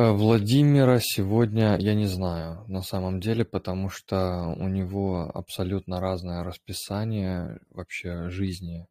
Э, 0.00 0.12
Владимира 0.12 0.98
сегодня 0.98 1.76
я 1.76 1.94
не 1.94 2.06
знаю 2.06 2.64
на 2.68 2.80
самом 2.80 3.20
деле, 3.20 3.44
потому 3.44 3.90
что 3.90 4.54
у 4.58 4.66
него 4.66 5.30
абсолютно 5.34 6.00
разное 6.00 6.42
расписание 6.42 7.60
вообще 7.68 8.30
жизни, 8.30 8.88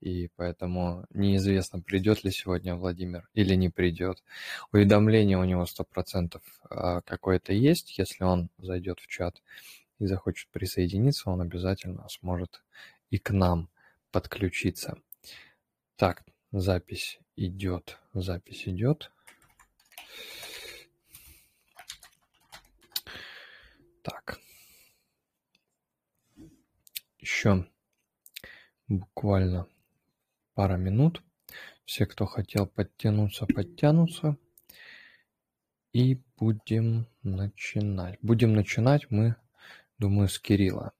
и 0.00 0.28
поэтому 0.36 1.04
неизвестно, 1.10 1.80
придет 1.80 2.22
ли 2.22 2.30
сегодня 2.30 2.76
Владимир 2.76 3.28
или 3.34 3.56
не 3.56 3.70
придет. 3.70 4.22
Уведомление 4.70 5.36
у 5.36 5.42
него 5.42 5.66
сто 5.66 5.82
процентов 5.82 6.42
а, 6.70 7.00
какое-то 7.00 7.52
есть, 7.52 7.98
если 7.98 8.22
он 8.22 8.48
зайдет 8.58 9.00
в 9.00 9.08
чат 9.08 9.42
и 9.98 10.06
захочет 10.06 10.48
присоединиться, 10.50 11.28
он 11.28 11.40
обязательно 11.40 12.06
сможет 12.08 12.62
и 13.10 13.18
к 13.18 13.32
нам 13.32 13.68
подключиться. 14.12 14.96
Так, 15.96 16.22
запись 16.52 17.18
идет, 17.34 17.98
запись 18.14 18.68
идет. 18.68 19.10
Так. 24.02 24.38
Еще 27.18 27.66
буквально 28.88 29.66
пара 30.54 30.76
минут. 30.76 31.22
Все, 31.84 32.06
кто 32.06 32.26
хотел 32.26 32.66
подтянуться, 32.66 33.46
подтянутся. 33.46 34.36
И 35.92 36.20
будем 36.36 37.06
начинать. 37.22 38.18
Будем 38.20 38.54
начинать 38.54 39.10
мы, 39.10 39.36
думаю, 39.98 40.28
с 40.28 40.38
Кирилла. 40.38 40.92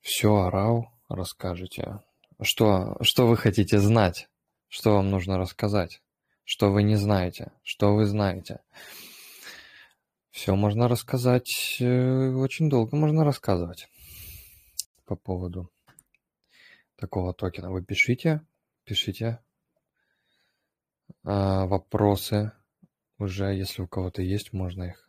Все, 0.00 0.34
Арау, 0.34 0.92
расскажете. 1.08 2.00
Что, 2.40 2.96
что 3.02 3.26
вы 3.26 3.36
хотите 3.36 3.78
знать? 3.78 4.28
Что 4.68 4.96
вам 4.96 5.10
нужно 5.10 5.38
рассказать? 5.38 6.01
Что 6.44 6.70
вы 6.72 6.82
не 6.82 6.96
знаете? 6.96 7.52
Что 7.62 7.94
вы 7.94 8.06
знаете? 8.06 8.60
Все 10.30 10.54
можно 10.56 10.88
рассказать, 10.88 11.76
э, 11.80 12.30
очень 12.34 12.70
долго 12.70 12.96
можно 12.96 13.24
рассказывать 13.24 13.88
по 15.04 15.14
поводу 15.14 15.70
такого 16.96 17.34
токена. 17.34 17.70
Вы 17.70 17.84
пишите, 17.84 18.40
пишите 18.84 19.40
а, 21.24 21.66
вопросы 21.66 22.52
уже, 23.18 23.54
если 23.54 23.82
у 23.82 23.88
кого-то 23.88 24.22
есть, 24.22 24.52
можно 24.52 24.84
их. 24.84 25.08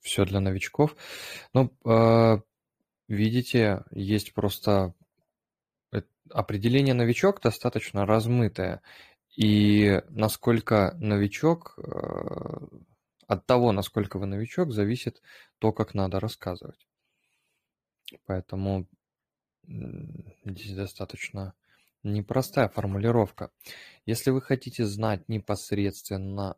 Все 0.00 0.24
для 0.24 0.40
новичков. 0.40 0.96
Ну, 1.52 1.72
а, 1.84 2.40
видите, 3.08 3.84
есть 3.90 4.34
просто 4.34 4.94
определение 6.30 6.94
новичок 6.94 7.40
достаточно 7.40 8.06
размытое. 8.06 8.80
И 9.36 10.02
насколько 10.10 10.94
новичок 11.00 11.78
э, 11.78 12.66
от 13.26 13.46
того, 13.46 13.72
насколько 13.72 14.18
вы 14.18 14.26
новичок, 14.26 14.72
зависит 14.72 15.22
то, 15.58 15.72
как 15.72 15.94
надо 15.94 16.20
рассказывать. 16.20 16.86
Поэтому 18.26 18.86
здесь 19.64 20.74
достаточно 20.74 21.54
непростая 22.02 22.68
формулировка. 22.68 23.50
Если 24.06 24.30
вы 24.30 24.42
хотите 24.42 24.84
знать 24.84 25.28
непосредственно 25.28 26.56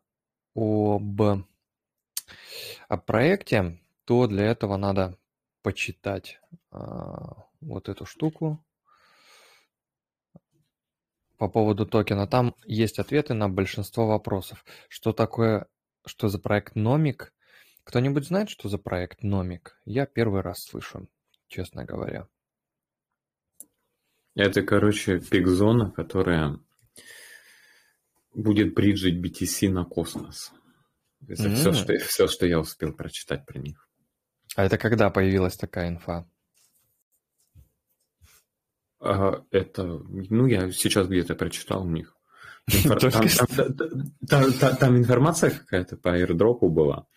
об, 0.53 1.21
о 1.21 2.97
проекте, 2.97 3.79
то 4.05 4.27
для 4.27 4.45
этого 4.45 4.77
надо 4.77 5.17
почитать 5.61 6.39
а, 6.71 7.45
вот 7.61 7.89
эту 7.89 8.05
штуку 8.05 8.63
по 11.37 11.47
поводу 11.49 11.85
токена. 11.85 12.27
Там 12.27 12.55
есть 12.65 12.99
ответы 12.99 13.33
на 13.33 13.49
большинство 13.49 14.07
вопросов. 14.07 14.65
Что 14.89 15.13
такое 15.13 15.67
что 16.05 16.29
за 16.29 16.39
проект 16.39 16.75
Номик? 16.75 17.33
Кто-нибудь 17.83 18.27
знает, 18.27 18.49
что 18.49 18.69
за 18.69 18.77
проект 18.77 19.23
Номик? 19.23 19.79
Я 19.85 20.05
первый 20.05 20.41
раз 20.41 20.63
слышу, 20.63 21.07
честно 21.47 21.85
говоря. 21.85 22.27
Это, 24.35 24.61
короче, 24.63 25.19
пик-зона, 25.19 25.91
которая 25.91 26.59
будет 28.33 28.73
бриджить 28.73 29.23
BTC 29.23 29.69
на 29.69 29.85
космос. 29.85 30.51
Это 31.27 31.43
mm-hmm. 31.43 31.55
все, 31.55 31.73
что, 31.73 31.97
все, 31.99 32.27
что 32.27 32.45
я 32.45 32.59
успел 32.59 32.93
прочитать 32.93 33.45
про 33.45 33.59
них. 33.59 33.87
А 34.55 34.65
это 34.65 34.77
когда 34.77 35.09
появилась 35.09 35.57
такая 35.57 35.89
инфа? 35.89 36.29
А, 38.99 39.43
это, 39.51 39.83
ну, 39.83 40.45
я 40.47 40.71
сейчас 40.71 41.07
где-то 41.07 41.35
прочитал 41.35 41.85
у 41.85 41.89
них. 41.89 42.15
Там, 44.27 44.97
информация 44.97 45.51
какая-то 45.51 45.97
по 45.97 46.19
airdrop 46.19 46.67
была. 46.67 47.07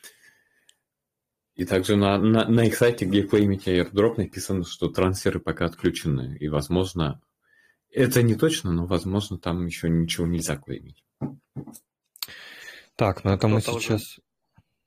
И 1.54 1.64
также 1.64 1.96
на, 1.96 2.18
на, 2.18 2.46
на 2.48 2.66
их 2.66 2.76
сайте, 2.76 3.04
где 3.04 3.22
клеймите 3.22 3.80
airdrop, 3.80 4.14
написано, 4.16 4.64
что 4.64 4.88
трансферы 4.88 5.40
пока 5.40 5.66
отключены. 5.66 6.36
И, 6.38 6.48
возможно, 6.48 7.20
это 7.90 8.22
не 8.22 8.34
точно, 8.34 8.72
но, 8.72 8.86
возможно, 8.86 9.38
там 9.38 9.66
еще 9.66 9.88
ничего 9.88 10.26
нельзя 10.26 10.56
клеймить. 10.56 11.04
Так, 12.96 13.24
ну 13.24 13.32
это 13.32 13.48
мы 13.48 13.60
сейчас... 13.60 14.20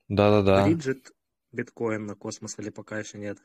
Да-да-да. 0.08 0.66
Бриджит 0.66 1.12
биткоин 1.52 2.06
на 2.06 2.16
космос 2.16 2.60
или 2.60 2.70
пока 2.70 3.00
еще 3.00 3.18
нет? 3.18 3.40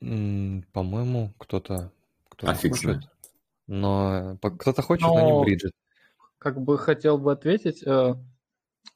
По-моему, 0.00 1.32
кто-то 1.38 1.90
кто 2.36 2.48
а 2.48 2.54
фиг 2.54 2.76
знает. 2.76 3.02
Но 3.66 4.36
э, 4.42 4.50
кто-то 4.50 4.82
хочет, 4.82 5.06
но, 5.06 5.14
но 5.14 5.38
не 5.38 5.44
Бриджит. 5.44 5.72
Как 6.38 6.60
бы 6.60 6.78
хотел 6.78 7.18
бы 7.18 7.32
ответить, 7.32 7.82
э, 7.82 8.14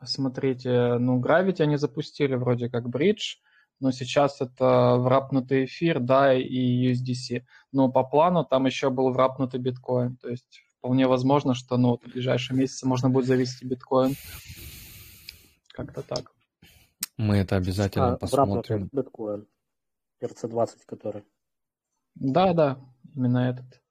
смотрите, 0.05 0.99
ну, 0.99 1.21
Gravity 1.21 1.63
они 1.63 1.77
запустили 1.77 2.35
вроде 2.35 2.69
как 2.69 2.89
бридж, 2.89 3.37
но 3.81 3.93
сейчас 3.93 4.41
это 4.41 4.97
врапнутый 4.99 5.65
эфир, 5.65 6.01
да, 6.01 6.35
и 6.35 6.93
USDC. 6.93 7.45
Но 7.73 7.91
по 7.91 8.05
плану 8.05 8.45
там 8.45 8.67
еще 8.67 8.91
был 8.91 9.11
врапнутый 9.11 9.59
биткоин, 9.59 10.17
то 10.17 10.29
есть 10.29 10.61
вполне 10.79 11.07
возможно, 11.07 11.55
что 11.55 11.77
ну, 11.79 11.99
в 11.99 12.13
ближайшие 12.13 12.59
месяцы 12.59 12.87
можно 12.87 13.09
будет 13.09 13.27
завести 13.27 13.67
биткоин. 13.67 14.15
Как-то 15.73 16.03
так. 16.03 16.33
Мы 17.17 17.39
это 17.39 17.57
обязательно 17.57 18.13
а, 18.13 18.17
посмотрим. 18.17 18.89
биткоин. 18.93 19.47
RC20 20.23 20.81
который. 20.87 21.25
Да, 22.15 22.53
да, 22.53 22.79
именно 23.15 23.51
этот. 23.51 23.83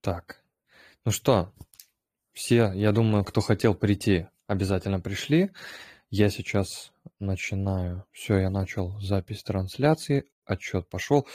Так, 0.00 0.42
ну 1.04 1.12
что, 1.12 1.52
все, 2.32 2.72
я 2.72 2.92
думаю, 2.92 3.24
кто 3.24 3.40
хотел 3.40 3.74
прийти, 3.74 4.26
обязательно 4.46 5.00
пришли. 5.00 5.50
Я 6.10 6.30
сейчас 6.30 6.92
начинаю. 7.18 8.04
Все, 8.12 8.38
я 8.38 8.50
начал 8.50 9.00
запись 9.00 9.42
трансляции. 9.42 10.24
Отчет 10.44 10.88
пошел. 10.88 11.26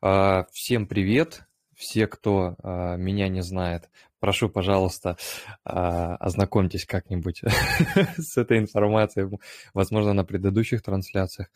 А, 0.00 0.46
всем 0.52 0.86
привет 0.86 1.46
все, 1.74 2.06
кто 2.06 2.56
э, 2.62 2.96
меня 2.96 3.28
не 3.28 3.42
знает, 3.42 3.88
прошу, 4.22 4.48
пожалуйста, 4.48 5.16
э, 5.64 5.70
ознакомьтесь 5.72 6.86
как-нибудь 6.86 7.42
с 8.16 8.36
этой 8.36 8.58
информацией, 8.58 9.28
возможно, 9.74 10.12
на 10.12 10.24
предыдущих 10.24 10.80
трансляциях. 10.80 11.48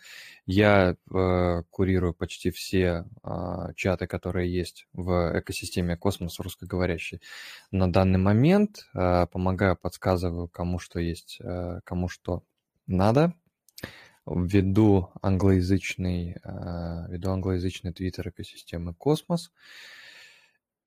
Я 0.47 0.97
э, 1.15 1.63
курирую 1.71 2.13
почти 2.13 2.51
все 2.51 3.05
э, 3.23 3.73
чаты, 3.77 4.09
которые 4.09 4.53
есть 4.53 4.89
в 4.93 5.39
экосистеме 5.39 5.97
Космос 5.97 6.41
русскоговорящий 6.41 7.21
на 7.71 7.91
данный 7.91 8.19
момент. 8.19 8.89
Э, 8.95 9.27
помогаю, 9.31 9.77
подсказываю, 9.77 10.49
кому 10.49 10.81
что 10.81 10.99
есть, 10.99 11.39
э, 11.41 11.81
кому 11.85 12.09
что 12.09 12.43
надо, 12.89 13.33
ввиду 14.27 15.11
англоязычный, 15.23 16.37
э, 16.43 17.07
ввиду 17.09 17.31
англоязычный 17.31 17.93
твиттер 17.93 18.31
экосистемы 18.31 18.93
Космос 18.93 19.53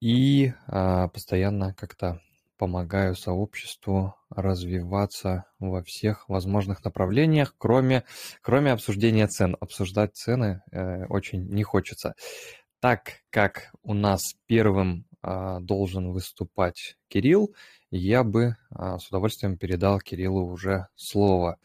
и 0.02 0.54
а, 0.68 1.08
постоянно 1.10 1.74
как-то 1.74 2.22
помогаю 2.58 3.16
сообществу 3.16 4.16
развиваться 4.30 5.46
во 5.60 5.82
всех 5.82 6.28
возможных 6.28 6.84
направлениях, 6.84 7.56
кроме, 7.58 8.04
кроме 8.42 8.74
обсуждения 8.74 9.28
цен. 9.28 9.56
Обсуждать 9.62 10.16
цены 10.16 10.62
э, 10.72 11.06
очень 11.06 11.48
не 11.48 11.64
хочется. 11.64 12.16
Так 12.82 13.22
как 13.30 13.72
у 13.82 13.94
нас 13.94 14.22
первым 14.46 15.06
э, 15.24 15.58
должен 15.62 16.12
выступать 16.12 16.98
Кирилл, 17.08 17.56
я 17.92 18.26
бы 18.26 18.56
э, 18.72 18.98
с 19.00 19.08
удовольствием 19.08 19.58
передал 19.58 20.00
Кириллу 20.02 20.44
уже 20.46 20.88
слово. 20.96 21.58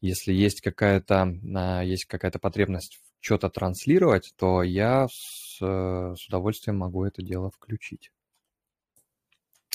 Если 0.00 0.32
есть 0.32 0.60
какая-то 0.60 1.28
э, 1.28 1.86
есть 1.86 2.06
какая-то 2.06 2.40
потребность 2.40 3.00
что-то 3.22 3.48
транслировать, 3.48 4.34
то 4.36 4.62
я 4.62 5.06
с, 5.08 5.58
э, 5.62 6.14
с 6.18 6.26
удовольствием 6.26 6.78
могу 6.78 7.04
это 7.04 7.22
дело 7.22 7.50
включить. 7.50 8.10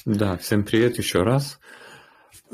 Да, 0.05 0.37
всем 0.37 0.65
привет 0.65 0.97
еще 0.97 1.23
раз. 1.23 1.59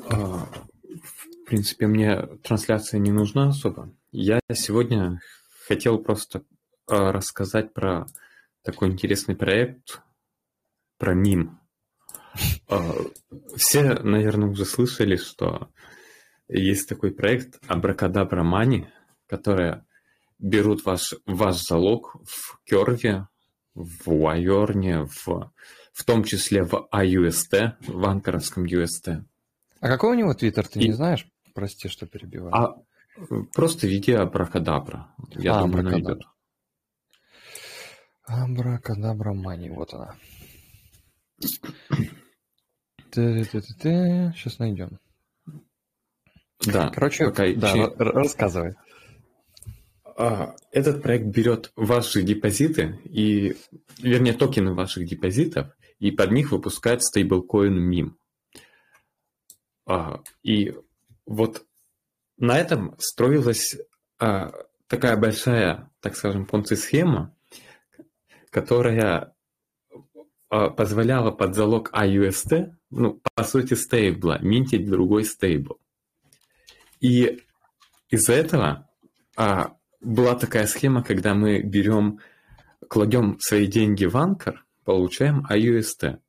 А, 0.07 0.47
в 0.47 1.45
принципе, 1.47 1.87
мне 1.87 2.21
трансляция 2.43 2.99
не 2.99 3.11
нужна 3.11 3.49
особо. 3.49 3.91
Я 4.11 4.39
сегодня 4.53 5.19
хотел 5.67 5.97
просто 5.97 6.43
а, 6.87 7.11
рассказать 7.11 7.73
про 7.73 8.05
такой 8.61 8.89
интересный 8.89 9.35
проект, 9.35 10.01
про 10.99 11.15
МИМ. 11.15 11.59
А, 12.69 12.93
все, 13.55 13.95
наверное, 13.95 14.49
уже 14.49 14.65
слышали, 14.65 15.15
что 15.15 15.71
есть 16.47 16.87
такой 16.87 17.11
проект 17.11 17.59
Abracadabra 17.67 18.43
Money, 18.43 18.85
который 19.27 19.81
берут 20.43 20.85
ваш, 20.85 21.15
ваш 21.25 21.55
залог 21.55 22.17
в 22.25 22.59
Керве, 22.65 23.27
в 23.73 24.11
Уайорне, 24.11 25.05
в, 25.05 25.51
в 25.93 26.03
том 26.05 26.23
числе 26.23 26.63
в 26.63 26.87
AUST, 26.93 27.77
в 27.87 28.05
анкоровском 28.05 28.65
UST. 28.65 29.23
А 29.79 29.87
какой 29.87 30.11
у 30.11 30.19
него 30.19 30.33
твиттер, 30.33 30.67
ты 30.67 30.79
И... 30.81 30.89
не 30.89 30.93
знаешь? 30.93 31.25
Прости, 31.55 31.87
что 31.87 32.05
перебиваю. 32.05 32.53
А, 32.53 32.75
просто 33.53 33.87
введи 33.87 34.11
Абракадабра. 34.11 35.15
Я 35.31 35.59
а, 35.59 35.61
думаю, 35.61 35.83
найдет. 35.83 36.21
Абракадабра 38.25 39.33
Мани, 39.33 39.69
вот 39.69 39.93
она. 39.93 40.15
Сейчас 43.11 44.59
найдем. 44.59 44.99
Да. 46.65 46.89
Короче, 46.89 47.25
пока 47.25 47.53
да, 47.53 47.89
рассказывай. 47.97 48.75
А, 50.15 50.55
этот 50.71 51.01
проект 51.01 51.25
берет 51.25 51.71
ваши 51.75 52.21
депозиты 52.21 52.99
и, 53.05 53.55
вернее, 53.97 54.33
токены 54.33 54.73
ваших 54.73 55.05
депозитов 55.05 55.67
и 55.99 56.11
под 56.11 56.31
них 56.31 56.51
выпускает 56.51 57.03
стейблкоин 57.03 57.89
MIM. 57.89 58.13
А, 59.85 60.21
и 60.43 60.75
вот 61.25 61.65
на 62.37 62.59
этом 62.59 62.95
строилась 62.99 63.75
а, 64.19 64.51
такая 64.87 65.17
большая, 65.17 65.91
так 65.99 66.15
скажем, 66.15 66.45
понци-схема, 66.45 67.35
которая 68.49 69.33
позволяла 70.49 71.31
под 71.31 71.55
залог 71.55 71.91
AUST, 71.93 72.75
ну, 72.91 73.19
по 73.33 73.43
сути, 73.43 73.73
стейбла, 73.73 74.37
минтить 74.39 74.87
другой 74.87 75.25
стейбл. 75.25 75.79
И 76.99 77.41
из-за 78.09 78.33
этого 78.33 78.87
а, 79.35 79.75
была 80.03 80.35
такая 80.35 80.67
схема, 80.67 81.03
когда 81.03 81.33
мы 81.33 81.61
берем, 81.61 82.19
кладем 82.87 83.39
свои 83.39 83.67
деньги 83.67 84.05
в 84.05 84.15
анкер, 84.17 84.65
получаем 84.83 85.45
AUST. 85.49 86.19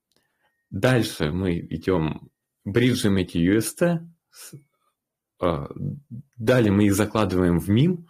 Дальше 0.71 1.31
мы 1.31 1.59
идем, 1.59 2.31
бриджим 2.65 3.17
эти 3.17 3.39
UST, 3.39 4.01
а, 5.41 5.69
далее 6.37 6.73
мы 6.73 6.87
их 6.87 6.95
закладываем 6.95 7.59
в 7.59 7.69
MIM 7.69 8.05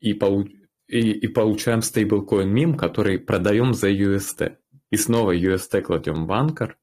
и, 0.00 0.12
и, 0.12 1.10
и 1.12 1.28
получаем 1.28 1.82
стейблкоин 1.82 2.54
MIM, 2.54 2.76
который 2.76 3.18
продаем 3.18 3.74
за 3.74 3.90
UST. 3.90 4.56
И 4.90 4.96
снова 4.96 5.36
UST 5.36 5.82
кладем 5.82 6.26
в 6.26 6.32
анкер, 6.32 6.78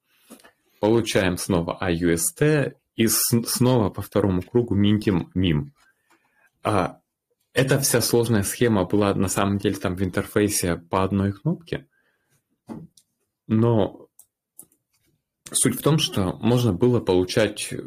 получаем 0.79 1.37
снова 1.37 1.77
AUST 1.81 2.75
и 2.95 3.07
снова 3.07 3.89
по 3.89 4.01
второму 4.01 4.41
кругу 4.41 4.75
минтим 4.75 5.31
MIM. 5.35 5.71
А 6.63 7.02
эта 7.53 7.79
вся 7.79 8.01
сложная 8.01 8.43
схема 8.43 8.85
была 8.85 9.13
на 9.13 9.29
самом 9.29 9.59
деле 9.59 9.75
там 9.75 9.95
в 9.95 10.03
интерфейсе 10.03 10.75
по 10.75 11.03
одной 11.03 11.33
кнопке, 11.33 11.87
но 13.47 14.07
суть 15.51 15.79
в 15.79 15.81
том, 15.81 15.99
что 15.99 16.33
можно 16.37 16.73
было 16.73 16.99
получать 16.99 17.71
э, 17.71 17.77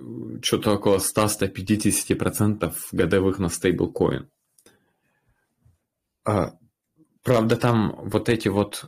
что-то 0.43 0.75
около 0.75 0.99
100-150% 0.99 2.73
годовых 2.93 3.39
на 3.39 3.49
стейблкоин. 3.49 4.31
А, 6.25 6.53
правда, 7.23 7.57
там 7.57 7.97
вот 7.97 8.29
эти 8.29 8.49
вот, 8.49 8.87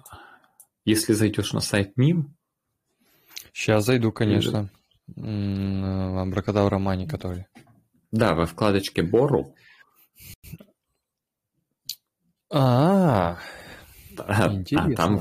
если 0.84 1.12
зайдешь 1.12 1.52
на 1.52 1.60
сайт 1.60 1.98
MIM... 1.98 2.24
Сейчас 3.52 3.84
зайду, 3.84 4.12
конечно. 4.12 4.70
Абракадабра 5.16 6.78
Мани, 6.78 7.08
который. 7.08 7.46
Да, 8.12 8.34
во 8.34 8.46
вкладочке 8.46 9.02
Borrow 9.02 9.52
а, 12.50 13.38
а, 14.16 14.44
а 14.44 14.92
там, 14.94 15.20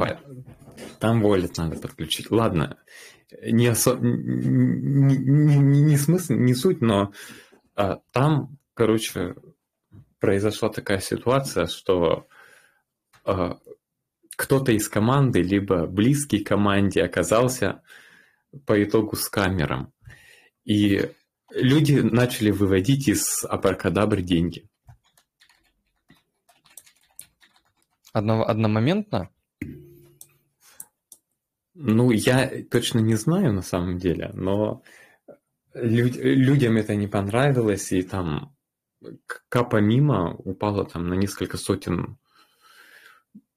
там 1.00 1.21
волит 1.21 1.57
надо 1.57 1.77
подключить. 1.77 2.31
Ладно, 2.31 2.77
не, 3.44 3.68
осо... 3.68 3.95
не, 3.95 5.18
не, 5.18 5.57
не 5.57 5.97
смысл, 5.97 6.33
не 6.33 6.53
суть, 6.53 6.81
но 6.81 7.12
а, 7.75 8.00
там, 8.12 8.57
короче, 8.74 9.35
произошла 10.19 10.69
такая 10.69 11.00
ситуация, 11.00 11.68
что 11.68 12.27
а, 13.25 13.57
кто-то 14.35 14.71
из 14.71 14.88
команды, 14.88 15.41
либо 15.41 15.88
близкий 15.88 16.44
команде 16.44 17.03
оказался 17.03 17.81
по 18.65 18.81
итогу 18.81 19.15
с 19.15 19.27
камером. 19.29 19.94
И 20.63 21.12
люди 21.51 22.00
начали 22.00 22.51
выводить 22.51 23.07
из 23.07 23.44
Апаркадабры 23.44 24.21
деньги. 24.21 24.69
Одно, 28.18 28.44
одномоментно? 28.44 29.30
Ну, 31.75 32.10
я 32.10 32.52
точно 32.72 32.98
не 32.98 33.14
знаю 33.14 33.54
на 33.54 33.62
самом 33.62 34.00
деле, 34.00 34.31
но 34.34 34.81
люд, 35.75 36.16
людям 36.16 36.78
это 36.78 36.96
не 36.96 37.06
понравилось, 37.06 37.92
и 37.92 38.02
там 38.02 38.56
капа 39.50 39.78
мимо 39.78 40.34
упала 40.34 40.84
там 40.84 41.10
на 41.10 41.14
несколько 41.14 41.58
сотен, 41.58 42.18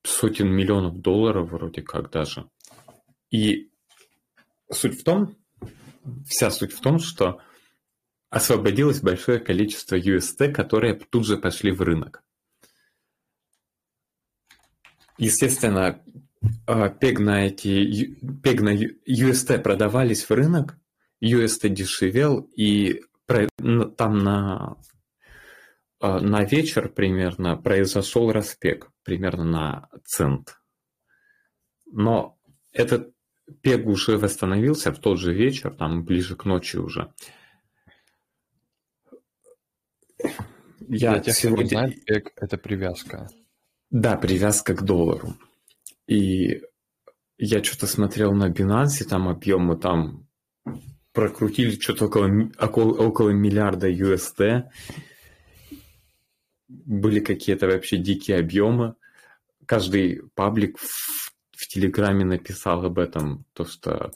сотен 0.03 0.53
миллионов 0.53 1.01
долларов 1.01 1.51
вроде 1.51 1.81
как 1.81 2.11
даже. 2.11 2.51
И 3.31 3.71
суть 4.71 5.01
в 5.01 5.05
том, 5.05 5.37
вся 6.27 6.51
суть 6.51 6.75
в 6.75 6.83
том, 6.83 6.99
что 6.99 7.41
освободилось 8.29 9.01
большое 9.01 9.39
количество 9.39 9.97
UST, 9.97 10.53
которые 10.53 10.97
тут 10.97 11.25
же 11.25 11.39
пошли 11.39 11.73
в 11.73 11.81
рынок. 11.81 12.23
Естественно, 15.20 16.02
а, 16.67 16.88
пег 16.88 17.20
на 17.20 17.46
эти, 17.46 18.14
пег 18.43 18.62
на 18.62 18.75
UST 18.75 19.58
продавались 19.58 20.25
в 20.25 20.31
рынок, 20.31 20.78
UST 21.22 21.69
дешевел, 21.69 22.49
и 22.56 23.02
там 23.26 24.19
на, 24.19 24.78
а, 26.00 26.20
на 26.20 26.44
вечер 26.44 26.88
примерно 26.88 27.58
произошел 27.58 28.32
распег, 28.32 28.90
примерно 29.05 29.44
на 29.44 29.88
цент. 30.06 30.56
Но 31.84 32.38
этот 32.72 33.12
пег 33.61 33.87
уже 33.87 34.17
восстановился 34.17 34.90
в 34.90 35.00
тот 35.00 35.19
же 35.19 35.34
вечер, 35.34 35.75
там 35.75 36.03
ближе 36.03 36.34
к 36.34 36.46
ночи 36.46 36.79
уже. 36.79 37.12
Я 40.89 41.12
Для 41.12 41.20
тех, 41.20 41.34
сегодня... 41.34 41.56
кто 41.56 41.62
не 41.62 41.69
знает, 41.69 42.05
пег– 42.06 42.32
это 42.36 42.56
привязка. 42.56 43.29
Да, 43.91 44.17
привязка 44.17 44.75
к 44.75 44.85
доллару. 44.85 45.35
И 46.06 46.63
я 47.39 47.65
что-то 47.65 47.87
смотрел 47.87 48.32
на 48.32 48.49
Binance, 48.49 49.05
там 49.05 49.29
объемы 49.29 49.77
там 49.77 50.29
прокрутили 51.13 51.73
что-то 51.73 52.06
около, 52.06 52.51
около, 52.61 52.93
около 52.93 53.31
миллиарда 53.31 53.91
USD. 53.91 54.65
Были 56.69 57.19
какие-то 57.19 57.67
вообще 57.67 57.97
дикие 57.97 58.39
объемы. 58.39 58.94
Каждый 59.67 60.23
паблик 60.35 60.79
в, 60.79 61.32
в 61.51 61.67
Телеграме 61.67 62.25
написал 62.25 62.85
об 62.85 62.99
этом, 62.99 63.44
то 63.55 63.65
что 63.65 64.13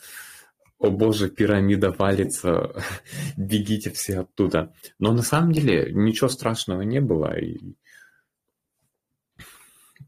о 0.79 0.91
боже, 0.91 1.31
пирамида 1.31 1.91
валится, 1.91 2.75
бегите 3.37 3.91
все 3.91 4.21
оттуда. 4.21 4.73
Но 5.01 5.13
на 5.13 5.23
самом 5.23 5.51
деле 5.53 5.93
ничего 5.93 6.29
страшного 6.29 6.83
не 6.83 7.01
было. 7.01 7.37
И 7.39 7.75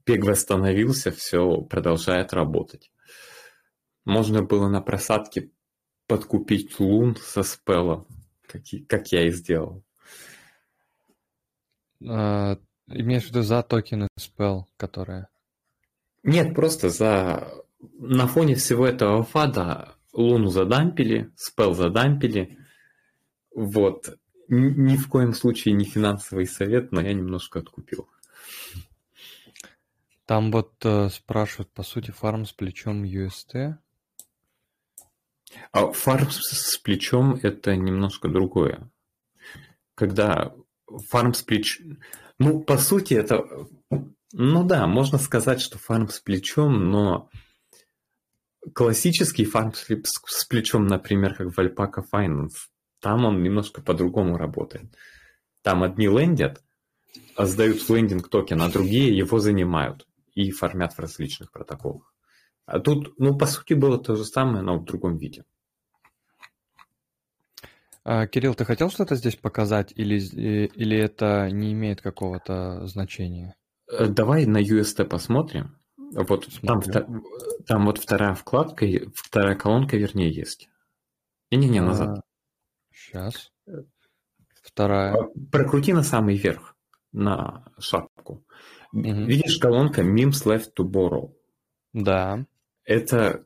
Пег 0.06 0.25
восстановился, 0.25 1.10
все 1.10 1.62
продолжает 1.62 2.32
работать. 2.32 2.92
Можно 4.04 4.44
было 4.44 4.68
на 4.68 4.80
просадке 4.80 5.50
подкупить 6.06 6.78
лун 6.78 7.16
со 7.16 7.42
спелом, 7.42 8.06
как, 8.46 8.62
как 8.88 9.10
я 9.10 9.26
и 9.26 9.32
сделал. 9.32 9.82
А, 12.08 12.56
имеешь 12.86 13.25
в 13.25 13.30
виду 13.30 13.42
за 13.42 13.64
токены 13.64 14.06
спел, 14.16 14.68
которые? 14.76 15.26
Нет, 16.22 16.54
просто 16.54 16.88
за... 16.88 17.52
На 17.98 18.28
фоне 18.28 18.54
всего 18.54 18.86
этого 18.86 19.25
фада 19.25 19.96
луну 20.12 20.48
задампили, 20.50 21.32
спел 21.34 21.75
задампили. 21.75 22.56
Вот. 23.52 24.16
Ни 24.46 24.96
в 24.96 25.08
коем 25.08 25.34
случае 25.34 25.75
не 25.75 25.84
финансовый 25.84 26.46
совет, 26.46 26.92
но 26.92 27.00
я 27.00 27.12
немножко 27.12 27.58
откупил. 27.58 28.08
Там 30.26 30.50
вот 30.50 30.75
э, 30.85 31.09
спрашивают, 31.09 31.73
по 31.73 31.85
сути, 31.85 32.11
фарм 32.11 32.47
с 32.47 32.52
плечом 32.52 33.04
UST. 33.04 33.76
А 35.71 35.92
фарм 35.92 36.30
с 36.30 36.76
плечом 36.78 37.38
это 37.42 37.76
немножко 37.76 38.28
другое. 38.28 38.90
Когда 39.95 40.52
фарм 41.09 41.33
с 41.33 41.42
плечом... 41.42 41.99
Ну, 42.40 42.61
по 42.61 42.76
сути, 42.76 43.14
это... 43.14 43.45
Ну 44.33 44.64
да, 44.64 44.88
можно 44.88 45.18
сказать, 45.18 45.61
что 45.61 45.78
фарм 45.78 46.09
с 46.09 46.18
плечом, 46.18 46.90
но 46.90 47.30
классический 48.75 49.45
фарм 49.45 49.73
с, 49.75 50.45
плечом, 50.45 50.88
например, 50.88 51.37
как 51.37 51.56
в 51.56 51.59
Alpaca 51.61 52.04
Finance, 52.12 52.66
там 53.00 53.25
он 53.25 53.45
немножко 53.45 53.80
по-другому 53.80 54.37
работает. 54.37 54.92
Там 55.62 55.85
одни 55.85 56.09
лендят, 56.09 56.64
а 57.37 57.47
сдают 57.47 57.88
лендинг 57.88 58.28
токен, 58.28 58.61
а 58.61 58.68
другие 58.68 59.16
его 59.16 59.38
занимают 59.38 60.04
и 60.36 60.50
формят 60.52 60.92
в 60.92 61.00
различных 61.00 61.50
протоколах. 61.50 62.14
А 62.66 62.78
тут, 62.78 63.18
ну, 63.18 63.36
по 63.36 63.46
сути, 63.46 63.74
было 63.74 63.98
то 63.98 64.14
же 64.14 64.24
самое, 64.24 64.62
но 64.62 64.78
в 64.78 64.84
другом 64.84 65.16
виде. 65.16 65.44
А, 68.04 68.26
Кирилл, 68.26 68.54
ты 68.54 68.64
хотел 68.64 68.90
что-то 68.90 69.16
здесь 69.16 69.34
показать 69.34 69.92
или, 69.96 70.16
э, 70.16 70.66
или 70.66 70.96
это 70.96 71.50
не 71.50 71.72
имеет 71.72 72.00
какого-то 72.00 72.86
значения? 72.86 73.56
Э, 73.88 74.06
давай 74.06 74.46
на 74.46 74.62
UST 74.62 75.04
посмотрим. 75.06 75.78
Вот 75.96 76.46
там, 76.62 76.80
там 77.66 77.86
вот 77.86 77.98
вторая 77.98 78.34
вкладка, 78.34 78.86
вторая 79.14 79.56
колонка, 79.56 79.96
вернее, 79.96 80.30
есть. 80.30 80.68
Не-не-не, 81.50 81.80
назад. 81.80 82.18
А, 82.18 82.22
сейчас. 82.92 83.52
Вторая. 84.62 85.14
А, 85.14 85.28
прокрути 85.50 85.92
на 85.92 86.02
самый 86.02 86.36
верх, 86.36 86.76
на 87.12 87.64
шапку. 87.78 88.44
Угу. 88.96 89.26
Видишь 89.26 89.58
колонка 89.58 90.00
Memes 90.00 90.44
Left 90.46 90.72
to 90.74 90.84
Borrow? 90.84 91.34
Да. 91.92 92.46
Это 92.84 93.44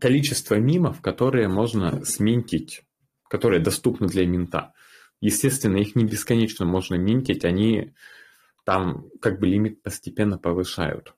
количество 0.00 0.54
мимов, 0.54 1.00
которые 1.00 1.48
можно 1.48 2.04
сминтить, 2.04 2.84
которые 3.28 3.60
доступны 3.60 4.06
для 4.06 4.24
минта. 4.24 4.72
Естественно, 5.20 5.78
их 5.78 5.96
не 5.96 6.04
бесконечно 6.04 6.64
можно 6.64 6.94
минтить, 6.94 7.44
они 7.44 7.94
там 8.64 9.10
как 9.20 9.40
бы 9.40 9.48
лимит 9.48 9.82
постепенно 9.82 10.38
повышают. 10.38 11.14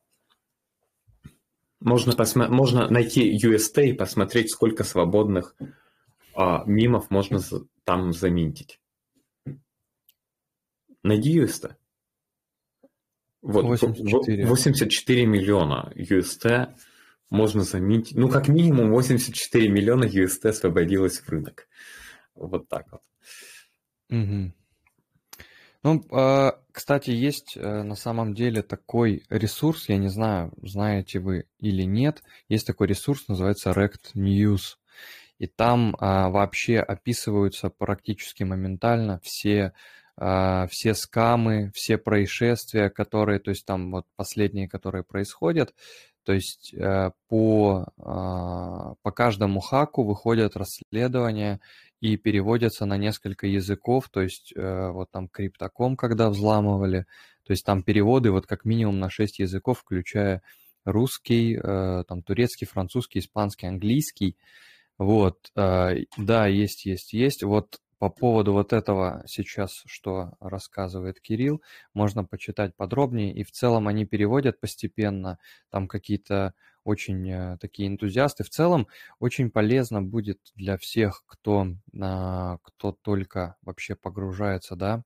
Можно, 1.80 2.12
посмо- 2.12 2.48
можно 2.48 2.88
найти 2.88 3.36
UST 3.36 3.88
и 3.88 3.92
посмотреть, 3.92 4.50
сколько 4.50 4.84
свободных 4.84 5.54
а, 6.34 6.64
мимов 6.64 7.10
можно 7.10 7.40
там 7.84 8.14
заминтить. 8.14 8.80
Найди 11.02 11.38
UST. 11.38 11.74
Вот, 13.42 13.64
84. 13.64 14.46
84 14.46 15.26
миллиона 15.26 15.92
UST 15.94 16.74
можно 17.30 17.62
заменить. 17.62 18.12
Ну, 18.14 18.28
как 18.28 18.48
минимум 18.48 18.90
84 18.90 19.68
миллиона 19.68 20.04
UST 20.04 20.48
освободилось 20.48 21.20
в 21.20 21.28
рынок. 21.28 21.68
Вот 22.34 22.68
так 22.68 22.86
вот. 22.90 23.00
Угу. 24.10 24.52
Ну, 25.84 26.04
а, 26.10 26.58
кстати, 26.72 27.10
есть 27.10 27.56
э, 27.56 27.82
на 27.82 27.94
самом 27.94 28.34
деле 28.34 28.62
такой 28.62 29.22
ресурс, 29.28 29.88
я 29.88 29.96
не 29.96 30.08
знаю, 30.08 30.52
знаете 30.62 31.20
вы 31.20 31.46
или 31.58 31.82
нет, 31.82 32.22
есть 32.48 32.66
такой 32.66 32.88
ресурс, 32.88 33.28
называется 33.28 33.70
Rect 33.70 34.14
News. 34.14 34.76
И 35.38 35.46
там 35.46 35.96
а, 36.00 36.30
вообще 36.30 36.78
описываются 36.80 37.70
практически 37.70 38.42
моментально 38.42 39.20
все 39.22 39.72
все 40.18 40.94
скамы, 40.94 41.70
все 41.74 41.96
происшествия, 41.96 42.90
которые, 42.90 43.38
то 43.38 43.50
есть 43.50 43.64
там 43.64 43.92
вот 43.92 44.06
последние, 44.16 44.68
которые 44.68 45.04
происходят, 45.04 45.72
то 46.28 46.34
есть 46.34 46.74
э, 46.74 47.10
по, 47.26 47.86
а, 47.96 48.92
по 49.00 49.12
каждому 49.12 49.60
хаку 49.60 50.02
выходят 50.04 50.58
расследования 50.58 51.58
и 52.02 52.18
переводятся 52.18 52.84
на 52.84 52.98
несколько 52.98 53.46
языков, 53.46 54.10
то 54.10 54.20
есть 54.20 54.52
э, 54.54 54.90
вот 54.90 55.10
там 55.10 55.28
криптоком, 55.28 55.96
когда 55.96 56.28
взламывали, 56.28 57.06
то 57.44 57.52
есть 57.52 57.64
там 57.64 57.82
переводы 57.82 58.30
вот 58.30 58.46
как 58.46 58.66
минимум 58.66 58.98
на 58.98 59.08
6 59.08 59.38
языков, 59.38 59.78
включая 59.78 60.42
русский, 60.84 61.58
э, 61.58 62.04
там 62.06 62.22
турецкий, 62.22 62.66
французский, 62.66 63.20
испанский, 63.20 63.66
английский, 63.66 64.36
вот, 64.98 65.50
да, 65.54 66.46
есть, 66.46 66.84
есть, 66.84 67.14
есть, 67.14 67.42
вот 67.42 67.80
по 67.98 68.08
поводу 68.10 68.52
вот 68.52 68.72
этого 68.72 69.22
сейчас, 69.26 69.82
что 69.86 70.32
рассказывает 70.40 71.20
Кирилл, 71.20 71.62
можно 71.94 72.24
почитать 72.24 72.76
подробнее. 72.76 73.34
И 73.34 73.42
в 73.44 73.50
целом 73.50 73.88
они 73.88 74.06
переводят 74.06 74.60
постепенно, 74.60 75.38
там 75.70 75.88
какие-то 75.88 76.54
очень 76.84 77.28
э, 77.30 77.58
такие 77.60 77.88
энтузиасты. 77.88 78.44
В 78.44 78.50
целом 78.50 78.88
очень 79.18 79.50
полезно 79.50 80.02
будет 80.02 80.38
для 80.54 80.78
всех, 80.78 81.24
кто, 81.26 81.66
а, 82.00 82.58
кто 82.62 82.92
только 82.92 83.56
вообще 83.62 83.94
погружается, 83.94 84.74
да, 84.76 85.02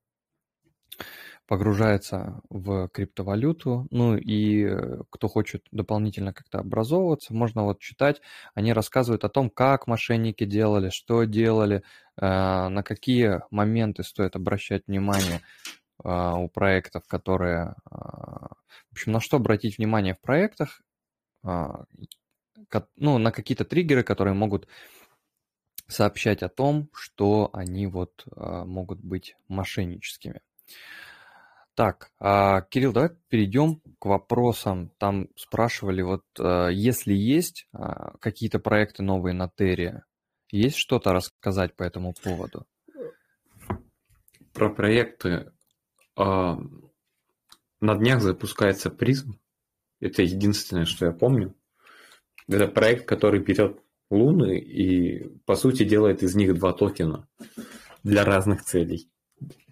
погружается 1.46 2.40
в 2.48 2.88
криптовалюту, 2.88 3.86
ну 3.90 4.16
и 4.16 4.64
э, 4.64 5.02
кто 5.10 5.28
хочет 5.28 5.64
дополнительно 5.70 6.32
как-то 6.32 6.60
образовываться, 6.60 7.34
можно 7.34 7.64
вот 7.64 7.80
читать, 7.80 8.20
они 8.54 8.72
рассказывают 8.72 9.24
о 9.24 9.28
том, 9.28 9.50
как 9.50 9.86
мошенники 9.86 10.44
делали, 10.44 10.90
что 10.90 11.24
делали, 11.24 11.82
на 12.16 12.82
какие 12.82 13.40
моменты 13.50 14.02
стоит 14.04 14.36
обращать 14.36 14.86
внимание 14.86 15.40
э, 16.04 16.32
у 16.36 16.48
проектов, 16.48 17.04
которые... 17.06 17.74
В 17.86 18.92
общем, 18.92 19.12
на 19.12 19.20
что 19.20 19.38
обратить 19.38 19.78
внимание 19.78 20.14
в 20.14 20.20
проектах, 20.20 20.82
ну, 21.42 21.86
на 22.96 23.32
какие-то 23.32 23.64
триггеры, 23.64 24.02
которые 24.02 24.34
могут 24.34 24.68
сообщать 25.88 26.42
о 26.42 26.50
том, 26.50 26.90
что 26.92 27.48
они 27.54 27.86
вот 27.86 28.24
могут 28.36 29.00
быть 29.00 29.34
мошенническими. 29.48 30.42
Так, 31.74 32.10
а, 32.20 32.62
Кирилл, 32.62 32.92
давай 32.92 33.10
перейдем 33.28 33.80
к 33.98 34.04
вопросам. 34.04 34.90
Там 34.98 35.28
спрашивали, 35.36 36.02
вот 36.02 36.24
а, 36.38 36.68
если 36.68 37.14
есть 37.14 37.66
а, 37.72 38.12
какие-то 38.18 38.58
проекты 38.58 39.02
новые 39.02 39.32
на 39.32 39.48
Терре, 39.48 40.02
есть 40.52 40.76
что-то 40.76 41.12
рассказать 41.12 41.74
по 41.74 41.82
этому 41.82 42.14
поводу? 42.22 42.66
Про 44.52 44.70
проекты. 44.70 45.50
На 46.16 46.58
днях 47.80 48.20
запускается 48.20 48.90
призм. 48.90 49.40
Это 49.98 50.22
единственное, 50.22 50.84
что 50.84 51.06
я 51.06 51.12
помню. 51.12 51.54
Это 52.48 52.68
проект, 52.68 53.06
который 53.06 53.40
берет 53.40 53.80
луны 54.10 54.58
и, 54.58 55.28
по 55.46 55.54
сути, 55.56 55.84
делает 55.84 56.22
из 56.22 56.34
них 56.34 56.54
два 56.54 56.72
токена 56.72 57.26
для 58.02 58.24
разных 58.24 58.62
целей. 58.62 59.10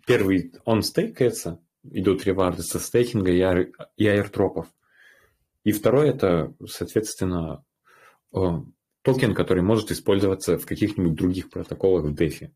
Первый, 0.07 0.55
он 0.65 0.83
стейкается, 0.83 1.63
идут 1.83 2.25
реварды 2.25 2.63
со 2.63 2.79
стейкинга 2.79 3.31
и, 3.31 3.73
и 3.97 4.07
аирдропов. 4.07 4.67
И 5.63 5.73
второй 5.73 6.09
это, 6.09 6.55
соответственно, 6.67 7.65
токен, 9.03 9.35
который 9.35 9.63
может 9.63 9.91
использоваться 9.91 10.59
в 10.59 10.67
каких-нибудь 10.67 11.15
других 11.15 11.51
протоколах 11.51 12.05
в 12.05 12.15
DeFi. 12.15 12.51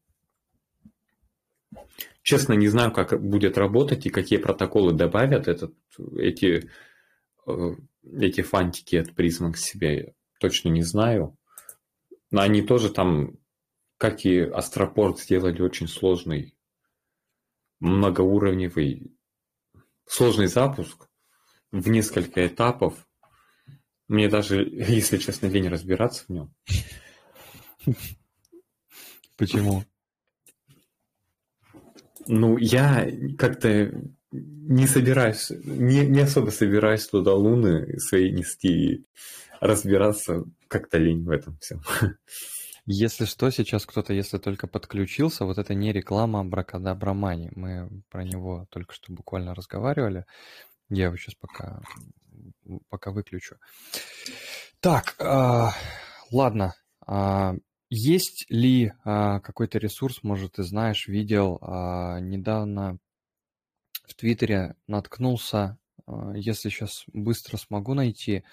Честно, 2.23 2.55
не 2.55 2.69
знаю, 2.69 2.93
как 2.93 3.23
будет 3.23 3.59
работать 3.59 4.07
и 4.07 4.11
какие 4.11 4.39
протоколы 4.39 4.93
добавят 4.93 5.47
этот, 5.47 5.75
эти, 6.17 6.71
эти 8.03 8.41
фантики 8.41 8.97
от 8.97 9.15
призма 9.15 9.53
к 9.53 9.59
себе. 9.59 10.15
Точно 10.41 10.71
не 10.71 10.83
знаю. 10.83 11.37
Но 12.31 12.41
они 12.41 12.63
тоже 12.63 12.91
там, 12.91 13.39
как 13.99 14.25
и 14.25 14.39
Астропорт, 14.39 15.21
сделали 15.21 15.61
очень 15.61 15.87
сложный 15.87 16.57
многоуровневый 17.81 19.15
сложный 20.07 20.47
запуск 20.47 21.09
в 21.71 21.89
несколько 21.89 22.47
этапов. 22.47 23.07
Мне 24.09 24.29
даже, 24.29 24.65
если 24.71 25.19
честно, 25.19 25.47
лень 25.47 25.69
разбираться 25.69 26.25
в 26.25 26.29
нем. 26.31 26.55
Почему? 29.37 29.85
Ну, 32.27 32.57
я 32.57 33.07
как-то 33.37 33.93
не 34.33 34.87
собираюсь, 34.87 35.51
не, 35.51 36.07
не 36.07 36.21
особо 36.21 36.51
собираюсь 36.51 37.07
туда 37.07 37.35
луны 37.35 37.99
свои 37.99 38.33
нести 38.33 38.69
и 38.69 39.07
разбираться 39.61 40.45
как-то 40.69 40.99
лень 40.99 41.25
в 41.25 41.31
этом 41.31 41.59
всем. 41.59 41.83
Если 42.87 43.25
что, 43.25 43.51
сейчас 43.51 43.87
кто-то, 43.87 44.13
если 44.13 44.37
только 44.37 44.67
подключился, 44.67 45.47
вот 45.47 45.57
это 45.57 45.73
не 45.73 45.93
реклама 45.93 46.45
Бракадабрамани. 46.45 47.51
Мы 47.55 47.89
про 48.11 48.25
него 48.25 48.67
только 48.71 48.93
что 48.93 49.13
буквально 49.13 49.55
разговаривали. 49.55 50.27
Я 50.91 51.07
его 51.07 51.17
сейчас 51.17 51.35
пока, 51.35 51.81
пока 52.89 53.11
выключу. 53.11 53.57
Так, 54.81 55.17
э, 55.19 55.69
ладно. 56.31 56.75
Э, 57.07 57.55
есть 57.91 58.47
ли 58.51 58.87
э, 58.87 58.93
какой-то 59.05 59.79
ресурс, 59.79 60.23
может, 60.23 60.53
ты 60.53 60.63
знаешь, 60.63 61.07
видел, 61.07 61.59
э, 61.61 62.21
недавно 62.21 62.99
в 64.07 64.15
Твиттере 64.15 64.77
наткнулся, 64.87 65.79
э, 66.07 66.33
если 66.37 66.69
сейчас 66.69 67.05
быстро 67.13 67.57
смогу 67.57 67.95
найти, 67.95 68.45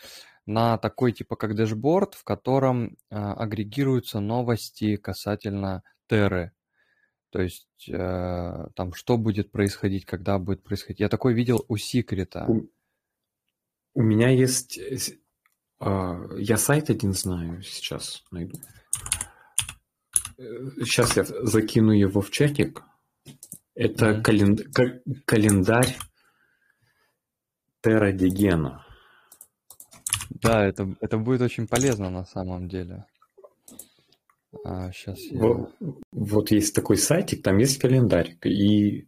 на 0.45 0.77
такой 0.77 1.11
типа 1.11 1.35
как 1.35 1.55
дэшборд, 1.55 2.15
в 2.15 2.23
котором 2.23 2.97
а, 3.09 3.33
агрегируются 3.33 4.19
новости 4.19 4.97
касательно 4.97 5.83
Терры. 6.07 6.51
То 7.29 7.41
есть 7.41 7.87
э, 7.87 8.67
там 8.75 8.93
что 8.93 9.17
будет 9.17 9.51
происходить, 9.51 10.05
когда 10.05 10.37
будет 10.37 10.63
происходить. 10.63 10.99
Я 10.99 11.07
такой 11.07 11.33
видел 11.33 11.63
у 11.69 11.77
Секрета. 11.77 12.45
У 13.93 14.01
меня 14.01 14.29
есть 14.29 14.79
А, 15.83 16.27
я 16.37 16.57
сайт 16.57 16.91
один 16.91 17.13
знаю, 17.13 17.63
сейчас 17.63 18.23
найду. 18.29 18.55
Сейчас 20.37 21.17
я 21.17 21.23
закину 21.23 21.91
его 21.91 22.21
в 22.21 22.29
чатик. 22.29 22.83
Это 23.73 24.11
Мгм. 24.11 24.21
календ- 24.21 24.71
ка- 24.71 25.01
календарь 25.25 25.97
Терадигена. 27.81 28.85
Да, 30.29 30.65
это, 30.67 30.95
это 31.01 31.17
будет 31.17 31.41
очень 31.41 31.67
полезно 31.67 32.11
на 32.11 32.25
самом 32.25 32.67
деле. 32.67 33.05
сейчас 34.93 35.19
я... 35.19 35.39
Вот, 35.39 35.75
вот 36.11 36.51
есть 36.51 36.75
такой 36.75 36.97
сайтик, 36.97 37.41
там 37.43 37.57
есть 37.57 37.79
календарь, 37.79 38.37
и 38.45 39.07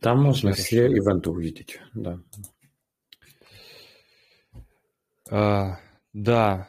там 0.00 0.22
можно 0.22 0.50
Хорошо. 0.50 0.64
все 0.64 0.86
ивенты 0.88 1.30
увидеть. 1.30 1.80
Да. 1.94 2.20
А, 5.30 5.78
да, 6.12 6.68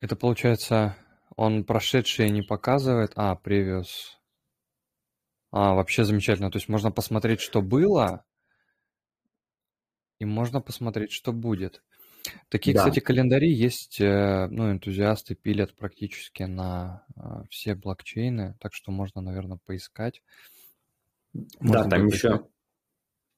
это 0.00 0.16
получается, 0.16 0.96
он 1.36 1.64
прошедшие 1.64 2.30
не 2.30 2.42
показывает. 2.42 3.12
А, 3.16 3.38
previous. 3.42 3.88
А, 5.50 5.74
вообще 5.74 6.04
замечательно. 6.04 6.50
То 6.50 6.56
есть 6.58 6.68
можно 6.68 6.90
посмотреть, 6.90 7.40
что 7.40 7.62
было, 7.62 8.24
и 10.18 10.24
можно 10.24 10.60
посмотреть, 10.60 11.12
что 11.12 11.32
будет. 11.32 11.82
Такие, 12.48 12.74
Да. 12.74 12.80
кстати, 12.80 13.00
календари 13.00 13.52
есть, 13.52 14.00
э, 14.00 14.48
ну, 14.50 14.72
энтузиасты 14.72 15.34
пилят 15.34 15.76
практически 15.76 16.44
на 16.44 17.04
а, 17.16 17.44
все 17.50 17.74
блокчейны, 17.74 18.56
так 18.60 18.72
что 18.74 18.92
можно, 18.92 19.20
наверное, 19.20 19.58
поискать. 19.64 20.22
Да, 21.60 21.84
Можно 21.84 21.90
там 21.90 22.02
будет 22.04 22.14
еще, 22.14 22.28
поискать. 22.28 22.50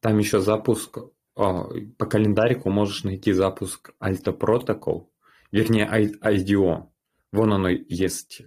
там 0.00 0.18
еще 0.18 0.40
запуск, 0.40 0.98
по 1.36 2.06
календарику 2.06 2.70
можешь 2.70 3.04
найти 3.04 3.32
запуск 3.32 3.94
Alta 4.00 4.36
Protocol, 4.36 5.08
вернее 5.52 5.86
IDO. 5.86 6.88
Вон 7.30 7.52
оно 7.52 7.68
есть, 7.68 8.42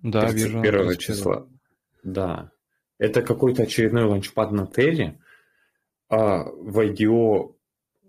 Да, 0.00 0.30
вижу. 0.30 0.60
31 0.60 0.86
31. 0.86 0.98
числа. 0.98 1.48
Да. 2.04 2.52
Это 2.98 3.20
какой-то 3.22 3.64
очередной 3.64 4.04
ланчпад 4.04 4.52
на 4.52 4.66
Терре. 4.66 5.18
А 6.08 6.44
в 6.44 6.78
IDO, 6.78 7.56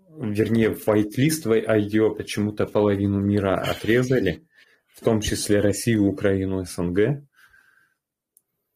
вернее, 0.08 0.72
в 0.72 0.86
whitelist 0.86 1.42
в 1.44 1.52
IDO 1.52 2.14
почему-то 2.14 2.66
половину 2.66 3.18
мира 3.18 3.56
отрезали, 3.56 4.46
в 4.94 5.02
том 5.02 5.20
числе 5.20 5.58
Россию, 5.58 6.04
Украину, 6.04 6.64
СНГ. 6.64 7.26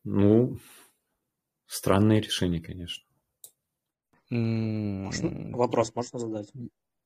Ну, 0.02 0.58
странное 1.66 2.20
решение, 2.20 2.60
конечно. 2.60 3.04
Можно- 4.30 5.56
Вопрос 5.56 5.94
можно 5.94 6.18
задать? 6.18 6.52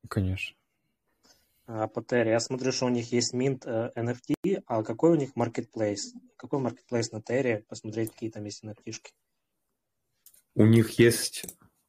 Конечно. 0.09 0.57
А, 1.67 1.89
По 1.89 2.03
Терре, 2.03 2.33
я 2.33 2.41
смотрю, 2.41 2.73
что 2.73 2.87
у 2.87 2.91
них 2.91 3.11
есть 3.13 3.33
Mint 3.33 3.63
э, 3.65 3.91
NFT, 3.97 4.63
а 4.67 4.83
какой 4.83 5.13
у 5.13 5.15
них 5.15 5.31
marketplace? 5.35 6.13
Какой 6.37 6.61
marketplace 6.61 7.09
на 7.13 7.23
Терре? 7.23 7.65
Посмотреть, 7.69 8.11
какие 8.13 8.31
там 8.31 8.45
есть 8.45 8.63
NFT. 8.63 8.85
-шки. 8.89 9.13
У 10.55 10.67
них 10.67 10.99
есть 10.99 11.47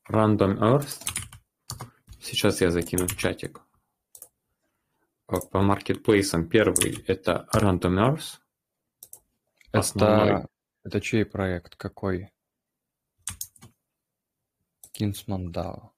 Random 0.10 0.58
Earth. 0.60 1.06
Сейчас 2.22 2.62
я 2.62 2.72
закину 2.72 3.06
в 3.08 3.18
чатик. 3.18 3.62
А, 5.28 5.40
По 5.42 5.62
маркетплейсам 5.62 6.48
первый 6.48 7.04
это 7.08 7.48
Random 7.54 8.14
Earth. 8.14 8.40
Основной. 9.72 10.30
Это, 10.30 10.48
это 10.84 11.02
чей 11.02 11.26
проект? 11.26 11.76
Какой? 11.76 12.32
DAO. 15.00 15.92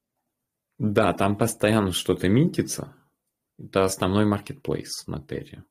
Да, 0.80 1.14
там 1.14 1.38
постоянно 1.38 1.92
что-то 1.92 2.30
минтится. 2.30 2.94
Это 3.58 3.84
основной 3.84 4.26
маркетплейс 4.26 5.08
на 5.08 5.20
Терре. 5.22 5.64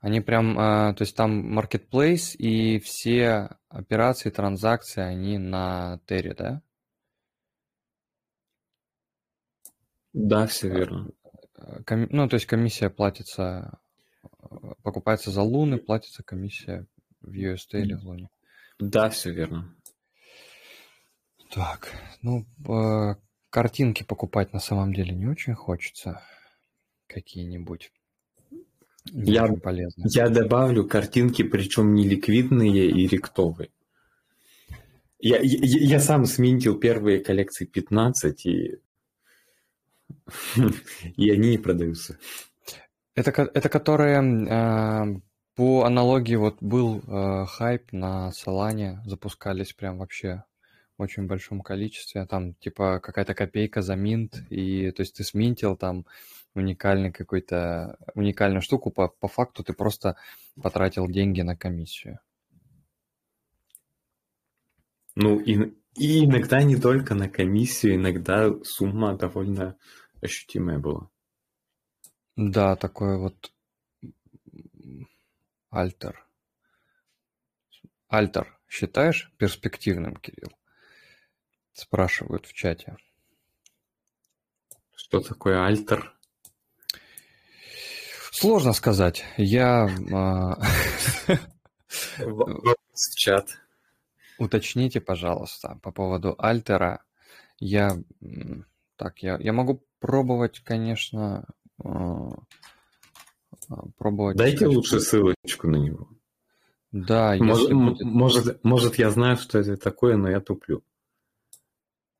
Они 0.00 0.20
прям, 0.20 0.58
а, 0.58 0.94
то 0.94 1.02
есть 1.02 1.16
там 1.16 1.58
marketplace 1.58 2.36
и 2.36 2.80
все 2.80 3.50
операции, 3.68 4.30
транзакции, 4.30 5.00
они 5.00 5.38
на 5.38 6.00
Терре, 6.06 6.34
да? 6.34 6.62
Да, 10.12 10.46
все 10.46 10.68
верно. 10.68 11.08
Э, 11.56 11.82
коми- 11.84 12.08
Ну, 12.10 12.28
то 12.28 12.34
есть 12.34 12.46
комиссия 12.46 12.90
платится, 12.90 13.78
э, 14.22 14.56
покупается 14.82 15.30
за 15.30 15.42
луны, 15.42 15.78
платится 15.78 16.22
комиссия 16.22 16.86
в 17.20 17.30
UST 17.32 17.80
или 17.80 17.94
в 17.94 18.04
луне. 18.04 18.28
Да, 18.78 19.08
все 19.08 19.30
верно. 19.30 19.72
Так, 21.54 21.92
ну, 22.22 22.46
э, 22.66 23.16
картинки 23.50 24.04
покупать 24.04 24.54
на 24.54 24.58
самом 24.58 24.94
деле 24.94 25.14
не 25.14 25.26
очень 25.26 25.54
хочется. 25.54 26.22
Какие-нибудь. 27.06 27.92
Не 29.12 29.32
Я- 29.32 29.46
полезные. 29.48 30.06
Я 30.14 30.30
добавлю 30.30 30.88
картинки, 30.88 31.42
причем 31.42 31.92
не 31.92 32.08
ликвидные 32.08 32.86
и 32.86 33.06
ректовые. 33.06 33.68
Я, 35.18 35.40
я, 35.42 35.96
я 35.96 36.00
сам 36.00 36.24
сминтил 36.24 36.78
первые 36.78 37.20
коллекции 37.22 37.66
15, 37.66 38.46
и, 38.46 38.78
и 41.16 41.30
они 41.30 41.50
не 41.50 41.58
продаются. 41.58 42.18
Это, 43.14 43.30
это 43.30 43.68
которые 43.68 44.22
э, 44.22 45.20
по 45.54 45.84
аналогии 45.84 46.36
вот 46.36 46.62
был 46.62 47.00
э, 47.00 47.44
хайп 47.44 47.92
на 47.92 48.32
Солане, 48.32 49.02
запускались 49.04 49.74
прям 49.74 49.98
вообще 49.98 50.44
очень 51.02 51.26
большом 51.26 51.60
количестве. 51.60 52.26
Там 52.26 52.54
типа 52.54 53.00
какая-то 53.00 53.34
копейка 53.34 53.82
за 53.82 53.96
минт, 53.96 54.42
и 54.50 54.90
то 54.92 55.02
есть 55.02 55.16
ты 55.16 55.24
сминтил 55.24 55.76
там 55.76 56.06
уникальный 56.54 57.12
какой-то 57.12 57.96
уникальную 58.14 58.62
штуку, 58.62 58.90
по, 58.90 59.08
по 59.08 59.28
факту 59.28 59.64
ты 59.64 59.72
просто 59.72 60.16
потратил 60.62 61.08
деньги 61.08 61.42
на 61.42 61.56
комиссию. 61.56 62.18
Ну, 65.14 65.38
и, 65.38 65.74
и 65.96 66.24
иногда 66.24 66.62
не 66.62 66.76
только 66.76 67.14
на 67.14 67.28
комиссию, 67.28 67.96
иногда 67.96 68.50
сумма 68.62 69.16
довольно 69.16 69.76
ощутимая 70.22 70.78
была. 70.78 71.10
Да, 72.36 72.76
такой 72.76 73.18
вот 73.18 73.52
альтер. 75.70 76.26
Альтер 78.08 78.58
считаешь 78.68 79.30
перспективным, 79.36 80.16
Кирилл? 80.16 80.52
Спрашивают 81.72 82.46
в 82.46 82.52
чате. 82.52 82.96
Что 84.94 85.20
такое 85.20 85.64
альтер? 85.64 86.14
Сложно 88.30 88.72
сказать. 88.72 89.24
Я 89.36 89.88
а, 90.12 90.58
в 92.18 92.76
чат. 93.16 93.48
уточните, 94.38 95.00
пожалуйста, 95.00 95.78
по 95.82 95.92
поводу 95.92 96.34
альтера. 96.38 97.04
Я 97.58 97.96
так, 98.96 99.18
я, 99.22 99.36
я 99.38 99.52
могу 99.52 99.84
пробовать, 100.00 100.60
конечно, 100.60 101.46
а, 101.84 102.30
а, 103.68 103.82
пробовать. 103.96 104.36
Дайте 104.36 104.66
лучше 104.66 105.00
ссылочку 105.00 105.68
на 105.68 105.76
него. 105.76 106.08
Да, 106.90 107.34
Может, 107.36 107.72
будет, 107.72 108.00
может, 108.02 108.64
может, 108.64 108.96
я 108.96 109.10
знаю, 109.10 109.36
что 109.38 109.58
это 109.58 109.76
такое, 109.76 110.16
но 110.16 110.28
я 110.30 110.40
туплю. 110.40 110.82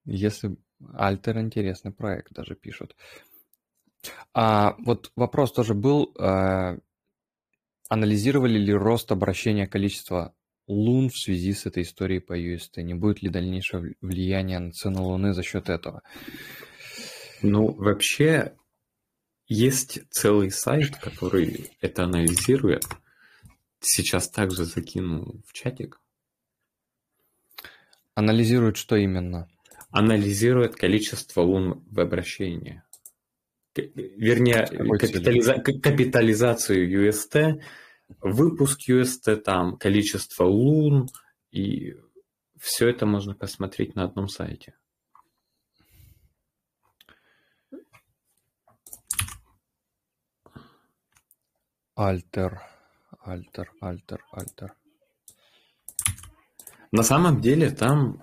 Если 0.04 0.56
альтер 0.94 1.38
интересный 1.38 1.92
проект, 1.92 2.32
даже 2.32 2.54
пишут. 2.54 2.96
А 4.34 4.74
вот 4.78 5.12
вопрос 5.14 5.52
тоже 5.52 5.74
был, 5.74 6.14
а, 6.18 6.78
анализировали 7.88 8.58
ли 8.58 8.72
рост 8.72 9.12
обращения 9.12 9.66
количества 9.66 10.34
лун 10.66 11.08
в 11.08 11.16
связи 11.16 11.52
с 11.52 11.66
этой 11.66 11.82
историей 11.82 12.20
по 12.20 12.38
UST? 12.38 12.82
Не 12.82 12.94
будет 12.94 13.22
ли 13.22 13.28
дальнейшего 13.28 13.86
вл- 13.86 13.94
влияния 14.00 14.58
на 14.58 14.72
цену 14.72 15.04
луны 15.04 15.34
за 15.34 15.42
счет 15.42 15.68
этого? 15.68 16.02
Ну, 17.42 17.72
вообще, 17.72 18.56
есть 19.46 20.00
целый 20.10 20.50
сайт, 20.50 20.96
который 20.96 21.70
это 21.80 22.04
анализирует. 22.04 22.84
Сейчас 23.80 24.28
также 24.28 24.64
закину 24.64 25.42
в 25.46 25.52
чатик. 25.52 26.00
Анализируют 28.14 28.76
что 28.76 28.96
именно? 28.96 29.48
Анализирует 29.92 30.74
количество 30.74 31.42
лун 31.42 31.84
в 31.90 32.00
обращении. 32.00 32.82
Вернее, 33.74 34.66
капитализа- 34.98 35.62
капитализацию 35.62 37.08
UST, 37.08 37.62
выпуск 38.20 38.88
UST, 38.88 39.36
там, 39.36 39.76
количество 39.76 40.44
лун, 40.44 41.08
и 41.50 41.94
все 42.58 42.88
это 42.88 43.06
можно 43.06 43.34
посмотреть 43.34 43.94
на 43.94 44.04
одном 44.04 44.28
сайте. 44.28 44.74
Альтер, 51.94 52.62
альтер, 53.20 53.70
альтер, 53.80 54.24
альтер. 54.32 54.74
На 56.90 57.02
самом 57.02 57.40
деле 57.40 57.70
там 57.70 58.22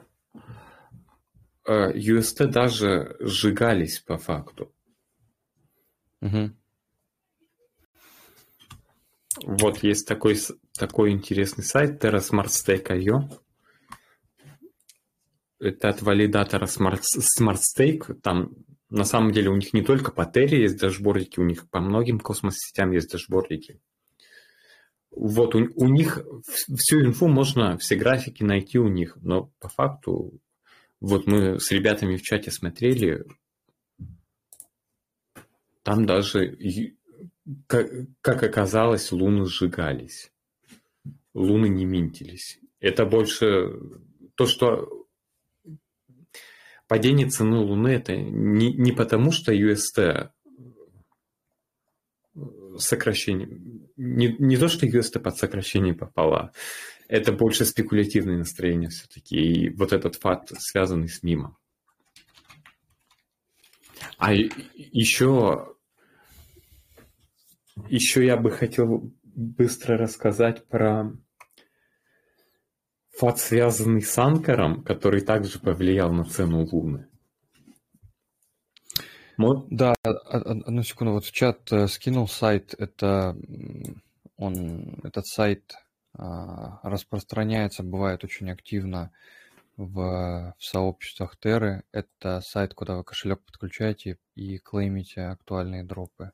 UST 1.69 2.47
даже 2.47 3.15
сжигались 3.19 3.99
по 3.99 4.17
факту. 4.17 4.73
Угу. 6.21 6.51
Вот 9.43 9.83
есть 9.83 10.07
такой, 10.07 10.37
такой 10.77 11.11
интересный 11.11 11.63
сайт 11.63 12.03
TerraSmartStake.io. 12.03 13.29
Это 15.59 15.89
от 15.89 16.01
валидатора 16.01 16.65
Smart, 16.65 17.01
SmartStake. 17.17 18.15
Там 18.21 18.55
на 18.89 19.03
самом 19.03 19.31
деле 19.31 19.49
у 19.49 19.55
них 19.55 19.73
не 19.73 19.83
только 19.83 20.11
по 20.11 20.21
Terra 20.21 20.55
есть 20.55 20.79
дашбордики, 20.79 21.39
у 21.39 21.45
них 21.45 21.69
по 21.69 21.79
многим 21.79 22.19
космос-сетям 22.19 22.91
есть 22.91 23.11
дашбордики. 23.11 23.79
Вот 25.11 25.55
у, 25.55 25.67
у 25.75 25.87
них 25.87 26.25
всю 26.47 27.01
инфу 27.01 27.27
можно, 27.27 27.77
все 27.77 27.95
графики 27.95 28.43
найти 28.43 28.79
у 28.79 28.87
них, 28.87 29.17
но 29.21 29.51
по 29.59 29.69
факту, 29.69 30.39
вот 30.99 31.27
мы 31.27 31.59
с 31.59 31.71
ребятами 31.71 32.17
в 32.17 32.21
чате 32.21 32.51
смотрели, 32.51 33.25
там 35.83 36.05
даже, 36.05 36.57
как, 37.67 38.43
оказалось, 38.43 39.11
луны 39.11 39.45
сжигались. 39.45 40.31
Луны 41.33 41.69
не 41.69 41.85
минтились. 41.85 42.59
Это 42.79 43.05
больше 43.05 43.79
то, 44.35 44.45
что 44.45 45.07
падение 46.87 47.27
цены 47.27 47.57
Луны 47.57 47.89
это 47.89 48.15
не, 48.15 48.73
не 48.73 48.91
потому, 48.91 49.31
что 49.31 49.53
UST 49.53 50.31
сокращение, 52.77 53.47
не, 53.97 54.35
не 54.39 54.57
то, 54.57 54.67
что 54.67 54.85
UST 54.85 55.19
под 55.19 55.37
сокращение 55.37 55.93
попала, 55.93 56.51
это 57.09 57.33
больше 57.33 57.65
спекулятивное 57.65 58.37
настроение 58.37 58.89
все-таки, 58.89 59.35
и 59.35 59.69
вот 59.69 59.91
этот 59.91 60.15
факт, 60.15 60.51
связанный 60.59 61.09
с 61.09 61.23
мимом. 61.23 61.57
А 64.17 64.31
еще, 64.31 65.75
еще 67.89 68.25
я 68.25 68.37
бы 68.37 68.51
хотел 68.51 69.11
быстро 69.23 69.97
рассказать 69.97 70.67
про 70.67 71.11
факт, 73.17 73.39
связанный 73.39 74.03
с 74.03 74.17
Анкором, 74.17 74.83
который 74.83 75.21
также 75.21 75.59
повлиял 75.59 76.13
на 76.13 76.25
цену 76.25 76.63
Луны. 76.71 77.07
Вот. 79.37 79.67
Да, 79.71 79.95
одну 80.03 80.83
секунду, 80.83 81.13
вот 81.13 81.25
в 81.25 81.31
чат 81.31 81.71
э, 81.71 81.87
скинул 81.87 82.27
сайт, 82.27 82.75
это 82.77 83.35
он, 84.35 84.99
этот 85.03 85.25
сайт 85.25 85.73
распространяется, 86.83 87.83
бывает 87.83 88.23
очень 88.23 88.49
активно 88.51 89.11
в, 89.77 90.53
в 90.57 90.63
сообществах 90.63 91.37
Терры. 91.37 91.83
Это 91.91 92.41
сайт, 92.41 92.73
куда 92.73 92.97
вы 92.97 93.03
кошелек 93.03 93.41
подключаете 93.45 94.17
и 94.35 94.57
клеймите 94.57 95.21
актуальные 95.21 95.83
дропы. 95.83 96.31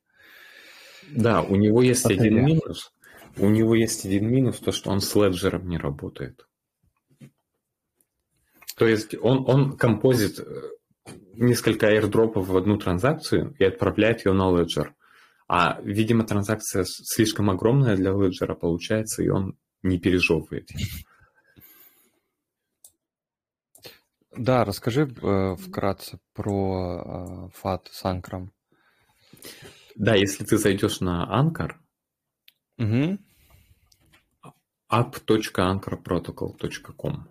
Да, 1.12 1.42
у 1.42 1.56
него 1.56 1.82
есть 1.82 2.04
Батарея. 2.04 2.26
один 2.26 2.46
минус. 2.46 2.92
У 3.38 3.50
него 3.50 3.76
есть 3.76 4.06
один 4.06 4.28
минус, 4.30 4.60
то, 4.60 4.72
что 4.72 4.90
он 4.90 5.02
с 5.02 5.14
леджером 5.16 5.68
не 5.68 5.78
работает. 5.78 6.48
То 8.78 8.88
есть 8.88 9.16
он, 9.22 9.48
он 9.48 9.78
композит 9.78 10.40
э, 10.40 10.44
несколько 11.34 11.88
airdropов 11.88 12.48
в 12.48 12.58
одну 12.58 12.78
транзакцию 12.78 13.56
и 13.60 13.64
отправляет 13.64 14.26
ее 14.26 14.34
на 14.34 14.52
Ledger. 14.52 14.90
А, 15.48 15.80
видимо, 15.82 16.26
транзакция 16.26 16.86
слишком 16.86 17.50
огромная 17.50 17.96
для 17.96 18.12
Ledger 18.12 18.54
получается, 18.56 19.22
и 19.22 19.30
он 19.30 19.58
не 19.86 20.00
пережевывает. 20.00 20.70
Да, 24.38 24.66
расскажи 24.66 25.04
э, 25.04 25.56
вкратце 25.56 26.20
про 26.34 27.02
э, 27.02 27.48
FAT 27.64 27.88
с 27.92 28.04
анкером. 28.04 28.52
Да, 29.96 30.16
если 30.16 30.44
ты 30.44 30.58
зайдешь 30.58 31.00
на 31.00 31.26
Anchor, 31.32 31.76
угу. 32.78 33.18
app.anchorprotocol.com 34.92 37.30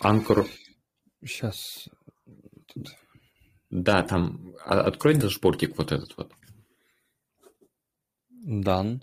Анкор. 0.00 0.48
Сейчас. 1.24 1.88
Да, 3.70 4.02
там 4.02 4.52
а, 4.64 4.80
открой 4.82 5.14
дашбордик 5.14 5.78
вот 5.78 5.92
этот 5.92 6.16
вот. 6.16 6.32
Дан. 8.46 9.02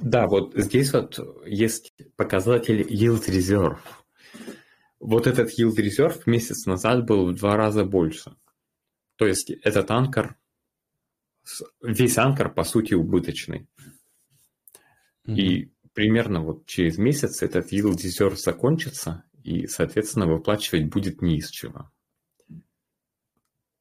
Да, 0.00 0.26
вот 0.26 0.54
здесь 0.54 0.94
вот 0.94 1.18
есть 1.46 1.92
показатель 2.16 2.80
Yield 2.80 3.28
Reserve. 3.28 3.78
Вот 4.98 5.26
этот 5.26 5.50
Yield 5.58 5.76
Reserve 5.76 6.22
месяц 6.24 6.64
назад 6.64 7.04
был 7.04 7.26
в 7.26 7.34
два 7.34 7.56
раза 7.56 7.84
больше. 7.84 8.34
То 9.16 9.26
есть 9.26 9.50
этот 9.50 9.90
анкор, 9.90 10.38
весь 11.82 12.16
анкор 12.16 12.52
по 12.54 12.64
сути 12.64 12.94
убыточный. 12.94 13.68
Mm-hmm. 15.26 15.34
И 15.34 15.72
примерно 15.92 16.40
вот 16.40 16.64
через 16.64 16.96
месяц 16.96 17.42
этот 17.42 17.70
Yield 17.70 17.96
Reserve 17.96 18.36
закончится, 18.36 19.24
и, 19.44 19.66
соответственно, 19.66 20.26
выплачивать 20.26 20.88
будет 20.88 21.20
не 21.20 21.36
из 21.36 21.50
чего. 21.50 21.90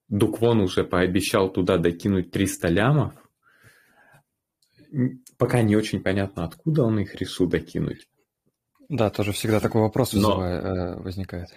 Дуквон 0.09 0.59
уже 0.59 0.83
пообещал 0.83 1.49
туда 1.49 1.77
докинуть 1.77 2.31
300 2.31 2.67
лямов. 2.67 3.28
Пока 5.37 5.61
не 5.61 5.75
очень 5.75 6.01
понятно, 6.01 6.45
откуда 6.45 6.83
он 6.83 6.99
их 6.99 7.15
решил 7.15 7.47
докинуть. 7.47 8.09
Да, 8.89 9.09
тоже 9.09 9.33
всегда 9.33 9.59
такой 9.59 9.81
вопрос 9.81 10.13
Но, 10.13 10.43
э, 10.43 10.99
возникает. 10.99 11.49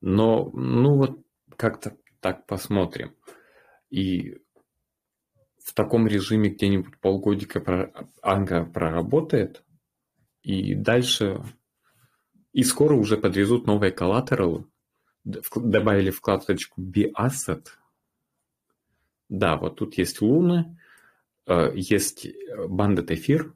Но, 0.00 0.50
ну 0.52 0.96
вот, 0.96 1.24
как-то 1.56 1.96
так 2.20 2.46
посмотрим. 2.46 3.14
И 3.90 4.36
в 5.64 5.72
таком 5.74 6.06
режиме 6.06 6.50
где-нибудь 6.50 6.98
полгодика 6.98 7.92
Анга 8.22 8.64
проработает, 8.64 9.64
и 10.42 10.74
дальше 10.74 11.42
и 12.52 12.64
скоро 12.64 12.94
уже 12.94 13.16
подвезут 13.16 13.66
новые 13.66 13.92
коллатералы. 13.92 14.66
Добавили 15.24 16.10
вкладочку 16.10 16.80
B-Asset. 16.80 17.66
Да, 19.28 19.56
вот 19.56 19.76
тут 19.76 19.98
есть 19.98 20.20
Луны, 20.22 20.78
есть 21.74 22.26
Bandit 22.26 23.12
Эфир, 23.14 23.54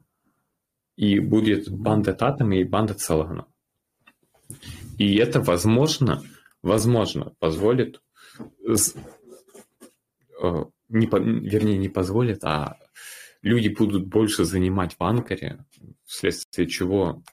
и 0.95 1.19
будет 1.19 1.67
Bandit 1.69 2.19
Atom 2.19 2.55
и 2.55 2.63
Bandit 2.63 2.97
Solana. 2.97 3.45
И 4.97 5.15
это, 5.15 5.41
возможно, 5.41 6.23
возможно, 6.61 7.33
позволит, 7.39 8.01
э, 8.37 8.75
не, 10.89 11.05
вернее, 11.07 11.77
не 11.77 11.89
позволит, 11.89 12.43
а 12.43 12.77
люди 13.41 13.69
будут 13.69 14.07
больше 14.07 14.45
занимать 14.45 14.95
в 14.97 15.03
анкоре, 15.03 15.65
вследствие 16.05 16.67
чего 16.67 17.23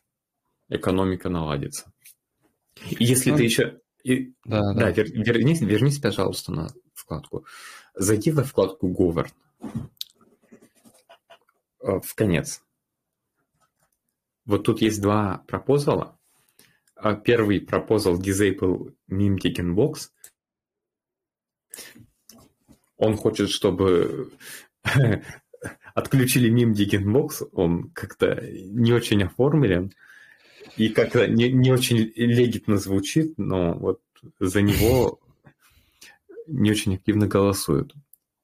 экономика 0.69 1.29
наладится. 1.29 1.93
И 2.99 3.05
если 3.05 3.31
ну, 3.31 3.37
ты 3.37 3.45
еще... 3.45 3.81
И, 4.03 4.33
да, 4.45 4.73
да, 4.73 4.75
да. 4.75 4.91
Вер, 4.91 5.07
вернись, 5.13 5.61
вернись, 5.61 5.99
пожалуйста, 5.99 6.53
на 6.53 6.69
вкладку. 6.95 7.45
Зайди 7.95 8.31
во 8.31 8.45
вкладку 8.45 8.89
Govern. 8.89 9.31
Э, 11.83 12.01
в 12.01 12.15
конец. 12.15 12.63
Вот 14.45 14.65
тут 14.65 14.83
есть 14.83 15.01
два 15.01 15.45
пропозала. 15.47 16.19
А 16.95 17.15
первый 17.15 17.61
пропозал 17.61 18.21
Disable 18.21 18.95
Meme 19.11 19.39
Taken 19.39 19.75
Box. 19.75 20.11
Он 22.97 23.17
хочет, 23.17 23.49
чтобы 23.49 24.31
отключили 25.95 26.53
Meme 26.53 26.75
Taken 26.75 27.05
Box. 27.05 27.49
Он 27.53 27.91
как-то 27.91 28.41
не 28.43 28.93
очень 28.93 29.23
оформлен 29.23 29.93
и 30.77 30.91
как-то 30.91 31.27
не, 31.27 31.51
не 31.51 31.73
очень 31.73 32.13
легитно 32.15 32.77
звучит, 32.77 33.39
но 33.39 33.75
вот 33.75 34.01
за 34.39 34.61
него 34.61 35.21
не 36.47 36.71
очень 36.71 36.97
активно 36.97 37.27
голосуют. 37.27 37.95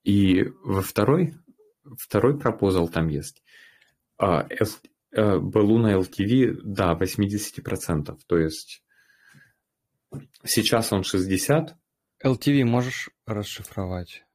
И 0.03 0.45
во 0.63 0.81
второй, 0.81 1.35
второй 1.97 2.39
пропозал 2.39 2.87
там 2.89 3.07
есть. 3.07 3.43
А, 4.17 4.47
Балу 5.11 5.77
на 5.79 5.93
LTV, 5.93 6.59
да, 6.63 6.93
80%. 6.93 8.17
То 8.27 8.37
есть 8.37 8.83
сейчас 10.43 10.91
он 10.91 11.03
60. 11.03 11.75
LTV 12.23 12.63
можешь 12.65 13.09
расшифровать? 13.25 14.25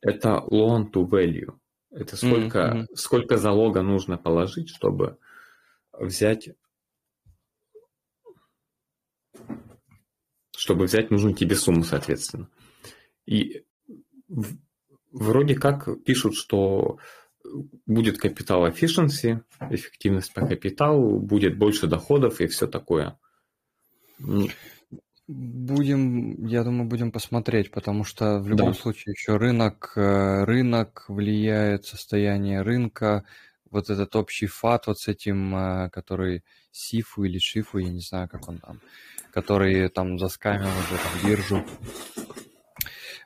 Это 0.00 0.44
loan 0.50 0.90
to 0.92 1.08
value. 1.08 1.58
Это 1.90 2.16
сколько, 2.16 2.58
mm-hmm. 2.58 2.96
сколько 2.96 3.36
залога 3.36 3.82
нужно 3.82 4.18
положить, 4.18 4.68
чтобы 4.68 5.18
взять 5.92 6.50
чтобы 10.56 10.84
взять 10.84 11.10
нужную 11.10 11.34
тебе 11.34 11.56
сумму, 11.56 11.82
соответственно. 11.82 12.48
И 13.26 13.64
вроде 15.12 15.54
как 15.54 15.88
пишут, 16.04 16.34
что 16.34 16.98
будет 17.86 18.18
капитал 18.18 18.66
efficiency, 18.66 19.40
эффективность 19.70 20.32
по 20.32 20.46
капиталу, 20.46 21.18
будет 21.18 21.58
больше 21.58 21.86
доходов 21.86 22.40
и 22.40 22.46
все 22.46 22.66
такое. 22.66 23.18
Будем, 25.28 26.44
я 26.46 26.64
думаю, 26.64 26.88
будем 26.88 27.12
посмотреть, 27.12 27.70
потому 27.70 28.04
что 28.04 28.38
в 28.40 28.48
любом 28.48 28.72
Да. 28.72 28.74
случае 28.74 29.12
еще 29.12 29.36
рынок, 29.36 29.92
э, 29.96 30.44
рынок 30.44 31.04
влияет, 31.08 31.86
состояние 31.86 32.62
рынка, 32.62 33.24
вот 33.70 33.88
этот 33.88 34.14
общий 34.16 34.46
фат 34.46 34.86
вот 34.88 34.98
с 34.98 35.08
этим, 35.08 35.54
э, 35.56 35.90
который 35.90 36.42
Сифу 36.72 37.24
или 37.24 37.38
Шифу, 37.38 37.78
я 37.78 37.88
не 37.90 38.00
знаю, 38.00 38.28
как 38.28 38.48
он 38.48 38.58
там, 38.58 38.80
который 39.32 39.88
там 39.88 40.18
заскамил 40.18 40.66
уже 40.68 40.98
там 40.98 41.30
биржу. 41.30 41.64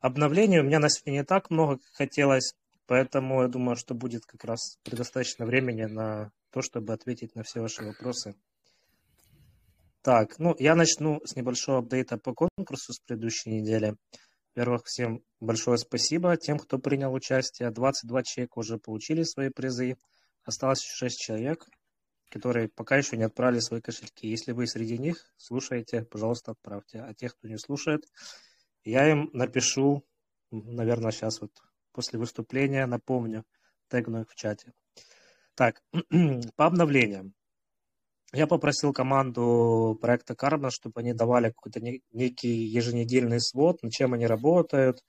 Обновлений 0.00 0.60
у 0.60 0.62
меня 0.62 0.78
на 0.78 0.88
сегодня 0.88 1.18
не 1.18 1.24
так 1.24 1.50
много, 1.50 1.76
как 1.76 1.92
хотелось, 1.92 2.54
поэтому 2.86 3.42
я 3.42 3.48
думаю, 3.48 3.76
что 3.76 3.94
будет 3.94 4.24
как 4.24 4.44
раз 4.44 4.78
предостаточно 4.82 5.44
времени 5.44 5.84
на 5.84 6.32
то, 6.50 6.62
чтобы 6.62 6.92
ответить 6.92 7.34
на 7.34 7.42
все 7.42 7.60
ваши 7.60 7.84
вопросы. 7.84 8.34
Так, 10.02 10.38
ну, 10.38 10.56
я 10.58 10.74
начну 10.74 11.20
с 11.26 11.36
небольшого 11.36 11.80
апдейта 11.80 12.16
по 12.16 12.32
конкурсу 12.32 12.94
с 12.94 13.00
предыдущей 13.00 13.50
недели. 13.50 13.96
Во-первых, 14.54 14.82
всем 14.86 15.22
большое 15.40 15.76
спасибо 15.76 16.36
тем, 16.38 16.58
кто 16.58 16.78
принял 16.78 17.12
участие. 17.12 17.70
22 17.70 18.22
человека 18.22 18.58
уже 18.58 18.78
получили 18.78 19.22
свои 19.24 19.50
призы. 19.50 19.96
Осталось 20.44 20.80
6 20.80 21.20
человек, 21.20 21.66
которые 22.30 22.68
пока 22.68 22.96
еще 22.96 23.18
не 23.18 23.24
отправили 23.24 23.60
свои 23.60 23.82
кошельки. 23.82 24.26
Если 24.26 24.52
вы 24.52 24.66
среди 24.66 24.96
них, 24.96 25.32
слушаете, 25.36 26.04
пожалуйста, 26.04 26.52
отправьте. 26.52 27.00
А 27.00 27.12
тех, 27.12 27.36
кто 27.36 27.48
не 27.48 27.58
слушает, 27.58 28.02
я 28.84 29.10
им 29.10 29.30
напишу, 29.32 30.04
наверное, 30.50 31.12
сейчас 31.12 31.40
вот 31.40 31.52
после 31.92 32.18
выступления 32.18 32.86
напомню, 32.86 33.44
тегну 33.88 34.22
их 34.22 34.30
в 34.30 34.34
чате. 34.34 34.72
Так, 35.54 35.82
по 36.56 36.66
обновлениям. 36.66 37.34
Я 38.32 38.46
попросил 38.46 38.92
команду 38.92 39.98
проекта 40.00 40.34
Carbon, 40.34 40.70
чтобы 40.70 41.00
они 41.00 41.12
давали 41.12 41.48
какой-то 41.48 41.80
некий 41.80 42.64
еженедельный 42.64 43.40
свод, 43.40 43.82
над 43.82 43.92
чем 43.92 44.14
они 44.14 44.24
работают, 44.26 45.02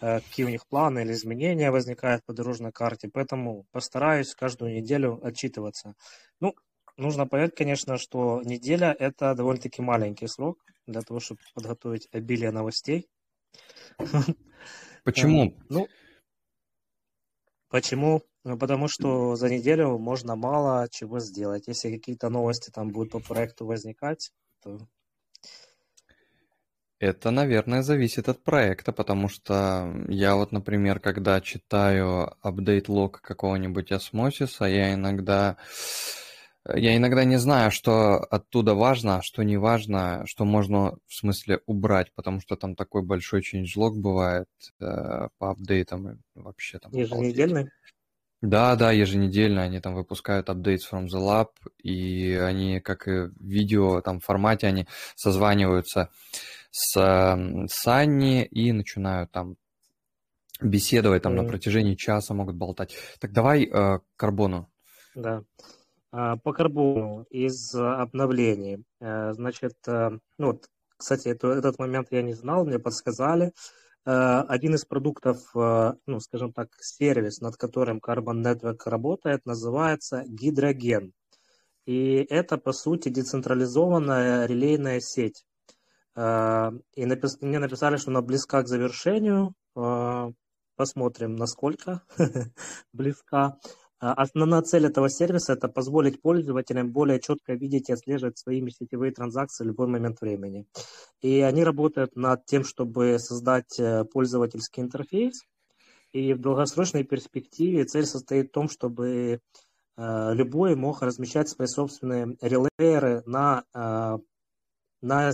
какие 0.00 0.46
у 0.46 0.48
них 0.48 0.66
планы 0.66 1.00
или 1.00 1.12
изменения 1.12 1.70
возникают 1.70 2.24
по 2.24 2.32
дорожной 2.32 2.72
карте. 2.72 3.08
Поэтому 3.08 3.66
постараюсь 3.70 4.34
каждую 4.34 4.74
неделю 4.74 5.20
отчитываться. 5.24 5.94
Ну, 6.40 6.56
нужно 6.96 7.26
понять, 7.26 7.54
конечно, 7.54 7.98
что 7.98 8.42
неделя– 8.44 8.94
это 8.98 9.34
довольно-таки 9.34 9.82
маленький 9.82 10.26
срок 10.26 10.58
для 10.86 11.02
того, 11.02 11.20
чтобы 11.20 11.40
подготовить 11.54 12.08
обилие 12.12 12.50
новостей. 12.50 13.08
Почему? 15.04 15.56
Ну, 15.68 15.88
почему? 17.68 18.22
Ну, 18.44 18.58
потому 18.58 18.88
что 18.88 19.36
за 19.36 19.48
неделю 19.48 19.98
можно 19.98 20.36
мало 20.36 20.88
чего 20.90 21.18
сделать. 21.20 21.66
Если 21.68 21.90
какие-то 21.96 22.28
новости 22.28 22.70
там 22.70 22.88
будут 22.88 23.12
по 23.12 23.20
проекту 23.20 23.66
возникать, 23.66 24.32
то... 24.62 24.78
Это, 26.98 27.30
наверное, 27.30 27.82
зависит 27.82 28.28
от 28.28 28.42
проекта, 28.42 28.92
потому 28.92 29.28
что 29.28 29.92
я 30.08 30.34
вот, 30.34 30.52
например, 30.52 30.98
когда 30.98 31.40
читаю 31.40 32.34
апдейт-лог 32.40 33.20
какого-нибудь 33.20 33.92
осмосиса, 33.92 34.64
я 34.64 34.94
иногда... 34.94 35.56
Я 36.74 36.96
иногда 36.96 37.24
не 37.24 37.38
знаю, 37.38 37.70
что 37.70 38.18
оттуда 38.18 38.74
важно, 38.74 39.18
а 39.18 39.22
что 39.22 39.42
не 39.42 39.56
важно, 39.56 40.22
что 40.26 40.44
можно, 40.44 40.96
в 41.06 41.14
смысле, 41.14 41.60
убрать, 41.66 42.12
потому 42.14 42.40
что 42.40 42.56
там 42.56 42.74
такой 42.74 43.02
большой 43.02 43.42
changelog 43.42 43.92
бывает 43.92 44.48
э, 44.80 45.28
по 45.38 45.50
апдейтам 45.50 46.22
вообще 46.34 46.78
там. 46.78 46.92
Еженедельный? 46.92 47.70
Да, 48.42 48.76
да, 48.76 48.92
еженедельно 48.92 49.62
они 49.62 49.80
там 49.80 49.94
выпускают 49.94 50.48
updates 50.48 50.82
from 50.90 51.06
the 51.06 51.20
lab, 51.20 51.48
и 51.82 52.32
они, 52.34 52.80
как 52.80 53.06
и 53.06 53.28
в 53.28 53.32
видео 53.40 54.00
там 54.00 54.20
формате, 54.20 54.66
они 54.66 54.86
созваниваются 55.14 56.10
с 56.70 57.68
Санни 57.68 58.44
и 58.44 58.72
начинают 58.72 59.30
там 59.30 59.56
беседовать 60.60 61.22
там 61.22 61.32
mm. 61.32 61.42
на 61.42 61.48
протяжении 61.48 61.94
часа, 61.94 62.34
могут 62.34 62.56
болтать. 62.56 62.94
Так 63.20 63.32
давай 63.32 63.64
э, 63.64 64.00
карбону. 64.16 64.70
Да. 65.14 65.42
По 66.16 66.52
карбону 66.52 67.26
из 67.28 67.74
обновлений. 67.74 68.84
Значит, 69.00 69.74
ну 69.86 70.20
вот, 70.38 70.66
кстати, 70.96 71.28
это, 71.28 71.48
этот 71.48 71.78
момент 71.78 72.08
я 72.10 72.22
не 72.22 72.32
знал, 72.32 72.64
мне 72.64 72.78
подсказали. 72.78 73.52
Один 74.04 74.76
из 74.76 74.86
продуктов, 74.86 75.38
ну, 75.54 76.20
скажем 76.20 76.54
так, 76.54 76.68
сервис, 76.80 77.40
над 77.40 77.56
которым 77.56 77.98
Carbon 77.98 78.42
Network 78.42 78.78
работает, 78.86 79.44
называется 79.44 80.24
гидроген. 80.26 81.12
И 81.84 82.26
это, 82.30 82.56
по 82.56 82.72
сути, 82.72 83.10
децентрализованная 83.10 84.46
релейная 84.46 85.00
сеть. 85.00 85.44
И 86.16 86.20
напис... 87.04 87.42
мне 87.42 87.58
написали, 87.58 87.96
что 87.96 88.10
она 88.10 88.22
близка 88.22 88.62
к 88.62 88.68
завершению. 88.68 89.54
Посмотрим, 90.76 91.36
насколько 91.36 92.02
близка. 92.92 93.58
Основная 93.98 94.62
цель 94.62 94.86
этого 94.86 95.08
сервиса– 95.08 95.52
это 95.54 95.68
позволить 95.68 96.20
пользователям 96.20 96.92
более 96.92 97.18
четко 97.18 97.54
видеть 97.54 97.88
и 97.88 97.92
отслеживать 97.92 98.38
своими 98.38 98.70
сетевые 98.70 99.12
транзакции 99.12 99.64
в 99.64 99.68
любой 99.68 99.86
момент 99.86 100.20
времени. 100.20 100.66
И 101.22 101.40
они 101.40 101.64
работают 101.64 102.14
над 102.14 102.44
тем, 102.44 102.62
чтобы 102.62 103.18
создать 103.18 103.80
пользовательский 104.12 104.82
интерфейс. 104.82 105.42
И 106.12 106.34
в 106.34 106.40
долгосрочной 106.40 107.04
перспективе 107.04 107.84
цель 107.84 108.04
состоит 108.04 108.48
в 108.48 108.52
том, 108.52 108.68
чтобы 108.68 109.40
любой 109.96 110.76
мог 110.76 111.00
размещать 111.00 111.48
свои 111.48 111.66
собственные 111.66 112.36
релейеры 112.42 113.22
на, 113.24 113.64
на 115.00 115.32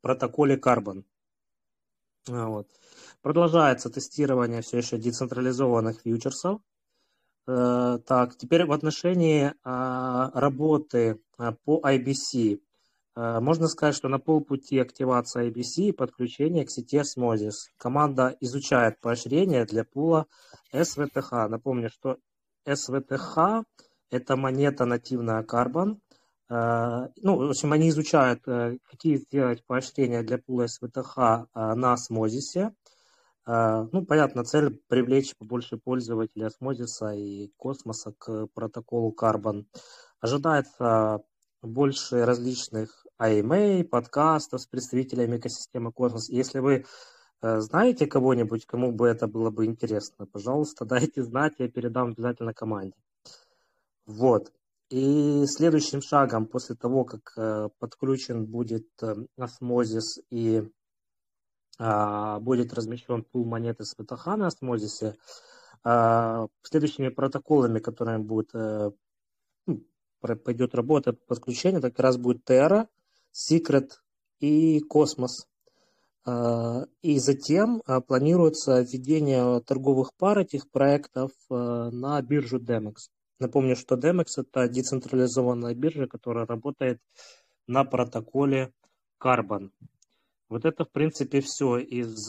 протоколе 0.00 0.56
Carbon. 0.56 1.04
Вот. 2.28 2.68
Продолжается 3.22 3.90
тестирование 3.90 4.62
все 4.62 4.78
еще 4.78 4.98
децентрализованных 4.98 6.00
фьючерсов. 6.00 6.60
Так, 7.46 8.36
теперь 8.38 8.64
в 8.64 8.72
отношении 8.72 9.52
работы 9.62 11.20
по 11.64 11.80
IBC. 11.84 12.60
Можно 13.16 13.68
сказать, 13.68 13.94
что 13.94 14.08
на 14.08 14.18
полпути 14.18 14.78
активации 14.78 15.50
IBC 15.50 15.88
и 15.88 15.92
подключения 15.92 16.64
к 16.64 16.70
сети 16.70 16.98
Osmosis. 16.98 17.70
Команда 17.76 18.34
изучает 18.40 18.98
поощрение 19.00 19.66
для 19.66 19.84
пула 19.84 20.26
SVTH. 20.72 21.48
Напомню, 21.48 21.90
что 21.90 22.16
SVTH– 22.66 23.64
это 24.10 24.36
монета 24.36 24.84
нативная 24.84 25.42
Carbon. 25.42 25.98
ну, 26.48 27.36
в 27.36 27.50
общем, 27.50 27.72
они 27.72 27.90
изучают, 27.90 28.42
какие 28.44 29.16
сделать 29.16 29.64
поощрения 29.66 30.22
для 30.22 30.38
пула 30.38 30.66
СВТХ 30.66 31.16
на 31.54 31.92
осмозисе. 31.92 32.74
Ну, 33.46 34.06
понятно, 34.06 34.42
цель 34.44 34.80
привлечь 34.88 35.36
побольше 35.36 35.76
пользователей 35.76 36.46
осмозиса 36.46 37.12
и 37.12 37.48
космоса 37.56 38.14
к 38.16 38.46
протоколу 38.54 39.14
Carbon. 39.14 39.66
Ожидается 40.20 41.22
больше 41.64 42.24
различных 42.24 43.04
AMA, 43.20 43.84
подкастов 43.84 44.60
с 44.60 44.66
представителями 44.66 45.36
экосистемы 45.36 45.92
Космос. 45.92 46.28
Если 46.28 46.58
вы 46.58 46.84
э, 47.42 47.60
знаете 47.60 48.06
кого-нибудь, 48.06 48.66
кому 48.66 48.92
бы 48.92 49.08
это 49.08 49.26
было 49.26 49.50
бы 49.50 49.66
интересно, 49.66 50.26
пожалуйста, 50.26 50.84
дайте 50.86 51.22
знать, 51.22 51.54
я 51.58 51.68
передам 51.68 52.08
обязательно 52.10 52.54
команде. 52.54 52.96
Вот. 54.06 54.52
И 54.90 55.44
следующим 55.46 56.02
шагом 56.02 56.46
после 56.46 56.76
того, 56.76 57.04
как 57.04 57.32
э, 57.36 57.68
подключен 57.78 58.46
будет 58.46 58.86
э, 59.02 59.14
осмозис 59.38 60.18
и 60.30 60.58
а, 60.58 60.66
будет 61.78 62.72
размещен 62.72 63.24
пул 63.24 63.44
монеты 63.44 63.84
с 63.84 63.94
ВТХ 63.94 64.26
на 64.36 64.46
осмозисе, 64.46 65.16
а, 65.82 66.46
следующими 66.62 67.08
протоколами, 67.08 67.80
которыми 67.80 68.18
будет 68.18 68.52
ну, 68.54 69.84
пойдет 70.20 70.74
работа 70.74 71.12
подключения, 71.12 71.80
так 71.80 71.98
раз 71.98 72.16
будет 72.16 72.48
Terra, 72.48 72.86
Secret 73.32 73.90
и 74.40 74.80
Космос. 74.80 75.48
А, 76.26 76.86
и 77.02 77.18
затем 77.18 77.82
а, 77.86 78.00
планируется 78.00 78.80
введение 78.80 79.60
торговых 79.60 80.14
пар 80.14 80.38
этих 80.38 80.70
проектов 80.70 81.32
а, 81.50 81.90
на 81.90 82.20
биржу 82.22 82.58
Demex. 82.58 83.10
Напомню, 83.38 83.76
что 83.76 83.96
Demex– 83.96 84.26
это 84.38 84.68
децентрализованная 84.68 85.74
биржа, 85.74 86.06
которая 86.06 86.46
работает 86.46 87.00
на 87.66 87.84
протоколе 87.84 88.72
Carbon. 89.22 89.70
Вот 90.48 90.64
это, 90.64 90.84
в 90.84 90.90
принципе, 90.90 91.40
все 91.40 91.78
из 91.78 92.28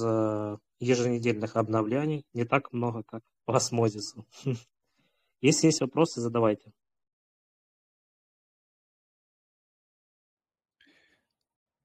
еженедельных 0.80 1.56
обновлений. 1.56 2.25
Не 2.34 2.45
так 2.45 2.71
много, 2.71 3.04
как 3.04 3.21
по 3.45 3.56
осмозису. 3.56 4.25
Если 5.41 5.67
есть 5.67 5.82
вопросы, 5.82 6.21
задавайте. 6.21 6.71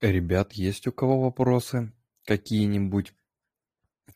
Ребят, 0.00 0.52
есть 0.52 0.86
у 0.86 0.92
кого 0.92 1.20
вопросы 1.20 1.92
какие-нибудь 2.24 3.12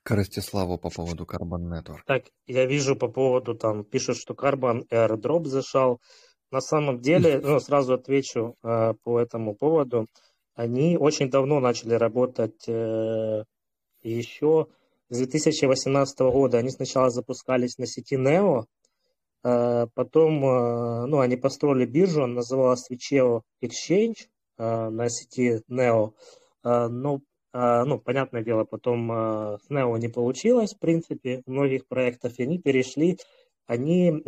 к 0.02 0.10
Ростиславу 0.10 0.78
по 0.78 0.88
поводу 0.88 1.24
Carbon 1.24 1.68
Network? 1.68 2.00
Так, 2.06 2.24
я 2.46 2.64
вижу 2.64 2.96
по 2.96 3.08
поводу, 3.08 3.54
там, 3.54 3.84
пишут, 3.84 4.16
что 4.16 4.34
Carbon 4.34 4.86
airdrop 4.88 5.44
зашел. 5.44 6.00
На 6.50 6.60
самом 6.60 7.00
деле, 7.00 7.38
ну, 7.44 7.60
сразу 7.60 7.94
отвечу 7.94 8.56
э, 8.62 8.94
по 9.02 9.20
этому 9.20 9.54
поводу. 9.54 10.06
Они 10.54 10.96
очень 10.96 11.30
давно 11.30 11.58
начали 11.58 11.94
работать 11.94 12.68
э, 12.68 13.44
еще 14.02 14.68
с 15.08 15.18
2018 15.18 16.20
года. 16.20 16.58
Они 16.58 16.70
сначала 16.70 17.10
запускались 17.10 17.76
на 17.78 17.86
сети 17.86 18.16
Neo, 18.16 18.64
э, 19.42 19.86
потом, 19.94 20.44
э, 20.44 21.06
ну, 21.06 21.18
они 21.18 21.36
построили 21.36 21.86
биржу, 21.86 22.22
она 22.22 22.34
называлась 22.34 22.88
Vicheo 22.90 23.42
Exchange, 23.62 24.28
на 24.56 25.08
сети 25.08 25.62
Neo. 25.68 26.12
Но, 26.62 27.20
ну, 27.52 27.98
понятное 27.98 28.44
дело, 28.44 28.62
потом 28.62 29.10
с 29.10 29.68
Neo 29.68 29.98
не 29.98 30.06
получилось, 30.06 30.74
в 30.74 30.78
принципе, 30.78 31.42
многих 31.46 31.88
проектов, 31.88 32.38
и 32.38 32.44
они 32.44 32.60
перешли, 32.60 33.18
они, 33.66 34.22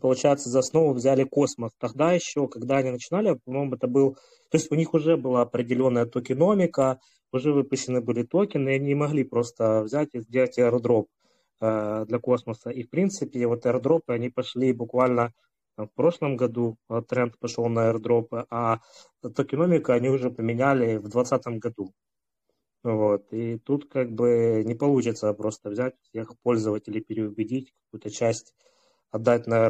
получается, 0.00 0.50
за 0.50 0.58
основу 0.58 0.92
взяли 0.92 1.24
космос. 1.24 1.72
Тогда 1.78 2.12
еще, 2.12 2.48
когда 2.48 2.78
они 2.78 2.90
начинали, 2.90 3.38
по-моему, 3.44 3.74
это 3.74 3.86
был... 3.86 4.14
То 4.50 4.58
есть 4.58 4.70
у 4.70 4.74
них 4.74 4.94
уже 4.94 5.16
была 5.16 5.42
определенная 5.42 6.06
токеномика, 6.06 6.98
уже 7.32 7.52
выпущены 7.52 8.00
были 8.00 8.22
токены, 8.22 8.70
и 8.70 8.74
они 8.74 8.86
не 8.86 8.94
могли 8.94 9.24
просто 9.24 9.82
взять 9.82 10.10
и 10.14 10.20
сделать 10.20 10.58
airdrop 10.58 11.06
для 11.60 12.18
космоса. 12.20 12.70
И, 12.70 12.82
в 12.82 12.90
принципе, 12.90 13.46
вот 13.46 13.66
airdrop, 13.66 14.02
они 14.08 14.30
пошли 14.30 14.72
буквально 14.72 15.32
в 15.76 15.88
прошлом 15.94 16.36
году 16.36 16.76
тренд 17.08 17.38
пошел 17.38 17.68
на 17.68 17.90
airdropы, 17.90 18.46
а 18.50 18.80
токеномика 19.20 19.92
они 19.94 20.08
уже 20.08 20.30
поменяли 20.30 20.96
в 20.96 21.08
2020 21.08 21.58
году. 21.58 21.92
Вот. 22.86 23.32
И 23.32 23.58
тут 23.58 23.90
как 23.90 24.12
бы 24.12 24.62
не 24.64 24.76
получится 24.76 25.32
просто 25.32 25.70
взять 25.70 25.96
всех 26.02 26.38
пользователей, 26.38 27.00
переубедить, 27.00 27.74
какую-то 27.86 28.10
часть 28.10 28.54
отдать 29.10 29.48
на. 29.48 29.68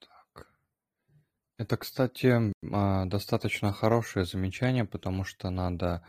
Так. 0.00 0.48
Это, 1.58 1.76
кстати, 1.76 2.52
а, 2.72 3.04
достаточно 3.04 3.72
хорошее 3.72 4.24
замечание, 4.24 4.84
потому 4.84 5.22
что 5.22 5.50
надо... 5.50 6.04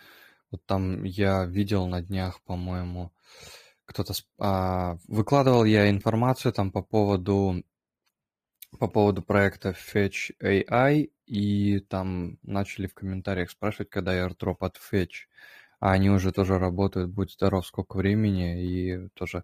Вот 0.49 0.65
там 0.65 1.03
я 1.03 1.45
видел 1.45 1.85
на 1.85 2.01
днях, 2.01 2.41
по-моему, 2.41 3.11
кто-то 3.85 4.13
а, 4.39 4.97
выкладывал 5.07 5.63
я 5.63 5.91
информацию 5.91 6.53
там 6.53 6.71
по 6.71 6.81
поводу 6.81 7.63
по 8.79 8.87
поводу 8.87 9.21
проекта 9.21 9.75
Fetch 9.93 10.31
AI, 10.41 11.11
и 11.25 11.79
там 11.79 12.37
начали 12.43 12.87
в 12.87 12.93
комментариях 12.93 13.51
спрашивать, 13.51 13.89
когда 13.89 14.15
airdrop 14.15 14.57
от 14.59 14.77
Fetch. 14.77 15.27
А 15.79 15.91
они 15.91 16.09
уже 16.09 16.31
тоже 16.31 16.57
работают, 16.59 17.11
будь 17.11 17.31
здоров, 17.33 17.67
сколько 17.67 17.97
времени, 17.97 18.63
и 18.63 19.09
тоже 19.15 19.43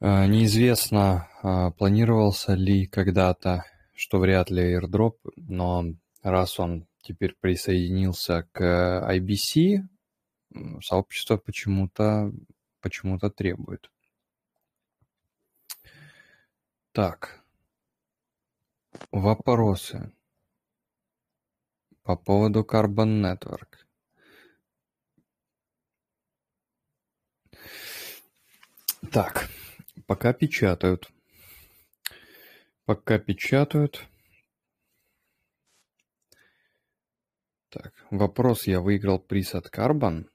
э, 0.00 0.26
неизвестно, 0.26 1.28
э, 1.42 1.70
планировался 1.76 2.54
ли 2.54 2.86
когда-то, 2.86 3.64
что 3.94 4.18
вряд 4.18 4.50
ли 4.50 4.76
airdrop, 4.76 5.16
но 5.36 5.86
раз 6.22 6.60
он 6.60 6.86
теперь 7.02 7.34
присоединился 7.40 8.46
к 8.52 9.06
IBC, 9.10 9.82
сообщество 10.82 11.36
почему-то 11.36 12.32
почему-то 12.80 13.30
требует. 13.30 13.90
Так. 16.92 17.43
Вопросы 19.10 20.12
по 22.02 22.16
поводу 22.16 22.62
Carbon 22.62 23.22
Network. 23.22 23.84
Так, 29.10 29.48
пока 30.06 30.32
печатают. 30.32 31.10
Пока 32.84 33.18
печатают. 33.18 34.06
Так, 37.70 37.92
вопрос, 38.10 38.66
я 38.66 38.80
выиграл 38.80 39.18
приз 39.18 39.54
от 39.54 39.66
Carbon. 39.66 40.28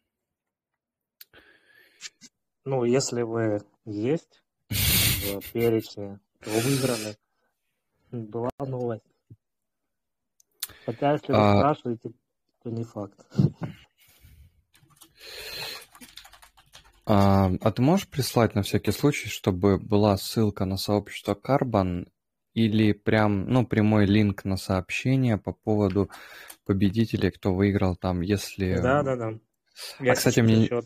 Ну, 2.66 2.84
если 2.84 3.22
вы 3.22 3.62
есть 3.86 4.44
в 4.70 5.52
перечне, 5.52 6.20
то 6.40 6.50
выиграны. 6.50 7.16
Была 8.12 8.50
новость. 8.60 9.04
Хотя, 10.86 11.14
если 11.14 11.32
вы 11.32 11.38
а... 11.38 11.60
спрашиваете, 11.60 12.12
то 12.64 12.70
не 12.70 12.84
факт. 12.84 13.20
А, 17.06 17.52
а 17.62 17.72
ты 17.72 17.82
можешь 17.82 18.08
прислать 18.08 18.54
на 18.56 18.62
всякий 18.62 18.92
случай, 18.92 19.30
чтобы 19.30 19.80
была 19.80 20.16
ссылка 20.18 20.66
на 20.66 20.78
сообщество 20.78 21.34
Carbon 21.34 22.08
или 22.54 22.92
прям, 22.92 23.48
ну, 23.50 23.66
прямой 23.66 24.06
линк 24.06 24.46
на 24.46 24.58
сообщение 24.58 25.38
по 25.38 25.54
поводу 25.54 26.10
победителей, 26.66 27.32
кто 27.32 27.54
выиграл 27.54 27.96
там, 27.96 28.22
если... 28.22 28.76
Да, 28.76 29.02
да, 29.02 29.16
да. 29.16 29.34
Я, 30.00 30.12
а, 30.12 30.16
кстати, 30.16 30.40
мне... 30.42 30.70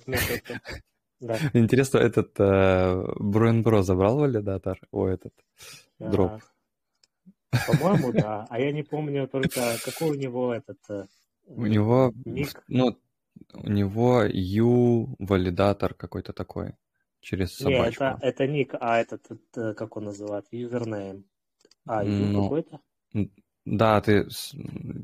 Да. 1.19 1.37
Интересно, 1.53 1.99
этот 1.99 2.37
э, 2.37 3.01
Бро 3.17 3.81
забрал 3.81 4.17
валидатор? 4.17 4.77
О, 4.91 5.07
этот 5.07 5.33
дроп. 5.97 6.41
По-моему, 7.67 8.11
да. 8.11 8.45
А 8.49 8.59
я 8.59 8.71
не 8.71 8.83
помню 8.83 9.27
только, 9.27 9.77
какой 9.83 10.11
у 10.11 10.19
него 10.19 10.53
этот... 10.53 10.79
Э, 10.89 11.05
у 11.45 11.65
него, 11.65 12.13
ник. 12.25 12.63
ну, 12.67 12.97
у 13.53 13.69
него 13.69 14.23
U 14.23 15.15
валидатор 15.19 15.93
какой-то 15.93 16.33
такой 16.33 16.75
через 17.19 17.55
собачку. 17.55 18.03
Нет, 18.03 18.17
это, 18.17 18.27
это 18.27 18.47
ник, 18.47 18.73
а 18.79 18.99
этот, 18.99 19.31
это, 19.31 19.73
как 19.73 19.97
он 19.97 20.05
называется, 20.05 20.55
username. 20.55 21.25
А, 21.85 22.03
U 22.03 22.09
ну, 22.09 22.43
какой-то? 22.43 22.79
Да, 23.65 24.01
ты 24.01 24.27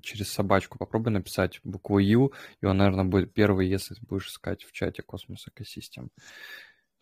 через 0.02 0.30
собачку 0.30 0.78
попробуй 0.78 1.14
написать 1.14 1.62
букву 1.64 2.00
U, 2.00 2.34
и 2.62 2.66
он, 2.66 2.78
наверное, 2.78 3.06
будет 3.06 3.34
первый, 3.34 3.70
если 3.70 3.95
будешь 4.02 4.28
искать 4.28 4.64
в 4.64 4.72
чате 4.74 5.02
Cosmos 5.02 5.48
Ecosystem. 5.48 6.10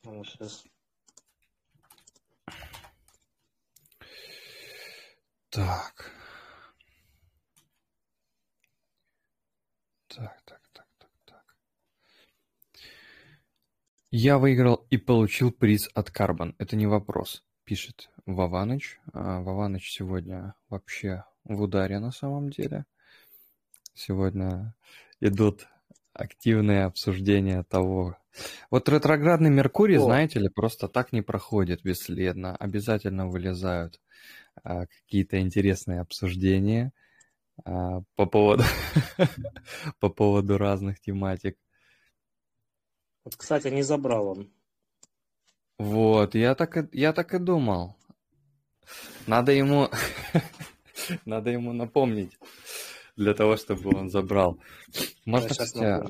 сейчас. 0.04 0.64
Так. 5.50 6.12
Так, 10.08 10.42
так, 10.46 10.62
так, 10.74 10.88
так, 10.98 11.10
так. 11.26 11.56
Я 14.12 14.38
выиграл 14.38 14.86
и 14.90 14.98
получил 14.98 15.52
приз 15.52 15.90
от 15.94 16.10
Carbon. 16.10 16.54
Это 16.58 16.76
не 16.76 16.86
вопрос. 16.88 17.44
пишет 17.64 18.10
Вованыч. 18.26 19.00
А, 19.14 19.42
Вованыч 19.42 19.90
сегодня 19.90 20.56
вообще 20.70 21.24
в 21.44 21.62
ударе 21.62 22.00
на 22.00 22.12
самом 22.12 22.50
деле. 22.50 22.86
Сегодня 23.94 24.76
идут 25.22 25.68
активные 26.14 26.86
обсуждения 26.86 27.64
того. 27.64 28.18
Вот 28.70 28.90
ретроградный 28.90 29.50
Меркурий, 29.50 29.98
О. 29.98 30.02
знаете 30.02 30.40
ли, 30.40 30.50
просто 30.50 30.88
так 30.88 31.14
не 31.14 31.22
проходит 31.22 31.84
бесследно. 31.84 32.56
Обязательно 32.56 33.28
вылезают 33.28 34.00
какие-то 34.64 35.40
интересные 35.40 36.02
обсуждения 36.02 36.92
а, 37.66 38.02
по 38.16 38.26
поводу 38.26 38.64
по 40.00 40.10
поводу 40.10 40.58
разных 40.58 41.00
тематик. 41.00 41.58
Вот, 43.24 43.36
кстати, 43.36 43.68
не 43.68 43.84
забрал 43.84 44.28
он. 44.30 44.52
Вот, 45.78 46.36
я 46.36 46.56
так 46.56 46.78
и, 46.78 46.98
я 46.98 47.14
так 47.14 47.34
и 47.34 47.40
думал. 47.40 47.96
Надо 49.28 49.52
ему, 49.52 49.90
надо 51.26 51.50
ему 51.50 51.74
напомнить 51.74 52.38
для 53.18 53.34
того, 53.34 53.58
чтобы 53.58 53.98
он 53.98 54.10
забрал. 54.10 54.60
Можно, 55.26 55.50
кстати, 55.50 56.02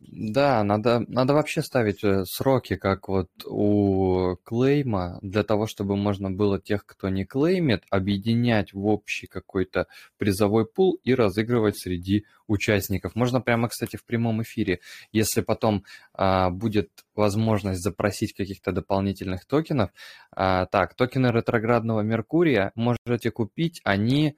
да, 0.00 0.64
надо, 0.64 1.04
надо 1.08 1.34
вообще 1.34 1.62
ставить 1.62 2.02
э, 2.02 2.24
сроки, 2.24 2.76
как 2.76 3.08
вот 3.08 3.28
у 3.46 4.36
клейма, 4.44 5.18
для 5.22 5.42
того, 5.42 5.66
чтобы 5.66 5.96
можно 5.96 6.30
было 6.30 6.60
тех, 6.60 6.86
кто 6.86 7.08
не 7.08 7.24
клеймит, 7.24 7.82
объединять 7.90 8.72
в 8.72 8.86
общий 8.86 9.26
какой-то 9.26 9.86
призовой 10.16 10.66
пул 10.66 10.98
и 11.04 11.14
разыгрывать 11.14 11.76
среди 11.78 12.24
участников. 12.46 13.14
Можно 13.14 13.40
прямо, 13.40 13.68
кстати, 13.68 13.96
в 13.96 14.04
прямом 14.04 14.42
эфире, 14.42 14.80
если 15.12 15.40
потом 15.42 15.84
а, 16.12 16.50
будет 16.50 16.90
возможность 17.14 17.82
запросить 17.82 18.34
каких-то 18.34 18.72
дополнительных 18.72 19.46
токенов. 19.46 19.90
А, 20.30 20.66
так, 20.66 20.94
токены 20.94 21.28
ретроградного 21.28 22.00
Меркурия 22.00 22.72
можете 22.74 23.30
купить, 23.30 23.80
они, 23.84 24.36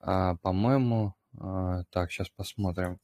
а, 0.00 0.36
по-моему, 0.36 1.14
а, 1.36 1.84
так, 1.90 2.10
сейчас 2.10 2.28
посмотрим. 2.30 2.98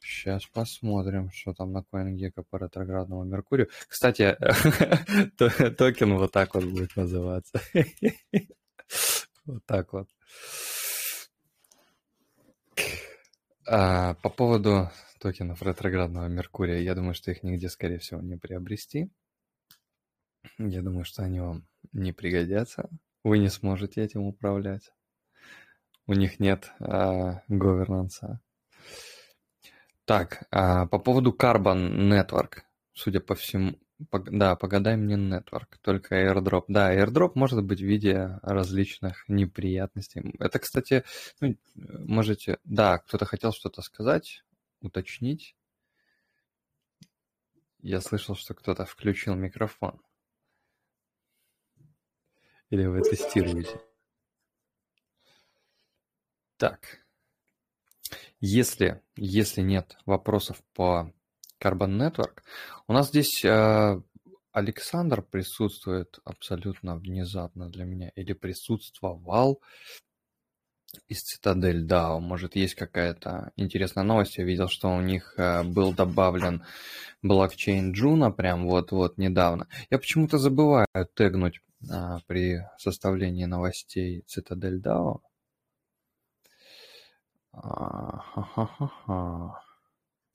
Сейчас 0.00 0.44
посмотрим, 0.46 1.30
что 1.30 1.52
там 1.54 1.72
на 1.72 1.84
CoinGecko 1.92 2.44
по 2.48 2.56
ретроградному 2.56 3.24
Меркурию. 3.24 3.68
Кстати, 3.88 4.36
токен 5.76 6.14
вот 6.16 6.32
так 6.32 6.54
вот 6.54 6.64
будет 6.64 6.96
называться. 6.96 7.60
Вот 9.46 9.64
так 9.64 9.92
вот. 9.92 10.08
А, 13.64 14.14
по 14.14 14.28
поводу 14.28 14.90
токенов 15.20 15.62
ретроградного 15.62 16.26
Меркурия, 16.26 16.80
я 16.80 16.96
думаю, 16.96 17.14
что 17.14 17.30
их 17.30 17.44
нигде, 17.44 17.68
скорее 17.68 17.98
всего, 17.98 18.20
не 18.20 18.36
приобрести. 18.36 19.08
Я 20.58 20.82
думаю, 20.82 21.04
что 21.04 21.22
они 21.22 21.38
вам 21.38 21.66
не 21.92 22.12
пригодятся. 22.12 22.88
Вы 23.22 23.38
не 23.38 23.48
сможете 23.48 24.02
этим 24.02 24.22
управлять 24.22 24.90
у 26.06 26.12
них 26.12 26.40
нет 26.40 26.72
э, 26.80 27.40
говернанса. 27.48 28.40
Так, 30.04 30.44
э, 30.52 30.86
по 30.86 30.98
поводу 30.98 31.36
Carbon 31.38 32.08
Network, 32.10 32.62
судя 32.92 33.20
по 33.20 33.34
всему, 33.34 33.78
да, 33.98 34.54
погадай 34.54 34.96
мне 34.96 35.16
Network, 35.16 35.78
только 35.82 36.14
airdrop. 36.14 36.64
Да, 36.68 36.94
airdrop 36.94 37.32
может 37.34 37.64
быть 37.64 37.80
в 37.80 37.84
виде 37.84 38.38
различных 38.42 39.28
неприятностей. 39.28 40.34
Это, 40.38 40.58
кстати, 40.58 41.04
ну, 41.40 41.56
можете... 41.74 42.58
Да, 42.64 42.98
кто-то 42.98 43.24
хотел 43.24 43.52
что-то 43.52 43.82
сказать, 43.82 44.44
уточнить. 44.80 45.56
Я 47.80 48.00
слышал, 48.00 48.36
что 48.36 48.54
кто-то 48.54 48.84
включил 48.84 49.34
микрофон. 49.34 50.00
Или 52.70 52.86
вы 52.86 53.00
тестируете? 53.02 53.80
Так, 56.56 57.04
если, 58.40 59.02
если 59.16 59.60
нет 59.60 59.96
вопросов 60.06 60.62
по 60.74 61.12
Carbon 61.62 61.98
Network, 61.98 62.42
у 62.86 62.92
нас 62.92 63.08
здесь 63.08 63.44
э, 63.44 64.00
Александр 64.52 65.22
присутствует 65.22 66.18
абсолютно 66.24 66.96
внезапно 66.96 67.68
для 67.68 67.84
меня, 67.84 68.10
или 68.16 68.32
присутствовал 68.32 69.60
из 71.08 71.22
Цитадель 71.22 71.86
DAO. 71.86 72.20
Может, 72.20 72.56
есть 72.56 72.74
какая-то 72.74 73.52
интересная 73.56 74.04
новость. 74.04 74.38
Я 74.38 74.44
видел, 74.44 74.68
что 74.68 74.88
у 74.88 75.00
них 75.00 75.34
э, 75.36 75.62
был 75.62 75.92
добавлен 75.92 76.64
блокчейн 77.22 77.92
Джуна 77.92 78.30
прям 78.30 78.66
вот-вот 78.66 79.18
недавно. 79.18 79.68
Я 79.90 79.98
почему-то 79.98 80.38
забываю 80.38 80.86
тегнуть 81.14 81.60
а, 81.90 82.20
при 82.26 82.62
составлении 82.78 83.44
новостей 83.44 84.22
Цитадель 84.26 84.80
DAO. 84.80 85.20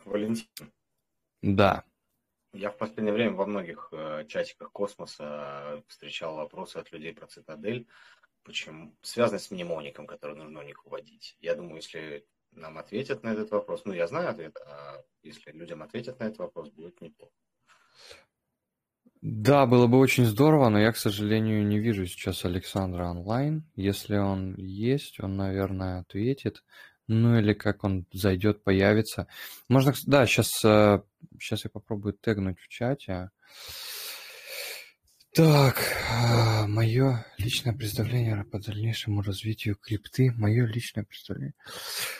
Валентин. 0.06 0.72
Да. 1.42 1.84
Я 2.54 2.70
в 2.70 2.78
последнее 2.78 3.14
время 3.14 3.36
во 3.36 3.46
многих 3.46 3.90
э, 3.92 4.26
чатиках 4.28 4.72
космоса 4.72 5.84
встречал 5.88 6.36
вопросы 6.36 6.78
от 6.78 6.92
людей 6.92 7.14
про 7.14 7.28
цитадель, 7.28 7.88
почему 8.44 8.94
связаны 9.02 9.40
с 9.40 9.52
мнемоником, 9.52 10.06
который 10.06 10.36
нужно 10.36 10.60
у 10.60 10.64
них 10.64 10.86
вводить. 10.86 11.38
Я 11.40 11.56
думаю, 11.56 11.78
если 11.78 12.26
нам 12.52 12.78
ответят 12.78 13.24
на 13.24 13.32
этот 13.32 13.52
вопрос, 13.52 13.86
ну, 13.86 13.94
я 13.94 14.08
знаю 14.08 14.30
ответ, 14.30 14.58
а 14.66 15.02
если 15.24 15.52
людям 15.52 15.82
ответят 15.82 16.20
на 16.20 16.26
этот 16.26 16.40
вопрос, 16.40 16.70
будет 16.70 17.00
неплохо. 17.00 17.32
Да, 19.22 19.68
было 19.68 19.86
бы 19.86 20.00
очень 20.00 20.26
здорово, 20.26 20.70
но 20.70 20.80
я, 20.80 20.92
к 20.92 20.98
сожалению, 20.98 21.66
не 21.66 21.78
вижу 21.78 22.08
сейчас 22.08 22.44
Александра 22.44 23.06
онлайн. 23.06 23.64
Если 23.76 24.18
он 24.18 24.56
есть, 24.56 25.20
он, 25.20 25.38
наверное, 25.38 26.00
ответит. 26.00 26.64
Ну 27.14 27.38
или 27.38 27.52
как 27.52 27.84
он 27.84 28.06
зайдет, 28.14 28.64
появится. 28.64 29.28
Можно, 29.68 29.94
да, 30.06 30.26
сейчас, 30.26 30.48
сейчас 30.48 31.60
э, 31.60 31.62
я 31.66 31.70
попробую 31.70 32.14
тегнуть 32.14 32.58
в 32.58 32.70
чате. 32.70 33.32
Так, 35.34 35.82
а, 36.10 36.68
мое 36.68 37.26
личное 37.38 37.74
представление 37.74 38.46
по 38.46 38.60
дальнейшему 38.60 39.24
развитию 39.24 39.76
крипты. 39.76 40.32
Мое 40.38 40.66
личное 40.66 41.04
представление. 41.04 41.54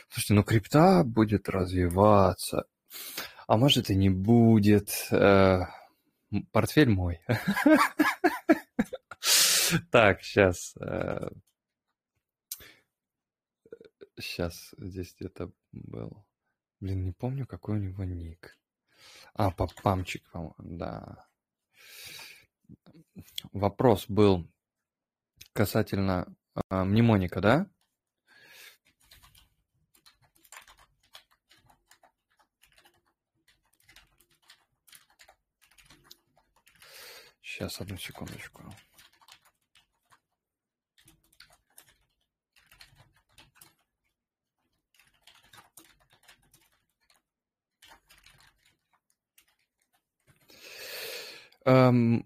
Слушайте, 0.10 0.34
ну 0.34 0.44
крипта 0.44 1.04
будет 1.06 1.48
развиваться. 1.48 2.66
А 3.48 3.56
может 3.56 3.90
и 3.90 3.96
не 3.96 4.10
будет. 4.10 5.08
Э, 5.10 5.68
портфель 6.52 6.90
мой. 6.90 7.22
Так, 9.90 10.22
сейчас. 10.22 10.76
Сейчас 14.22 14.76
здесь 14.78 15.16
где-то 15.16 15.52
был. 15.72 16.26
Блин, 16.80 17.04
не 17.04 17.12
помню, 17.12 17.48
какой 17.48 17.80
у 17.80 17.82
него 17.82 18.04
ник. 18.04 18.56
А, 19.34 19.50
памчик, 19.52 20.30
по-моему, 20.32 20.56
да. 20.60 21.28
Вопрос 23.52 24.06
был 24.08 24.48
касательно 25.54 26.34
а, 26.70 26.86
мнемоника, 26.86 27.42
да? 27.42 27.68
Сейчас, 37.42 37.82
одну 37.82 37.98
секундочку. 37.98 38.64
Эм... 51.66 52.26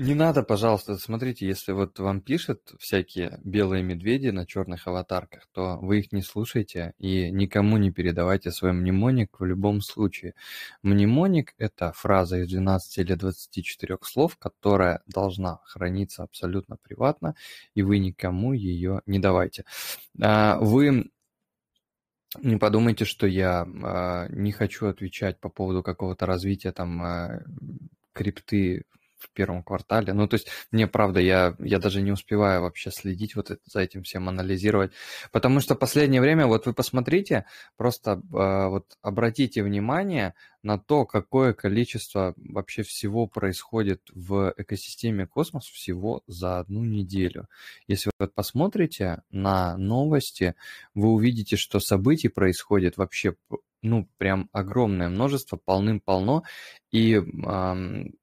Не 0.00 0.14
надо, 0.14 0.44
пожалуйста, 0.44 0.96
смотрите, 0.96 1.44
если 1.44 1.72
вот 1.72 1.98
вам 1.98 2.20
пишут 2.20 2.72
всякие 2.78 3.40
белые 3.42 3.82
медведи 3.82 4.28
на 4.28 4.46
черных 4.46 4.86
аватарках, 4.86 5.48
то 5.52 5.76
вы 5.78 5.98
их 5.98 6.12
не 6.12 6.22
слушайте 6.22 6.94
и 6.98 7.32
никому 7.32 7.78
не 7.78 7.90
передавайте 7.90 8.52
свой 8.52 8.72
мнемоник 8.72 9.40
в 9.40 9.44
любом 9.44 9.80
случае. 9.80 10.34
Мнемоник– 10.84 11.52
это 11.58 11.90
фраза 11.96 12.38
из 12.38 12.48
12 12.48 12.98
или 12.98 13.14
24 13.14 13.98
слов, 14.02 14.36
которая 14.36 15.02
должна 15.08 15.58
храниться 15.64 16.22
абсолютно 16.22 16.76
приватно, 16.76 17.34
и 17.74 17.82
вы 17.82 17.98
никому 17.98 18.52
ее 18.52 19.02
не 19.06 19.18
давайте. 19.18 19.64
А, 20.22 20.58
вы 20.60 21.10
не 22.36 22.56
подумайте, 22.56 23.04
что 23.04 23.26
я 23.26 23.64
э, 23.64 24.26
не 24.30 24.52
хочу 24.52 24.86
отвечать 24.86 25.40
по 25.40 25.48
поводу 25.48 25.82
какого-то 25.82 26.26
развития 26.26 26.72
там 26.72 27.02
э, 27.02 27.44
крипты 28.12 28.84
в 29.18 29.30
первом 29.30 29.62
квартале. 29.62 30.12
Ну, 30.12 30.28
то 30.28 30.34
есть 30.34 30.48
мне, 30.70 30.86
правда, 30.86 31.20
я, 31.20 31.56
я 31.58 31.78
даже 31.78 32.00
не 32.00 32.12
успеваю 32.12 32.62
вообще 32.62 32.90
следить 32.90 33.36
вот 33.36 33.50
это, 33.50 33.60
за 33.66 33.80
этим 33.80 34.02
всем, 34.02 34.28
анализировать. 34.28 34.92
Потому 35.32 35.60
что 35.60 35.74
последнее 35.74 36.20
время, 36.20 36.46
вот 36.46 36.66
вы 36.66 36.72
посмотрите, 36.72 37.44
просто 37.76 38.12
э, 38.12 38.68
вот 38.68 38.96
обратите 39.02 39.62
внимание 39.62 40.34
на 40.62 40.78
то, 40.78 41.04
какое 41.04 41.52
количество 41.52 42.34
вообще 42.36 42.82
всего 42.82 43.26
происходит 43.26 44.02
в 44.14 44.54
экосистеме 44.56 45.26
космос 45.26 45.64
всего 45.66 46.22
за 46.26 46.58
одну 46.58 46.84
неделю. 46.84 47.48
Если 47.86 48.10
вы 48.18 48.28
посмотрите 48.28 49.22
на 49.30 49.76
новости, 49.76 50.54
вы 50.94 51.08
увидите, 51.08 51.56
что 51.56 51.80
событий 51.80 52.28
происходит 52.28 52.96
вообще 52.96 53.34
ну, 53.82 54.08
прям 54.18 54.48
огромное 54.52 55.08
множество, 55.08 55.56
полным-полно. 55.56 56.42
И 56.90 57.14
эм, 57.14 58.14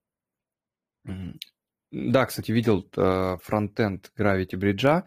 да, 1.91 2.25
кстати, 2.25 2.51
видел 2.51 2.87
э, 2.97 3.37
фронтенд 3.41 4.11
Gravity 4.17 4.53
Bridge, 4.53 5.03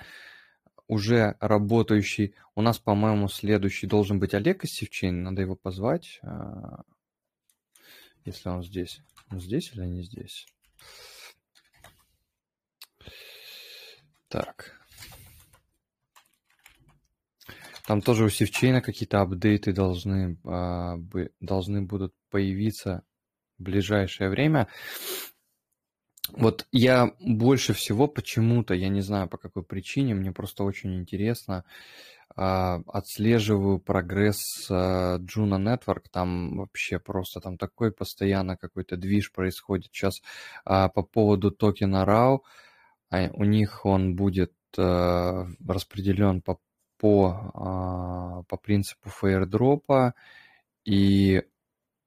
уже 0.87 1.37
работающий. 1.41 2.35
У 2.55 2.63
нас, 2.63 2.79
по-моему, 2.79 3.29
следующий 3.29 3.87
должен 3.87 4.19
быть 4.19 4.35
Олег 4.35 4.65
Исевчин. 4.65 5.23
Надо 5.23 5.43
его 5.43 5.55
позвать, 5.55 6.19
э, 6.23 6.29
если 8.25 8.49
он 8.49 8.63
здесь. 8.63 9.03
Он 9.31 9.41
здесь 9.41 9.73
или 9.75 9.85
не 9.85 10.03
здесь? 10.03 10.47
Так. 14.29 14.79
Там 17.87 18.03
тоже 18.03 18.25
у 18.25 18.29
Севчейна 18.29 18.83
какие-то 18.83 19.23
апдейты 19.23 19.73
должны, 19.73 20.39
а, 20.45 20.99
должны 21.41 21.83
будут 21.83 22.15
появиться 22.31 23.03
в 23.59 23.63
ближайшее 23.63 24.29
время. 24.29 24.69
Вот 26.33 26.67
я 26.73 27.13
больше 27.21 27.73
всего 27.73 28.07
почему-то, 28.07 28.75
я 28.75 28.89
не 28.89 29.01
знаю 29.01 29.29
по 29.29 29.39
какой 29.39 29.63
причине, 29.63 30.15
мне 30.15 30.33
просто 30.33 30.65
очень 30.65 30.95
интересно, 30.99 31.65
а, 32.37 32.83
отслеживаю 32.87 33.79
прогресс 33.81 34.69
а, 34.71 35.19
Juno 35.19 35.59
Network, 35.59 36.05
там 36.11 36.59
вообще 36.59 36.99
просто 36.99 37.41
там 37.41 37.57
такой 37.57 37.93
постоянно 37.93 38.57
какой-то 38.57 38.97
движ 38.97 39.33
происходит. 39.33 39.91
Сейчас 39.93 40.21
а, 40.65 40.89
по 40.89 41.03
поводу 41.03 41.51
токена 41.51 42.05
RAW, 42.05 42.41
у 43.33 43.45
них 43.45 43.87
он 43.87 44.17
будет 44.17 44.53
распределен 44.77 46.43
по 46.43 46.61
по, 46.99 48.45
по 48.49 48.57
принципу 48.59 49.09
фейердропа, 49.09 50.15
и 50.85 51.43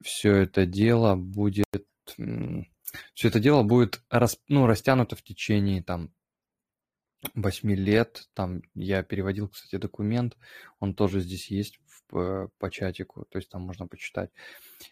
все 0.03 0.35
это 0.35 0.65
дело 0.65 1.15
будет 1.15 1.65
все 3.13 3.27
это 3.29 3.39
дело 3.39 3.63
будет 3.63 4.01
рас, 4.09 4.37
ну, 4.47 4.65
растянуто 4.65 5.15
в 5.15 5.23
течение 5.23 5.81
там 5.83 6.11
8 7.35 7.71
лет. 7.75 8.29
Там 8.33 8.61
я 8.73 9.03
переводил, 9.03 9.47
кстати, 9.47 9.77
документ, 9.77 10.37
он 10.79 10.93
тоже 10.93 11.21
здесь 11.21 11.49
есть 11.51 11.79
в, 12.09 12.49
по 12.57 12.71
чатику, 12.71 13.25
то 13.29 13.37
есть 13.37 13.49
там 13.49 13.61
можно 13.61 13.87
почитать. 13.87 14.31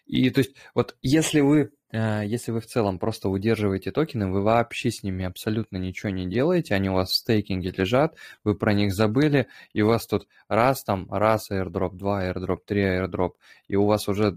И 0.06 0.30
то 0.30 0.40
есть 0.40 0.54
вот 0.74 0.96
если 1.02 1.40
вы, 1.40 1.72
э, 1.92 2.22
если 2.24 2.52
вы 2.52 2.60
в 2.60 2.66
целом 2.66 2.98
просто 2.98 3.28
удерживаете 3.28 3.90
токены, 3.90 4.30
вы 4.30 4.42
вообще 4.42 4.90
с 4.90 5.02
ними 5.02 5.24
абсолютно 5.24 5.76
ничего 5.76 6.10
не 6.10 6.28
делаете, 6.28 6.74
они 6.74 6.88
у 6.88 6.94
вас 6.94 7.10
в 7.10 7.14
стейкинге 7.14 7.72
лежат, 7.76 8.16
вы 8.44 8.54
про 8.54 8.72
них 8.72 8.94
забыли, 8.94 9.48
и 9.72 9.82
у 9.82 9.88
вас 9.88 10.06
тут 10.06 10.28
раз 10.48 10.84
там, 10.84 11.10
раз 11.12 11.50
airdrop, 11.50 11.96
два 11.96 12.24
airdrop, 12.24 12.60
три 12.64 12.82
airdrop, 12.82 13.32
и 13.68 13.76
у 13.76 13.86
вас 13.86 14.08
уже 14.08 14.36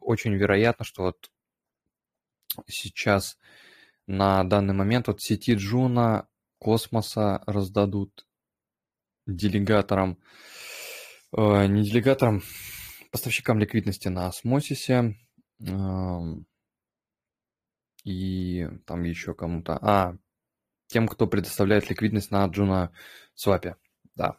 очень 0.00 0.34
вероятно, 0.34 0.84
что 0.84 1.02
вот 1.02 1.30
сейчас 2.66 3.38
на 4.06 4.44
данный 4.44 4.74
момент 4.74 5.06
вот 5.06 5.20
сети 5.20 5.54
Джуна 5.54 6.28
космоса 6.58 7.42
раздадут 7.46 8.26
делегаторам, 9.26 10.18
э, 11.36 11.66
не 11.66 11.82
делегаторам, 11.84 12.42
поставщикам 13.10 13.58
ликвидности 13.58 14.08
на 14.08 14.28
осмосисе 14.28 15.16
и 18.04 18.68
там 18.86 19.02
еще 19.02 19.34
кому-то. 19.34 19.78
А, 19.82 20.16
тем, 20.86 21.06
кто 21.06 21.26
предоставляет 21.26 21.90
ликвидность 21.90 22.30
на 22.30 22.46
Джуна 22.46 22.92
свапе, 23.34 23.76
да. 24.14 24.38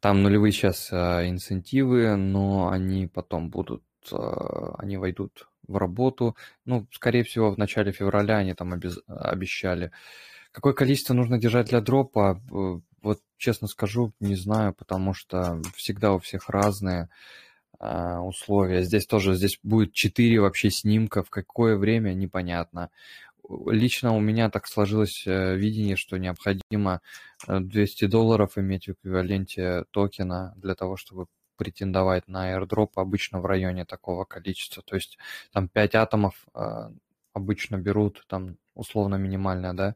Там 0.00 0.22
нулевые 0.22 0.52
сейчас 0.52 0.90
э, 0.90 1.28
инцентивы, 1.28 2.16
но 2.16 2.70
они 2.70 3.06
потом 3.06 3.50
будут, 3.50 3.84
э, 4.10 4.16
они 4.78 4.96
войдут 4.96 5.49
в 5.70 5.76
работу. 5.76 6.36
Ну, 6.64 6.86
скорее 6.92 7.24
всего, 7.24 7.50
в 7.50 7.58
начале 7.58 7.92
февраля 7.92 8.38
они 8.38 8.54
там 8.54 8.72
обез... 8.72 8.98
обещали. 9.06 9.92
Какое 10.52 10.72
количество 10.72 11.14
нужно 11.14 11.38
держать 11.38 11.68
для 11.68 11.80
дропа? 11.80 12.40
Э, 12.52 12.80
вот 13.02 13.20
честно 13.38 13.68
скажу, 13.68 14.12
не 14.20 14.36
знаю, 14.36 14.74
потому 14.74 15.14
что 15.14 15.62
всегда 15.76 16.12
у 16.12 16.18
всех 16.18 16.48
разные. 16.48 17.08
А, 17.82 18.20
условия. 18.20 18.82
Здесь 18.82 19.06
тоже, 19.06 19.34
здесь 19.34 19.58
будет 19.62 19.94
4 19.94 20.38
вообще 20.40 20.70
снимка, 20.70 21.22
в 21.22 21.30
какое 21.30 21.76
время, 21.78 22.12
непонятно. 22.12 22.90
Лично 23.66 24.14
у 24.14 24.20
меня 24.20 24.50
так 24.50 24.66
сложилось 24.66 25.24
э, 25.26 25.56
видение, 25.56 25.96
что 25.96 26.18
необходимо 26.18 27.00
200 27.48 28.04
э, 28.04 28.08
долларов 28.08 28.58
иметь 28.58 28.86
в 28.86 28.92
эквиваленте 28.92 29.84
токена 29.92 30.52
для 30.56 30.74
того, 30.74 30.96
чтобы 30.96 31.26
претендовать 31.60 32.26
на 32.26 32.56
airdrop 32.56 32.92
обычно 32.94 33.38
в 33.38 33.44
районе 33.44 33.84
такого 33.84 34.24
количества. 34.24 34.82
То 34.82 34.96
есть 34.96 35.18
там 35.52 35.68
5 35.68 35.94
атомов 35.94 36.46
э, 36.54 36.88
обычно 37.34 37.76
берут, 37.76 38.24
там 38.28 38.56
условно 38.74 39.16
минимальное, 39.16 39.74
да. 39.74 39.94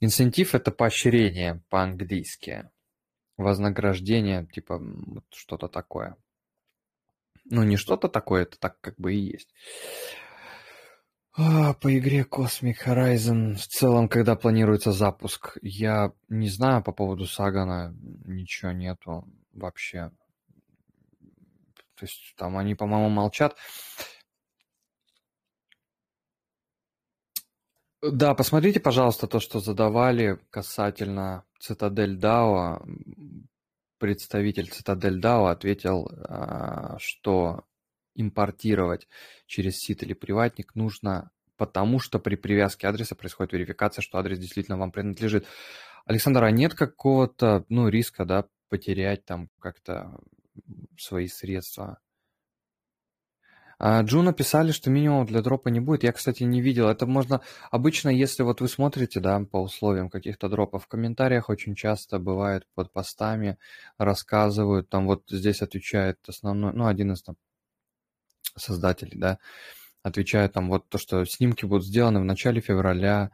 Инцентив– 0.00 0.54
это 0.56 0.72
поощрение 0.72 1.62
по-английски. 1.68 2.68
Вознаграждение, 3.36 4.44
типа 4.52 4.78
вот 4.80 5.24
что-то 5.30 5.68
такое. 5.68 6.16
Ну, 7.44 7.62
не 7.62 7.76
что-то 7.76 8.08
такое, 8.08 8.42
это 8.42 8.58
так 8.58 8.80
как 8.80 8.96
бы 8.96 9.14
и 9.14 9.18
есть. 9.18 9.54
А, 11.36 11.74
по 11.74 11.96
игре 11.96 12.26
Cosmic 12.28 12.78
Horizon 12.84 13.54
в 13.54 13.66
целом, 13.68 14.08
когда 14.08 14.34
планируется 14.34 14.90
запуск, 14.90 15.58
я 15.62 16.12
не 16.28 16.48
знаю 16.48 16.82
по 16.82 16.90
поводу 16.90 17.24
Сагана, 17.24 17.94
ничего 18.24 18.72
нету 18.72 19.28
вообще. 19.52 20.10
То 22.00 22.06
есть 22.06 22.34
там 22.36 22.56
они, 22.56 22.74
по-моему, 22.74 23.10
молчат. 23.10 23.56
Да, 28.02 28.34
посмотрите, 28.34 28.80
пожалуйста, 28.80 29.26
то, 29.26 29.38
что 29.38 29.60
задавали 29.60 30.40
касательно 30.50 31.44
Цитадель 31.58 32.16
Дао 32.16 32.82
представитель 34.00 34.68
Цитадель 34.68 35.20
DAO 35.20 35.50
ответил, 35.50 36.10
а, 36.10 36.96
что 36.98 37.64
импортировать 38.16 39.06
через 39.46 39.76
сит 39.76 40.02
или 40.02 40.14
приватник 40.14 40.74
нужно, 40.74 41.30
потому 41.56 42.00
что 42.00 42.18
при 42.18 42.34
привязке 42.34 42.88
адреса 42.88 43.14
происходит 43.14 43.52
верификация, 43.52 44.02
что 44.02 44.18
адрес 44.18 44.38
действительно 44.38 44.78
вам 44.78 44.90
принадлежит. 44.90 45.46
Александр, 46.06 46.44
а 46.44 46.50
нет 46.50 46.74
какого-то 46.74 47.64
ну, 47.68 47.88
риска 47.88 48.24
да, 48.24 48.46
потерять 48.70 49.24
там 49.26 49.50
как-то 49.60 50.18
свои 50.98 51.28
средства? 51.28 51.98
А, 53.82 54.02
Джу 54.02 54.20
написали, 54.20 54.72
что 54.72 54.90
минимум 54.90 55.24
для 55.24 55.40
дропа 55.40 55.68
не 55.70 55.80
будет. 55.80 56.04
Я, 56.04 56.12
кстати, 56.12 56.42
не 56.42 56.60
видел. 56.60 56.88
Это 56.88 57.06
можно... 57.06 57.40
Обычно, 57.70 58.10
если 58.10 58.42
вот 58.42 58.60
вы 58.60 58.68
смотрите, 58.68 59.20
да, 59.20 59.40
по 59.40 59.62
условиям 59.62 60.10
каких-то 60.10 60.50
дропов, 60.50 60.84
в 60.84 60.88
комментариях 60.88 61.48
очень 61.48 61.74
часто 61.74 62.18
бывает 62.18 62.66
под 62.74 62.92
постами, 62.92 63.58
рассказывают, 63.96 64.90
там 64.90 65.06
вот 65.06 65.24
здесь 65.30 65.62
отвечает 65.62 66.18
основной, 66.28 66.74
ну, 66.74 66.86
один 66.86 67.12
из 67.12 67.22
там 67.22 67.36
создателей, 68.54 69.18
да, 69.18 69.38
отвечает 70.02 70.52
там 70.52 70.68
вот 70.68 70.88
то, 70.90 70.98
что 70.98 71.24
снимки 71.24 71.64
будут 71.64 71.86
сделаны 71.86 72.20
в 72.20 72.24
начале 72.24 72.60
февраля, 72.60 73.30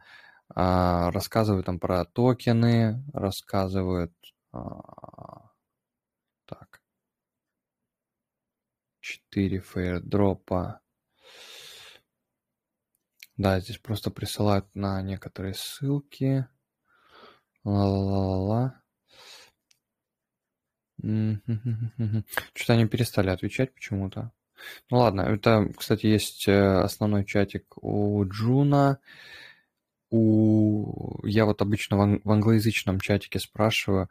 а, 0.55 1.11
рассказывают 1.11 1.65
там 1.65 1.79
про 1.79 2.05
токены, 2.05 3.03
рассказывают... 3.13 4.13
А, 4.53 5.49
так. 6.45 6.76
4 9.07 9.59
фейердропа. 9.59 10.81
Да, 13.37 13.59
здесь 13.59 13.77
просто 13.77 14.11
присылают 14.11 14.65
на 14.75 15.01
некоторые 15.01 15.53
ссылки. 15.53 16.47
Ла-ла-ла-ла. 17.63 18.81
Что-то 22.53 22.73
они 22.73 22.87
перестали 22.87 23.29
отвечать 23.29 23.73
почему-то. 23.73 24.31
Ну 24.89 24.97
ладно, 24.97 25.21
это, 25.21 25.71
кстати, 25.77 26.07
есть 26.07 26.47
э, 26.47 26.79
основной 26.79 27.23
чатик 27.25 27.77
у 27.77 28.25
Juno. 28.27 28.99
У... 30.09 31.25
Я 31.27 31.45
вот 31.45 31.61
обычно 31.61 31.97
в 31.97 32.31
англоязычном 32.31 32.99
чатике 32.99 33.39
спрашиваю, 33.39 34.09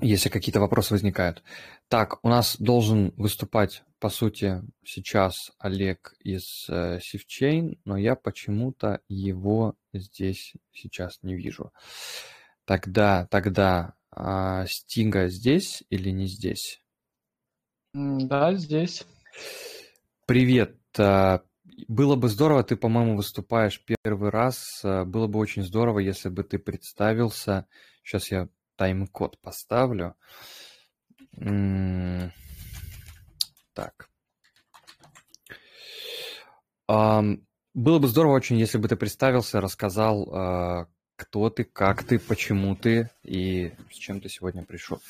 если 0.00 0.28
какие-то 0.28 0.60
вопросы 0.60 0.94
возникают. 0.94 1.42
Так, 1.88 2.24
у 2.24 2.28
нас 2.28 2.56
должен 2.58 3.12
выступать, 3.16 3.84
по 4.00 4.08
сути, 4.08 4.62
сейчас 4.84 5.52
Олег 5.58 6.14
из 6.20 6.66
э, 6.68 6.98
Sifchain, 6.98 7.78
но 7.84 7.96
я 7.96 8.16
почему-то 8.16 9.00
его 9.08 9.76
здесь 9.92 10.54
сейчас 10.72 11.18
не 11.22 11.36
вижу. 11.36 11.72
Тогда, 12.64 13.26
тогда 13.30 13.94
а, 14.10 14.66
Стинга 14.66 15.28
здесь 15.28 15.84
или 15.90 16.10
не 16.10 16.26
здесь? 16.26 16.80
Да, 17.92 18.54
здесь. 18.54 19.04
Привет. 20.26 20.76
А, 20.98 21.42
было 21.88 22.16
бы 22.16 22.28
здорово, 22.28 22.62
ты, 22.64 22.76
по-моему, 22.76 23.16
выступаешь 23.16 23.82
первый 24.02 24.30
раз. 24.30 24.80
А, 24.82 25.04
было 25.04 25.26
бы 25.26 25.38
очень 25.38 25.62
здорово, 25.62 25.98
если 25.98 26.28
бы 26.28 26.42
ты 26.42 26.58
представился. 26.58 27.66
Сейчас 28.02 28.30
я 28.30 28.48
тайм-код 28.76 29.38
поставлю. 29.40 30.14
Так. 33.72 34.08
Было 36.86 37.98
бы 37.98 38.06
здорово 38.06 38.34
очень, 38.34 38.56
если 38.56 38.78
бы 38.78 38.86
ты 38.86 38.94
представился, 38.94 39.60
рассказал, 39.60 40.28
а, 40.32 40.86
кто 41.16 41.50
ты, 41.50 41.64
как 41.64 42.04
ты, 42.04 42.20
почему 42.20 42.76
ты 42.76 43.10
и 43.24 43.72
с 43.90 43.96
чем 43.96 44.20
ты 44.20 44.28
сегодня 44.28 44.64
пришел. 44.64 45.00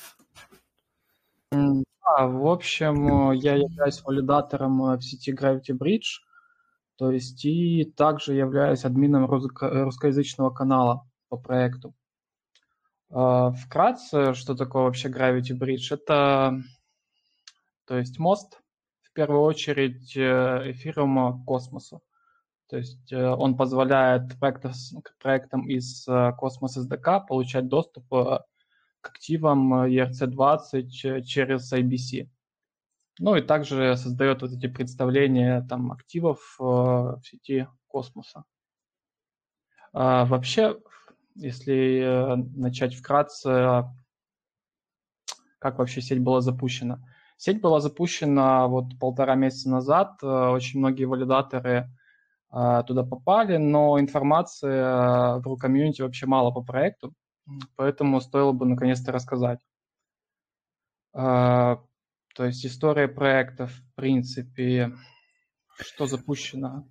Да, 1.51 2.27
в 2.27 2.47
общем, 2.47 3.31
я 3.33 3.55
являюсь 3.55 4.01
валидатором 4.03 4.83
э, 4.83 4.97
в 4.97 5.01
сети 5.01 5.33
Gravity 5.33 5.77
Bridge, 5.77 6.21
то 6.97 7.11
есть 7.11 7.43
и 7.45 7.83
также 7.95 8.33
являюсь 8.33 8.85
админом 8.85 9.25
русскоязычного 9.25 10.49
канала 10.49 11.07
по 11.29 11.37
проекту. 11.37 11.93
А, 13.17 13.51
вкратце, 13.53 14.33
что 14.33 14.55
такое 14.55 14.83
вообще 14.83 15.07
Gravity 15.07 15.57
Bridge? 15.57 15.93
Это, 15.93 16.61
то 17.85 17.97
есть 17.97 18.19
мост, 18.19 18.59
в 19.03 19.13
первую 19.13 19.41
очередь, 19.43 20.17
э, 20.17 20.71
эфириума 20.71 21.41
к 21.41 21.45
космосу. 21.45 22.01
То 22.67 22.75
есть 22.75 23.13
э, 23.13 23.25
он 23.25 23.55
позволяет 23.55 24.37
проектам 24.37 25.69
из 25.69 26.05
э, 26.09 26.11
Cosmos 26.11 26.75
SDK 26.77 27.25
получать 27.25 27.69
доступ 27.69 28.05
к 28.09 28.45
активам 29.01 29.85
ERC-20 29.85 31.21
через 31.21 31.71
IBC. 31.71 32.27
Ну 33.19 33.35
и 33.37 33.41
также 33.41 33.95
создает 33.95 34.41
вот 34.41 34.51
эти 34.51 34.67
представления 34.67 35.65
там, 35.69 35.93
активов 35.93 36.57
в 36.59 37.21
сети 37.23 37.65
космоса. 37.87 38.43
А 39.93 40.25
вообще, 40.25 40.77
если 41.35 41.99
э, 41.99 42.35
начать 42.55 42.95
вкратце, 42.95 43.83
как 45.59 45.77
вообще 45.77 46.01
сеть 46.01 46.21
была 46.21 46.41
запущена. 46.41 46.99
Сеть 47.37 47.61
была 47.61 47.81
запущена 47.81 48.67
вот 48.67 48.97
полтора 48.99 49.35
месяца 49.35 49.69
назад. 49.69 50.17
Э, 50.23 50.49
очень 50.49 50.79
многие 50.79 51.05
валидаторы 51.05 51.89
э, 52.51 52.83
туда 52.87 53.03
попали, 53.03 53.57
но 53.57 53.99
информации 53.99 55.39
в 55.39 55.43
ру-комьюнити 55.45 56.01
вообще 56.01 56.25
мало 56.25 56.51
по 56.51 56.63
проекту, 56.63 57.13
поэтому 57.75 58.21
стоило 58.21 58.53
бы 58.53 58.65
наконец-то 58.65 59.11
рассказать. 59.11 59.59
То 61.13 61.79
есть 62.39 62.65
история 62.65 63.07
проекта, 63.07 63.67
в 63.67 63.81
принципе, 63.95 64.91
что 65.79 66.05
запущено, 66.07 66.85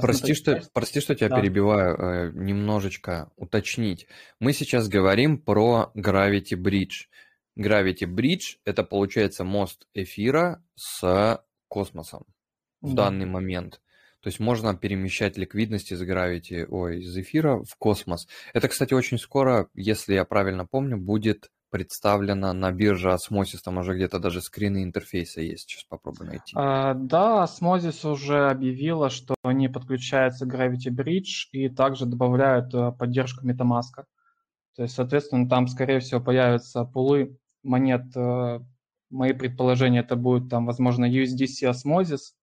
прости, 0.00 0.34
что, 0.34 0.62
прости, 0.72 1.00
что 1.00 1.14
тебя 1.14 1.28
да. 1.28 1.40
перебиваю, 1.40 1.96
э, 1.96 2.32
немножечко 2.34 3.30
уточнить. 3.36 4.06
Мы 4.40 4.52
сейчас 4.52 4.88
говорим 4.88 5.38
про 5.38 5.90
Gravity 5.94 6.54
Bridge. 6.54 7.08
Gravity 7.58 8.06
Bridge– 8.06 8.56
это, 8.64 8.84
получается, 8.84 9.44
мост 9.44 9.86
эфира 9.94 10.62
с 10.74 11.42
космосом 11.68 12.24
в 12.80 12.94
да. 12.94 13.04
данный 13.04 13.26
момент. 13.26 13.80
То 14.20 14.28
есть 14.28 14.40
можно 14.40 14.76
перемещать 14.76 15.36
ликвидность 15.36 15.92
из 15.92 16.02
Gravity, 16.02 16.66
ой, 16.66 17.00
из 17.00 17.16
эфира 17.16 17.62
в 17.62 17.76
космос. 17.78 18.26
Это, 18.52 18.68
кстати, 18.68 18.92
очень 18.92 19.18
скоро, 19.18 19.68
если 19.74 20.14
я 20.14 20.24
правильно 20.24 20.66
помню, 20.66 20.96
будет 20.96 21.50
представлена 21.70 22.52
на 22.52 22.70
бирже 22.72 23.10
Osmosis, 23.10 23.58
там 23.64 23.78
уже 23.78 23.94
где-то 23.94 24.18
даже 24.18 24.40
скрины 24.40 24.82
интерфейса 24.82 25.40
есть, 25.40 25.68
сейчас 25.68 25.84
попробую 25.84 26.28
найти. 26.28 26.52
А, 26.54 26.94
да, 26.94 27.44
Osmosis 27.44 28.10
уже 28.10 28.48
объявила, 28.48 29.10
что 29.10 29.34
они 29.42 29.68
подключаются 29.68 30.46
к 30.46 30.54
Gravity 30.54 30.90
Bridge 30.90 31.48
и 31.52 31.68
также 31.68 32.06
добавляют 32.06 32.72
э, 32.74 32.92
поддержку 32.92 33.46
MetaMask. 33.46 34.04
То 34.76 34.82
есть, 34.82 34.94
соответственно, 34.94 35.48
там, 35.48 35.68
скорее 35.68 36.00
всего, 36.00 36.20
появятся 36.20 36.84
пулы 36.84 37.38
монет. 37.62 38.16
Э, 38.16 38.60
мои 39.10 39.32
предположения, 39.32 40.00
это 40.00 40.16
будет 40.16 40.48
там, 40.50 40.66
возможно, 40.66 41.04
USDC 41.10 41.70
Osmosis 41.70 42.34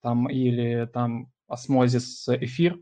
там, 0.00 0.28
или 0.28 0.86
там 0.92 1.32
Osmosis 1.50 2.36
эфир, 2.40 2.78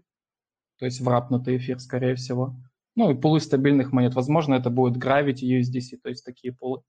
то 0.79 0.87
есть 0.87 1.01
врапнутый 1.01 1.57
эфир, 1.57 1.79
скорее 1.81 2.15
всего. 2.15 2.57
Ну 3.01 3.11
и 3.11 3.15
пулы 3.15 3.41
стабильных 3.41 3.93
монет. 3.93 4.15
Возможно, 4.15 4.57
это 4.57 4.69
будет 4.69 5.03
Gravity 5.03 5.59
USDC, 5.59 6.01
то 6.03 6.11
есть 6.11 6.23
такие 6.23 6.53
пулы. 6.53 6.83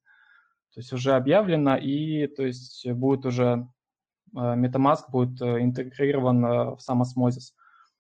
То 0.74 0.82
есть 0.82 0.92
уже 0.92 1.14
объявлено, 1.14 1.78
и 1.78 2.28
то 2.28 2.44
есть 2.44 2.86
будет 2.92 3.26
уже 3.26 3.66
э, 4.36 4.38
MetaMask 4.38 5.04
будет 5.10 5.42
э, 5.42 5.62
интегрирован 5.62 6.44
э, 6.44 6.76
в 6.76 6.80
сам 6.82 7.02
Osmosis. 7.02 7.54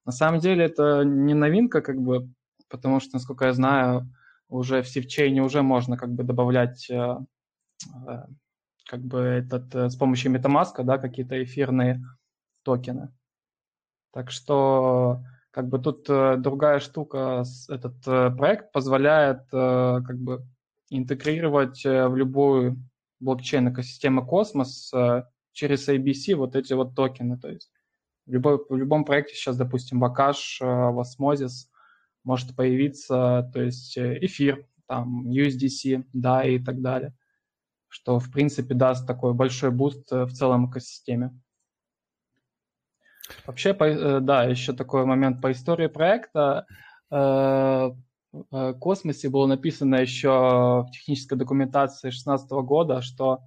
На 0.05 0.11
самом 0.11 0.41
деле 0.41 0.65
это 0.65 1.03
не 1.05 1.33
новинка, 1.33 1.79
как 1.79 2.01
бы, 2.01 2.29
потому 2.67 2.99
что, 2.99 3.11
насколько 3.13 3.45
я 3.45 3.53
знаю, 3.53 4.13
уже 4.49 4.81
в 4.81 4.89
Sifchain 4.89 5.36
е 5.36 5.41
уже 5.41 5.61
можно 5.61 5.95
как 5.95 6.11
бы 6.11 6.25
добавлять 6.25 6.91
как 8.89 9.01
бы 9.05 9.19
этот 9.19 9.73
с 9.73 9.95
помощью 9.95 10.33
MetaMask, 10.33 10.83
да, 10.83 10.97
какие-то 10.97 11.41
эфирные 11.41 12.03
токены. 12.63 13.13
Так 14.11 14.31
что 14.31 15.23
как 15.51 15.67
бы 15.67 15.79
тут 15.79 16.09
э, 16.09 16.37
другая 16.37 16.79
штука, 16.79 17.43
этот 17.69 17.95
э, 18.07 18.31
проект 18.31 18.71
позволяет 18.71 19.43
э, 19.51 19.99
как 20.05 20.17
бы 20.17 20.45
интегрировать 20.89 21.83
в 21.83 22.15
любую 22.15 22.77
блокчейн-экосистему 23.21 24.25
Космос 24.25 24.91
через 25.53 25.87
IBC 25.87 26.35
вот 26.35 26.57
эти 26.57 26.73
вот 26.73 26.95
токены. 26.95 27.39
То 27.39 27.49
есть 27.49 27.71
в, 28.25 28.31
любой, 28.33 28.59
в 28.67 28.75
любом 28.75 29.05
проекте 29.05 29.35
сейчас, 29.35 29.55
допустим, 29.55 30.01
в 30.01 30.10
Akash, 30.10 30.59
Osmosis 30.61 31.67
может 32.25 32.57
появиться, 32.57 33.49
то 33.53 33.61
есть 33.61 33.97
эфир, 33.97 34.67
там, 34.85 35.29
USDC, 35.29 36.07
да, 36.11 36.43
и 36.43 36.59
так 36.59 36.81
далее, 36.81 37.15
что, 37.87 38.19
в 38.19 38.29
принципе, 38.29 38.73
даст 38.73 39.07
такой 39.07 39.33
большой 39.33 39.71
boost 39.71 40.11
в 40.11 40.33
целом 40.33 40.69
экосистеме. 40.69 41.31
Вообще, 43.45 43.75
э, 43.77 44.19
да, 44.21 44.43
еще 44.43 44.73
такой 44.73 45.05
момент 45.05 45.41
по 45.41 45.51
истории 45.51 45.87
проекта. 45.87 46.65
Э, 47.11 47.89
в 48.31 48.73
космосе 48.79 49.29
было 49.29 49.45
написано 49.45 49.95
еще 49.95 50.29
в 50.29 50.89
технической 50.93 51.37
документации 51.37 52.09
2016 52.09 52.49
года, 52.51 53.01
что 53.01 53.39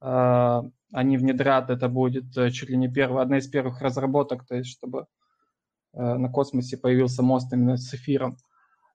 э, 0.00 0.62
они 0.92 1.16
внедрят, 1.16 1.70
это 1.70 1.88
будет 1.88 2.32
чуть 2.52 2.70
ли 2.70 2.76
не 2.76 2.88
первая, 2.88 3.22
одна 3.22 3.38
из 3.38 3.46
первых 3.46 3.80
разработок, 3.80 4.44
то 4.46 4.56
есть 4.56 4.70
чтобы 4.70 5.06
на 5.94 6.28
космосе 6.28 6.76
появился 6.76 7.22
мост 7.22 7.52
именно 7.52 7.76
с 7.76 7.92
эфиром. 7.94 8.36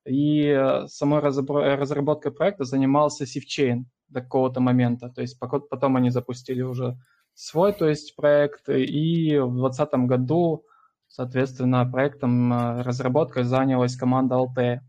И 0.05 0.53
самой 0.87 1.19
разработкой 1.21 2.31
проекта 2.31 2.65
занимался 2.65 3.23
SafeChain 3.23 3.85
до 4.09 4.21
какого-то 4.21 4.61
момента. 4.61 5.09
То 5.09 5.21
есть 5.21 5.39
потом 5.39 5.95
они 5.95 6.11
запустили 6.11 6.61
уже 6.61 6.97
свой, 7.33 7.73
то 7.73 7.87
есть 7.87 8.15
проект, 8.15 8.69
и 8.69 9.37
в 9.37 9.55
2020 9.55 9.93
году, 10.07 10.65
соответственно, 11.07 11.89
проектом 11.89 12.53
э, 12.53 12.81
разработкой 12.81 13.43
занялась 13.43 13.95
команда 13.95 14.35
LT. 14.35 14.79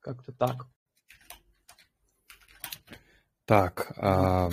Как-то 0.00 0.32
так. 0.32 0.66
Так, 3.44 3.92
а, 3.96 4.50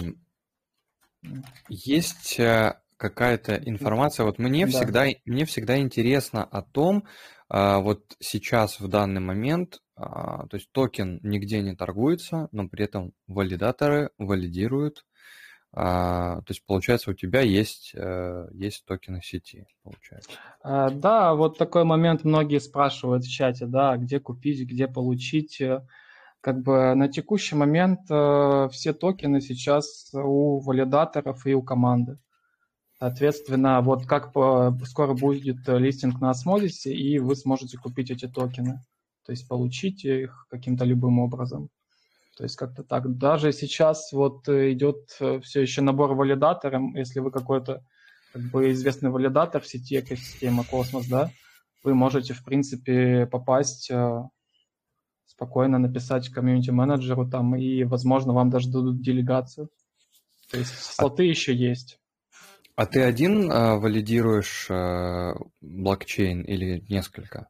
есть 1.68 2.40
э, 2.40 2.80
какая-то 2.98 3.56
информация. 3.56 4.26
Вот 4.26 4.40
мне 4.40 4.66
да. 4.66 4.72
всегда 4.72 5.06
мне 5.26 5.46
всегда 5.46 5.80
интересно 5.80 6.44
о 6.44 6.62
том, 6.62 7.06
а, 7.50 7.80
вот 7.80 8.16
сейчас 8.20 8.80
в 8.80 8.88
данный 8.88 9.22
момент, 9.22 9.80
а, 9.96 10.48
то 10.48 10.58
есть 10.58 10.72
токен 10.72 11.20
нигде 11.22 11.62
не 11.62 11.76
торгуется, 11.76 12.48
но 12.52 12.68
при 12.68 12.86
этом 12.86 13.14
валидаторы 13.28 14.12
валидируют 14.18 15.06
то 15.76 16.46
есть, 16.48 16.64
получается, 16.68 17.10
у 17.10 17.14
тебя 17.14 17.42
есть, 17.42 17.94
э, 17.96 18.48
есть 18.54 18.86
токены 18.86 19.22
сети, 19.24 19.66
получается. 19.82 20.30
А, 20.62 20.92
да, 20.92 21.34
вот 21.34 21.58
такой 21.58 21.84
момент 21.84 22.24
многие 22.24 22.60
спрашивают 22.60 23.26
в 23.26 23.32
чате, 23.32 23.66
да, 23.66 23.98
где 23.98 24.20
купить, 24.20 24.68
где 24.68 24.88
получить. 24.88 25.60
Как 26.42 26.62
бы 26.62 26.94
на 26.94 27.08
текущий 27.08 27.56
момент 27.56 28.02
э, 28.10 28.70
все 28.72 28.94
токены 28.94 29.42
сейчас 29.42 30.12
у 30.14 30.60
валидаторов 30.60 31.48
и 31.48 31.56
у 31.56 31.64
команды. 31.64 32.20
Соответственно, 33.00 33.82
вот 33.82 34.06
как 34.06 34.30
скоро 34.86 35.14
будет 35.14 35.68
листинг 35.68 36.22
на 36.22 36.32
Osmosis, 36.32 36.92
и 36.92 37.18
вы 37.18 37.36
сможете 37.36 37.78
купить 37.78 38.12
эти 38.12 38.28
токены, 38.28 38.80
то 39.26 39.32
есть 39.32 39.48
получить 39.48 40.06
их 40.06 40.46
каким-то 40.50 40.86
любым 40.86 41.20
образом. 41.20 41.70
То 42.36 42.44
есть 42.44 42.56
как-то 42.56 42.84
так. 42.84 43.18
Даже 43.18 43.52
сейчас 43.52 44.12
вот 44.12 44.48
идет 44.50 45.10
все 45.44 45.62
еще 45.62 45.82
набор 45.82 46.14
валидаторов. 46.14 46.82
Если 46.96 47.20
вы 47.20 47.32
какой-то 47.32 47.84
как 48.34 48.42
бы 48.44 48.72
известный 48.72 49.12
валидатор 49.12 49.62
в 49.62 49.68
сети 49.68 50.00
экосистемы 50.00 50.64
Космос, 50.64 51.08
да, 51.08 51.32
вы 51.84 51.94
можете, 51.94 52.34
в 52.34 52.44
принципе, 52.44 53.28
попасть 53.28 53.92
спокойно 55.26 55.80
написать 55.80 56.30
комьюнити-менеджеру 56.30 57.30
там, 57.30 57.56
и, 57.56 57.84
возможно, 57.84 58.34
вам 58.34 58.50
даже 58.50 58.70
дадут 58.70 59.02
делегацию. 59.02 59.70
То 60.52 60.58
есть 60.58 60.74
а 60.74 60.94
слоты 60.94 61.24
а, 61.24 61.26
еще 61.26 61.56
есть. 61.56 62.00
А 62.76 62.86
ты 62.86 63.02
один 63.02 63.52
э, 63.52 63.78
валидируешь 63.78 64.68
э, 64.70 65.34
блокчейн 65.62 66.42
или 66.42 66.84
несколько? 66.90 67.48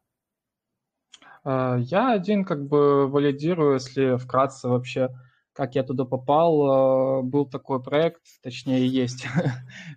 Э, 1.44 1.78
я 1.80 2.12
один 2.12 2.44
как 2.44 2.66
бы 2.66 3.08
валидирую, 3.08 3.74
если 3.74 4.16
вкратце 4.16 4.68
вообще, 4.68 5.10
как 5.52 5.74
я 5.74 5.82
туда 5.82 6.04
попал. 6.04 7.20
Э, 7.20 7.22
был 7.22 7.46
такой 7.46 7.82
проект, 7.82 8.22
точнее 8.42 8.86
есть 8.86 9.26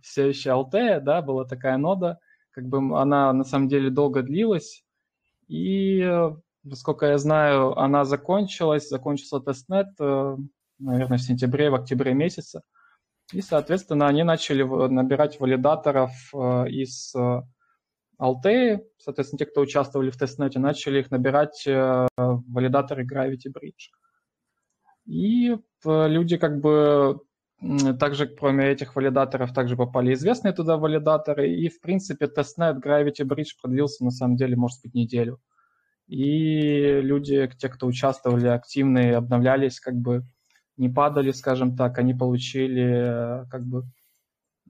все 0.02 0.28
еще 0.28 0.52
Altea, 0.52 1.00
да, 1.00 1.22
была 1.22 1.46
такая 1.46 1.78
нода. 1.78 2.20
Как 2.52 2.66
бы 2.66 2.78
она 3.00 3.32
на 3.34 3.44
самом 3.44 3.68
деле 3.68 3.90
долго 3.90 4.24
длилась. 4.24 4.84
И 5.48 6.04
насколько 6.64 7.06
я 7.06 7.18
знаю, 7.18 7.78
она 7.78 8.04
закончилась, 8.04 8.90
закончился 8.90 9.40
тестнет, 9.40 9.88
наверное, 10.80 11.18
в 11.18 11.22
сентябре, 11.22 11.70
в 11.70 11.76
октябре 11.76 12.14
месяце. 12.14 12.64
И, 13.32 13.42
соответственно, 13.42 14.08
они 14.08 14.24
начали 14.24 14.64
набирать 14.64 15.40
валидаторов 15.40 16.12
из 16.34 17.14
Э, 18.20 18.80
соответственно, 18.98 19.38
те, 19.38 19.46
кто 19.46 19.62
участвовали 19.62 20.10
в 20.10 20.18
тестнете, 20.18 20.60
начали 20.60 21.00
их 21.00 21.12
набирать 21.12 21.64
валидаторы 21.66 23.06
Gravity 23.06 23.52
Bridge. 23.54 23.92
И 25.06 25.56
люди 25.86 26.38
как 26.38 26.60
бы 26.60 27.20
также, 28.00 28.28
кроме 28.28 28.70
этих 28.70 28.96
валидаторов, 28.96 29.54
также 29.54 29.76
попали 29.78 30.14
известные 30.14 30.54
туда 30.54 30.78
валидаторы. 30.78 31.50
И, 31.52 31.70
в 31.70 31.80
принципе, 31.80 32.28
тестнет 32.28 32.78
Gravity 32.78 33.24
Bridge 33.24 33.52
продлился, 33.62 34.04
на 34.04 34.12
самом 34.12 34.36
деле, 34.36 34.56
может 34.56 34.82
быть, 34.84 34.94
неделю 34.94 35.40
и 36.08 37.02
люди, 37.02 37.50
те, 37.58 37.70
кто 37.70 37.86
участвовали 37.86 38.48
активно 38.48 39.00
и 39.00 39.12
обновлялись, 39.12 39.80
как 39.80 39.96
бы 39.96 40.24
не 40.78 40.90
падали, 40.90 41.32
скажем 41.32 41.76
так, 41.76 41.98
они 41.98 42.14
получили 42.14 43.46
как 43.50 43.66
бы 43.66 43.84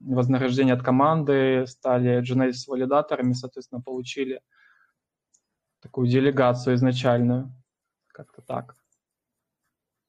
вознаграждение 0.00 0.74
от 0.74 0.82
команды, 0.82 1.66
стали 1.66 2.22
Genesis-валидаторами, 2.22 3.32
соответственно, 3.32 3.80
получили 3.80 4.40
такую 5.80 6.08
делегацию 6.08 6.74
изначальную. 6.76 7.52
Как-то 8.12 8.42
так. 8.42 8.76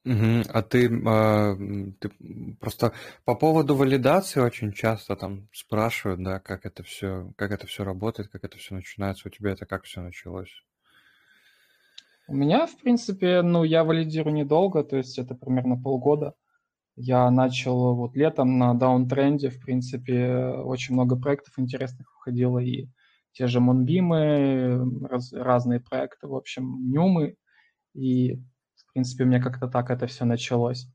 Угу. 0.04 0.44
А 0.48 0.62
ты, 0.62 0.86
э, 0.88 1.56
ты 2.00 2.10
просто 2.58 2.92
по 3.24 3.34
поводу 3.34 3.76
валидации 3.76 4.40
очень 4.40 4.72
часто 4.72 5.14
там 5.14 5.48
спрашивают, 5.52 6.22
да, 6.22 6.40
как 6.40 6.64
это 6.64 6.82
все, 6.82 7.32
как 7.36 7.50
это 7.50 7.66
все 7.66 7.84
работает, 7.84 8.30
как 8.30 8.44
это 8.44 8.56
все 8.56 8.74
начинается. 8.74 9.28
У 9.28 9.30
тебя 9.30 9.52
это 9.52 9.66
как 9.66 9.84
все 9.84 10.00
началось? 10.00 10.64
У 12.28 12.34
меня, 12.34 12.66
в 12.66 12.76
принципе, 12.78 13.42
ну, 13.42 13.62
я 13.64 13.84
валидирую 13.84 14.34
недолго, 14.34 14.84
то 14.84 14.96
есть 14.96 15.18
это 15.18 15.34
примерно 15.34 15.76
полгода. 15.76 16.34
Я 17.02 17.30
начал 17.30 17.94
вот 17.94 18.14
летом 18.14 18.58
на 18.58 18.74
даунтренде, 18.74 19.48
в 19.48 19.58
принципе, 19.58 20.36
очень 20.36 20.92
много 20.92 21.16
проектов 21.16 21.58
интересных 21.58 22.14
выходило, 22.14 22.58
и 22.58 22.88
те 23.32 23.46
же 23.46 23.58
Монбимы, 23.58 24.84
раз, 25.08 25.32
разные 25.32 25.80
проекты, 25.80 26.26
в 26.28 26.34
общем, 26.34 26.90
Нюмы, 26.92 27.36
и, 27.94 28.34
в 28.34 28.92
принципе, 28.92 29.24
у 29.24 29.26
меня 29.26 29.40
как-то 29.40 29.66
так 29.66 29.90
это 29.90 30.06
все 30.08 30.26
началось. 30.26 30.88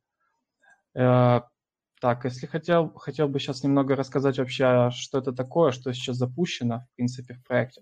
Э, 0.93 1.41
так, 1.99 2.25
если 2.25 2.45
хотел, 2.45 2.93
хотел 2.93 3.27
бы 3.27 3.39
сейчас 3.39 3.63
немного 3.63 3.95
рассказать 3.95 4.37
вообще, 4.37 4.91
что 4.91 5.17
это 5.17 5.33
такое, 5.33 5.71
что 5.71 5.91
сейчас 5.91 6.17
запущено, 6.17 6.85
в 6.91 6.95
принципе, 6.97 7.33
в 7.33 7.43
проекте. 7.43 7.81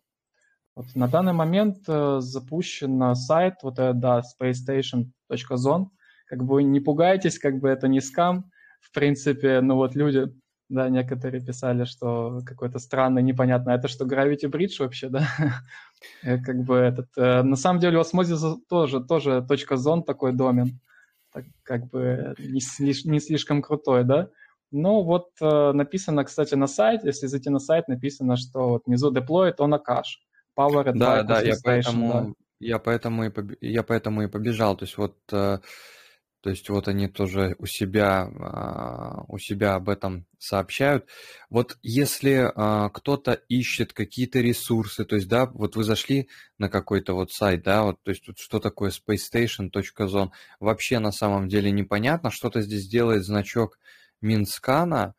Вот 0.76 0.96
на 0.96 1.10
данный 1.10 1.34
момент 1.34 1.80
э, 1.90 2.22
запущен 2.22 3.16
сайт, 3.16 3.56
вот 3.64 3.80
это, 3.80 3.94
да, 3.94 4.22
spacestation.zone. 4.22 5.88
Как 6.34 6.44
бы 6.44 6.64
не 6.64 6.80
пугайтесь, 6.80 7.38
как 7.38 7.60
бы 7.60 7.70
это 7.70 7.88
не 7.88 8.02
скам. 8.02 8.50
В 8.82 8.92
принципе, 8.92 9.62
ну 9.62 9.76
вот 9.76 9.94
люди, 9.96 10.34
да, 10.68 10.90
некоторые 10.90 11.46
писали, 11.46 11.84
что 11.84 12.42
какой-то 12.44 12.80
странный, 12.80 13.22
непонятно, 13.22 13.70
это 13.70 13.88
что, 13.88 14.06
Gravity 14.06 14.50
Bridge 14.50 14.78
вообще, 14.80 15.10
да? 15.10 15.28
Э, 16.24 16.38
как 16.38 16.64
бы 16.64 16.76
этот, 16.76 17.08
э, 17.18 17.44
на 17.44 17.56
самом 17.56 17.80
деле 17.80 18.00
у 18.00 18.02
Osmosis 18.02 18.58
тоже, 18.68 19.00
тоже 19.00 19.46
точка 19.48 19.76
.zone 19.76 20.04
такой 20.04 20.34
домен, 20.34 20.80
так, 21.32 21.46
как 21.62 21.88
бы 21.92 22.34
не, 22.40 22.60
слиш, 22.62 23.06
не 23.06 23.20
слишком 23.20 23.62
крутой, 23.62 24.04
да? 24.04 24.30
Ну 24.72 25.04
вот 25.04 25.28
написано, 25.40 26.24
кстати, 26.24 26.56
на 26.56 26.66
сайт, 26.66 27.04
если 27.04 27.28
зайти 27.28 27.52
на 27.52 27.60
сайт, 27.60 27.88
написано, 27.88 28.38
что 28.38 28.70
вот 28.70 28.82
внизу 28.88 29.14
deployed 29.14 29.58
on 29.60 29.76
a 29.76 29.78
cache. 29.78 30.18
Powered 30.58 30.94
да, 30.96 31.22
да, 31.22 31.42
я 31.42 31.56
поэтому, 31.64 32.12
да. 32.12 32.34
я 32.60 32.80
поэтому 32.80 33.26
и 33.26 33.30
поб... 33.30 33.52
я 33.62 33.84
поэтому 33.84 34.24
и 34.24 34.28
побежал. 34.28 34.76
То 34.76 34.86
есть 34.86 34.98
вот, 34.98 35.16
э, 35.32 35.60
то 36.44 36.50
есть 36.50 36.68
вот 36.70 36.90
они 36.90 37.08
тоже 37.08 37.56
у 37.58 37.66
себя 37.66 38.28
э, 38.30 39.24
у 39.30 39.38
себя 39.38 39.76
об 39.76 39.88
этом 39.88 40.26
сообщают. 40.38 41.08
Вот 41.50 41.78
если 41.82 42.52
э, 42.52 42.90
кто-то 42.90 43.32
ищет 43.48 43.94
какие-то 43.94 44.42
ресурсы, 44.42 45.06
то 45.06 45.16
есть 45.16 45.30
да, 45.30 45.46
вот 45.46 45.78
вы 45.78 45.86
зашли 45.86 46.28
на 46.58 46.68
какой-то 46.68 47.14
вот 47.14 47.32
сайт, 47.32 47.64
да, 47.64 47.84
вот, 47.84 48.04
то 48.04 48.12
есть 48.12 48.28
вот 48.28 48.40
что 48.40 48.60
такое 48.60 48.92
spacestation.zone, 48.92 50.32
вообще 50.60 51.00
на 51.00 51.14
самом 51.14 51.48
деле 51.48 51.72
непонятно, 51.72 52.30
что-то 52.30 52.62
здесь 52.62 52.90
делает 52.90 53.24
значок 53.24 53.80
Минскана, 54.20 55.16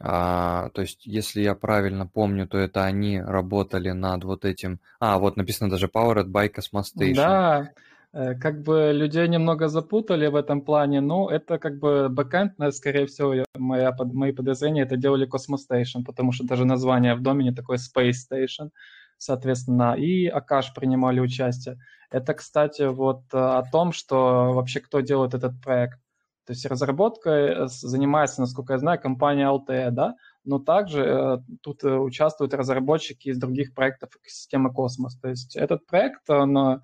а, 0.00 0.70
то 0.70 0.80
есть, 0.80 1.06
если 1.06 1.42
я 1.42 1.54
правильно 1.54 2.06
помню, 2.06 2.48
то 2.48 2.58
это 2.58 2.82
они 2.82 3.20
работали 3.20 3.90
над 3.90 4.24
вот 4.24 4.44
этим... 4.44 4.80
А, 4.98 5.18
вот 5.18 5.36
написано 5.36 5.70
даже 5.70 5.86
Powered 5.86 6.26
by 6.26 6.52
Cosmos 6.52 6.86
Station. 6.96 7.14
Да, 7.14 7.70
как 8.12 8.62
бы 8.62 8.92
людей 8.92 9.26
немного 9.28 9.68
запутали 9.68 10.26
в 10.26 10.36
этом 10.36 10.60
плане, 10.60 11.00
но 11.00 11.30
это 11.30 11.58
как 11.58 11.78
бы 11.78 12.08
бэкэнд, 12.10 12.54
скорее 12.74 13.06
всего, 13.06 13.44
моя, 13.56 13.96
мои 13.98 14.32
подозрения 14.32 14.82
это 14.82 14.96
делали 14.96 15.26
Cosmos 15.26 15.60
Station, 15.70 16.04
потому 16.04 16.32
что 16.32 16.44
даже 16.44 16.64
название 16.64 17.14
в 17.14 17.22
домене 17.22 17.52
такое 17.52 17.78
Space 17.78 18.16
Station, 18.30 18.70
соответственно, 19.16 19.94
и 19.94 20.26
Акаш 20.26 20.74
принимали 20.74 21.20
участие. 21.20 21.78
Это, 22.10 22.34
кстати, 22.34 22.82
вот 22.82 23.22
э, 23.32 23.38
о 23.38 23.62
том, 23.62 23.92
что 23.92 24.52
вообще 24.52 24.80
кто 24.80 25.00
делает 25.00 25.32
этот 25.32 25.60
проект. 25.62 25.98
То 26.44 26.52
есть 26.52 26.66
разработкой 26.66 27.50
э, 27.50 27.66
занимается, 27.68 28.40
насколько 28.40 28.74
я 28.74 28.78
знаю, 28.78 29.00
компания 29.00 29.46
Althea, 29.48 29.90
да, 29.90 30.16
но 30.44 30.58
также 30.58 31.00
э, 31.00 31.38
тут 31.62 31.84
э, 31.84 31.96
участвуют 31.96 32.52
разработчики 32.52 33.28
из 33.28 33.38
других 33.38 33.74
проектов 33.74 34.10
экосистемы 34.16 34.72
Космос. 34.72 35.16
То 35.16 35.28
есть 35.28 35.56
этот 35.56 35.86
проект, 35.86 36.28
он, 36.28 36.82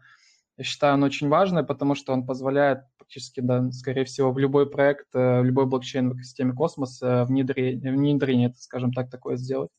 я 0.59 0.65
считаю, 0.65 0.95
он 0.95 1.05
очень 1.05 1.29
важный, 1.29 1.65
потому 1.65 1.95
что 1.95 2.13
он 2.13 2.27
позволяет 2.27 2.81
практически, 2.99 3.41
да, 3.41 3.71
скорее 3.73 4.05
всего, 4.05 4.33
в 4.33 4.39
любой 4.39 4.69
проект, 4.69 5.07
в 5.15 5.43
любой 5.43 5.67
блокчейн 5.67 6.11
в 6.11 6.17
экосистеме 6.17 6.53
Космос 6.53 7.01
внедрение, 7.01 7.93
внедрение 7.93 8.53
скажем 8.59 8.93
так, 8.93 9.11
такое 9.11 9.37
сделать. 9.37 9.71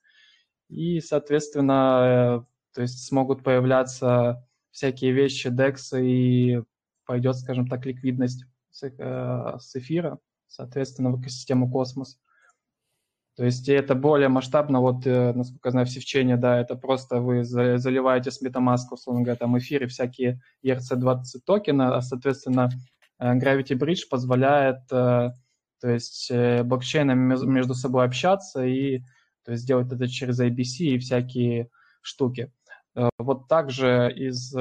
И, 0.70 1.00
соответственно, 1.02 2.46
то 2.74 2.82
есть 2.82 3.06
смогут 3.08 3.44
появляться 3.44 4.48
всякие 4.72 5.12
вещи, 5.12 5.48
DEX, 5.48 6.02
и 6.02 6.64
пойдет, 7.06 7.36
скажем 7.36 7.68
так, 7.68 7.86
ликвидность 7.86 8.46
Э, 8.82 9.58
с 9.60 9.76
эфира, 9.76 10.20
соответственно, 10.48 11.12
в 11.12 11.22
экосистему 11.22 11.70
космос. 11.70 12.20
То 13.40 13.46
есть 13.46 13.70
это 13.70 13.96
более 13.96 14.28
масштабно, 14.28 14.82
вот, 14.82 15.08
э, 15.08 15.32
насколько 15.32 15.70
я 15.70 15.72
знаю, 15.72 15.88
в 15.88 15.90
Севчене, 15.90 16.36
да, 16.36 16.60
это 16.60 16.76
просто 16.76 17.22
вы 17.22 17.46
заливаете 17.46 18.32
с 18.32 18.44
MetaMask, 18.44 18.88
условно 18.92 19.22
говоря, 19.22 19.38
там 19.38 19.58
эфиры, 19.58 19.88
всякие 19.88 20.42
ERC-20 20.62 21.24
токены, 21.46 21.84
а, 21.84 22.02
соответственно, 22.02 22.70
э, 23.18 23.34
Gravity 23.38 23.80
Bridge 23.80 24.10
позволяет, 24.10 24.86
то 24.90 25.34
есть, 25.82 26.30
блокчейнам 26.66 27.18
между 27.50 27.76
собой 27.76 28.04
общаться 28.04 28.66
и 28.66 29.04
то 29.46 29.54
есть, 29.54 29.66
делать 29.66 29.90
это 29.90 30.10
через 30.10 30.42
IBC 30.42 30.96
и 30.96 31.00
всякие 31.00 31.70
штуки. 32.02 32.52
Вот 33.18 33.48
также 33.48 34.12
из 34.14 34.54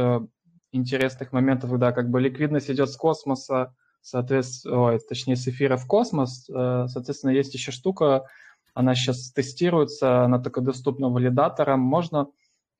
интересных 0.71 1.33
моментов, 1.33 1.77
да, 1.81 1.91
как 1.91 2.11
бы 2.11 2.21
ликвидность 2.21 2.71
идет 2.71 2.91
с 2.91 2.97
космоса, 2.97 3.75
соответственно, 4.03 4.81
ой, 4.83 5.01
точнее, 5.01 5.37
с 5.37 5.47
эфира 5.49 5.77
в 5.77 5.87
космос. 5.87 6.49
Э, 6.49 6.87
соответственно, 6.89 7.33
есть 7.33 7.55
еще 7.55 7.73
штука, 7.73 8.25
она 8.79 8.95
сейчас 8.95 9.33
тестируется, 9.33 10.23
она 10.23 10.39
только 10.39 10.61
доступна 10.61 11.09
валидаторам. 11.09 11.81
Можно, 11.81 12.29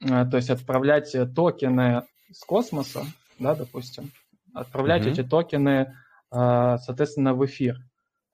э, 0.01 0.27
то 0.31 0.37
есть, 0.37 0.49
отправлять 0.49 1.13
токены 1.35 2.05
с 2.31 2.45
космоса, 2.45 3.05
да, 3.41 3.57
допустим, 3.57 4.13
отправлять 4.55 5.05
mm-hmm. 5.05 5.11
эти 5.11 5.25
токены, 5.25 5.97
э, 6.31 6.77
соответственно, 6.79 7.35
в 7.35 7.45
эфир. 7.45 7.79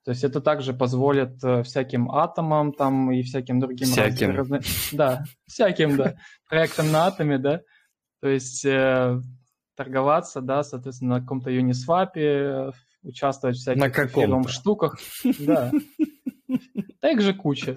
То 0.04 0.10
есть 0.10 0.24
это 0.24 0.42
также 0.42 0.74
позволит 0.74 1.38
всяким 1.64 2.10
атомам 2.10 2.74
там 2.74 3.10
и 3.10 3.22
всяким 3.22 3.60
другим 3.60 3.88
всяким. 3.88 4.36
Разным, 4.36 4.60
да, 4.92 5.24
всяким, 5.46 5.96
да, 5.96 6.16
проектам 6.46 6.92
на 6.92 7.06
атоме, 7.06 7.38
да. 7.38 7.62
То 8.20 8.28
есть 8.28 8.66
торговаться, 9.74 10.42
да, 10.42 10.62
соответственно, 10.64 11.14
на 11.14 11.20
каком-то 11.22 11.50
Uniswap, 11.50 12.74
участвовать 13.02 13.56
в 13.56 13.60
всяких 13.60 13.98
эфирных 13.98 14.50
штуках. 14.50 14.98
Да. 15.38 15.72
Да 17.04 17.10
их 17.10 17.20
же 17.20 17.34
куча. 17.34 17.76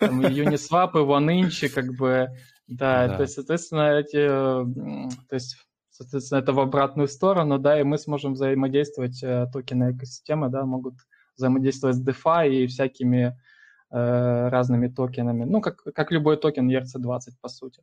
Там 0.00 0.22
Uniswap, 0.22 0.94
OneInch, 0.94 1.68
как 1.68 1.94
бы, 1.94 2.28
да, 2.66 3.06
да, 3.06 3.16
то 3.16 3.22
есть, 3.24 3.34
соответственно, 3.34 3.98
эти, 3.98 4.26
то 4.26 5.34
есть, 5.34 5.58
соответственно, 5.90 6.38
это 6.38 6.54
в 6.54 6.60
обратную 6.60 7.06
сторону, 7.08 7.58
да, 7.58 7.78
и 7.78 7.82
мы 7.82 7.98
сможем 7.98 8.32
взаимодействовать, 8.32 9.22
э, 9.22 9.46
токены 9.52 9.92
экосистемы, 9.92 10.48
да, 10.48 10.64
могут 10.64 10.94
взаимодействовать 11.36 11.96
с 11.96 12.02
DeFi 12.02 12.48
и 12.48 12.66
всякими 12.66 13.38
э, 13.90 14.48
разными 14.48 14.88
токенами, 14.88 15.44
ну, 15.44 15.60
как, 15.60 15.84
как 15.94 16.10
любой 16.10 16.38
токен 16.38 16.70
ERC-20, 16.70 17.32
по 17.42 17.50
сути. 17.50 17.82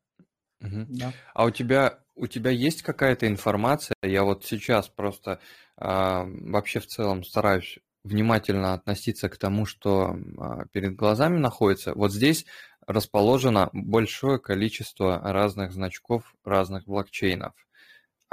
Угу. 0.60 0.88
Да. 0.90 1.14
А 1.36 1.46
у 1.46 1.52
тебя, 1.52 2.00
у 2.16 2.26
тебя 2.26 2.50
есть 2.50 2.82
какая-то 2.82 3.28
информация? 3.28 3.94
Я 4.02 4.24
вот 4.24 4.44
сейчас 4.44 4.88
просто 4.88 5.40
э, 5.78 5.86
вообще 5.86 6.80
в 6.80 6.88
целом 6.88 7.24
стараюсь 7.24 7.78
внимательно 8.04 8.74
относиться 8.74 9.30
к 9.30 9.38
тому, 9.38 9.66
что 9.66 10.16
э, 10.16 10.66
перед 10.72 10.96
глазами 10.96 11.38
находится. 11.38 11.94
Вот 11.94 12.12
здесь 12.14 12.46
расположено 12.88 13.70
большое 13.74 14.40
количество 14.40 15.20
разных 15.22 15.74
значков 15.74 16.36
разных 16.44 16.86
блокчейнов. 16.86 17.54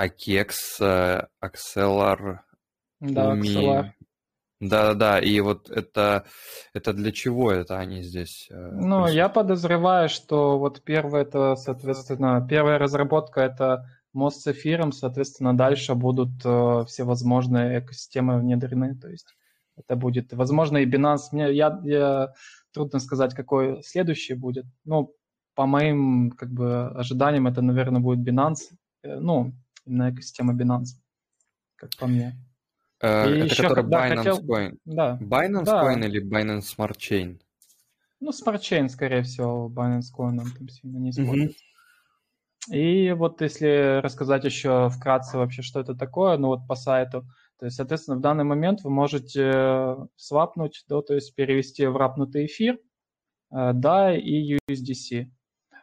AKEX, 0.00 0.50
э, 0.80 1.26
Axelar, 1.42 2.40
да, 3.00 3.32
Umi. 3.32 3.92
Да-да-да, 4.58 5.18
и 5.18 5.38
вот 5.40 5.68
это, 5.68 6.24
это 6.72 6.94
для 6.94 7.12
чего 7.12 7.52
это 7.52 7.78
они 7.78 8.02
здесь? 8.02 8.48
Э, 8.50 8.70
ну, 8.72 9.06
я 9.06 9.28
подозреваю, 9.28 10.08
что 10.08 10.58
вот 10.58 10.82
первое 10.82 11.22
это, 11.22 11.56
соответственно, 11.56 12.46
первая 12.48 12.78
разработка 12.78 13.42
это 13.42 13.86
мост 14.14 14.40
с 14.40 14.46
эфиром, 14.46 14.92
соответственно, 14.92 15.54
дальше 15.54 15.94
будут 15.94 16.30
э, 16.42 16.84
всевозможные 16.88 17.80
экосистемы 17.80 18.38
внедрены, 18.38 18.94
то 18.94 19.08
есть 19.08 19.36
это 19.76 19.96
будет, 19.96 20.32
возможно, 20.32 20.78
и 20.78 20.86
Binance, 20.86 21.28
мне, 21.32 21.52
я, 21.52 21.80
я 21.84 22.32
трудно 22.72 22.98
сказать, 22.98 23.34
какой 23.34 23.82
следующий 23.82 24.34
будет. 24.34 24.66
Ну, 24.84 25.14
по 25.54 25.66
моим 25.66 26.30
как 26.30 26.50
бы 26.50 26.88
ожиданиям, 26.88 27.46
это, 27.46 27.62
наверное, 27.62 28.00
будет 28.00 28.26
Binance, 28.26 28.74
э, 29.02 29.18
ну, 29.18 29.52
именно 29.84 30.10
экосистема 30.10 30.54
Binance, 30.54 30.98
как 31.76 31.90
по 31.98 32.06
мне. 32.06 32.36
Э, 33.00 33.28
и 33.28 33.38
это 33.38 33.46
еще, 33.46 33.62
который 33.68 33.88
да, 33.88 34.08
Binance 34.08 34.16
хотел... 34.16 34.38
Coin. 34.44 34.78
Да. 34.84 35.18
Binance 35.20 35.64
да. 35.64 35.84
Coin 35.84 36.04
или 36.04 36.22
Binance 36.22 36.64
Smart 36.76 36.96
Chain? 36.96 37.40
Ну, 38.20 38.30
Smart 38.30 38.60
Chain, 38.60 38.88
скорее 38.88 39.22
всего, 39.22 39.70
Binance 39.74 40.12
Coin 40.16 40.38
он 40.38 40.50
там 40.50 40.68
сильно 40.68 40.98
не 40.98 41.10
используется. 41.10 41.58
Mm-hmm. 41.58 41.66
И 42.72 43.12
вот 43.12 43.40
если 43.42 44.00
рассказать 44.00 44.44
еще 44.44 44.88
вкратце 44.90 45.38
вообще, 45.38 45.62
что 45.62 45.80
это 45.80 45.94
такое, 45.94 46.36
ну 46.36 46.48
вот 46.48 46.66
по 46.66 46.74
сайту, 46.74 47.24
то 47.58 47.64
есть, 47.64 47.76
соответственно, 47.76 48.18
в 48.18 48.20
данный 48.20 48.44
момент 48.44 48.82
вы 48.82 48.90
можете 48.90 49.50
э, 49.54 49.96
свапнуть, 50.16 50.84
да, 50.88 51.00
то 51.00 51.14
есть 51.14 51.34
перевести 51.34 51.86
в 51.86 51.96
рапнутый 51.96 52.46
эфир, 52.46 52.78
э, 53.50 53.72
да, 53.72 54.14
и 54.14 54.58
USDC. 54.68 55.22
Э, 55.22 55.26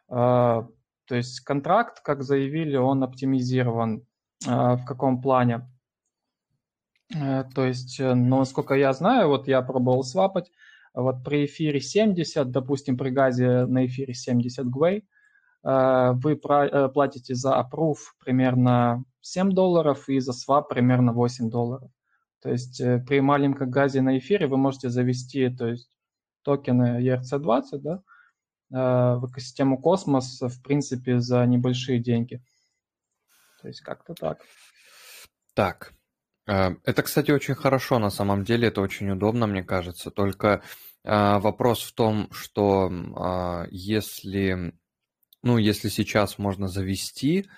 то 0.10 1.16
есть 1.16 1.40
контракт, 1.40 2.02
как 2.02 2.24
заявили, 2.24 2.78
он 2.78 3.04
оптимизирован. 3.04 4.06
В 4.46 4.82
каком 4.86 5.22
плане? 5.22 5.70
То 7.10 7.64
есть, 7.64 7.98
ну, 7.98 8.40
насколько 8.40 8.74
я 8.74 8.92
знаю, 8.92 9.30
вот 9.30 9.48
я 9.48 9.62
пробовал 9.62 10.04
свапать, 10.04 10.52
вот 10.94 11.24
при 11.24 11.46
эфире 11.46 11.80
70, 11.80 12.52
допустим, 12.52 12.98
при 12.98 13.10
газе 13.10 13.66
на 13.66 13.86
эфире 13.86 14.14
70 14.14 14.68
гвей, 14.68 15.08
вы 15.64 16.36
платите 16.36 17.36
за 17.36 17.58
approve 17.58 18.00
примерно 18.20 19.06
7 19.24 19.52
долларов 19.52 20.10
и 20.10 20.20
за 20.20 20.34
свап 20.34 20.70
примерно 20.70 21.14
8 21.14 21.50
долларов. 21.50 21.90
То 22.42 22.50
есть 22.50 22.82
э, 22.82 23.00
при 23.00 23.22
маленьком 23.22 23.72
газе 23.72 24.02
на 24.02 24.18
эфире 24.18 24.48
вы 24.48 24.58
можете 24.58 24.90
завести 24.90 25.50
то 25.50 25.68
есть, 25.68 25.90
токены 26.44 27.02
ERC-20 27.02 27.78
да, 27.80 28.04
э, 28.70 29.18
в 29.18 29.32
экосистему 29.32 29.82
Космос, 29.82 30.42
в 30.42 30.62
принципе, 30.62 31.20
за 31.20 31.46
небольшие 31.46 32.00
деньги. 32.00 32.44
То 33.62 33.70
есть 33.70 33.80
как-то 33.80 34.14
так. 34.14 34.42
Так. 35.54 35.94
Э, 36.46 36.72
это, 36.84 37.02
кстати, 37.02 37.32
очень 37.32 37.56
хорошо 37.56 38.00
на 38.00 38.10
самом 38.10 38.44
деле, 38.44 38.68
это 38.68 38.82
очень 38.82 39.10
удобно, 39.10 39.48
мне 39.48 39.64
кажется. 39.64 40.12
Только 40.12 40.62
вопрос 41.06 41.82
в 41.84 41.94
том, 41.96 42.32
что 42.32 42.90
если, 43.72 44.74
ну, 45.42 45.58
если 45.58 45.90
сейчас 45.90 46.38
можно 46.38 46.70
завести, 46.70 47.50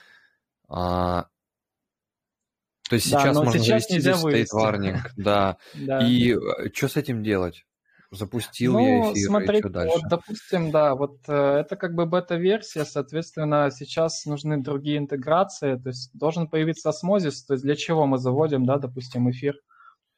то 2.90 2.96
есть 2.96 3.12
да, 3.12 3.20
сейчас 3.20 3.36
можно 3.36 3.52
сейчас 3.54 3.66
завести 3.66 4.00
здесь 4.00 4.18
стоит 4.18 4.52
варнинг, 4.52 5.12
да. 5.18 5.58
да. 5.74 6.08
И 6.08 6.34
э, 6.34 6.70
что 6.74 6.88
с 6.88 6.98
этим 6.98 7.24
делать? 7.24 7.66
Запустил 8.12 8.74
ну, 8.74 9.08
я 9.08 9.14
эфир, 9.14 9.28
смотрите, 9.28 9.58
и 9.58 9.62
что 9.62 9.70
дальше? 9.70 9.96
Вот, 9.96 10.10
допустим, 10.10 10.72
да, 10.72 10.96
вот 10.96 11.18
э, 11.28 11.34
это 11.34 11.76
как 11.76 11.96
бы 11.96 12.06
бета-версия, 12.06 12.86
соответственно, 12.86 13.72
сейчас 13.72 14.26
нужны 14.26 14.62
другие 14.62 15.00
интеграции, 15.00 15.76
то 15.76 15.90
есть 15.90 16.12
должен 16.14 16.48
появиться 16.48 16.90
осмозис, 16.90 17.44
то 17.44 17.54
есть 17.54 17.64
для 17.64 17.76
чего 17.76 18.06
мы 18.06 18.20
заводим, 18.20 18.66
да, 18.66 18.78
допустим, 18.78 19.30
эфир, 19.32 19.56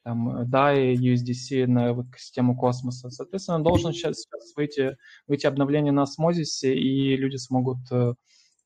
там, 0.04 0.50
да, 0.50 0.74
и 0.74 0.96
USDC 0.96 1.68
на 1.68 1.94
вот, 1.94 2.08
систему 2.18 2.58
космоса. 2.58 3.10
Соответственно, 3.10 3.64
должен 3.64 3.94
сейчас, 3.94 4.18
сейчас 4.18 4.54
выйти, 4.56 4.98
выйти 5.26 5.48
обновление 5.48 5.94
на 5.94 6.04
осмозисе, 6.04 6.76
и 6.76 7.16
люди 7.16 7.38
смогут 7.38 7.80
э, 7.92 8.14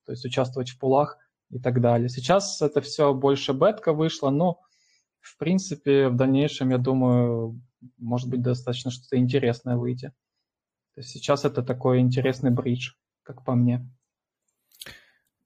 то 0.06 0.12
есть 0.12 0.26
участвовать 0.26 0.72
в 0.72 0.80
пулах 0.80 1.18
и 1.52 1.60
так 1.60 1.82
далее. 1.82 2.10
Сейчас 2.10 2.62
это 2.62 2.82
все 2.82 3.14
больше 3.14 3.54
бетка 3.54 3.94
вышло, 3.94 4.30
но 4.30 4.62
в 5.20 5.38
принципе 5.38 6.08
в 6.08 6.16
дальнейшем, 6.16 6.70
я 6.72 6.78
думаю, 6.78 7.62
может 7.98 8.30
быть 8.30 8.42
достаточно 8.42 8.92
что-то 8.92 9.18
интересное 9.18 9.78
выйти. 9.78 10.14
То 10.96 11.02
есть 11.02 11.10
сейчас 11.10 11.46
это 11.46 11.62
такой 11.62 12.00
интересный 12.00 12.52
бридж, 12.52 12.94
как 13.24 13.44
по 13.44 13.56
мне. 13.56 13.88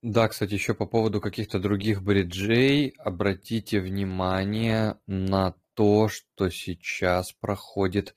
Да, 0.01 0.28
кстати, 0.28 0.53
еще 0.53 0.76
по 0.76 0.86
поводу 0.86 1.20
каких-то 1.20 1.60
других 1.60 2.03
бриджей, 2.03 2.89
обратите 2.99 3.80
внимание 3.80 4.99
на 5.08 5.56
то, 5.74 6.08
что 6.10 6.49
сейчас 6.49 7.32
проходит, 7.32 8.16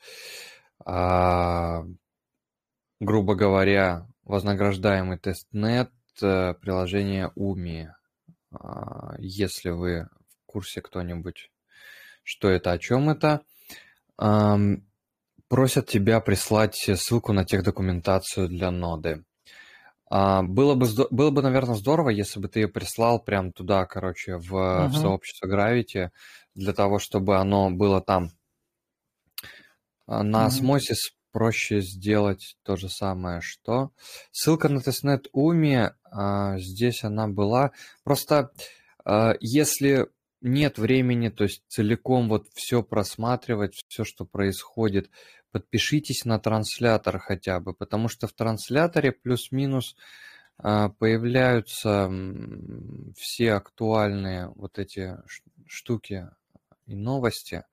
а, 0.85 1.85
грубо 3.01 3.35
говоря, 3.35 4.07
вознаграждаемый 4.25 5.19
тестнет 5.19 5.91
приложение 6.19 7.33
Уми. 7.35 7.89
А, 8.53 9.15
если 9.19 9.71
вы 9.71 10.09
в 10.29 10.47
курсе 10.47 10.81
кто-нибудь, 10.81 11.51
что 12.23 12.49
это, 12.49 12.73
о 12.73 12.79
чем 12.79 13.11
это, 13.11 13.43
просят 15.49 15.87
тебя 15.87 16.21
прислать 16.21 16.77
ссылку 16.77 17.33
на 17.33 17.45
техдокументацию 17.45 18.49
для 18.49 18.71
ноды. 18.71 19.25
А, 20.11 20.43
было 20.43 20.75
бы, 20.75 20.87
было 21.11 21.31
бы, 21.31 21.43
наверное, 21.43 21.75
здорово, 21.75 22.11
если 22.11 22.41
бы 22.41 22.49
ты 22.49 22.61
ее 22.61 22.69
прислал 22.69 23.23
прям 23.23 23.53
туда, 23.53 23.85
короче, 23.85 24.37
в, 24.37 24.55
uh-huh. 24.55 24.89
в 24.89 24.95
сообщество 24.95 25.47
Gravity, 25.47 26.11
для 26.55 26.73
того, 26.73 26.99
чтобы 26.99 27.37
оно 27.37 27.71
было 27.71 28.01
там. 28.01 28.31
А, 30.07 30.23
на 30.23 30.47
uh-huh. 30.47 30.51
Osmosis 30.51 31.13
проще 31.33 31.81
сделать 31.81 32.57
то 32.63 32.77
же 32.77 32.89
самое, 32.89 33.41
что... 33.41 33.93
Ссылка 34.31 34.69
на 34.69 34.81
тестнет 34.81 35.29
Уми, 35.33 35.91
а, 36.05 36.59
здесь 36.59 37.05
она 37.05 37.29
была. 37.29 37.73
Просто 38.05 38.51
а, 39.05 39.35
если 39.41 40.09
нет 40.41 40.79
времени, 40.79 41.29
то 41.29 41.45
есть 41.45 41.63
целиком 41.69 42.29
вот 42.29 42.47
все 42.55 42.83
просматривать, 42.83 43.83
все, 43.89 44.05
что 44.05 44.25
происходит, 44.25 45.11
подпишитесь 45.51 46.25
на 46.25 46.39
транслятор 46.39 47.19
хотя 47.19 47.61
бы, 47.61 47.75
потому 47.75 48.09
что 48.09 48.27
в 48.27 48.33
трансляторе 48.33 49.13
плюс-минус 49.13 49.97
а, 50.59 50.91
появляются 50.91 52.11
все 53.17 53.53
актуальные 53.53 54.49
вот 54.57 54.79
эти 54.79 55.17
штуки 55.67 56.29
и 56.87 56.95
новости. 56.95 57.65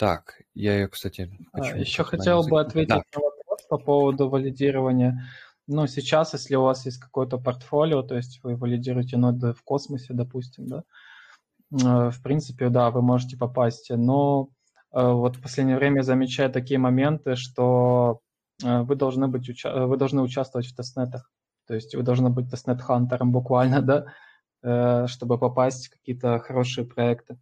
Так, 0.00 0.40
я 0.54 0.76
ее, 0.76 0.88
кстати, 0.88 1.30
хочу... 1.52 1.76
Еще 1.76 2.04
хотел 2.04 2.42
бы 2.48 2.58
ответить 2.58 2.88
да. 2.88 3.02
на 3.14 3.20
вопрос 3.20 3.66
по 3.68 3.76
поводу 3.76 4.30
валидирования. 4.30 5.28
Ну, 5.66 5.86
сейчас, 5.86 6.32
если 6.32 6.56
у 6.56 6.62
вас 6.62 6.86
есть 6.86 6.96
какое-то 6.96 7.36
портфолио, 7.36 8.02
то 8.02 8.16
есть 8.16 8.40
вы 8.42 8.56
валидируете 8.56 9.18
ноды 9.18 9.52
в 9.52 9.62
космосе, 9.62 10.14
допустим, 10.14 10.68
да, 10.68 10.84
э, 11.72 12.10
в 12.12 12.22
принципе, 12.22 12.70
да, 12.70 12.90
вы 12.90 13.02
можете 13.02 13.36
попасть, 13.36 13.90
но 13.90 14.48
э, 14.90 15.06
вот 15.06 15.36
в 15.36 15.42
последнее 15.42 15.76
время 15.76 16.00
замечаю 16.00 16.50
такие 16.50 16.80
моменты, 16.80 17.36
что 17.36 18.22
э, 18.64 18.80
вы 18.80 18.96
должны, 18.96 19.28
быть, 19.28 19.50
вы 19.64 19.96
должны 19.98 20.22
участвовать 20.22 20.66
в 20.66 20.74
тестнетах, 20.74 21.30
то 21.66 21.74
есть 21.74 21.94
вы 21.94 22.02
должны 22.02 22.30
быть 22.30 22.50
тестнет-хантером 22.50 23.32
буквально, 23.32 23.82
да, 24.62 25.06
чтобы 25.08 25.36
попасть 25.36 25.88
в 25.88 25.90
какие-то 25.90 26.38
хорошие 26.38 26.86
проекты. 26.86 27.36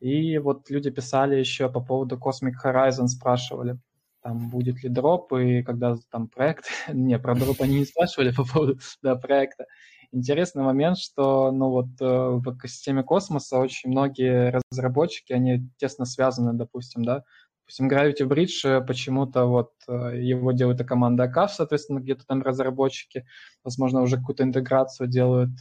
И 0.00 0.38
вот 0.38 0.70
люди 0.70 0.90
писали 0.90 1.36
еще 1.36 1.68
по 1.68 1.80
поводу 1.80 2.16
Cosmic 2.16 2.54
Horizon, 2.64 3.06
спрашивали, 3.06 3.78
там 4.22 4.48
будет 4.50 4.82
ли 4.82 4.88
дроп, 4.88 5.32
и 5.34 5.62
когда 5.62 5.96
там 6.10 6.28
проект, 6.28 6.66
не, 6.92 7.18
про 7.18 7.34
дроп 7.34 7.60
они 7.60 7.80
не 7.80 7.84
спрашивали 7.84 8.32
по 8.36 8.44
поводу 8.44 8.78
да, 9.02 9.16
проекта. 9.16 9.66
интересный 10.12 10.62
момент, 10.62 10.98
что 10.98 11.52
ну 11.52 11.70
вот 11.70 11.88
э, 12.00 12.04
в 12.04 12.54
экосистеме 12.54 13.02
космоса 13.02 13.58
очень 13.58 13.90
многие 13.90 14.60
разработчики, 14.70 15.32
они 15.32 15.68
тесно 15.76 16.06
связаны, 16.06 16.54
допустим, 16.54 17.04
да, 17.04 17.24
допустим, 17.60 17.88
Gravity 17.88 18.26
Bridge 18.26 18.64
э, 18.64 18.80
почему-то 18.80 19.44
вот 19.44 19.72
э, 19.86 20.18
его 20.18 20.52
делает 20.52 20.86
команда 20.86 21.24
Akash, 21.24 21.54
соответственно, 21.56 22.00
где-то 22.00 22.26
там 22.26 22.42
разработчики, 22.42 23.26
возможно, 23.64 24.00
уже 24.00 24.16
какую-то 24.16 24.44
интеграцию 24.44 25.08
делают 25.08 25.52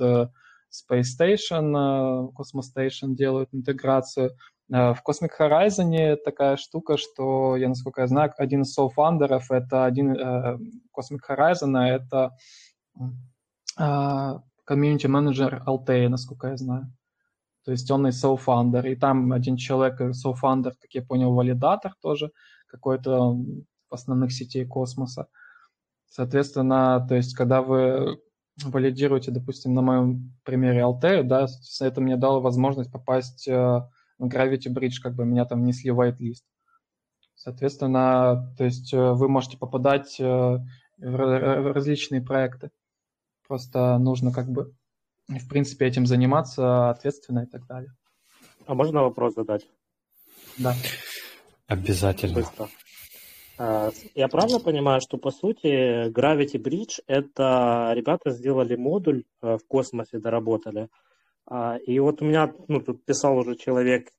Space 0.72 1.08
Station, 1.20 2.32
Cosmos 2.34 2.66
Station 2.76 3.16
делают 3.16 3.50
интеграцию. 3.54 4.32
В 4.68 4.98
Cosmic 5.08 5.32
Horizon 5.40 6.16
такая 6.18 6.58
штука, 6.58 6.98
что, 6.98 7.56
я 7.56 7.70
насколько 7.70 8.02
я 8.02 8.08
знаю, 8.08 8.34
один 8.38 8.62
из 8.62 8.74
co-founder 8.74 9.32
ов, 9.32 9.50
это 9.52 9.86
один 9.86 10.16
Cosmic 10.96 11.22
Horizon, 11.28 11.78
это 11.78 12.36
комьюнити-менеджер 14.66 15.64
Althea, 15.66 16.10
насколько 16.10 16.50
я 16.50 16.58
знаю. 16.58 16.94
То 17.66 17.72
есть 17.72 17.90
он 17.92 18.08
и 18.08 18.12
co-founder, 18.12 18.86
и 18.88 18.96
там 18.96 19.32
один 19.34 19.58
человек, 19.58 20.00
э, 20.02 20.14
co-founder, 20.14 20.74
как 20.80 20.92
я 20.94 21.02
понял, 21.02 21.34
валидатор 21.34 21.94
тоже 22.02 22.32
какой-то 22.68 23.36
основных 23.90 24.32
сетей 24.32 24.66
космоса. 24.66 25.28
Соответственно, 26.08 27.06
то 27.08 27.16
есть 27.16 27.36
когда 27.36 27.62
вы 27.62 28.22
валидируете, 28.66 29.32
допустим, 29.32 29.74
на 29.74 29.82
моем 29.82 30.34
примере 30.44 30.82
Althea, 30.82 31.24
да, 31.24 31.48
это 31.80 32.02
мне 32.02 32.18
дало 32.18 32.42
возможность 32.42 32.92
попасть 32.92 33.48
э, 33.48 33.54
в 33.54 34.28
Gravity 34.28 34.74
Bridge, 34.74 35.02
как 35.02 35.16
бы 35.16 35.26
меня 35.26 35.46
там 35.46 35.62
внесли 35.62 35.92
в 35.92 36.00
whitelist. 36.00 36.44
Соответственно, 37.36 38.54
то 38.58 38.66
есть 38.66 38.94
э, 38.94 39.12
вы 39.14 39.30
можете 39.30 39.58
попадать 39.58 40.20
в 40.20 41.74
различные 41.74 42.22
проекты. 42.22 42.72
Просто 43.48 43.98
нужно 43.98 44.32
как 44.32 44.50
бы, 44.50 44.74
в 45.28 45.48
принципе, 45.48 45.86
этим 45.86 46.06
заниматься 46.06 46.90
ответственно 46.90 47.40
и 47.44 47.46
так 47.46 47.66
далее. 47.66 47.92
А 48.68 48.76
можно 48.76 49.02
вопрос 49.02 49.34
задать? 49.36 49.68
Да. 50.58 50.76
Обязательно. 51.68 52.36
Быстро. 52.36 52.68
А, 53.62 53.92
я 54.16 54.30
правильно 54.30 54.62
понимаю, 54.62 55.02
что 55.02 55.18
по 55.18 55.32
сути 55.32 56.10
Gravity 56.12 56.58
Bridge 56.58 57.02
это 57.08 57.92
ребята 57.94 58.32
сделали 58.32 58.78
модуль 58.78 59.26
э, 59.42 59.58
в 59.58 59.68
космосе, 59.68 60.20
доработали. 60.20 60.88
А, 61.46 61.78
и 61.78 62.00
вот 62.00 62.22
у 62.22 62.26
меня, 62.26 62.54
ну, 62.70 62.80
тут 62.80 63.04
писал 63.04 63.38
уже 63.38 63.58
человек 63.58 64.12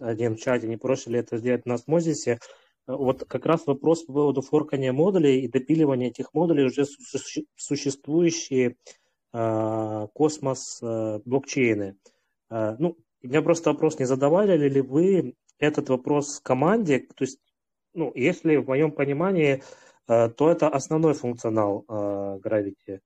один 0.00 0.36
в 0.36 0.40
чате, 0.40 0.66
не 0.66 0.78
проще 0.78 1.12
это 1.12 1.36
сделать 1.36 1.66
на 1.66 1.74
осмозисе. 1.74 2.38
Вот 2.86 3.24
как 3.24 3.44
раз 3.44 3.66
вопрос 3.66 4.04
по 4.04 4.14
поводу 4.14 4.40
форкания 4.40 4.94
модулей 4.94 5.40
и 5.40 5.48
допиливания 5.48 6.08
этих 6.08 6.32
модулей 6.32 6.64
уже 6.64 6.86
существующие 7.56 8.76
э, 9.34 10.06
космос 10.14 10.80
э, 10.82 11.20
блокчейны. 11.26 11.98
Э, 12.48 12.76
ну, 12.78 12.96
меня 13.20 13.42
просто 13.42 13.72
вопрос, 13.72 13.98
не 13.98 14.06
задавали 14.06 14.56
ли 14.68 14.80
вы 14.80 15.34
этот 15.58 15.90
вопрос 15.90 16.40
команде? 16.40 17.00
То 17.00 17.24
есть, 17.24 17.40
ну, 17.96 18.12
если 18.14 18.56
в 18.56 18.68
моем 18.68 18.92
понимании, 18.92 19.62
э, 20.08 20.28
то 20.28 20.50
это 20.50 20.68
основной 20.68 21.14
функционал 21.14 21.84
э, 21.88 21.92
Gravity 22.44 23.00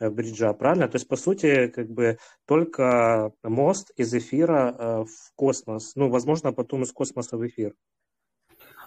бриджа, 0.00 0.52
правильно? 0.52 0.88
То 0.88 0.96
есть, 0.96 1.08
по 1.08 1.16
сути, 1.16 1.68
как 1.68 1.88
бы 1.88 2.18
только 2.46 3.32
мост 3.42 3.90
из 3.96 4.12
эфира 4.12 4.74
э, 4.76 5.04
в 5.04 5.34
космос, 5.36 5.92
ну, 5.94 6.08
возможно, 6.10 6.52
потом 6.52 6.82
из 6.82 6.92
космоса 6.92 7.36
в 7.36 7.46
эфир. 7.46 7.74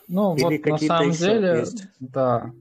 Ну, 0.07 0.35
Или 0.35 0.57
вот 0.57 0.65
на 0.65 0.77
самом 0.77 1.11
деле, 1.11 1.59
есть? 1.59 1.83
да, 1.99 2.51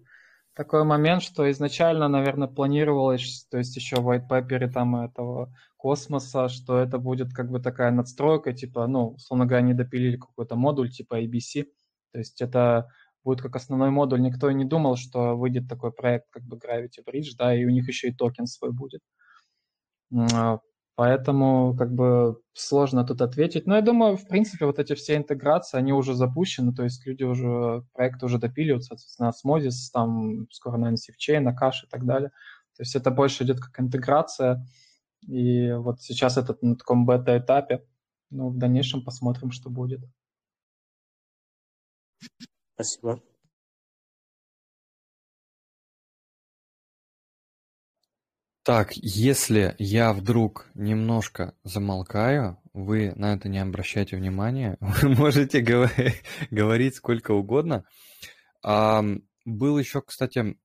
такой 0.55 0.84
момент, 0.84 1.22
что 1.22 1.49
изначально, 1.51 2.09
наверное, 2.09 2.49
планировалось, 2.49 3.47
то 3.51 3.59
есть 3.59 3.76
еще 3.76 3.97
в 3.97 4.09
white 4.09 4.28
paper 4.28 4.68
там 4.72 4.97
этого 4.97 5.53
космоса, 5.76 6.49
что 6.49 6.78
это 6.78 6.99
будет 6.99 7.32
как 7.32 7.51
бы 7.51 7.61
такая 7.61 7.91
надстройка, 7.93 8.53
типа, 8.53 8.87
ну, 8.87 9.11
условно 9.11 9.47
говоря, 9.47 9.64
они 9.64 9.74
допилили 9.74 10.16
какой-то 10.16 10.57
модуль 10.57 10.91
типа 10.91 11.22
ABC, 11.22 11.66
то 12.13 12.19
есть 12.19 12.41
это 12.41 12.89
будет 13.25 13.43
как 13.43 13.57
основной 13.57 13.91
модуль. 13.91 14.21
Никто 14.21 14.51
и 14.51 14.55
не 14.55 14.65
думал, 14.65 14.97
что 14.97 15.37
выйдет 15.37 15.69
такой 15.69 15.93
проект, 15.93 16.27
как 16.31 16.45
бы 16.45 16.57
Gravity 16.57 17.05
Bridge, 17.07 17.31
да, 17.39 17.55
и 17.55 17.65
у 17.65 17.71
них 17.71 17.89
еще 17.89 18.09
и 18.09 18.15
токен 18.15 18.47
свой 18.47 18.73
будет. 18.73 19.01
А, 20.13 20.61
Поэтому 20.97 21.77
как 21.77 21.93
бы 21.93 22.41
сложно 22.55 23.05
тут 23.05 23.21
ответить. 23.21 23.67
Но 23.67 23.77
я 23.77 23.83
думаю, 23.83 24.17
в 24.17 24.27
принципе, 24.27 24.65
вот 24.65 24.79
эти 24.79 24.95
все 24.95 25.17
интеграции, 25.17 25.77
они 25.77 25.93
уже 25.93 26.15
запущены, 26.15 26.73
то 26.73 26.85
есть 26.85 27.07
люди 27.07 27.23
уже, 27.23 27.85
проекты 27.93 28.25
уже 28.25 28.39
допиливаются, 28.39 28.97
соответственно, 28.97 29.59
Osmosis, 29.59 29.91
там 29.93 30.51
скоро, 30.51 30.79
наверное, 30.79 30.97
SafeChain, 30.97 31.45
Akash 31.45 31.85
и 31.85 31.89
так 31.91 32.07
далее. 32.07 32.31
То 32.77 32.83
есть 32.83 32.97
это 32.97 33.11
больше 33.11 33.45
идет 33.45 33.61
как 33.61 33.79
интеграция, 33.79 34.67
и 35.27 35.71
вот 35.73 36.01
сейчас 36.01 36.39
это 36.39 36.57
на 36.63 36.77
таком 36.77 37.05
бета-этапе. 37.05 37.85
Ну, 38.31 38.49
в 38.49 38.57
дальнейшем 38.57 39.05
посмотрим, 39.05 39.51
что 39.51 39.69
будет. 39.69 40.01
Спасибо. 42.75 43.23
Так, 48.62 48.97
если 48.97 49.77
я 49.79 50.12
вдруг 50.12 50.67
немножко 50.75 51.55
замолкаю, 51.62 52.59
вы 52.73 53.12
на 53.14 53.35
это 53.35 53.49
не 53.49 53.59
обращайте 53.59 54.17
внимания, 54.17 54.77
вы 54.81 55.11
можете 55.11 55.61
говорить 56.51 56.97
сколько 56.97 57.31
угодно. 57.33 57.85
Был 58.62 59.79
еще, 59.79 60.03
кстати, 60.03 60.57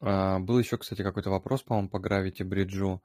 а, 0.00 0.38
был 0.38 0.58
еще, 0.58 0.78
кстати, 0.78 1.02
какой-то 1.02 1.30
вопрос, 1.30 1.62
по-моему, 1.62 1.90
по 1.90 1.98
Gravity 1.98 2.40
Bridge. 2.40 3.00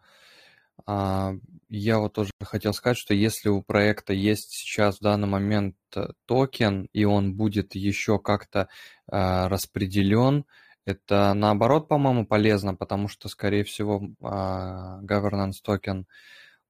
А, 0.86 1.34
я 1.70 2.00
вот 2.00 2.14
тоже 2.14 2.32
хотел 2.42 2.74
сказать, 2.74 2.98
что 2.98 3.14
если 3.14 3.50
у 3.50 3.62
проекта 3.62 4.14
есть 4.14 4.52
сейчас 4.52 4.98
в 4.98 5.02
данный 5.02 5.28
момент 5.28 5.76
э, 5.96 6.08
токен, 6.26 6.88
и 6.94 7.06
он 7.06 7.36
будет 7.36 7.76
еще 7.76 8.20
как-то 8.20 8.68
а, 9.08 9.50
распределен, 9.50 10.46
это 10.86 11.34
наоборот, 11.34 11.88
по-моему, 11.88 12.26
полезно, 12.26 12.76
потому 12.76 13.08
что, 13.08 13.30
скорее 13.30 13.64
всего, 13.64 14.04
а, 14.22 15.00
governance 15.04 15.62
токен 15.64 16.08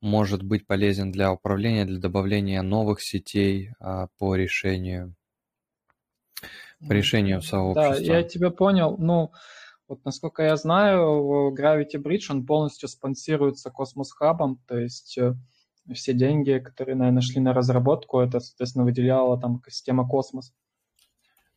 может 0.02 0.44
быть 0.44 0.68
полезен 0.68 1.12
для 1.12 1.32
управления, 1.32 1.86
для 1.86 2.00
добавления 2.00 2.62
новых 2.62 3.02
сетей 3.02 3.72
по 4.18 4.36
решению 4.36 5.16
по 6.86 6.92
решению 6.92 7.42
сообщества. 7.42 8.06
Да, 8.06 8.18
я 8.18 8.24
тебя 8.24 8.50
понял. 8.50 8.98
Ну, 8.98 9.32
вот 9.94 10.06
насколько 10.06 10.44
я 10.44 10.56
знаю, 10.56 11.54
Gravity 11.58 12.02
Bridge, 12.02 12.26
он 12.30 12.46
полностью 12.46 12.90
спонсируется 12.90 13.70
Cosmos 13.70 14.10
Hub, 14.22 14.56
то 14.68 14.78
есть 14.78 15.18
э, 15.18 15.36
все 15.94 16.14
деньги, 16.14 16.60
которые, 16.60 16.96
наверное, 16.96 17.22
шли 17.22 17.40
на 17.40 17.54
разработку, 17.54 18.20
это, 18.20 18.40
соответственно, 18.40 18.86
выделяла 18.86 19.40
там 19.40 19.62
система 19.68 20.08
Космос. 20.08 20.54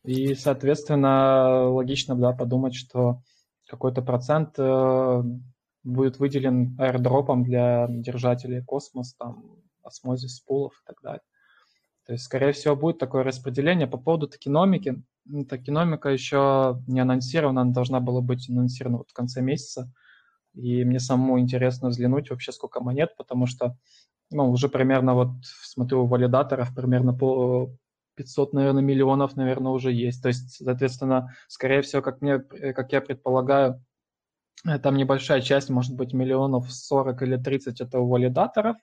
И, 0.03 0.35
соответственно, 0.35 1.69
логично 1.69 2.15
да, 2.15 2.31
подумать, 2.31 2.75
что 2.75 3.21
какой-то 3.67 4.01
процент 4.01 4.53
э, 4.57 5.23
будет 5.83 6.19
выделен 6.19 6.75
airdrop 6.79 7.29
ом 7.29 7.43
для 7.43 7.87
держателей 7.89 8.63
космос, 8.63 9.15
там, 9.15 9.57
Osmosis 9.83 10.39
пулов 10.41 10.73
и 10.73 10.87
так 10.87 11.01
далее. 11.01 11.21
То 12.05 12.13
есть, 12.13 12.23
скорее 12.23 12.53
всего, 12.53 12.75
будет 12.75 12.99
такое 12.99 13.23
распределение. 13.23 13.87
По 13.87 13.97
поводу 13.97 14.27
токеномики, 14.27 15.01
токеномика 15.49 16.09
еще 16.09 16.81
не 16.87 16.99
анонсирована, 16.99 17.61
она 17.61 17.71
должна 17.71 17.99
была 17.99 18.21
быть 18.21 18.49
анонсирована 18.49 18.99
вот 18.99 19.09
в 19.09 19.13
конце 19.13 19.41
месяца. 19.41 19.91
И 20.53 20.83
мне 20.83 20.99
самому 20.99 21.39
интересно 21.39 21.89
взглянуть 21.89 22.29
вообще, 22.29 22.51
сколько 22.51 22.79
монет, 22.79 23.15
потому 23.17 23.45
что 23.45 23.77
ну, 24.31 24.49
уже 24.49 24.69
примерно 24.69 25.13
вот 25.13 25.29
смотрю 25.43 26.03
у 26.03 26.07
валидаторов 26.07 26.73
примерно 26.75 27.13
по 27.13 27.69
500, 28.15 28.53
наверное, 28.53 28.81
миллионов, 28.81 29.35
наверное, 29.35 29.71
уже 29.71 29.91
есть. 29.91 30.21
То 30.21 30.27
есть, 30.27 30.63
соответственно, 30.63 31.35
скорее 31.47 31.81
всего, 31.81 32.01
как, 32.01 32.21
мне, 32.21 32.39
как 32.39 32.91
я 32.91 32.99
предполагаю, 32.99 33.83
э, 34.65 34.79
там 34.79 34.97
небольшая 34.97 35.41
часть, 35.41 35.69
может 35.69 35.95
быть, 35.95 36.13
миллионов 36.13 36.71
40 36.71 37.21
или 37.21 37.37
30 37.37 37.79
это 37.79 37.99
у 37.99 38.07
валидаторов, 38.07 38.77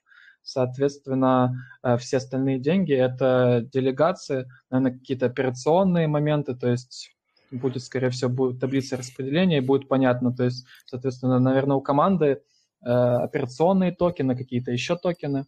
соответственно, 0.45 1.53
э, 1.83 1.97
все 1.97 2.17
остальные 2.17 2.59
деньги 2.59 2.93
это 2.93 3.67
делегации, 3.73 4.47
наверное, 4.69 4.97
какие-то 4.97 5.25
операционные 5.25 6.07
моменты, 6.07 6.55
то 6.55 6.69
есть 6.69 7.11
будет, 7.51 7.83
скорее 7.83 8.09
всего, 8.11 8.29
будет 8.29 8.61
таблица 8.61 8.95
распределения, 8.95 9.57
и 9.57 9.61
будет 9.61 9.89
понятно, 9.89 10.33
то 10.33 10.45
есть, 10.45 10.65
соответственно, 10.85 11.39
наверное, 11.39 11.75
у 11.75 11.81
команды 11.81 12.25
э, 12.25 12.89
операционные 12.89 13.91
токены, 13.91 14.37
какие-то 14.37 14.71
еще 14.71 14.95
токены, 14.95 15.45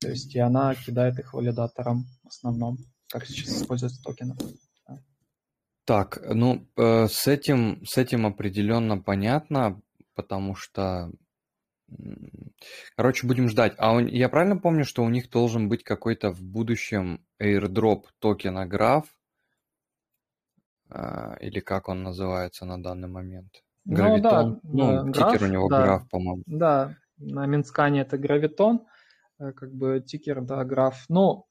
то 0.00 0.08
есть 0.08 0.34
и 0.34 0.38
она 0.38 0.74
кидает 0.74 1.18
их 1.18 1.32
валидаторам 1.32 2.04
в 2.24 2.28
основном 2.28 2.76
как 3.08 3.26
сейчас 3.26 3.62
используются 3.62 4.02
токены. 4.02 4.34
Так, 5.84 6.18
ну, 6.28 6.66
э, 6.76 7.06
с 7.06 7.26
этим, 7.26 7.84
с 7.84 7.98
этим 7.98 8.26
определенно 8.26 8.98
понятно, 8.98 9.80
потому 10.14 10.54
что, 10.54 11.12
короче, 12.96 13.26
будем 13.26 13.48
ждать. 13.48 13.74
А 13.78 13.92
он, 13.92 14.06
я 14.06 14.28
правильно 14.28 14.56
помню, 14.56 14.84
что 14.84 15.02
у 15.02 15.08
них 15.08 15.30
должен 15.30 15.68
быть 15.68 15.84
какой-то 15.84 16.30
в 16.30 16.42
будущем 16.42 17.24
airdrop 17.40 18.04
токена 18.20 18.66
граф, 18.66 19.04
э, 20.90 21.36
или 21.40 21.60
как 21.60 21.88
он 21.88 22.02
называется 22.02 22.64
на 22.64 22.82
данный 22.82 23.08
момент? 23.08 23.62
Ну 23.84 24.18
да, 24.20 24.58
ну, 24.62 25.12
да, 25.12 25.32
тикер 25.32 25.44
у 25.44 25.52
него 25.52 25.68
да, 25.68 25.82
граф, 25.82 26.08
по-моему. 26.08 26.42
Да, 26.46 26.96
на 27.18 27.46
Минскане 27.46 28.00
это 28.00 28.16
гравитон, 28.16 28.86
э, 29.38 29.52
как 29.52 29.72
бы 29.74 30.00
тикер, 30.00 30.40
да, 30.40 30.64
граф. 30.64 31.04
Ну, 31.08 31.46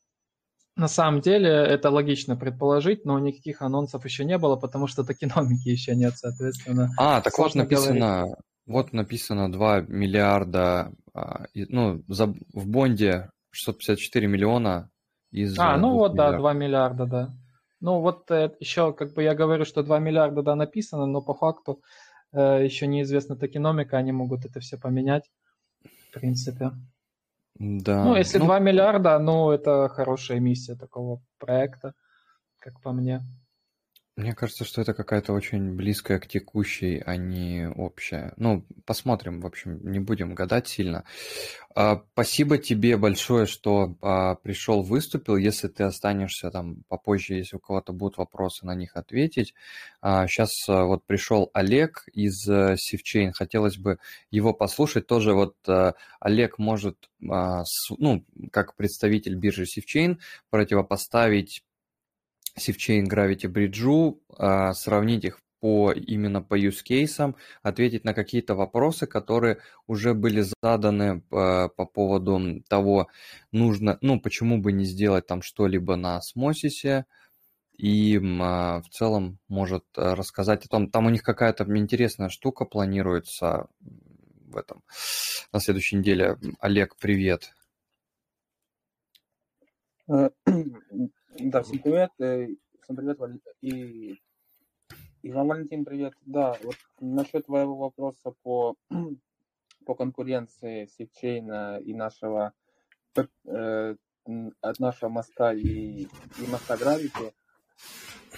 на 0.75 0.87
самом 0.87 1.21
деле 1.21 1.49
это 1.49 1.91
логично 1.91 2.35
предположить, 2.35 3.05
но 3.05 3.19
никаких 3.19 3.61
анонсов 3.61 4.05
еще 4.05 4.25
не 4.25 4.37
было, 4.39 4.55
потому 4.55 4.87
что 4.87 5.03
токеномики 5.03 5.67
еще 5.69 5.95
нет, 5.95 6.17
соответственно. 6.17 6.89
А, 6.97 7.21
так 7.21 7.37
вот 7.37 7.53
написано, 7.53 8.21
говорить. 8.21 8.35
Вот 8.65 8.93
написано 8.93 9.51
2 9.51 9.81
миллиарда, 9.81 10.91
а, 11.13 11.45
ну, 11.53 12.03
за, 12.07 12.27
в 12.27 12.67
бонде 12.67 13.29
654 13.51 14.27
миллиона 14.27 14.89
из... 15.31 15.57
А, 15.59 15.77
ну 15.77 15.93
вот, 15.93 16.13
миллиардов. 16.13 16.35
да, 16.35 16.39
2 16.39 16.53
миллиарда, 16.53 17.05
да. 17.05 17.33
Ну 17.81 17.99
вот 17.99 18.31
э, 18.31 18.51
еще 18.59 18.93
как 18.93 19.13
бы 19.13 19.23
я 19.23 19.35
говорю, 19.35 19.65
что 19.65 19.83
2 19.83 19.99
миллиарда, 19.99 20.41
да, 20.41 20.55
написано, 20.55 21.05
но 21.05 21.21
по 21.21 21.33
факту 21.33 21.81
э, 22.31 22.63
еще 22.63 22.87
неизвестна 22.87 23.35
токеномика, 23.35 23.97
они 23.97 24.13
могут 24.13 24.45
это 24.45 24.61
все 24.61 24.77
поменять, 24.77 25.29
в 25.83 26.13
принципе. 26.13 26.71
Да. 27.55 28.05
Ну, 28.05 28.15
если 28.15 28.37
ну... 28.39 28.45
2 28.45 28.59
миллиарда, 28.59 29.19
ну, 29.19 29.51
это 29.51 29.89
хорошая 29.89 30.39
миссия 30.39 30.75
такого 30.75 31.21
проекта, 31.39 31.93
как 32.59 32.79
по 32.81 32.93
мне. 32.93 33.21
Мне 34.15 34.35
кажется, 34.35 34.63
что 34.63 34.79
это 34.79 34.93
какая-то 34.93 35.33
очень 35.33 35.73
близкая 35.73 36.19
к 36.19 36.27
текущей, 36.27 37.01
а 37.03 37.15
не 37.15 37.67
общая. 37.67 38.33
Ну, 38.37 38.63
посмотрим, 38.85 39.41
в 39.41 39.45
общем, 39.47 39.79
не 39.91 39.97
будем 39.97 40.35
гадать 40.35 40.67
сильно. 40.67 41.03
А, 41.73 42.03
спасибо 42.13 42.59
тебе 42.59 42.95
большое, 42.97 43.47
что 43.47 43.95
а, 44.01 44.35
пришел, 44.35 44.83
выступил. 44.83 45.35
Если 45.35 45.67
ты 45.67 45.81
останешься 45.85 46.51
там 46.51 46.83
попозже, 46.89 47.33
если 47.33 47.55
у 47.55 47.59
кого-то 47.59 47.91
будут 47.91 48.17
вопросы, 48.17 48.67
на 48.67 48.75
них 48.75 48.95
ответить. 48.97 49.55
А, 49.99 50.27
сейчас 50.27 50.51
а, 50.69 50.83
вот 50.83 51.03
пришел 51.07 51.49
Олег 51.55 52.03
из 52.13 52.47
а, 52.47 52.75
Sivchain. 52.75 53.31
Хотелось 53.33 53.77
бы 53.77 53.97
его 54.29 54.53
послушать. 54.53 55.07
Тоже 55.07 55.33
вот 55.33 55.55
а, 55.67 55.95
Олег 56.19 56.59
может, 56.59 57.09
а, 57.27 57.63
с, 57.65 57.89
ну, 57.97 58.23
как 58.51 58.75
представитель 58.75 59.33
биржи 59.33 59.63
Sivchain, 59.63 60.19
противопоставить 60.51 61.63
Sifchain 62.57 63.05
Gravity 63.05 63.51
Bridge, 63.51 64.17
а, 64.37 64.73
сравнить 64.73 65.25
их 65.25 65.39
по, 65.59 65.91
именно 65.93 66.41
по 66.41 66.59
use 66.59 66.83
cases, 66.87 67.35
ответить 67.61 68.03
на 68.03 68.13
какие-то 68.13 68.53
вопросы, 68.53 69.07
которые 69.07 69.59
уже 69.87 70.13
были 70.13 70.43
заданы 70.61 71.21
по, 71.21 71.69
по 71.69 71.85
поводу 71.85 72.61
того, 72.67 73.07
нужно, 73.51 73.97
ну, 74.01 74.19
почему 74.19 74.57
бы 74.59 74.73
не 74.73 74.85
сделать 74.85 75.25
там 75.25 75.41
что-либо 75.41 75.95
на 75.95 76.17
осмосисе, 76.17 77.05
и 77.77 78.19
а, 78.41 78.81
в 78.81 78.89
целом 78.89 79.39
может 79.47 79.85
рассказать 79.95 80.65
о 80.65 80.69
том, 80.69 80.91
там 80.91 81.05
у 81.05 81.09
них 81.09 81.23
какая-то 81.23 81.63
интересная 81.77 82.29
штука 82.29 82.65
планируется 82.65 83.67
в 83.79 84.57
этом 84.57 84.83
на 85.51 85.59
следующей 85.59 85.95
неделе. 85.97 86.37
Олег, 86.59 86.95
привет. 86.97 87.53
Да, 91.39 91.63
всем 91.63 91.79
привет. 91.79 92.11
Э, 92.19 92.47
всем 92.83 92.95
привет, 92.95 93.19
и, 93.61 94.19
и 95.23 95.31
вам, 95.31 95.47
Валентин, 95.47 95.83
привет. 95.83 96.13
Да, 96.21 96.55
вот 96.61 96.75
насчет 96.99 97.47
твоего 97.47 97.75
вопроса 97.75 98.35
по, 98.43 98.75
по 99.85 99.95
конкуренции 99.95 100.85
сетчейна 100.85 101.79
и 101.79 101.95
нашего 101.95 102.53
э, 103.15 103.95
от 104.61 104.79
нашего 104.79 105.09
моста 105.09 105.53
и, 105.53 106.03
и 106.03 106.47
моста 106.51 106.75
Gravity. 106.75 107.33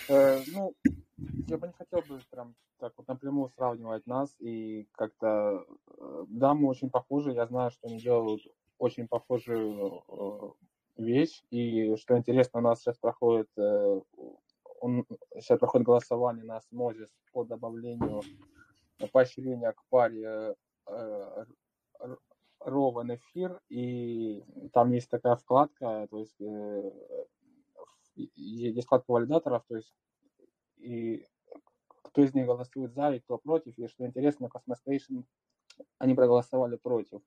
Э, 0.07 0.41
ну, 0.53 0.73
я 1.49 1.57
бы 1.57 1.67
не 1.67 1.73
хотел 1.73 1.99
бы 1.99 2.21
прям 2.31 2.55
так 2.79 2.93
вот 2.95 3.09
напрямую 3.09 3.49
сравнивать 3.49 4.07
нас 4.07 4.33
и 4.39 4.87
как-то... 4.93 5.65
Да, 6.29 6.53
мы 6.53 6.69
очень 6.69 6.89
похожи. 6.89 7.33
Я 7.33 7.45
знаю, 7.45 7.71
что 7.71 7.87
они 7.87 7.99
делают 7.99 8.41
очень 8.77 9.07
похожую 9.07 10.55
вещь. 10.97 11.43
И 11.49 11.95
что 11.97 12.17
интересно, 12.17 12.59
у 12.59 12.63
нас 12.63 12.79
сейчас 12.79 12.97
проходит, 12.97 13.49
э, 13.57 14.01
он, 14.81 15.05
сейчас 15.35 15.59
проходит 15.59 15.85
голосование 15.85 16.43
на 16.43 16.57
осмозис 16.57 17.09
по 17.31 17.43
добавлению 17.43 18.21
поощрения 19.11 19.71
к 19.71 19.83
паре 19.89 20.55
э, 20.87 21.45
ровен 22.59 23.15
эфир, 23.15 23.59
и 23.69 24.43
там 24.73 24.91
есть 24.91 25.09
такая 25.09 25.35
вкладка, 25.35 26.07
то 26.09 26.19
есть 26.19 26.39
э, 26.41 26.91
есть 28.15 28.85
вкладка 28.85 29.11
валидаторов, 29.11 29.63
то 29.67 29.75
есть 29.75 29.93
и 30.77 31.25
кто 32.03 32.23
из 32.23 32.33
них 32.33 32.45
голосует 32.45 32.93
за 32.93 33.11
и 33.11 33.19
кто 33.19 33.37
против, 33.37 33.77
и 33.77 33.87
что 33.87 34.05
интересно, 34.05 34.47
Cosmos 34.47 34.79
они 35.97 36.13
проголосовали 36.13 36.77
против. 36.77 37.21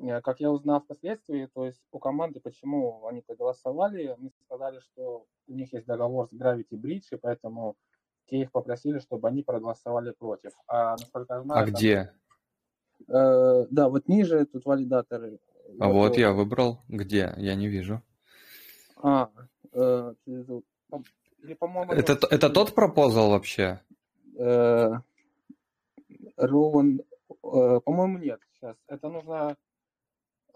Э, 0.00 0.20
как 0.20 0.40
я 0.40 0.50
узнал 0.50 0.80
впоследствии, 0.80 1.48
то 1.52 1.66
есть 1.66 1.80
у 1.92 1.98
команды, 1.98 2.40
почему 2.40 3.06
они 3.06 3.20
проголосовали, 3.20 4.06
они 4.06 4.30
сказали, 4.46 4.80
что 4.80 5.26
у 5.46 5.52
них 5.52 5.72
есть 5.72 5.86
договор 5.86 6.28
с 6.28 6.32
Gravity 6.32 6.72
Bridge, 6.72 7.06
и 7.12 7.16
поэтому 7.16 7.76
те 8.26 8.42
их 8.42 8.52
попросили, 8.52 8.98
чтобы 8.98 9.28
они 9.28 9.42
проголосовали 9.42 10.12
против. 10.12 10.52
А 10.66 10.92
насколько 10.92 11.34
я 11.34 11.42
знаю... 11.42 11.62
А 11.62 11.64
там, 11.64 11.74
где? 11.74 12.12
Э, 13.08 13.66
да, 13.70 13.88
вот 13.88 14.08
ниже 14.08 14.46
тут 14.46 14.64
валидаторы. 14.64 15.38
А 15.78 15.88
вот, 15.88 16.08
вот 16.08 16.16
я 16.16 16.32
выбрал. 16.32 16.80
Где? 16.88 17.34
Я 17.36 17.54
не 17.54 17.68
вижу. 17.68 18.02
А, 19.02 19.30
э, 19.72 20.14
или, 20.26 21.54
по-моему... 21.54 21.92
Это, 21.92 22.12
это, 22.12 22.26
это 22.26 22.50
тот 22.50 22.74
пропозал 22.74 23.30
вообще? 23.30 23.80
Э, 24.38 24.92
Рован... 26.36 27.00
Э, 27.42 27.80
по-моему, 27.84 28.18
нет. 28.18 28.40
Сейчас. 28.54 28.76
Это 28.86 29.08
нужно 29.08 29.56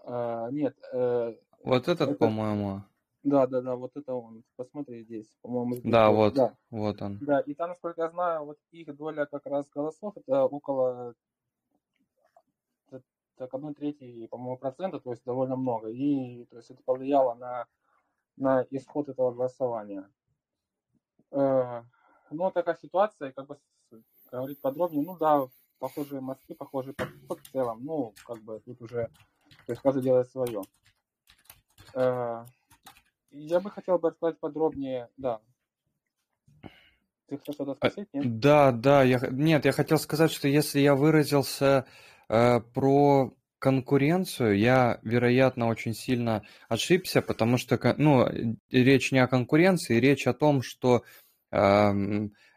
а, 0.05 0.49
нет. 0.51 0.75
Э, 0.93 1.35
вот 1.63 1.87
этот, 1.87 2.09
это... 2.09 2.15
по-моему. 2.15 2.83
Да, 3.23 3.47
да, 3.47 3.61
да, 3.61 3.75
вот 3.75 3.91
это 3.95 4.13
он. 4.13 4.43
Посмотри 4.55 5.03
здесь, 5.03 5.27
по-моему. 5.41 5.75
Здесь 5.75 5.91
да, 5.91 6.11
вот, 6.11 6.35
да. 6.35 6.55
вот 6.69 7.01
он. 7.01 7.17
Да, 7.21 7.39
и 7.39 7.55
там, 7.55 7.69
насколько 7.69 8.03
я 8.03 8.09
знаю, 8.09 8.45
вот 8.45 8.59
их 8.71 8.95
доля 8.95 9.25
как 9.25 9.45
раз 9.47 9.67
голосов, 9.69 10.15
это 10.15 10.45
около 10.45 11.15
так, 13.37 13.53
одной 13.53 13.73
трети, 13.73 14.27
по-моему, 14.27 14.57
процента, 14.57 14.99
то 14.99 15.11
есть 15.11 15.23
довольно 15.25 15.55
много. 15.55 15.89
И 15.89 16.45
то 16.45 16.57
есть 16.57 16.69
это 16.69 16.81
повлияло 16.83 17.33
на, 17.33 17.65
на 18.37 18.65
исход 18.69 19.09
этого 19.09 19.31
голосования. 19.31 20.09
Э, 21.31 21.81
ну, 22.31 22.51
такая 22.51 22.77
ситуация, 22.81 23.31
как 23.31 23.47
бы 23.47 23.59
говорить 24.31 24.61
подробнее, 24.61 25.03
ну 25.03 25.17
да, 25.17 25.47
похожие 25.79 26.21
мосты, 26.21 26.55
похожий 26.55 26.93
подход 26.93 27.39
в 27.39 27.51
целом, 27.51 27.83
ну, 27.83 28.13
как 28.25 28.41
бы 28.43 28.59
тут 28.59 28.81
уже 28.81 29.09
то 29.65 29.71
есть 29.71 29.81
каждый 29.81 30.03
делает 30.03 30.29
свое. 30.29 30.61
Э, 31.93 32.45
я 33.31 33.59
бы 33.59 33.69
хотел 33.71 33.99
бы 33.99 34.09
рассказать 34.09 34.39
подробнее, 34.39 35.09
да. 35.17 35.41
Ты 37.27 37.37
хотел 37.37 37.53
что-то 37.53 37.71
а, 37.71 37.75
спросить, 37.75 38.07
нет? 38.13 38.39
Да, 38.39 38.71
да, 38.71 39.03
я, 39.03 39.19
нет, 39.31 39.65
я 39.65 39.71
хотел 39.71 39.97
сказать, 39.97 40.31
что 40.31 40.47
если 40.47 40.79
я 40.79 40.95
выразился 40.95 41.85
э, 42.29 42.59
про 42.59 43.33
конкуренцию, 43.59 44.57
я, 44.59 44.99
вероятно, 45.01 45.67
очень 45.67 45.95
сильно 45.95 46.43
ошибся, 46.69 47.23
потому 47.23 47.57
что, 47.57 47.79
ну, 47.97 48.27
речь 48.69 49.11
не 49.11 49.19
о 49.19 49.27
конкуренции, 49.27 49.99
речь 49.99 50.27
о 50.27 50.33
том, 50.33 50.61
что 50.61 51.03
э, 51.51 51.91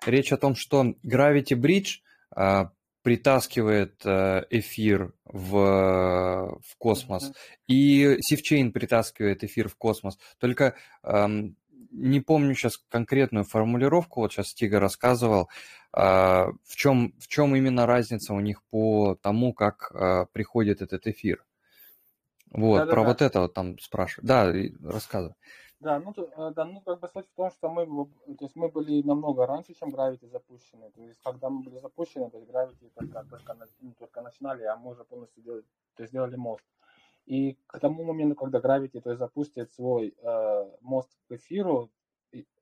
речь 0.05 0.33
о 0.33 0.37
том, 0.37 0.55
что 0.55 0.85
Gravity 1.05 1.55
Bridge 1.55 2.01
э, 2.37 2.67
притаскивает 3.03 4.01
э, 4.05 4.45
эфир 4.51 5.15
в, 5.25 6.59
в 6.61 6.77
космос, 6.79 7.33
и 7.67 8.17
Sifchain 8.21 8.73
притаскивает 8.73 9.45
эфир 9.45 9.69
в 9.69 9.77
космос. 9.77 10.19
Только 10.39 10.75
эм, 11.03 11.57
не 11.91 12.21
помню 12.21 12.55
сейчас 12.55 12.79
конкретную 12.89 13.45
формулировку, 13.45 14.21
вот 14.21 14.33
сейчас 14.33 14.53
Тига 14.55 14.81
рассказывал, 14.81 15.49
э, 15.97 16.01
в, 16.01 16.77
чем, 16.77 17.15
в 17.19 17.29
чем 17.29 17.57
именно 17.57 17.87
разница 17.87 18.35
у 18.35 18.41
них 18.41 18.63
по 18.71 19.17
тому, 19.23 19.53
как 19.53 19.91
э, 19.95 20.27
приходит 20.33 20.83
этот 20.83 21.07
эфир. 21.07 21.45
Вот, 22.51 22.79
Да-да-да. 22.79 22.93
про 22.93 23.03
вот 23.05 23.23
это 23.23 23.41
вот 23.41 23.55
там 23.55 23.79
спрашивают. 23.79 24.27
Да, 24.27 24.53
рассказывай. 24.83 25.35
Да, 25.81 26.01
ну, 26.01 26.13
э, 26.17 26.53
да, 26.55 26.65
ну, 26.65 26.81
как 26.81 26.99
бы 26.99 27.09
суть 27.09 27.27
в 27.29 27.35
том, 27.37 27.51
что 27.51 27.69
мы, 27.69 27.87
то 27.87 28.45
есть 28.45 28.57
мы 28.57 28.69
были 28.69 29.01
намного 29.03 29.47
раньше, 29.47 29.75
чем 29.75 29.95
Gravity 29.95 30.27
запущены. 30.29 30.91
То 30.91 31.03
есть, 31.03 31.21
когда 31.23 31.49
мы 31.51 31.63
были 31.63 31.79
запущены, 31.79 32.31
то 32.31 32.39
есть 32.39 32.51
Gravity 32.51 32.91
только, 32.95 33.25
только, 33.31 33.57
ну, 33.81 33.95
только 33.97 34.21
начинали, 34.21 34.65
а 34.65 34.77
мы 34.77 34.91
уже 34.91 35.05
полностью 35.05 35.43
делали, 35.45 35.63
то 35.95 36.03
есть 36.03 36.11
сделали 36.13 36.35
мост. 36.35 36.65
И 37.27 37.57
к 37.67 37.79
тому 37.79 38.03
моменту, 38.05 38.35
когда 38.35 38.59
Gravity 38.59 39.01
то 39.01 39.11
есть, 39.11 39.21
запустит 39.21 39.71
свой 39.73 40.17
э, 40.21 40.77
мост 40.81 41.11
к 41.29 41.33
эфиру, 41.33 41.91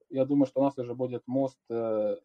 я 0.09 0.25
думаю, 0.25 0.45
что 0.45 0.61
у 0.61 0.63
нас 0.63 0.77
уже 0.77 0.93
будет 0.93 1.27
мост 1.27 1.59
э, 1.69 2.17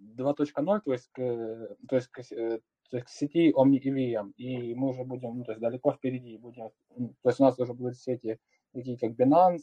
2.0, 0.00 0.80
то 0.80 0.92
есть, 0.92 1.08
к, 1.12 1.76
то, 1.88 1.96
есть 1.96 2.08
к, 2.08 2.18
э, 2.18 2.60
то 2.90 2.96
есть 2.96 3.06
к 3.06 3.10
сети 3.10 3.52
Omni 3.52 3.78
EVM, 3.80 4.32
и 4.36 4.74
мы 4.74 4.88
уже 4.88 5.04
будем, 5.04 5.38
ну, 5.38 5.44
то 5.44 5.52
есть 5.52 5.62
далеко 5.62 5.92
впереди, 5.92 6.36
будем, 6.36 6.70
то 6.96 7.28
есть 7.28 7.38
у 7.38 7.44
нас 7.44 7.56
уже 7.60 7.74
будут 7.74 7.96
сети 7.96 8.40
такие 8.72 8.98
как 8.98 9.10
Binance, 9.12 9.62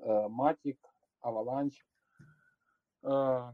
э, 0.00 0.28
Matic, 0.28 0.78
Avalanche. 1.22 1.82
Э, 3.02 3.52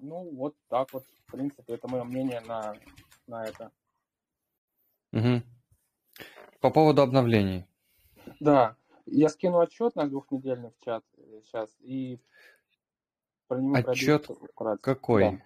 ну, 0.00 0.30
вот 0.34 0.56
так 0.68 0.92
вот, 0.92 1.04
в 1.26 1.32
принципе, 1.32 1.74
это 1.74 1.88
мое 1.88 2.04
мнение 2.04 2.40
на, 2.40 2.74
на 3.26 3.44
это. 3.44 3.70
Мгм. 5.12 5.42
По 6.60 6.70
поводу 6.70 7.02
обновлений. 7.02 7.66
Да, 8.38 8.76
я 9.06 9.28
скину 9.28 9.60
отчет 9.60 9.96
наш 9.96 10.08
двухнедельный 10.08 10.70
в 10.70 10.78
чат 10.84 11.04
сейчас 11.42 11.74
и 11.80 12.20
про 13.48 13.60
него 13.60 13.76
Отчет 13.76 14.28
какой? 14.80 15.42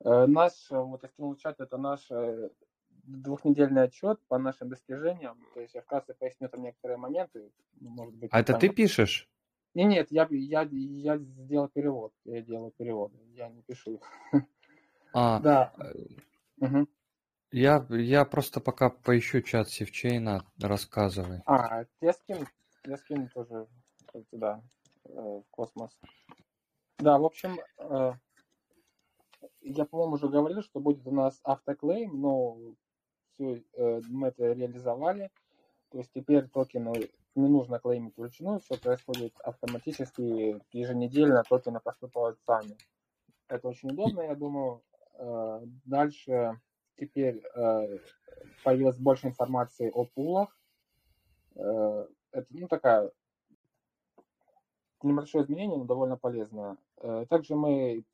Да. 0.00 0.24
Э, 0.24 0.26
Наш, 0.26 0.52
э, 0.70 0.76
вот 0.76 1.02
я 1.02 1.08
скинул 1.08 1.36
чат, 1.36 1.60
это 1.60 1.78
наш 1.78 2.10
э, 2.10 2.50
двухнедельный 3.02 3.82
отчет 3.82 4.20
по 4.28 4.38
нашим 4.38 4.68
достижениям. 4.68 5.38
То 5.54 5.60
есть 5.60 5.74
я 5.74 5.82
вкратце 5.82 6.14
поясню 6.14 6.48
там 6.48 6.62
некоторые 6.62 6.96
моменты. 6.98 7.50
Может 7.80 8.14
быть, 8.14 8.30
А 8.32 8.40
это 8.40 8.52
ты 8.54 8.66
непонятно. 8.66 8.76
пишешь? 8.76 9.28
Не, 9.74 9.84
нет, 9.84 10.08
я, 10.10 10.26
я, 10.30 10.62
я 10.70 11.18
сделал 11.18 11.68
перевод. 11.68 12.12
Я 12.24 12.42
делаю 12.42 12.72
перевод. 12.72 13.12
Я 13.34 13.48
не 13.48 13.62
пишу. 13.62 14.00
А, 15.12 15.40
Да. 15.42 15.72
Мгм. 16.58 16.88
я, 17.50 17.84
я 17.90 18.24
просто 18.24 18.60
пока 18.60 18.90
поищу 18.90 19.40
чат 19.42 19.68
Севчейна, 19.68 20.44
рассказывай. 20.60 21.42
А, 21.46 21.84
я 22.00 22.12
скину, 22.12 22.46
я 22.84 22.96
скину 22.96 23.28
тоже 23.34 23.66
туда, 24.30 24.62
э, 25.04 25.10
в 25.10 25.44
космос. 25.50 25.90
Да, 26.98 27.18
в 27.18 27.24
общем, 27.24 27.58
э, 27.78 28.12
я, 29.62 29.84
по-моему, 29.86 30.14
уже 30.14 30.28
говорил, 30.28 30.62
что 30.62 30.78
будет 30.80 31.04
у 31.06 31.10
нас 31.10 31.40
автоклейм, 31.42 32.20
но 32.20 32.58
все, 33.42 34.00
мы 34.08 34.28
это 34.28 34.52
реализовали. 34.52 35.30
То 35.90 35.98
есть 35.98 36.10
теперь 36.14 36.48
токены 36.48 37.10
не 37.34 37.48
нужно 37.48 37.78
клеймить 37.78 38.16
вручную, 38.16 38.60
все 38.60 38.78
происходит 38.78 39.34
автоматически, 39.40 40.60
еженедельно 40.72 41.42
токены 41.42 41.80
поступают 41.80 42.38
сами. 42.40 42.76
Это 43.48 43.68
очень 43.68 43.90
удобно, 43.90 44.22
я 44.22 44.34
думаю. 44.34 44.82
Э, 45.14 45.60
Дальше 45.84 46.58
теперь 46.96 47.42
э, 47.54 47.98
появилось 48.64 48.96
больше 48.96 49.28
информации 49.28 49.90
о 49.90 50.04
пулах. 50.04 50.56
Э, 51.54 52.06
Это 52.32 52.46
ну, 52.50 52.68
такая 52.68 53.10
небольшое 55.02 55.44
изменение, 55.44 55.78
но 55.78 55.84
довольно 55.84 56.16
полезное. 56.16 56.76
Э, 56.98 57.26
Также 57.28 57.54
мы 57.54 58.04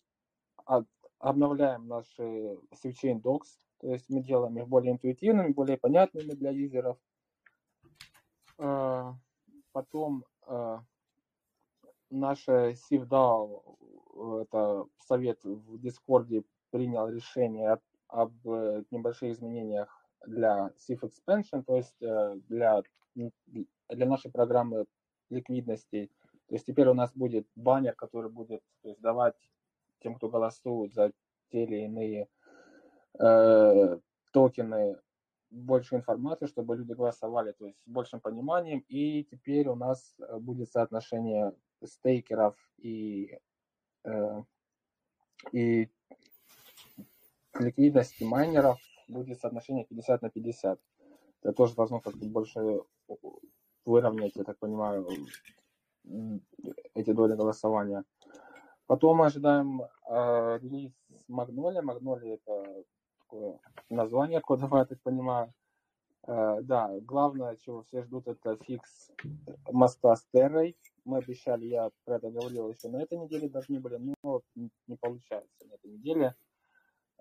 об- 0.64 0.86
обновляем 1.18 1.86
наши 1.86 2.56
SafeChain 2.72 3.20
Docs, 3.20 3.58
то 3.80 3.92
есть 3.92 4.08
мы 4.08 4.22
делаем 4.22 4.58
их 4.58 4.68
более 4.68 4.92
интуитивными, 4.92 5.52
более 5.52 5.76
понятными 5.76 6.32
для 6.32 6.50
юзеров. 6.50 6.98
Э, 8.58 9.12
Потом 9.72 10.24
э, 10.46 10.78
наша 12.10 12.72
SafeDAO, 12.72 13.62
э, 14.14 14.42
это 14.42 14.86
совет 14.98 15.38
в 15.44 15.78
Дискорде, 15.78 16.42
принял 16.70 17.08
решение 17.08 17.78
об, 18.08 18.32
э, 18.48 18.82
небольших 18.90 19.30
изменениях 19.30 19.88
для 20.26 20.72
SIF 20.76 21.00
Expansion, 21.02 21.62
то 21.62 21.76
есть 21.76 22.02
э, 22.02 22.40
для, 22.48 22.82
для 23.14 24.06
нашей 24.06 24.30
программы 24.30 24.86
ликвидности. 25.30 26.10
То 26.48 26.54
есть 26.54 26.66
теперь 26.66 26.88
у 26.88 26.94
нас 26.94 27.12
будет 27.14 27.46
баннер, 27.54 27.94
который 27.94 28.30
будет 28.30 28.62
то 28.82 28.88
есть, 28.88 29.00
давать 29.00 29.36
тем, 30.00 30.14
кто 30.14 30.28
голосует 30.28 30.94
за 30.94 31.12
те 31.50 31.64
или 31.64 31.84
иные 31.84 32.28
э, 33.18 33.98
токены, 34.32 34.96
больше 35.50 35.96
информации, 35.96 36.46
чтобы 36.46 36.76
люди 36.76 36.92
голосовали, 36.92 37.52
то 37.52 37.66
есть 37.66 37.78
с 37.80 37.88
большим 37.88 38.20
пониманием. 38.20 38.84
И 38.88 39.24
теперь 39.24 39.68
у 39.68 39.74
нас 39.74 40.14
э, 40.18 40.38
будет 40.38 40.70
соотношение 40.70 41.54
стейкеров 41.84 42.56
и, 42.78 43.38
э, 44.04 44.42
и 45.52 45.88
ликвидности 47.58 48.24
майнеров 48.24 48.78
будет 49.08 49.40
соотношение 49.40 49.84
50 49.86 50.22
на 50.22 50.30
50. 50.30 50.80
Это 51.42 51.52
тоже 51.52 51.74
должно 51.74 52.00
как-то 52.00 52.24
больше 52.26 52.82
выровнять, 53.84 54.36
я 54.36 54.44
так 54.44 54.58
понимаю, 54.58 55.06
эти 56.94 57.12
доли 57.12 57.34
голосования. 57.34 58.04
Потом 58.86 59.18
мы 59.18 59.26
ожидаем 59.26 59.82
э, 59.82 60.58
релиз 60.62 60.92
Магнолия. 61.28 61.82
Магнолия 61.82 62.34
это 62.34 62.84
такое 63.28 63.58
название 63.90 64.40
кодовое, 64.40 64.80
я 64.80 64.86
так 64.86 65.00
понимаю. 65.02 65.52
Э, 66.26 66.60
да, 66.62 66.90
главное, 67.00 67.56
чего 67.56 67.82
все 67.82 68.02
ждут, 68.02 68.26
это 68.26 68.56
фикс 68.56 69.10
моста 69.70 70.16
с 70.16 70.26
Террой. 70.32 70.76
Мы 71.04 71.18
обещали, 71.18 71.66
я 71.66 71.90
про 72.04 72.16
это 72.16 72.30
говорил 72.30 72.70
еще 72.70 72.88
на 72.88 73.02
этой 73.02 73.18
неделе, 73.18 73.48
должны 73.48 73.80
были, 73.80 74.14
но 74.22 74.42
не 74.54 74.96
получается 74.96 75.66
на 75.66 75.74
этой 75.74 75.90
неделе. 75.90 76.34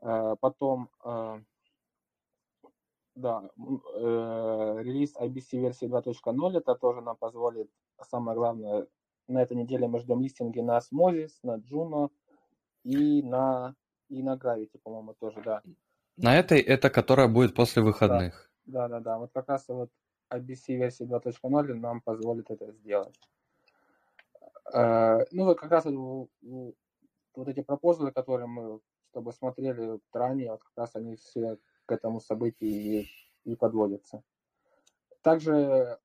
Э, 0.01 0.35
потом, 0.39 0.89
э, 1.03 1.41
да, 3.15 3.49
релиз 3.55 5.15
IBC 5.15 5.59
версии 5.59 5.87
2.0, 5.87 6.57
это 6.57 6.75
тоже 6.75 7.01
нам 7.01 7.15
позволит, 7.17 7.69
самое 8.01 8.37
главное, 8.37 8.87
на 9.27 9.41
этой 9.41 9.57
неделе 9.57 9.87
мы 9.87 9.99
ждем 9.99 10.21
листинги 10.21 10.59
на 10.59 10.77
Osmosis, 10.77 11.39
на 11.43 11.57
Juno 11.57 12.11
и 12.83 13.23
на, 13.23 13.75
и 14.07 14.21
на 14.21 14.35
Gravity, 14.35 14.79
по-моему, 14.83 15.15
тоже, 15.15 15.41
да. 15.43 15.61
На 16.17 16.37
этой, 16.37 16.59
это 16.59 16.89
которая 16.89 17.27
будет 17.27 17.55
после 17.55 17.81
выходных. 17.81 18.49
Да, 18.65 18.87
да, 18.87 18.99
да. 18.99 19.17
Вот 19.19 19.31
как 19.33 19.47
раз 19.47 19.65
вот 19.67 19.91
IBC 20.31 20.75
версии 20.75 21.05
2.0 21.05 21.73
нам 21.75 22.01
позволит 22.01 22.49
это 22.49 22.71
сделать. 22.71 23.15
Э, 24.73 25.19
Ну, 25.31 25.45
вот 25.45 25.59
как 25.59 25.71
раз 25.71 25.85
вот, 25.85 27.47
эти 27.47 27.61
пропозалы, 27.61 28.11
которые 28.11 28.47
мы 28.47 28.79
с 28.79 29.11
тобой 29.13 29.33
смотрели 29.33 29.99
ранее, 30.11 30.51
вот 30.51 30.63
как 30.63 30.73
раз 30.75 30.95
они 30.95 31.15
все 31.15 31.57
к 31.85 31.91
этому 31.91 32.19
событию 32.19 32.69
и, 32.69 33.07
и 33.45 33.55
подводятся. 33.55 34.23
Также 35.21 35.99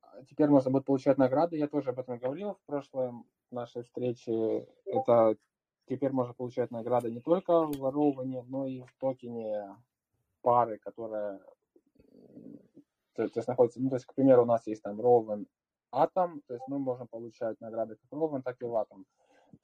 а, 0.00 0.22
теперь 0.28 0.48
можно 0.48 0.70
будет 0.70 0.84
получать 0.84 1.18
награды. 1.18 1.56
Я 1.56 1.68
тоже 1.68 1.90
об 1.90 1.98
этом 1.98 2.18
говорил 2.18 2.54
в 2.54 2.66
прошлой 2.66 3.12
нашей 3.50 3.82
встрече. 3.82 4.66
Это 4.86 5.36
теперь 5.88 6.12
можно 6.12 6.34
получать 6.34 6.70
награды 6.70 7.10
не 7.10 7.20
только 7.20 7.66
в 7.66 7.76
воровании, 7.78 8.44
но 8.48 8.66
и 8.66 8.82
в 8.82 8.92
токене 8.98 9.76
пары, 10.42 10.78
которая 10.78 11.40
то, 13.16 13.28
то 13.28 13.38
есть 13.38 13.48
находится, 13.48 13.80
ну, 13.80 13.88
то 13.88 13.96
есть, 13.96 14.06
к 14.06 14.14
примеру, 14.14 14.42
у 14.42 14.46
нас 14.46 14.66
есть 14.66 14.82
там 14.82 15.00
Rowan 15.00 15.46
Atom, 15.92 16.42
то 16.46 16.54
есть 16.54 16.64
мы 16.68 16.78
можем 16.78 17.08
получать 17.08 17.60
награды 17.60 17.96
как 17.96 18.18
Rowan, 18.18 18.42
так 18.42 18.60
и 18.60 18.64
в 18.64 18.74
Atom. 18.74 19.04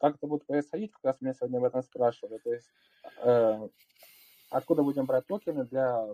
Как 0.01 0.17
это 0.17 0.27
будет 0.27 0.47
происходить, 0.47 0.93
как 0.93 1.05
раз 1.05 1.21
меня 1.21 1.35
сегодня 1.35 1.59
об 1.59 1.65
этом 1.65 1.83
спрашивали. 1.83 2.39
То 2.39 2.53
есть 2.53 2.71
э, 3.23 3.69
откуда 4.51 4.83
будем 4.83 5.05
брать 5.05 5.27
токены 5.27 5.65
для, 5.65 6.07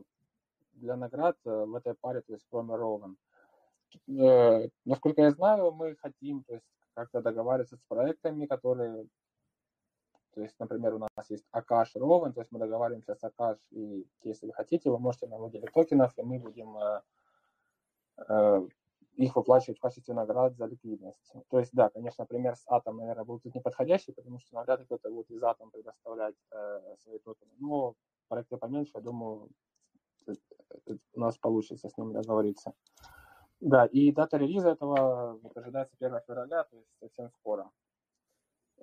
для 0.72 0.96
наград 0.96 1.36
э, 1.44 1.64
в 1.64 1.74
этой 1.76 1.94
паре, 1.94 2.22
то 2.22 2.32
есть 2.32 2.46
и 2.50 2.56
Rowan. 2.56 3.14
Э, 4.08 4.68
насколько 4.84 5.22
я 5.22 5.30
знаю, 5.30 5.70
мы 5.70 5.94
хотим 5.96 6.42
то 6.42 6.54
есть, 6.54 6.66
как-то 6.94 7.22
договариваться 7.22 7.76
с 7.76 7.82
проектами, 7.86 8.46
которые 8.46 9.06
то 10.38 10.42
есть, 10.44 10.54
например, 10.60 10.94
у 10.94 10.98
нас 10.98 11.10
есть 11.30 11.48
Акаш 11.50 11.96
Ровен, 11.96 12.32
то 12.32 12.40
есть 12.40 12.52
мы 12.52 12.60
договариваемся 12.60 13.16
с 13.16 13.24
Акаш, 13.24 13.58
и 13.72 14.06
если 14.22 14.46
вы 14.46 14.52
хотите, 14.52 14.88
вы 14.88 15.00
можете 15.00 15.26
нам 15.26 15.40
выделить 15.40 15.72
токенов, 15.72 16.16
и 16.16 16.22
мы 16.22 16.38
будем 16.38 16.78
э, 16.78 17.02
э, 18.28 18.68
их 19.16 19.34
выплачивать 19.34 19.78
в 19.78 19.80
качестве 19.80 20.14
наград 20.14 20.54
за 20.54 20.66
ликвидность. 20.66 21.32
То 21.50 21.58
есть, 21.58 21.72
да, 21.74 21.88
конечно, 21.88 22.24
пример 22.24 22.54
с 22.54 22.62
Атом, 22.68 22.98
наверное, 22.98 23.24
был 23.24 23.40
тут 23.40 23.52
неподходящий, 23.56 24.12
потому 24.12 24.38
что 24.38 24.54
навряд 24.54 24.78
ли 24.78 24.84
кто-то 24.84 25.10
будет 25.10 25.28
из 25.28 25.42
Атом 25.42 25.72
предоставлять 25.72 26.36
э, 26.52 26.94
свои 27.02 27.18
токены. 27.18 27.50
Но 27.58 27.94
проекты 28.28 28.58
поменьше, 28.58 28.92
я 28.94 29.00
думаю, 29.00 29.48
у 31.14 31.20
нас 31.20 31.36
получится 31.36 31.88
с 31.88 31.98
ними 31.98 32.12
договориться. 32.12 32.74
Да, 33.58 33.86
и 33.86 34.12
дата 34.12 34.36
релиза 34.36 34.68
этого 34.68 35.40
ожидается 35.56 35.96
1 35.98 36.20
февраля, 36.28 36.62
то 36.62 36.76
есть 36.76 36.90
совсем 37.00 37.28
скоро. 37.30 37.68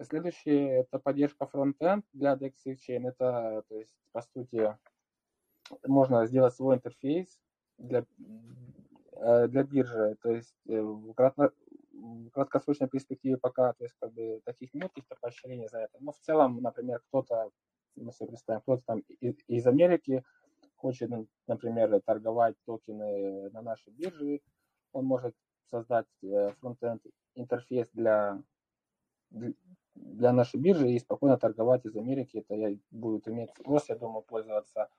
Следующее 0.01 0.81
это 0.81 0.99
поддержка 0.99 1.45
фронтенд 1.45 2.05
для 2.11 2.33
DEX 2.33 2.53
Chain. 2.65 3.07
Это, 3.07 3.63
то 3.69 3.79
есть, 3.79 3.95
по 4.11 4.21
сути, 4.21 4.77
можно 5.87 6.25
сделать 6.25 6.53
свой 6.53 6.75
интерфейс 6.75 7.39
для, 7.77 8.05
э, 9.13 9.47
для 9.47 9.63
биржи. 9.63 10.17
То 10.21 10.31
есть 10.31 10.55
э, 10.67 10.81
в, 10.81 11.13
кратно, 11.13 11.51
в 11.93 12.29
краткосрочной 12.31 12.89
перспективе 12.89 13.37
пока 13.37 13.73
то 13.73 13.85
есть, 13.85 13.95
как 13.99 14.11
бы, 14.13 14.41
таких 14.43 14.73
нет 14.73 14.89
каких-то 14.89 15.15
поощрений 15.21 15.67
за 15.67 15.79
это. 15.79 15.97
Но 15.99 16.11
в 16.11 16.19
целом, 16.19 16.61
например, 16.61 17.01
кто-то, 17.07 17.49
мы 17.95 18.11
себе 18.11 18.27
представим, 18.27 18.61
кто-то 18.61 18.83
там 18.85 18.99
из, 19.21 19.35
из 19.47 19.65
Америки 19.65 20.23
хочет, 20.75 21.09
например, 21.47 22.01
торговать 22.01 22.55
токены 22.65 23.49
на 23.51 23.61
нашей 23.61 23.93
бирже, 23.93 24.41
он 24.91 25.05
может 25.05 25.33
создать 25.69 26.07
э, 26.21 26.49
фронтенд 26.59 27.01
интерфейс 27.35 27.89
для, 27.93 28.41
для 29.95 30.31
нашей 30.31 30.59
биржи 30.59 30.91
и 30.91 30.99
спокойно 30.99 31.37
торговать 31.37 31.85
из 31.85 31.95
Америки. 31.95 32.45
Это 32.47 32.77
будет 32.91 33.27
иметь 33.27 33.49
спрос, 33.51 33.89
я 33.89 33.95
думаю, 33.95 34.21
пользоваться. 34.21 34.89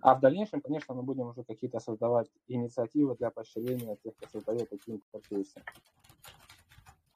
А 0.00 0.14
в 0.14 0.20
дальнейшем, 0.20 0.60
конечно, 0.60 0.94
мы 0.94 1.02
будем 1.02 1.28
уже 1.28 1.42
какие-то 1.42 1.80
создавать 1.80 2.28
инициативы 2.48 3.16
для 3.16 3.30
поощрения 3.30 3.96
тех, 3.96 4.14
кто 4.16 4.28
создает 4.28 4.68
такие 4.68 4.98
интерфейсы. 4.98 5.62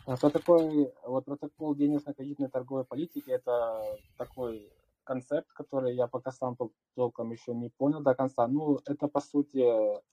А 0.06 0.16
Что 0.16 0.30
такое 0.30 0.92
вот 1.04 1.24
протокол 1.24 1.74
денежно-кредитной 1.74 2.48
торговой 2.48 2.84
политики? 2.84 3.30
Это 3.30 3.84
такой 4.16 4.72
концепт, 5.04 5.52
который 5.52 5.94
я 5.94 6.06
пока 6.06 6.32
сам 6.32 6.56
толком 6.94 7.30
еще 7.30 7.54
не 7.54 7.68
понял 7.68 8.00
до 8.00 8.14
конца. 8.14 8.48
Ну, 8.48 8.80
это, 8.86 9.08
по 9.08 9.20
сути, 9.20 9.62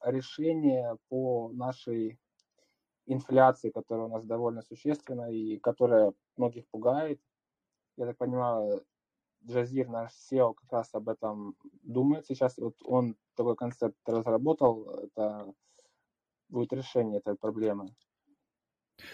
решение 0.04 0.96
по 1.08 1.50
нашей 1.52 2.18
инфляции, 3.08 3.70
которая 3.70 4.06
у 4.06 4.10
нас 4.10 4.24
довольно 4.24 4.62
существенна 4.62 5.30
и 5.32 5.58
которая 5.58 6.12
многих 6.36 6.68
пугает. 6.68 7.20
Я 7.96 8.06
так 8.06 8.16
понимаю, 8.16 8.84
Джазир, 9.44 9.88
наш 9.88 10.12
SEO, 10.12 10.54
как 10.54 10.72
раз 10.72 10.94
об 10.94 11.08
этом 11.08 11.56
думает 11.82 12.26
сейчас. 12.26 12.56
Вот 12.58 12.76
он 12.84 13.16
такой 13.34 13.56
концепт 13.56 13.96
разработал, 14.06 14.88
это 14.90 15.52
будет 16.48 16.72
решение 16.72 17.18
этой 17.18 17.34
проблемы. 17.34 17.94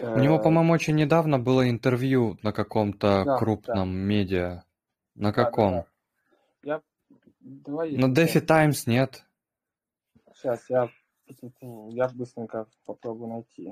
У 0.01 0.19
него, 0.19 0.37
э, 0.37 0.43
по-моему, 0.43 0.73
очень 0.73 0.97
недавно 0.97 1.39
было 1.39 1.69
интервью 1.69 2.39
на 2.43 2.53
каком-то 2.53 3.25
да, 3.25 3.39
крупном 3.39 3.93
да. 3.93 3.99
медиа. 3.99 4.65
На 5.15 5.33
каком? 5.33 5.73
Да, 5.73 5.85
да, 6.63 6.75
Я... 6.75 6.83
Давай 7.41 7.97
на 7.97 8.13
Дефи 8.13 8.41
Таймс 8.41 8.87
нет. 8.87 9.25
Сейчас 10.35 10.69
я, 10.69 10.89
я 11.91 12.09
быстренько 12.09 12.67
попробую 12.85 13.31
найти. 13.31 13.71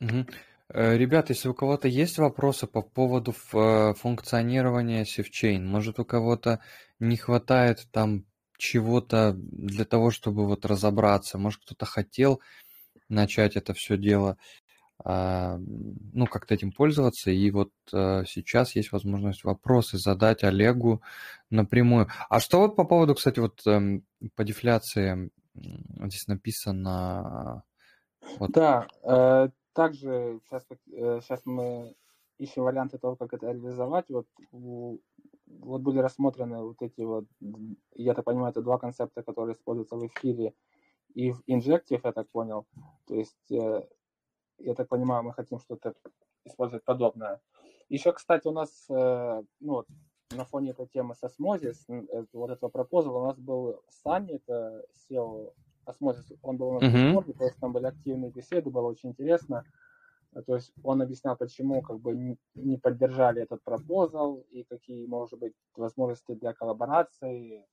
Угу. 0.00 0.26
Ребят, 0.70 1.30
если 1.30 1.48
у 1.48 1.54
кого-то 1.54 1.88
есть 1.88 2.18
вопросы 2.18 2.66
по 2.66 2.82
поводу 2.82 3.34
э, 3.54 3.94
функционирования 3.94 5.04
SafeChain, 5.04 5.60
может 5.60 5.98
у 5.98 6.04
кого-то 6.04 6.60
не 6.98 7.16
хватает 7.16 7.88
там 7.90 8.26
чего-то 8.58 9.32
для 9.34 9.86
того, 9.86 10.10
чтобы 10.10 10.46
вот 10.46 10.66
разобраться, 10.66 11.38
может 11.38 11.62
кто-то 11.62 11.86
хотел 11.86 12.42
начать 13.08 13.56
это 13.56 13.72
все 13.72 13.96
дело, 13.96 14.36
а, 15.02 15.58
ну, 15.58 16.26
как-то 16.26 16.54
этим 16.54 16.72
пользоваться. 16.72 17.30
И 17.30 17.50
вот 17.50 17.70
э, 17.92 18.24
сейчас 18.26 18.74
есть 18.74 18.92
возможность 18.92 19.44
вопросы 19.44 19.96
задать 19.96 20.42
Олегу 20.44 21.02
напрямую. 21.50 22.08
А 22.28 22.40
что 22.40 22.58
вот 22.58 22.76
по 22.76 22.84
поводу, 22.84 23.14
кстати, 23.14 23.38
вот 23.38 23.62
эм, 23.66 24.04
по 24.34 24.44
дефляции 24.44 25.30
здесь 26.06 26.26
написано... 26.26 27.62
Вот. 28.38 28.50
Да, 28.50 28.86
э, 29.04 29.48
также 29.72 30.40
сейчас, 30.44 30.66
э, 30.92 31.20
сейчас 31.22 31.42
мы 31.44 31.94
ищем 32.38 32.62
варианты 32.62 32.98
того, 32.98 33.16
как 33.16 33.32
это 33.32 33.46
реализовать. 33.52 34.10
Вот, 34.10 34.26
вот 34.52 35.82
были 35.82 35.98
рассмотрены 35.98 36.62
вот 36.62 36.82
эти 36.82 37.00
вот, 37.00 37.26
я 37.94 38.14
так 38.14 38.24
понимаю, 38.24 38.50
это 38.50 38.62
два 38.62 38.78
концепта, 38.78 39.22
которые 39.22 39.54
используются 39.54 39.96
в 39.96 40.06
эфире 40.06 40.54
и 41.14 41.32
в 41.32 41.42
инжектив, 41.46 42.00
я 42.04 42.12
так 42.12 42.28
понял. 42.30 42.66
То 43.06 43.14
есть 43.14 43.50
я 44.58 44.74
так 44.74 44.88
понимаю, 44.88 45.22
мы 45.22 45.32
хотим 45.32 45.58
что-то 45.58 45.94
использовать 46.44 46.84
подобное. 46.84 47.40
Еще, 47.88 48.12
кстати, 48.12 48.46
у 48.46 48.52
нас, 48.52 48.86
э, 48.90 49.42
ну, 49.60 49.84
на 50.30 50.44
фоне 50.44 50.70
этой 50.70 50.86
темы 50.86 51.14
с 51.14 51.22
Osmosis, 51.22 51.84
э, 51.88 52.24
вот 52.32 52.50
этого 52.50 52.68
пропозала, 52.70 53.18
у 53.18 53.26
нас 53.26 53.38
был 53.38 53.82
это 54.04 54.84
SEO 55.10 55.52
Osmosis, 55.86 56.36
он 56.42 56.56
был 56.56 56.68
у 56.68 56.80
нас 56.80 56.82
uh-huh. 56.82 57.22
в 57.22 57.38
то 57.38 57.44
есть 57.44 57.56
там 57.58 57.72
были 57.72 57.86
активные 57.86 58.30
беседы, 58.30 58.70
было 58.70 58.88
очень 58.88 59.10
интересно. 59.10 59.64
То 60.46 60.54
есть 60.54 60.72
он 60.82 61.00
объяснял, 61.00 61.36
почему 61.36 61.80
как 61.80 62.00
бы 62.00 62.36
не, 62.54 62.76
поддержали 62.76 63.42
этот 63.42 63.62
пропозал 63.64 64.44
и 64.50 64.62
какие, 64.64 65.06
может 65.06 65.38
быть, 65.38 65.54
возможности 65.74 66.34
для 66.34 66.52
коллаборации. 66.52 67.64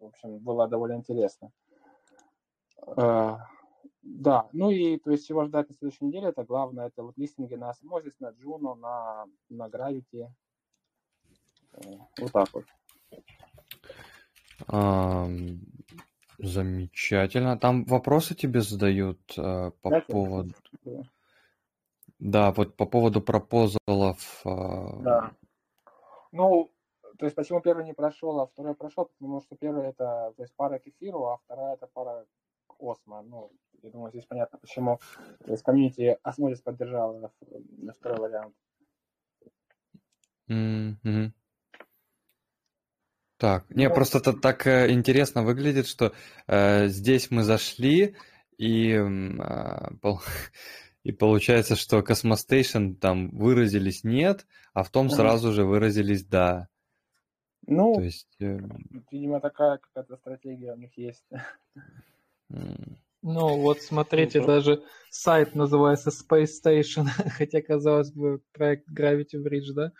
В 0.00 0.06
общем, 0.06 0.38
было 0.38 0.66
довольно 0.66 0.94
интересно. 0.94 1.52
Э, 2.96 3.36
да, 4.02 4.48
ну 4.52 4.70
и 4.70 4.98
то 4.98 5.12
есть 5.12 5.28
чего 5.28 5.44
ждать 5.44 5.68
на 5.68 5.74
следующей 5.76 6.06
неделе, 6.06 6.28
это 6.28 6.42
главное, 6.44 6.88
это 6.88 7.04
вот 7.04 7.16
листинги 7.16 7.54
на 7.54 7.70
Osmosis, 7.70 8.14
на 8.18 8.32
Juno, 8.32 8.74
на, 8.74 9.26
на 9.48 9.68
Gravity. 9.68 10.26
Э, 11.74 11.78
вот 12.18 12.32
так 12.32 12.48
вот. 12.52 12.64
А, 14.68 15.28
замечательно. 16.38 17.58
Там 17.58 17.84
вопросы 17.84 18.34
тебе 18.34 18.60
задают 18.60 19.20
а, 19.38 19.70
по 19.70 19.88
Знаете, 19.88 20.12
поводу... 20.12 20.54
Да. 20.84 21.02
да, 22.18 22.52
вот 22.52 22.76
по 22.76 22.86
поводу 22.86 23.20
пропозалов. 23.20 24.42
А... 24.44 25.02
Да. 25.02 25.32
Ну, 26.32 26.70
то 27.18 27.26
есть 27.26 27.36
почему 27.36 27.60
первый 27.60 27.84
не 27.84 27.92
прошел, 27.92 28.40
а 28.40 28.46
второй 28.46 28.74
прошел, 28.74 29.06
потому 29.06 29.40
что 29.40 29.56
первый 29.56 29.88
это 29.88 30.32
то 30.36 30.42
есть 30.42 30.54
пара 30.54 30.78
к 30.78 30.86
эфиру, 30.86 31.26
а 31.26 31.38
вторая 31.44 31.74
это 31.74 31.86
пара 31.86 32.24
к 32.66 32.74
осмо. 32.80 33.22
Ну, 33.22 33.52
я 33.82 33.90
думаю, 33.90 34.10
здесь 34.10 34.26
понятно, 34.26 34.58
почему 34.58 35.00
то 35.44 35.52
есть 35.52 35.62
комьюнити 35.62 36.18
Осмолис 36.22 36.60
поддержала 36.60 37.30
на 37.50 37.92
второй 37.92 38.18
вариант. 38.20 38.54
Mm-hmm. 40.48 41.32
Так, 43.40 43.64
не, 43.70 43.88
ну, 43.88 43.94
просто 43.94 44.18
это 44.18 44.34
так 44.34 44.66
э, 44.66 44.92
интересно 44.92 45.42
выглядит, 45.42 45.86
что 45.86 46.12
э, 46.46 46.88
здесь 46.88 47.30
мы 47.30 47.42
зашли, 47.42 48.14
и, 48.58 48.92
э, 48.92 49.94
пол, 50.02 50.20
и 51.04 51.12
получается, 51.12 51.74
что 51.74 52.00
Cosmostation 52.00 52.94
там 52.94 53.30
выразились 53.30 54.04
нет, 54.04 54.46
а 54.74 54.82
в 54.82 54.90
том 54.90 55.08
сразу 55.08 55.52
же 55.52 55.64
выразились 55.64 56.22
да. 56.22 56.68
Ну, 57.66 57.94
То 57.94 58.02
есть, 58.02 58.36
э, 58.40 58.58
видимо, 59.10 59.40
такая 59.40 59.78
какая-то 59.78 60.18
стратегия 60.18 60.74
у 60.74 60.76
них 60.76 60.96
есть. 60.98 61.24
Ну, 63.22 63.58
вот 63.58 63.82
смотрите, 63.82 64.42
даже 64.42 64.82
сайт 65.10 65.54
называется 65.54 66.10
Space 66.10 66.48
Station, 66.64 67.04
хотя, 67.36 67.60
казалось 67.60 68.12
бы, 68.12 68.40
проект 68.52 68.88
Gravity 68.90 69.36
Bridge, 69.36 69.74
да? 69.74 69.92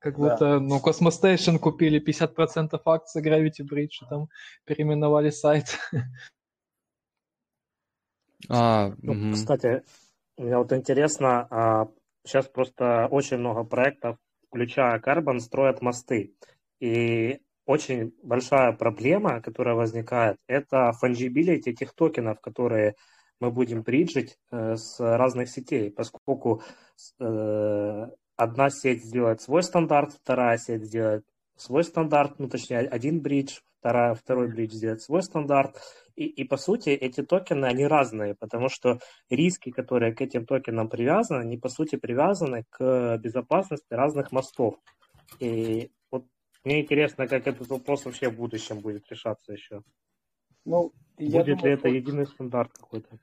Как 0.00 0.18
да. 0.18 0.30
будто, 0.30 0.60
ну, 0.60 0.78
Station 0.78 1.58
купили 1.58 2.00
50% 2.00 2.80
акций 2.84 3.22
Gravity 3.22 3.62
Bridge, 3.70 4.08
там 4.08 4.28
переименовали 4.64 5.30
сайт. 5.30 5.78
А, 8.48 8.94
ну, 9.02 9.12
угу. 9.12 9.34
Кстати, 9.34 9.82
мне 10.38 10.56
вот 10.56 10.72
интересно, 10.72 11.46
а, 11.50 11.88
сейчас 12.24 12.48
просто 12.48 13.06
очень 13.10 13.36
много 13.36 13.64
проектов, 13.64 14.16
включая 14.48 14.98
Carbon, 14.98 15.40
строят 15.40 15.82
мосты. 15.82 16.34
И 16.80 17.40
очень 17.66 18.14
большая 18.22 18.72
проблема, 18.72 19.42
которая 19.42 19.74
возникает, 19.74 20.38
это 20.46 20.92
fungibility 20.92 21.70
этих 21.70 21.92
токенов, 21.92 22.40
которые 22.40 22.94
мы 23.40 23.50
будем 23.50 23.82
бриджить 23.82 24.38
э, 24.50 24.76
с 24.76 24.98
разных 24.98 25.48
сетей, 25.50 25.90
поскольку 25.90 26.62
э, 27.18 28.06
одна 28.40 28.70
сеть 28.70 29.04
сделает 29.04 29.42
свой 29.42 29.62
стандарт, 29.62 30.12
вторая 30.12 30.56
сеть 30.56 30.84
сделает 30.84 31.24
свой 31.56 31.84
стандарт, 31.84 32.38
ну 32.38 32.48
точнее 32.48 32.78
один 32.78 33.20
бридж, 33.20 33.60
вторая, 33.78 34.14
второй 34.14 34.48
бридж 34.48 34.72
сделает 34.72 35.02
свой 35.02 35.22
стандарт. 35.22 35.76
И, 36.16 36.24
и 36.24 36.44
по 36.44 36.56
сути 36.56 36.88
эти 36.88 37.22
токены, 37.22 37.66
они 37.66 37.86
разные, 37.86 38.34
потому 38.34 38.68
что 38.68 38.98
риски, 39.28 39.70
которые 39.70 40.14
к 40.14 40.22
этим 40.22 40.46
токенам 40.46 40.88
привязаны, 40.88 41.42
они 41.42 41.58
по 41.58 41.68
сути 41.68 41.96
привязаны 41.96 42.64
к 42.70 43.18
безопасности 43.18 43.92
разных 43.92 44.32
мостов. 44.32 44.76
И 45.38 45.90
мне 46.64 46.82
интересно, 46.82 47.26
как 47.26 47.46
этот 47.46 47.68
вопрос 47.68 48.04
вообще 48.04 48.30
в 48.30 48.36
будущем 48.36 48.80
будет 48.80 49.10
решаться 49.10 49.52
еще. 49.52 49.82
Ну, 50.64 50.92
будет 51.18 51.46
думаю, 51.46 51.64
ли 51.64 51.70
это 51.72 51.88
единый 51.88 52.26
стандарт 52.26 52.72
какой-то? 52.72 53.18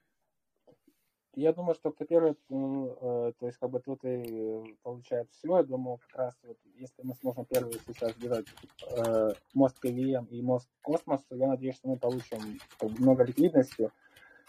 Я 1.38 1.54
думаю, 1.54 1.76
что 1.76 1.92
кто 1.92 2.04
первый, 2.04 2.36
ну, 2.50 2.98
то 3.00 3.46
есть 3.46 3.60
как 3.60 3.70
бы 3.70 3.80
тут 3.80 4.04
и 4.04 4.76
получает 4.82 5.30
все. 5.30 5.58
Я 5.58 5.62
думаю, 5.62 6.00
как 6.00 6.16
раз 6.20 6.34
вот, 6.42 6.58
если 6.74 7.04
мы 7.04 7.14
сможем 7.14 7.46
первый 7.46 7.80
сейчас 7.86 8.14
сделать 8.14 8.48
э, 8.90 9.34
мост 9.54 9.78
КВМ 9.78 10.26
и 10.32 10.42
мост 10.42 10.68
Космос, 10.82 11.22
то 11.30 11.36
я 11.36 11.48
надеюсь, 11.48 11.76
что 11.76 11.90
мы 11.90 11.98
получим 11.98 12.40
как 12.80 12.90
бы, 12.90 13.00
много 13.00 13.24
ликвидности. 13.24 13.92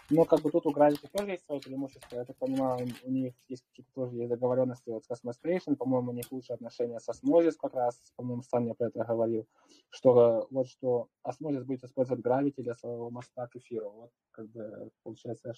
Но 0.09 0.25
как 0.25 0.41
бы 0.41 0.49
тут 0.49 0.65
у 0.65 0.71
Gravity 0.71 1.07
тоже 1.11 1.29
есть 1.29 1.45
свои 1.45 1.59
преимущества. 1.59 2.15
Я 2.15 2.25
так 2.25 2.35
понимаю, 2.37 2.87
у 3.03 3.11
них 3.11 3.35
есть 3.47 3.63
какие-то 3.67 3.91
тоже 3.93 4.15
есть 4.15 4.29
договоренности 4.31 4.89
вот 4.89 5.05
с 5.05 5.11
Cosmos 5.11 5.35
Station. 5.45 5.75
По-моему, 5.75 6.09
у 6.09 6.15
них 6.15 6.25
лучшие 6.31 6.55
отношения 6.55 6.99
с 6.99 7.07
Osmosis 7.07 7.53
как 7.61 7.75
раз. 7.75 8.01
По-моему, 8.15 8.41
сам 8.41 8.65
я 8.65 8.73
про 8.73 8.87
это 8.87 9.03
говорил. 9.03 9.47
Что 9.91 10.47
вот 10.49 10.67
что 10.67 11.07
Osmosis 11.23 11.65
будет 11.65 11.83
использовать 11.83 12.25
Gravity 12.25 12.63
для 12.63 12.73
своего 12.73 13.11
моста 13.11 13.45
к 13.45 13.55
эфиру. 13.57 13.91
Вот 13.91 14.11
как 14.31 14.49
бы 14.49 14.89
получается 15.03 15.53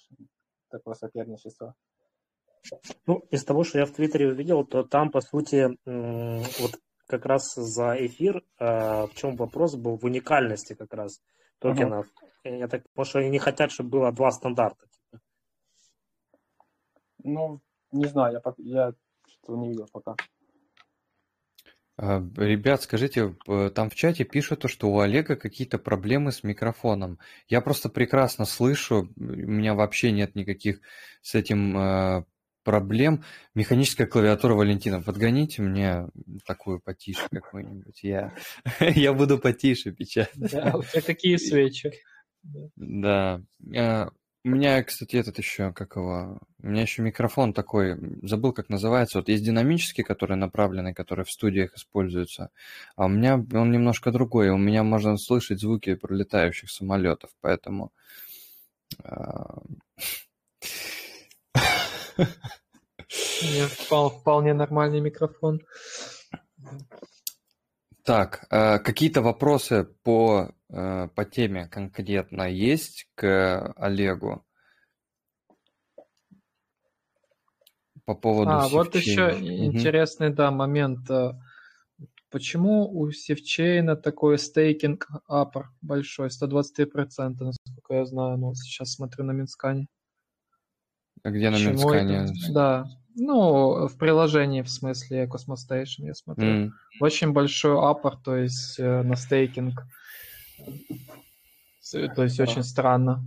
такое 0.72 0.94
соперничество. 0.94 1.74
Ну, 3.06 3.18
из 3.30 3.44
того, 3.44 3.64
что 3.64 3.78
я 3.78 3.86
в 3.86 3.92
Твиттере 3.92 4.28
увидел, 4.28 4.64
то 4.64 4.84
там, 4.84 5.10
по 5.10 5.20
сути, 5.20 5.76
вот 5.84 6.80
как 7.06 7.26
раз 7.26 7.54
за 7.54 7.94
эфир, 8.06 8.42
э, 8.58 9.06
в 9.06 9.10
чем 9.14 9.36
вопрос 9.36 9.74
был 9.76 9.96
в 9.96 10.04
уникальности 10.04 10.74
как 10.74 10.94
раз 10.94 11.20
токенов. 11.58 12.06
Uh-huh. 12.44 12.58
Я 12.58 12.68
так 12.68 12.82
потому 12.88 13.04
что 13.04 13.18
они 13.18 13.28
не 13.28 13.38
хотят, 13.38 13.70
чтобы 13.70 13.90
было 13.90 14.12
два 14.12 14.30
стандарта. 14.30 14.86
Типа. 14.86 15.22
Ну, 17.24 17.60
не 17.90 18.06
знаю, 18.06 18.40
я, 18.42 18.54
я 18.58 18.92
что 19.26 19.56
не 19.56 19.68
видел 19.68 19.88
пока. 19.92 20.16
А, 22.04 22.20
ребят, 22.36 22.82
скажите, 22.82 23.36
там 23.76 23.88
в 23.88 23.94
чате 23.94 24.24
пишут, 24.24 24.64
что 24.68 24.90
у 24.90 24.98
Олега 24.98 25.36
какие-то 25.36 25.78
проблемы 25.78 26.32
с 26.32 26.42
микрофоном. 26.42 27.20
Я 27.46 27.60
просто 27.60 27.88
прекрасно 27.88 28.44
слышу, 28.44 29.08
у 29.16 29.22
меня 29.22 29.74
вообще 29.74 30.10
нет 30.10 30.34
никаких 30.34 30.80
с 31.20 31.36
этим 31.36 31.78
э, 31.78 32.24
проблем. 32.64 33.22
Механическая 33.54 34.08
клавиатура 34.08 34.54
Валентина. 34.54 35.00
Подгоните 35.00 35.62
мне 35.62 36.08
такую 36.44 36.80
потише 36.80 37.28
какую-нибудь. 37.30 38.02
Я, 38.02 38.34
я 38.80 39.12
буду 39.12 39.38
потише 39.38 39.92
печатать. 39.92 40.50
Да, 40.50 40.72
у 40.74 40.82
тебя 40.82 41.02
какие 41.02 41.36
свечи? 41.36 41.92
Да. 42.74 43.42
У 44.44 44.48
меня, 44.48 44.82
кстати, 44.82 45.14
этот 45.14 45.38
еще, 45.38 45.72
как 45.72 45.94
его... 45.94 46.38
У 46.60 46.66
меня 46.66 46.82
еще 46.82 47.02
микрофон 47.02 47.52
такой, 47.52 47.96
забыл, 48.22 48.52
как 48.52 48.68
называется. 48.68 49.18
Вот 49.18 49.28
есть 49.28 49.44
динамический, 49.44 50.02
который 50.02 50.36
направленный, 50.36 50.94
который 50.94 51.24
в 51.24 51.30
студиях 51.30 51.74
используется. 51.74 52.50
А 52.96 53.04
у 53.04 53.08
меня 53.08 53.34
он 53.34 53.70
немножко 53.70 54.10
другой. 54.10 54.50
У 54.50 54.56
меня 54.56 54.82
можно 54.82 55.16
слышать 55.16 55.60
звуки 55.60 55.94
пролетающих 55.94 56.70
самолетов, 56.70 57.30
поэтому... 57.40 57.92
А, 59.04 59.62
Нет, 63.42 63.70
вполне 63.70 64.54
нормальный 64.54 65.00
микрофон. 65.00 65.60
Так, 68.04 68.46
э, 68.50 68.78
какие-то 68.80 69.22
вопросы 69.22 69.84
по, 70.02 70.50
э, 70.70 71.08
по 71.14 71.24
теме 71.24 71.68
конкретно 71.68 72.42
есть 72.50 73.08
к 73.14 73.72
Олегу? 73.76 74.44
По 78.04 78.14
поводу 78.16 78.50
А, 78.50 78.68
вот 78.68 78.94
Sifchain 78.94 79.23
а. 79.23 79.30
еще 79.30 79.40
Мгм. 79.40 79.76
интересный, 79.76 80.30
да, 80.30 80.50
момент. 80.50 81.08
э, 81.10 81.32
Почему 82.30 82.90
у 82.90 83.12
Sifchain 83.12 83.85
а 83.85 83.94
такой 83.94 84.38
стейкинг 84.38 85.06
APR 85.28 85.70
большой, 85.82 86.30
123%, 86.30 87.44
насколько 87.44 87.94
я 87.94 88.06
знаю, 88.06 88.38
ну, 88.38 88.46
вот 88.48 88.56
сейчас 88.56 88.94
смотрю 88.94 89.24
на 89.24 89.32
Mintscan 89.32 89.75
е. 89.75 89.86
А 91.22 91.30
где 91.30 91.50
на 91.50 91.56
Почему 91.56 91.92
это? 91.92 92.04
Mintscan 92.04 92.42
е? 92.42 92.52
Да, 92.54 92.86
ну, 93.14 93.88
в 93.88 93.96
приложении, 93.98 94.62
в 94.62 94.70
смысле, 94.70 95.24
Cosmos 95.26 95.56
Station, 95.68 96.04
я 96.06 96.14
смотрю. 96.14 96.46
М, 96.46 96.74
Очень 97.00 97.32
большой 97.32 97.76
APR, 97.78 98.16
то 98.16 98.36
есть 98.36 98.78
э, 98.78 99.02
на 99.02 99.16
стейкинг. 99.16 99.82
То 102.14 102.22
есть 102.22 102.40
очень 102.40 102.62
странно. 102.62 103.24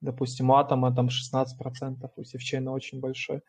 Допустим, 0.00 0.50
у 0.50 0.54
атома 0.54 0.94
там 0.94 1.08
16%, 1.08 2.10
у 2.16 2.24
севчейна 2.24 2.72
очень 2.72 3.00
большой. 3.00 3.42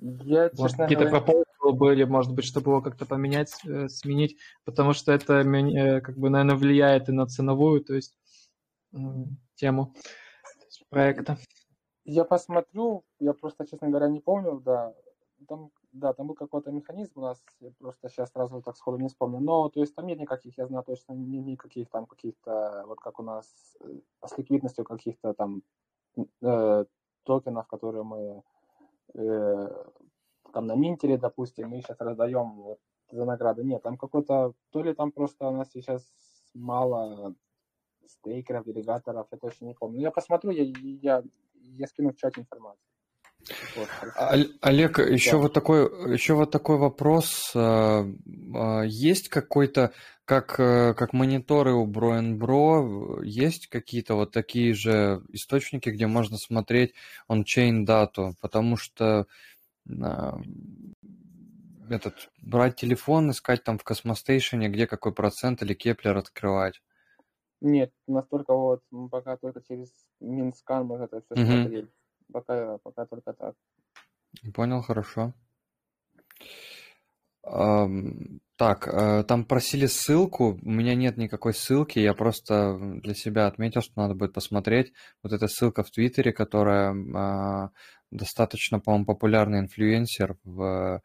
Я, 0.00 0.50
Может, 0.56 0.76
какие-то 0.76 1.04
говоря, 1.04 1.20
пропозалы 1.20 1.72
были, 1.78 2.04
может 2.04 2.32
быть, 2.32 2.44
чтобы 2.44 2.70
его 2.72 2.80
как-то 2.82 3.06
поменять, 3.06 3.54
э, 3.64 3.88
сменить, 3.88 4.36
потому 4.64 4.94
что 4.94 5.12
это, 5.12 5.34
э, 5.42 6.00
как 6.00 6.16
бы, 6.18 6.28
наверное, 6.28 6.56
влияет 6.56 7.08
и 7.08 7.12
на 7.12 7.26
ценовую, 7.26 7.84
то 7.84 7.94
есть 7.94 8.16
м, 8.92 9.38
тему 9.54 9.94
то 10.42 10.64
есть 10.66 10.84
проекта. 10.90 11.38
Я 12.04 12.24
посмотрю, 12.24 13.04
я 13.20 13.32
просто, 13.32 13.66
честно 13.66 13.88
говоря, 13.88 14.08
не 14.08 14.20
помню, 14.20 14.60
да. 14.60 14.94
Там, 15.48 15.70
да, 15.92 16.12
там 16.12 16.28
был 16.28 16.34
какой-то 16.34 16.70
механизм 16.70 17.18
у 17.18 17.22
нас, 17.22 17.42
я 17.60 17.70
просто 17.78 18.08
сейчас 18.08 18.30
сразу 18.30 18.62
так 18.62 18.76
сходу 18.76 18.98
не 18.98 19.08
вспомню. 19.08 19.40
Но, 19.40 19.68
то 19.68 19.80
есть, 19.80 19.94
там 19.94 20.06
нет 20.06 20.18
никаких, 20.20 20.56
я 20.58 20.66
знаю 20.66 20.84
точно, 20.84 21.12
ни- 21.12 21.38
никаких 21.38 21.90
там 21.90 22.06
каких-то, 22.06 22.84
вот 22.86 23.00
как 23.00 23.18
у 23.18 23.22
нас 23.22 23.76
э, 23.80 24.00
с 24.24 24.38
ликвидностью 24.38 24.84
каких-то 24.84 25.34
там 25.34 25.62
э, 26.42 26.84
токенов, 27.24 27.66
которые 27.66 28.04
мы 28.04 28.42
э, 29.14 29.84
там 30.52 30.66
на 30.66 30.74
Минтере, 30.74 31.18
допустим, 31.18 31.70
мы 31.70 31.80
сейчас 31.80 32.00
раздаем 32.00 32.52
вот 32.62 32.78
за 33.10 33.24
награды. 33.24 33.64
Нет, 33.64 33.82
там 33.82 33.96
какой-то, 33.96 34.54
то 34.70 34.82
ли 34.82 34.94
там 34.94 35.12
просто 35.12 35.48
у 35.48 35.52
нас 35.52 35.70
сейчас 35.72 36.06
мало 36.54 37.34
стейкеров, 38.06 38.64
делегаторов, 38.64 39.26
я 39.30 39.38
точно 39.38 39.66
не 39.66 39.74
помню. 39.74 40.00
Я 40.00 40.10
посмотрю, 40.10 40.50
я, 40.50 40.64
я, 41.02 41.22
я 41.78 41.86
скину 41.86 42.12
в 42.12 42.16
чат 42.16 42.38
информацию. 42.38 42.82
Вот. 43.74 43.88
Оль- 44.16 44.56
Олег, 44.60 44.98
еще 44.98 45.32
Да. 45.32 45.38
вот 45.38 45.52
такой, 45.52 46.14
еще 46.14 46.34
вот 46.34 46.50
такой 46.50 46.76
вопрос. 46.78 47.52
а, 47.54 48.06
а, 48.54 48.82
Есть 48.82 49.28
какой-то, 49.28 49.92
как, 50.24 50.58
э, 50.60 50.94
как 50.94 51.12
мониторы 51.12 51.72
у 51.72 51.86
Бро 51.86 53.20
есть 53.22 53.66
какие-то 53.66 54.14
вот 54.14 54.30
такие 54.30 54.74
же 54.74 55.22
источники, 55.30 55.90
где 55.90 56.06
можно 56.06 56.36
смотреть 56.38 56.94
on-chain 57.26 57.84
дату? 57.84 58.34
Потому 58.40 58.76
что 58.76 59.26
а, 60.00 60.40
этот, 61.90 62.30
брать 62.40 62.76
телефон, 62.76 63.30
искать 63.32 63.64
там 63.64 63.78
в 63.78 63.84
Cosmos 63.84 64.18
Station 64.18 64.57
е, 64.57 64.68
где 64.68 64.86
какой 64.86 65.12
процент 65.12 65.62
или 65.62 65.74
Keplr 65.74 66.16
открывать. 66.16 66.80
Нет, 67.62 67.92
настолько 68.08 68.54
вот, 68.54 68.82
мы 68.90 69.08
пока 69.08 69.36
только 69.36 69.62
через 69.62 69.88
Mintscan 70.18 70.84
мы 70.84 70.96
это 70.96 71.20
все 71.20 71.40
Мгм. 71.40 71.62
смотрели. 71.62 71.88
Пока, 72.32 72.78
пока 72.78 73.06
только 73.06 73.32
так. 73.32 73.54
Понял, 74.52 74.82
хорошо. 74.82 75.32
Так, 77.44 78.86
э, 78.86 79.24
там 79.24 79.44
просили 79.44 79.86
ссылку, 79.86 80.58
у 80.62 80.70
меня 80.70 80.94
нет 80.94 81.16
никакой 81.16 81.54
ссылки, 81.54 81.98
я 81.98 82.14
просто 82.14 82.78
для 83.02 83.14
себя 83.14 83.46
отметил, 83.46 83.80
что 83.80 83.92
надо 83.96 84.14
будет 84.14 84.32
посмотреть. 84.32 84.92
Вот 85.22 85.32
эта 85.32 85.48
ссылка 85.48 85.82
в 85.82 85.90
Twitter 85.90 86.23
е, 86.23 86.32
которая 86.32 86.94
а, 87.14 87.70
достаточно, 88.12 88.78
по-моему, 88.78 89.06
популярный 89.06 89.60
инфлюенсер 89.60 90.36
в, 90.44 90.62
э, 90.62 91.00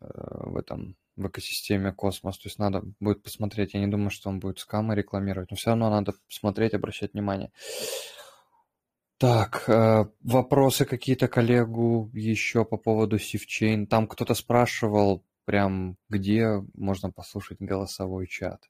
в 0.00 0.56
этом 0.56 0.96
в 1.18 1.26
экосистеме 1.26 1.92
Космос. 1.92 2.38
То 2.38 2.48
есть 2.48 2.58
надо 2.58 2.82
будет 3.00 3.22
посмотреть. 3.22 3.74
Я 3.74 3.80
не 3.80 3.88
думаю, 3.88 4.10
что 4.10 4.28
он 4.28 4.38
будет 4.40 4.58
скамы 4.58 4.94
рекламировать, 4.94 5.50
но 5.50 5.56
все 5.56 5.70
равно 5.70 5.90
надо 5.90 6.14
смотреть, 6.28 6.74
обращать 6.74 7.12
внимание. 7.12 7.50
Так, 9.18 9.68
э, 9.68 10.04
вопросы 10.20 10.84
какие-то 10.84 11.26
коллегу 11.26 12.08
еще 12.14 12.64
по 12.64 12.76
поводу 12.76 13.18
Sifchain. 13.18 13.88
Там 13.88 14.06
кто-то 14.06 14.34
спрашивал, 14.34 15.24
прям 15.44 15.96
где 16.08 16.62
можно 16.74 17.10
послушать 17.10 17.58
голосовой 17.60 18.28
чат. 18.28 18.62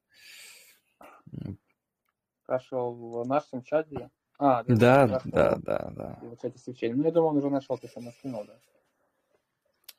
Хорошо, 2.47 2.93
в 2.93 3.27
нашем 3.27 3.63
чате. 3.63 4.09
А, 4.39 4.63
Да, 4.65 5.07
спрашивал 5.07 5.33
да, 5.33 5.57
да, 5.57 5.91
да. 5.95 6.19
в 6.23 6.37
чате 6.41 6.59
свечей. 6.59 6.95
Ну, 6.95 7.05
я 7.05 7.11
думаю, 7.11 7.33
он 7.33 7.37
уже 7.39 7.51
нашел, 7.51 7.77
ты 7.77 7.89
сам 7.89 8.11
скинул, 8.13 8.45
да. 8.47 8.59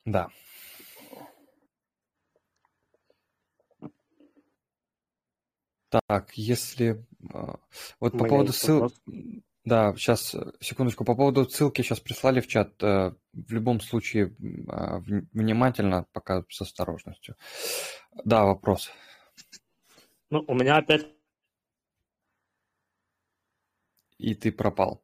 Да. 0.05 0.29
Так, 5.89 6.33
если... 6.35 7.05
э, 7.33 7.53
Вот 7.99 8.17
по 8.17 8.25
поводу 8.25 8.53
ссылки... 8.53 8.95
Да, 9.65 9.93
сейчас, 9.95 10.35
секундочку. 10.61 11.03
По 11.03 11.15
поводу 11.15 11.47
ссылки 11.49 11.81
сейчас 11.81 11.99
прислали 11.99 12.39
в 12.41 12.47
чат. 12.47 12.81
э, 12.81 13.13
В 13.33 13.51
любом 13.53 13.81
случае, 13.81 14.35
а, 14.67 14.99
вн- 14.99 15.27
внимательно, 15.33 16.05
пока 16.11 16.43
с 16.49 16.61
осторожностью. 16.61 17.35
Да, 18.23 18.45
вопрос. 18.45 18.91
Ну, 20.29 20.43
у 20.47 20.53
меня 20.53 20.77
опять 20.77 21.07
И 24.19 24.35
ты 24.35 24.51
пропал. 24.51 25.01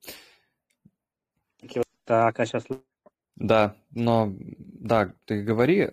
так, 2.04 2.40
а 2.40 2.46
сейчас 2.46 2.66
Да, 3.36 3.76
но... 3.92 4.32
Да, 4.38 5.14
ты 5.26 5.42
говори. 5.42 5.90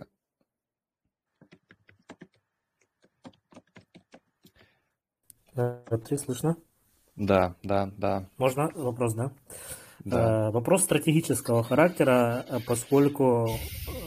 Три 5.53 6.17
слышно? 6.17 6.57
Да, 7.15 7.55
да, 7.63 7.91
да, 7.97 8.27
Можно 8.37 8.71
вопрос, 8.73 9.13
да? 9.13 9.31
да. 10.03 10.47
Э, 10.47 10.51
Вопрос 10.51 10.83
стратегического 10.83 11.63
характера, 11.63 12.43
э, 12.49 12.59
поскольку 12.65 13.49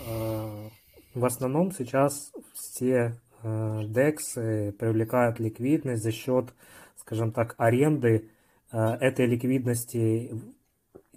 э, 0.09 0.68
в 1.14 1.24
основном 1.24 1.70
сейчас 1.73 2.32
все 2.55 3.20
DEX 3.44 4.73
привлекают 4.73 5.39
ликвидность 5.39 6.02
за 6.02 6.10
счет, 6.10 6.52
скажем 6.97 7.31
так, 7.31 7.55
аренды 7.59 8.31
этой 8.73 9.27
ликвидности 9.27 10.32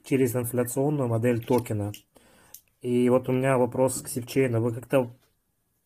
через 0.04 0.36
инфляционную 0.36 1.08
модель 1.10 1.44
токена. 1.44 1.92
И 2.82 3.10
вот 3.10 3.30
у 3.30 3.32
меня 3.32 3.58
вопрос 3.58 4.02
к 4.02 4.10
Севчейну. 4.10 4.62
Вы 4.62 4.74
как-то 4.74 5.12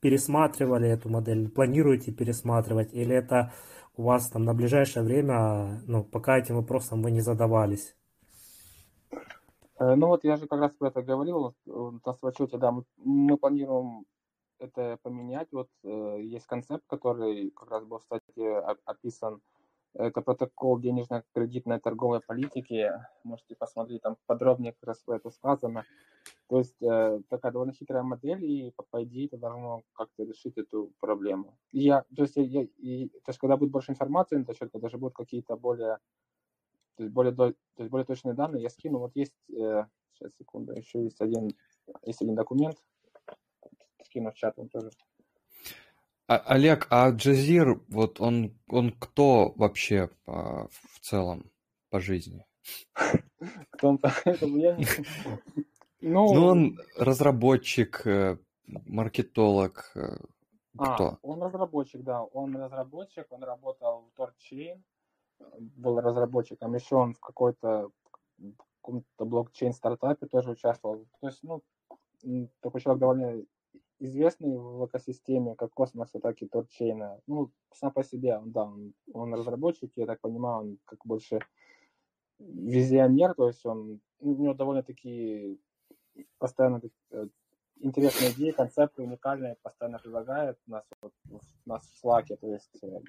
пересматривали 0.01 0.89
эту 0.89 1.07
модель, 1.07 1.47
планируете 1.49 2.11
пересматривать, 2.11 2.93
или 2.93 3.15
это 3.15 3.53
у 3.95 4.03
вас 4.03 4.29
там 4.29 4.43
на 4.43 4.53
ближайшее 4.53 5.03
время, 5.03 5.81
ну, 5.87 6.03
пока 6.03 6.37
этим 6.37 6.55
вопросом 6.55 7.01
вы 7.01 7.11
не 7.11 7.21
задавались? 7.21 7.95
Э, 9.79 9.95
Ну 9.95 10.07
вот 10.07 10.23
я 10.23 10.37
же 10.37 10.47
как 10.47 10.59
раз 10.59 10.71
про 10.73 10.87
это 10.87 11.01
говорил 11.01 11.55
э, 11.65 11.91
на 12.05 12.13
сводчете, 12.13 12.57
да, 12.57 12.71
мы, 12.71 12.83
мы 12.97 13.37
планируем 13.37 14.05
это 14.59 14.97
поменять. 15.03 15.49
Вот 15.51 15.69
э, 15.83 16.19
есть 16.21 16.47
концепт, 16.47 16.83
который 16.87 17.51
как 17.51 17.69
раз 17.69 17.83
был 17.83 17.99
в 17.99 18.03
статье 18.03 18.59
описан. 18.85 19.41
Это 19.95 20.21
протокол 20.21 20.79
денежно-кредитной 20.79 21.79
торговой 21.79 22.19
политики. 22.21 22.91
Можете 23.23 23.55
посмотреть, 23.55 24.01
там 24.01 24.17
подробнее 24.25 24.73
как 24.73 24.89
раз 24.89 25.03
это 25.07 25.29
сказано. 25.29 25.83
То 26.47 26.59
есть 26.59 26.81
э, 26.81 27.21
такая 27.29 27.51
довольно 27.51 27.73
хитрая 27.73 28.03
модель, 28.03 28.43
и 28.45 28.71
по, 28.75 28.83
по 28.83 29.03
идее 29.03 29.27
это 29.27 29.37
должно 29.37 29.83
как-то 29.93 30.23
решить 30.23 30.57
эту 30.57 30.91
проблему. 30.99 31.57
И 31.71 31.81
я, 31.83 32.03
то 32.15 32.23
есть, 32.23 32.35
я, 32.37 32.63
и, 32.63 33.09
то 33.09 33.29
есть 33.29 33.39
когда 33.39 33.57
будет 33.57 33.71
больше 33.71 33.91
информации 33.91 34.37
на 34.37 34.43
этот 34.43 34.57
счет, 34.57 34.71
когда 34.71 34.89
же 34.89 34.97
будут 34.97 35.15
какие-то 35.15 35.57
более 35.57 35.99
то 36.95 37.03
есть 37.03 37.13
более, 37.13 37.33
то 37.33 37.53
есть 37.77 37.89
более 37.89 38.05
точные 38.05 38.35
данные 38.35 38.63
я 38.63 38.69
скину. 38.69 38.99
Вот 38.99 39.15
есть, 39.15 39.33
сейчас 39.47 39.87
Сейчас, 40.13 40.31
секунду. 40.37 40.73
Еще 40.73 41.03
есть 41.03 41.19
один, 41.21 41.49
есть 42.03 42.21
один 42.21 42.35
документ. 42.35 42.77
Скину 44.03 44.31
в 44.31 44.35
чат 44.35 44.57
он 44.57 44.69
тоже. 44.69 44.89
А, 46.27 46.37
Олег, 46.37 46.87
а 46.89 47.09
Джазир, 47.09 47.81
вот 47.89 48.21
он, 48.21 48.57
он 48.67 48.91
кто 48.91 49.53
вообще 49.55 50.09
по, 50.25 50.69
в 50.71 50.99
целом 51.01 51.51
по 51.89 51.99
жизни? 51.99 52.45
Кто 53.71 53.89
он. 53.89 53.99
Ну, 56.01 56.33
ну, 56.33 56.45
он 56.45 56.79
разработчик, 56.97 58.05
э, 58.05 58.37
маркетолог, 58.65 59.91
э, 59.95 60.17
а, 60.77 60.95
кто? 60.95 61.19
Он 61.21 61.41
разработчик, 61.41 62.01
да. 62.03 62.23
Он 62.23 62.55
разработчик, 62.55 63.25
он 63.29 63.43
работал 63.43 64.09
в 64.15 64.19
TorChain, 64.19 64.81
был 65.59 65.99
разработчиком. 65.99 66.73
Еще 66.75 66.95
он 66.95 67.13
в 67.13 67.19
какой-то 67.19 67.89
каком-то 68.83 69.25
блокчейн-стартапе 69.25 70.27
тоже 70.27 70.51
участвовал. 70.51 71.05
То 71.21 71.27
есть, 71.27 71.39
ну, 71.41 71.61
такой 72.59 72.81
человек 72.81 72.99
довольно 72.99 73.43
известный 73.99 74.57
в 74.57 74.85
экосистеме 74.85 75.55
как 75.55 75.73
космоса, 75.73 76.19
так 76.19 76.41
и 76.41 76.47
торчейна. 76.47 77.19
Ну, 77.27 77.51
сам 77.73 77.91
по 77.91 78.03
себе, 78.03 78.37
он, 78.37 78.51
да, 78.51 78.63
он, 78.63 78.93
он 79.13 79.33
разработчик, 79.33 79.91
я 79.95 80.05
так 80.05 80.19
понимаю, 80.21 80.57
он 80.59 80.77
как 80.85 80.99
больше 81.05 81.39
визионер, 82.39 83.33
то 83.35 83.47
есть 83.47 83.65
он, 83.65 84.01
у 84.19 84.35
него 84.35 84.53
довольно 84.53 84.83
такие 84.83 85.57
постоянно 86.37 86.81
э, 87.11 87.27
интересные 87.79 88.31
идеи, 88.31 88.51
концепты 88.51 89.03
уникальные, 89.03 89.57
постоянно 89.61 89.99
предлагает 89.99 90.57
нас, 90.67 90.83
вот, 91.01 91.13
нас 91.65 91.83
в 91.83 92.05
Slack, 92.05 92.35
то 92.35 92.47
есть 92.47 92.83
э, 92.83 92.99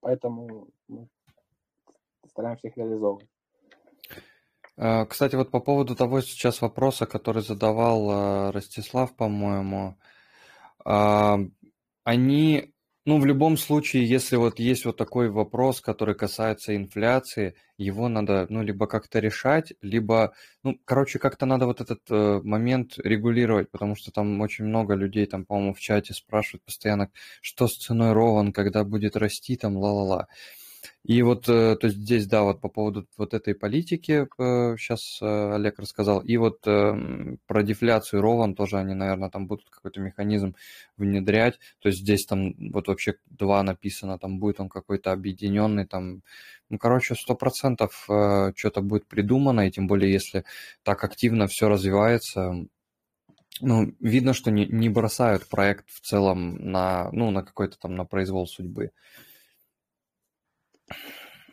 поэтому 0.00 0.68
мы 0.88 1.08
стараемся 2.28 2.68
их 2.68 2.76
реализовывать. 2.76 3.28
А, 4.78 5.06
кстати, 5.06 5.36
вот 5.36 5.50
по 5.50 5.60
поводу 5.60 5.96
того 5.96 6.20
сейчас 6.20 6.60
вопроса, 6.60 7.06
который 7.06 7.42
задавал 7.42 8.10
а, 8.10 8.52
Ростислав, 8.52 9.16
по-моему, 9.16 9.96
они, 12.04 12.72
ну, 13.04 13.18
в 13.18 13.26
любом 13.26 13.56
случае, 13.56 14.08
если 14.08 14.36
вот 14.36 14.58
есть 14.60 14.84
вот 14.84 14.96
такой 14.96 15.30
вопрос, 15.30 15.80
который 15.80 16.14
касается 16.14 16.76
инфляции, 16.76 17.54
его 17.78 18.08
надо, 18.08 18.46
ну, 18.48 18.62
либо 18.62 18.86
как-то 18.86 19.18
решать, 19.18 19.72
либо, 19.82 20.32
ну, 20.62 20.78
короче, 20.84 21.18
как-то 21.18 21.46
надо 21.46 21.66
вот 21.66 21.80
этот 21.80 22.00
э, 22.10 22.40
момент 22.42 22.98
регулировать, 22.98 23.70
потому 23.70 23.96
что 23.96 24.12
там 24.12 24.40
очень 24.40 24.64
много 24.64 24.94
людей, 24.94 25.26
там, 25.26 25.44
по-моему, 25.44 25.74
в 25.74 25.80
чате 25.80 26.14
спрашивают 26.14 26.64
постоянно, 26.64 27.10
что 27.40 27.66
с 27.68 27.76
ценой 27.76 28.12
Рован, 28.12 28.52
когда 28.52 28.84
будет 28.84 29.16
расти, 29.16 29.56
там, 29.56 29.76
ла-ла-ла. 29.76 30.28
И 31.04 31.22
вот, 31.22 31.48
э, 31.48 31.76
то 31.76 31.86
есть 31.86 31.98
здесь, 31.98 32.26
да, 32.26 32.42
вот 32.42 32.60
по 32.60 32.68
поводу 32.68 33.06
вот 33.16 33.34
этой 33.34 33.54
политики 33.54 34.26
сейчас 34.76 35.18
э, 35.22 35.54
Олег 35.54 35.78
рассказал. 35.78 36.20
И 36.20 36.36
вот 36.36 36.66
эм, 36.66 37.38
про 37.46 37.62
дефляцию 37.62 38.22
Рован 38.22 38.54
тоже 38.54 38.78
они, 38.78 38.94
наверное, 38.94 39.30
там 39.30 39.46
будут 39.46 39.70
какой-то 39.70 40.00
механизм 40.00 40.54
внедрять. 40.96 41.58
То 41.80 41.88
есть 41.88 42.00
здесь 42.00 42.26
там 42.26 42.54
вот 42.72 42.88
вообще 42.88 43.14
два 43.26 43.62
написано, 43.62 44.18
там 44.18 44.38
будет 44.38 44.60
он 44.60 44.68
какой-то 44.68 45.12
объединенный, 45.12 45.86
там, 45.86 46.22
ну, 46.70 46.78
короче, 46.78 47.14
сто 47.14 47.34
процентов 47.34 48.06
э, 48.08 48.52
что-то 48.56 48.80
будет 48.80 49.06
придумано, 49.06 49.66
и 49.66 49.70
тем 49.70 49.86
более, 49.86 50.12
если 50.12 50.44
так 50.82 51.04
активно 51.04 51.46
все 51.46 51.68
развивается, 51.68 52.66
ну, 53.60 53.94
видно, 54.00 54.34
что 54.34 54.50
не, 54.50 54.66
не 54.66 54.88
бросают 54.88 55.48
проект 55.48 55.88
в 55.90 56.00
целом 56.00 56.56
на, 56.56 57.10
ну, 57.12 57.30
на 57.30 57.42
какой-то 57.42 57.78
там, 57.78 57.94
на 57.94 58.04
произвол 58.04 58.46
судьбы. 58.46 58.90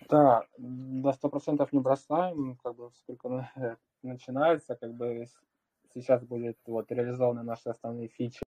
Да, 0.10 0.46
до 0.58 1.14
сто 1.14 1.30
процентов 1.30 1.74
не 1.74 1.80
бросаем, 1.80 2.58
как 2.64 2.76
бы 2.76 2.92
сколько 2.96 3.50
начинается, 4.04 4.76
как 4.76 4.94
бы 4.94 5.26
сейчас 5.94 6.24
будет 6.24 6.58
вот 6.66 6.92
реализованы 6.92 7.44
наши 7.44 7.70
основные 7.70 8.10
фичи 8.10 8.44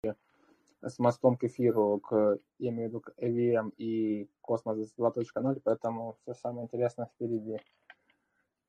с 0.82 0.98
мостом 0.98 1.36
к 1.36 1.44
эфиру, 1.44 2.00
к, 2.00 2.38
я 2.58 2.70
имею 2.70 2.88
в 2.88 2.92
виду, 2.92 3.00
к 3.00 3.14
EVM 3.18 3.72
и 3.76 4.28
Космос 4.40 4.92
2.0, 4.98 5.60
поэтому 5.64 6.16
все 6.20 6.34
самое 6.34 6.64
интересное 6.64 7.06
впереди. 7.06 7.58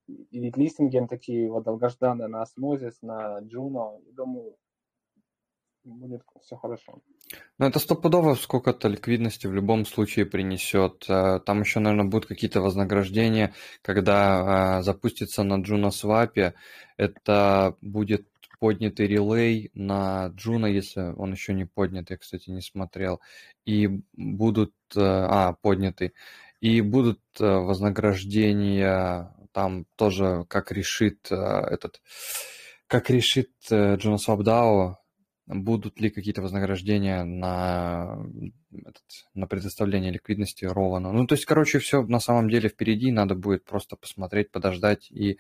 И 0.08 0.52
листинги 0.52 1.06
такие 1.10 1.50
вот 1.52 1.64
долгожданные 1.64 2.28
на 2.28 2.44
Osmosis, 2.44 3.02
на 3.02 3.40
Juno, 3.42 4.02
думаю, 4.14 4.56
будет 5.86 6.24
все 6.42 6.56
хорошо. 6.56 7.00
Ну, 7.58 7.66
это 7.66 7.80
стопудово 7.80 8.36
сколько-то 8.36 8.88
ликвидности 8.88 9.48
в 9.48 9.54
любом 9.54 9.86
случае 9.86 10.26
принесет. 10.26 11.06
Э, 11.08 11.40
там 11.40 11.62
еще, 11.62 11.80
наверное, 11.80 12.10
будут 12.10 12.28
какие-то 12.28 12.62
вознаграждения, 12.62 13.54
когда 13.82 14.80
э, 14.80 14.84
запустится 14.84 15.44
на 15.44 15.62
Juno 15.62 15.90
Swap. 15.90 16.54
Это 16.98 17.76
будет 17.82 18.28
поднятый 18.60 19.08
relay 19.08 19.72
на 19.74 20.28
Juno, 20.28 20.68
если 20.68 21.14
он 21.18 21.32
еще 21.34 21.54
не 21.54 21.66
поднят, 21.66 22.10
я, 22.10 22.18
кстати, 22.18 22.50
не 22.50 22.62
смотрел. 22.62 23.22
И 23.66 24.02
будут... 24.14 24.74
Э, 24.96 25.00
а, 25.02 25.54
поднятый. 25.54 26.14
И 26.62 26.82
будут 26.82 27.22
вознаграждения 27.38 29.36
там 29.52 29.86
тоже, 29.96 30.46
как 30.48 30.72
решит 30.72 31.32
этот... 31.32 32.02
Как 32.88 33.10
решит 33.10 33.52
Swap 33.70 34.42
DAO, 34.42 34.96
будут 35.48 36.00
ли 36.00 36.10
какие-то 36.10 36.42
вознаграждения 36.42 37.24
на, 37.24 38.26
этот, 38.72 39.04
на 39.34 39.48
предоставление 39.48 40.12
ликвидности 40.12 40.66
Ролана. 40.66 41.12
Ну, 41.12 41.28
то 41.28 41.36
есть, 41.36 41.46
короче, 41.46 41.80
все 41.80 42.04
на 42.04 42.20
самом 42.20 42.50
деле 42.50 42.70
впереди, 42.70 43.12
надо 43.12 43.36
будет 43.36 43.64
просто 43.64 43.96
посмотреть, 43.96 44.52
подождать, 44.52 45.12
и 45.12 45.38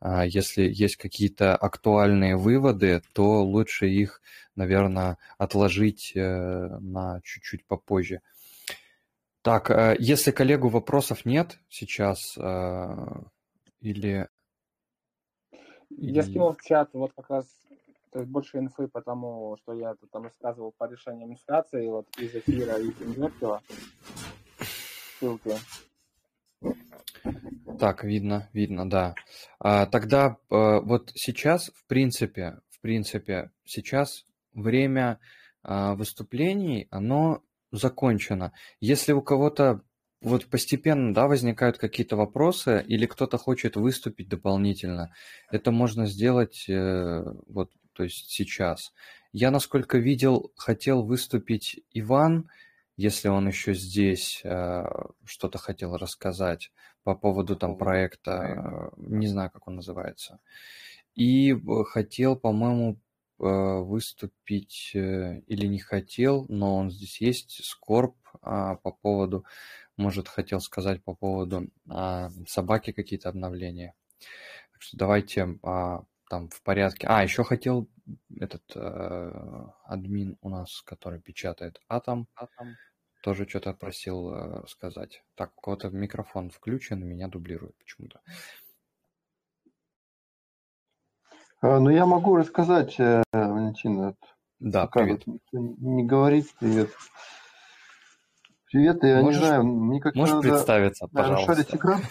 а, 0.00 0.24
если 0.24 0.62
есть 0.62 0.96
какие-то 0.96 1.56
актуальные 1.56 2.36
выводы, 2.36 3.02
то 3.14 3.42
лучше 3.42 3.88
их, 3.88 4.20
наверное, 4.54 5.18
отложить 5.38 6.12
э, 6.14 6.20
на 6.20 7.20
чуть-чуть 7.22 7.64
попозже. 7.66 8.20
Так, 9.42 9.70
э, 9.70 9.96
если 9.98 10.30
коллегу 10.30 10.68
вопросов 10.68 11.24
нет 11.24 11.58
сейчас, 11.68 12.36
э, 12.36 12.96
или... 13.80 14.28
Я 15.90 16.22
скинул 16.22 16.52
в 16.52 16.62
чат 16.62 16.90
вот 16.92 17.12
как 17.16 17.30
раз 17.30 17.46
то 18.10 18.20
есть 18.20 18.30
больше 18.30 18.58
инфы, 18.58 18.88
потому 18.88 19.56
что 19.62 19.72
я 19.74 19.94
там 20.12 20.24
рассказывал 20.24 20.72
по 20.76 20.90
решению 20.90 21.28
инфляции, 21.28 21.86
вот 21.88 22.06
из 22.18 22.34
эфира, 22.34 22.78
из 22.78 23.00
инвертила. 23.00 23.60
Ссылки. 25.18 25.56
Так, 27.78 28.04
видно, 28.04 28.48
видно, 28.52 28.88
да. 28.88 29.14
А, 29.60 29.86
тогда 29.86 30.36
а, 30.50 30.80
вот 30.80 31.12
сейчас, 31.14 31.70
в 31.74 31.86
принципе, 31.86 32.60
в 32.70 32.80
принципе, 32.80 33.50
сейчас 33.64 34.24
время 34.52 35.20
а, 35.62 35.94
выступлений, 35.94 36.88
оно 36.90 37.42
закончено. 37.70 38.52
Если 38.80 39.12
у 39.12 39.22
кого-то 39.22 39.82
вот 40.20 40.46
постепенно, 40.46 41.14
да, 41.14 41.28
возникают 41.28 41.78
какие-то 41.78 42.16
вопросы, 42.16 42.84
или 42.86 43.06
кто-то 43.06 43.38
хочет 43.38 43.76
выступить 43.76 44.28
дополнительно, 44.28 45.12
это 45.50 45.70
можно 45.70 46.06
сделать 46.06 46.68
э, 46.68 47.22
вот 47.46 47.70
то 47.98 48.04
есть 48.04 48.30
сейчас. 48.30 48.92
Я, 49.32 49.50
насколько 49.50 49.98
видел, 49.98 50.52
хотел 50.54 51.02
выступить 51.02 51.80
Иван, 51.90 52.48
если 52.96 53.26
он 53.26 53.48
еще 53.48 53.74
здесь 53.74 54.40
э, 54.44 54.84
что-то 55.24 55.58
хотел 55.58 55.96
рассказать 55.96 56.70
по 57.02 57.16
поводу 57.16 57.56
там 57.56 57.76
проекта, 57.76 58.30
э, 58.30 58.90
не 58.98 59.26
знаю, 59.26 59.50
как 59.50 59.66
он 59.66 59.74
называется. 59.74 60.38
И 61.16 61.56
хотел, 61.88 62.36
по-моему, 62.36 63.00
э, 63.40 63.42
выступить 63.42 64.92
или 64.94 65.66
не 65.66 65.80
хотел, 65.80 66.46
но 66.48 66.76
он 66.76 66.92
здесь 66.92 67.20
есть, 67.20 67.64
Скорб 67.64 68.14
а, 68.42 68.76
по 68.76 68.92
поводу, 68.92 69.44
может, 69.96 70.28
хотел 70.28 70.60
сказать 70.60 71.02
по 71.02 71.16
поводу 71.16 71.68
а, 71.88 72.30
собаки 72.46 72.92
какие-то 72.92 73.28
обновления. 73.28 73.94
Так 74.70 74.82
что 74.82 74.96
давайте 74.96 75.58
а, 75.64 76.04
там 76.28 76.48
в 76.48 76.62
порядке. 76.62 77.06
А, 77.08 77.22
еще 77.22 77.44
хотел 77.44 77.88
этот 78.36 78.64
э, 78.74 79.32
админ 79.84 80.36
у 80.40 80.48
нас, 80.48 80.82
который 80.82 81.20
печатает 81.20 81.80
Атом, 81.88 82.28
Атом 82.34 82.76
тоже 83.22 83.48
что-то 83.48 83.72
просил 83.72 84.32
э, 84.32 84.66
сказать. 84.66 85.22
Так, 85.34 85.56
у 85.56 85.60
кого-то 85.60 85.90
микрофон 85.90 86.50
включен, 86.50 87.04
меня 87.04 87.28
дублирует 87.28 87.76
почему-то. 87.78 88.20
А, 91.60 91.80
ну, 91.80 91.90
я 91.90 92.06
могу 92.06 92.36
рассказать, 92.36 92.98
э, 93.00 93.22
Валентин. 93.32 94.14
Да, 94.60 94.86
привет. 94.86 95.22
Не 95.52 96.04
говорить 96.04 96.54
привет. 96.58 96.90
Привет, 98.70 99.02
я 99.02 99.22
можешь, 99.22 99.40
не 99.40 99.46
знаю, 99.46 99.64
мне 99.64 100.00
как 100.00 100.14
Можешь 100.14 100.34
надо... 100.34 100.48
представиться, 100.48 101.08
пожалуйста. 101.08 101.52
Расшарить 101.52 101.74
экран? 101.74 102.02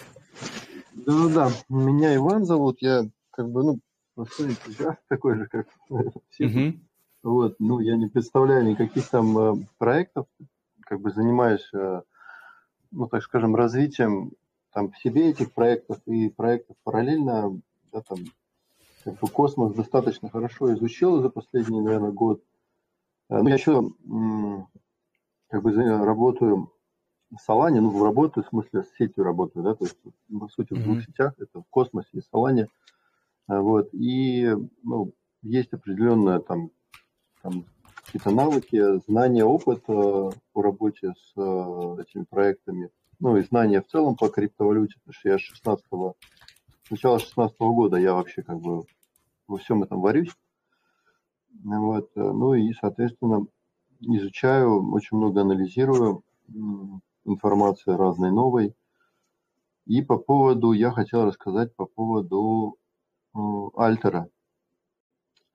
Да-да-да, 0.92 1.50
меня 1.68 2.16
Иван 2.16 2.44
зовут, 2.44 2.82
я 2.82 3.04
как 3.30 3.48
бы, 3.48 3.62
ну, 3.62 3.78
простой 4.18 4.48
энтузиаст 4.48 4.98
такой 5.08 5.36
же, 5.36 5.46
как 5.46 5.68
все. 6.30 6.46
Угу. 6.46 6.78
Вот, 7.22 7.56
ну, 7.58 7.78
я 7.80 7.96
не 7.96 8.08
представляю 8.08 8.64
никаких 8.64 9.08
там 9.08 9.38
э, 9.38 9.54
проектов, 9.78 10.26
как 10.80 11.00
бы 11.00 11.10
занимаюсь, 11.10 11.68
э, 11.72 12.02
ну, 12.90 13.06
так 13.06 13.22
скажем, 13.22 13.54
развитием 13.54 14.32
там 14.72 14.90
в 14.90 14.98
себе 14.98 15.30
этих 15.30 15.52
проектов 15.52 15.98
и 16.06 16.28
проектов 16.30 16.76
параллельно, 16.84 17.60
да, 17.92 18.02
там, 18.02 18.18
как 19.04 19.18
бы 19.20 19.28
космос 19.28 19.74
достаточно 19.74 20.30
хорошо 20.30 20.72
изучил 20.74 21.20
за 21.20 21.30
последний, 21.30 21.80
наверное, 21.80 22.12
год. 22.12 22.42
Э, 23.30 23.40
ну, 23.40 23.48
я 23.48 23.54
еще 23.54 23.92
как 25.48 25.62
бы 25.62 25.72
работаю 26.04 26.72
в 27.30 27.38
Солане, 27.38 27.80
ну, 27.80 28.02
работаю, 28.02 28.44
в 28.44 28.48
смысле, 28.48 28.82
с 28.82 28.96
сетью 28.96 29.22
работаю, 29.22 29.64
да, 29.64 29.74
то 29.74 29.84
есть, 29.84 29.98
по 30.28 30.48
сути, 30.48 30.72
в 30.74 30.82
двух 30.82 30.98
mm-hmm. 30.98 31.02
сетях, 31.02 31.34
это 31.38 31.60
в 31.60 31.66
космосе 31.70 32.08
и 32.14 32.22
Солане. 32.32 32.62
Э, 32.62 32.68
вот, 33.48 33.88
и, 33.94 34.54
ну, 34.82 35.12
есть 35.42 35.72
определенная 35.72 36.40
там, 36.40 36.70
там 37.42 37.64
какие-то 38.04 38.30
навыки, 38.30 39.00
знания, 39.06 39.44
опыт 39.44 39.82
э, 39.88 40.30
по 40.52 40.62
работе 40.62 41.12
с 41.12 41.32
э, 41.36 42.02
этими 42.02 42.24
проектами, 42.24 42.90
ну 43.20 43.36
и 43.36 43.42
знания 43.42 43.82
в 43.82 43.86
целом 43.86 44.16
по 44.16 44.28
криптовалюте, 44.28 44.96
потому 45.00 45.12
что 45.14 45.28
я 45.28 45.38
с 45.38 45.42
16 45.42 45.84
-го, 45.90 46.14
с 46.84 46.90
начала 46.90 47.18
16 47.18 47.58
-го 47.58 47.74
года 47.74 47.96
я 47.96 48.14
вообще 48.14 48.42
как 48.42 48.60
бы 48.60 48.84
во 49.46 49.58
всем 49.58 49.82
этом 49.82 50.00
варюсь. 50.00 50.34
Вот, 51.64 52.10
э, 52.14 52.20
ну 52.20 52.54
и, 52.54 52.72
соответственно, 52.72 53.46
изучаю, 54.00 54.90
очень 54.92 55.16
много 55.16 55.42
анализирую 55.42 56.22
информации 57.24 57.92
разной 57.92 58.30
новой. 58.30 58.74
И 59.86 60.02
по 60.02 60.18
поводу, 60.18 60.72
я 60.72 60.90
хотел 60.92 61.24
рассказать 61.24 61.74
по 61.74 61.86
поводу 61.86 62.77
Альтера. 63.76 64.28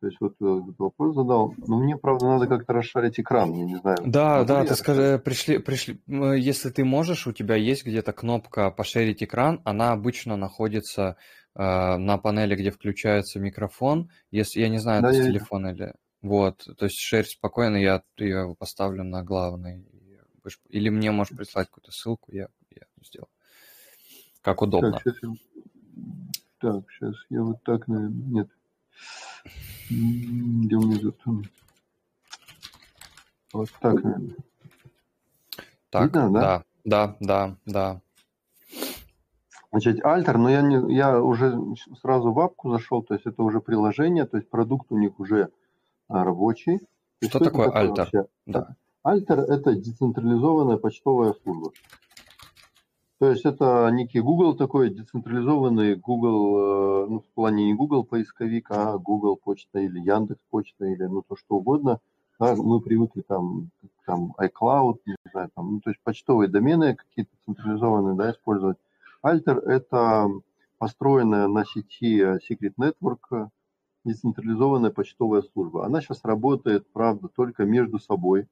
То 0.03 0.07
есть 0.07 0.19
вот 0.19 0.33
э, 0.41 0.61
этот 0.61 0.77
вопрос 0.79 1.15
задал. 1.15 1.53
Но 1.65 1.79
мне, 1.79 1.95
правда, 1.95 2.25
надо 2.25 2.47
как-то 2.47 2.73
расшарить 2.73 3.21
экран, 3.21 3.53
я 3.53 3.63
не 3.63 3.77
знаю. 3.77 3.97
Да, 4.05 4.43
да, 4.43 4.65
ты 4.65 4.75
скажи, 4.75 5.17
пришли, 5.17 5.59
пришли, 5.59 6.01
если 6.07 6.71
ты 6.71 6.83
можешь, 6.83 7.25
у 7.25 7.31
тебя 7.31 7.55
есть 7.55 7.85
где-то 7.85 8.11
кнопка 8.11 8.69
«Пошерить 8.69 9.23
экран», 9.23 9.61
она 9.63 9.93
обычно 9.93 10.35
находится 10.35 11.15
э, 11.55 11.97
на 11.97 12.17
панели, 12.17 12.55
где 12.55 12.69
включается 12.69 13.39
микрофон. 13.39 14.09
Если, 14.29 14.59
я 14.59 14.67
не 14.67 14.79
знаю, 14.79 15.03
да, 15.03 15.11
это 15.11 15.21
с 15.21 15.25
телефона 15.25 15.67
или... 15.67 15.93
Вот, 16.21 16.67
то 16.77 16.85
есть 16.85 16.97
шерь 16.97 17.25
спокойно, 17.25 17.77
я 17.77 18.03
ее 18.17 18.55
поставлю 18.59 19.05
на 19.05 19.23
главный. 19.23 19.85
Или 20.67 20.89
мне 20.89 21.11
можешь 21.11 21.37
прислать 21.37 21.67
какую-то 21.67 21.91
ссылку, 21.91 22.29
я, 22.33 22.47
я 22.71 22.81
сделаю. 23.01 23.29
Как 24.41 24.61
удобно. 24.61 24.99
Так, 25.03 25.15
сейчас, 25.15 25.31
так, 26.63 26.85
сейчас 26.91 27.15
я 27.29 27.43
вот 27.43 27.61
так, 27.63 27.89
наверное, 27.89 28.23
нет. 28.25 28.49
Где 29.89 30.77
внизу 30.77 31.11
там? 31.11 31.43
Вот 33.51 33.69
так, 33.81 34.01
наверное. 34.01 34.35
Так, 35.89 36.05
Видно, 36.05 36.31
да? 36.31 36.63
Да, 36.85 37.17
да, 37.19 37.57
да, 37.65 38.01
Значит, 39.71 40.05
Альтер, 40.05 40.37
но 40.37 40.49
я, 40.49 40.61
не, 40.61 40.95
я 40.95 41.21
уже 41.21 41.59
сразу 42.01 42.31
в 42.31 42.39
апку 42.39 42.71
зашел, 42.71 43.03
то 43.03 43.13
есть 43.13 43.25
это 43.25 43.43
уже 43.43 43.59
приложение, 43.59 44.25
то 44.25 44.37
есть 44.37 44.49
продукт 44.49 44.87
у 44.91 44.97
них 44.97 45.19
уже 45.19 45.49
а, 46.07 46.23
рабочий. 46.23 46.79
Что, 47.19 47.29
что 47.29 47.39
такое 47.39 47.71
Альтер? 47.71 48.09
Да. 48.45 48.75
Альтер– 49.03 49.39
это 49.49 49.75
децентрализованная 49.75 50.77
почтовая 50.77 51.33
служба. 51.43 51.71
То 53.23 53.31
есть 53.31 53.45
это 53.45 53.89
некий 53.89 54.19
Google 54.19 54.53
такой, 54.53 54.89
децентрализованный 54.89 55.95
Google, 55.95 57.05
э, 57.05 57.07
ну, 57.09 57.19
в 57.21 57.27
плане 57.33 57.67
не 57.67 57.73
Google 57.73 58.03
поисковик, 58.03 58.69
а 58.69 58.97
Google 58.97 59.37
почта 59.37 59.79
или 59.79 59.97
Яндекс 59.97 60.41
почта 60.49 60.83
или 60.83 61.03
ну 61.03 61.21
то 61.21 61.37
что 61.37 61.55
угодно. 61.55 62.01
Да, 62.37 62.53
мы 62.57 62.81
привыкли 62.81 63.21
там, 63.21 63.69
там 64.05 64.35
iCloud, 64.37 64.97
не 65.05 65.15
знаю, 65.31 65.49
там, 65.55 65.75
ну, 65.75 65.79
то 65.79 65.91
есть 65.91 66.01
почтовые 66.03 66.49
домены 66.49 66.97
какие-то 66.97 67.31
централизованные, 67.45 68.15
да, 68.17 68.31
использовать. 68.31 68.77
Альтер– 69.21 69.59
это 69.69 70.27
построенная 70.77 71.47
на 71.47 71.63
сети 71.63 72.19
Secret 72.19 72.73
Network 72.77 73.47
децентрализованная 74.03 74.91
почтовая 74.91 75.43
служба. 75.43 75.85
Она 75.85 76.01
сейчас 76.01 76.25
работает, 76.25 76.85
правда, 76.91 77.29
только 77.29 77.63
между 77.63 77.99
собой. 77.99 78.47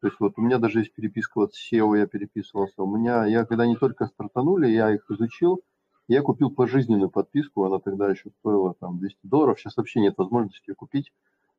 То 0.00 0.08
есть 0.08 0.20
вот 0.20 0.34
у 0.36 0.42
меня 0.42 0.58
даже 0.58 0.80
есть 0.80 0.92
переписка 0.92 1.32
вот 1.36 1.54
с 1.54 1.72
SEO, 1.72 1.96
я 1.96 2.06
переписывался. 2.06 2.82
У 2.82 2.96
меня, 2.96 3.24
я 3.24 3.44
когда 3.44 3.66
не 3.66 3.76
только 3.76 4.06
стартанули, 4.06 4.68
я 4.68 4.94
их 4.94 5.10
изучил, 5.10 5.62
я 6.08 6.20
купил 6.22 6.50
пожизненную 6.50 7.08
подписку, 7.08 7.64
она 7.64 7.78
тогда 7.78 8.10
еще 8.10 8.30
стоила 8.40 8.74
там 8.74 8.98
200 8.98 9.18
долларов, 9.22 9.58
сейчас 9.58 9.76
вообще 9.76 10.00
нет 10.00 10.18
возможности 10.18 10.70
ее 10.70 10.74
купить. 10.74 11.12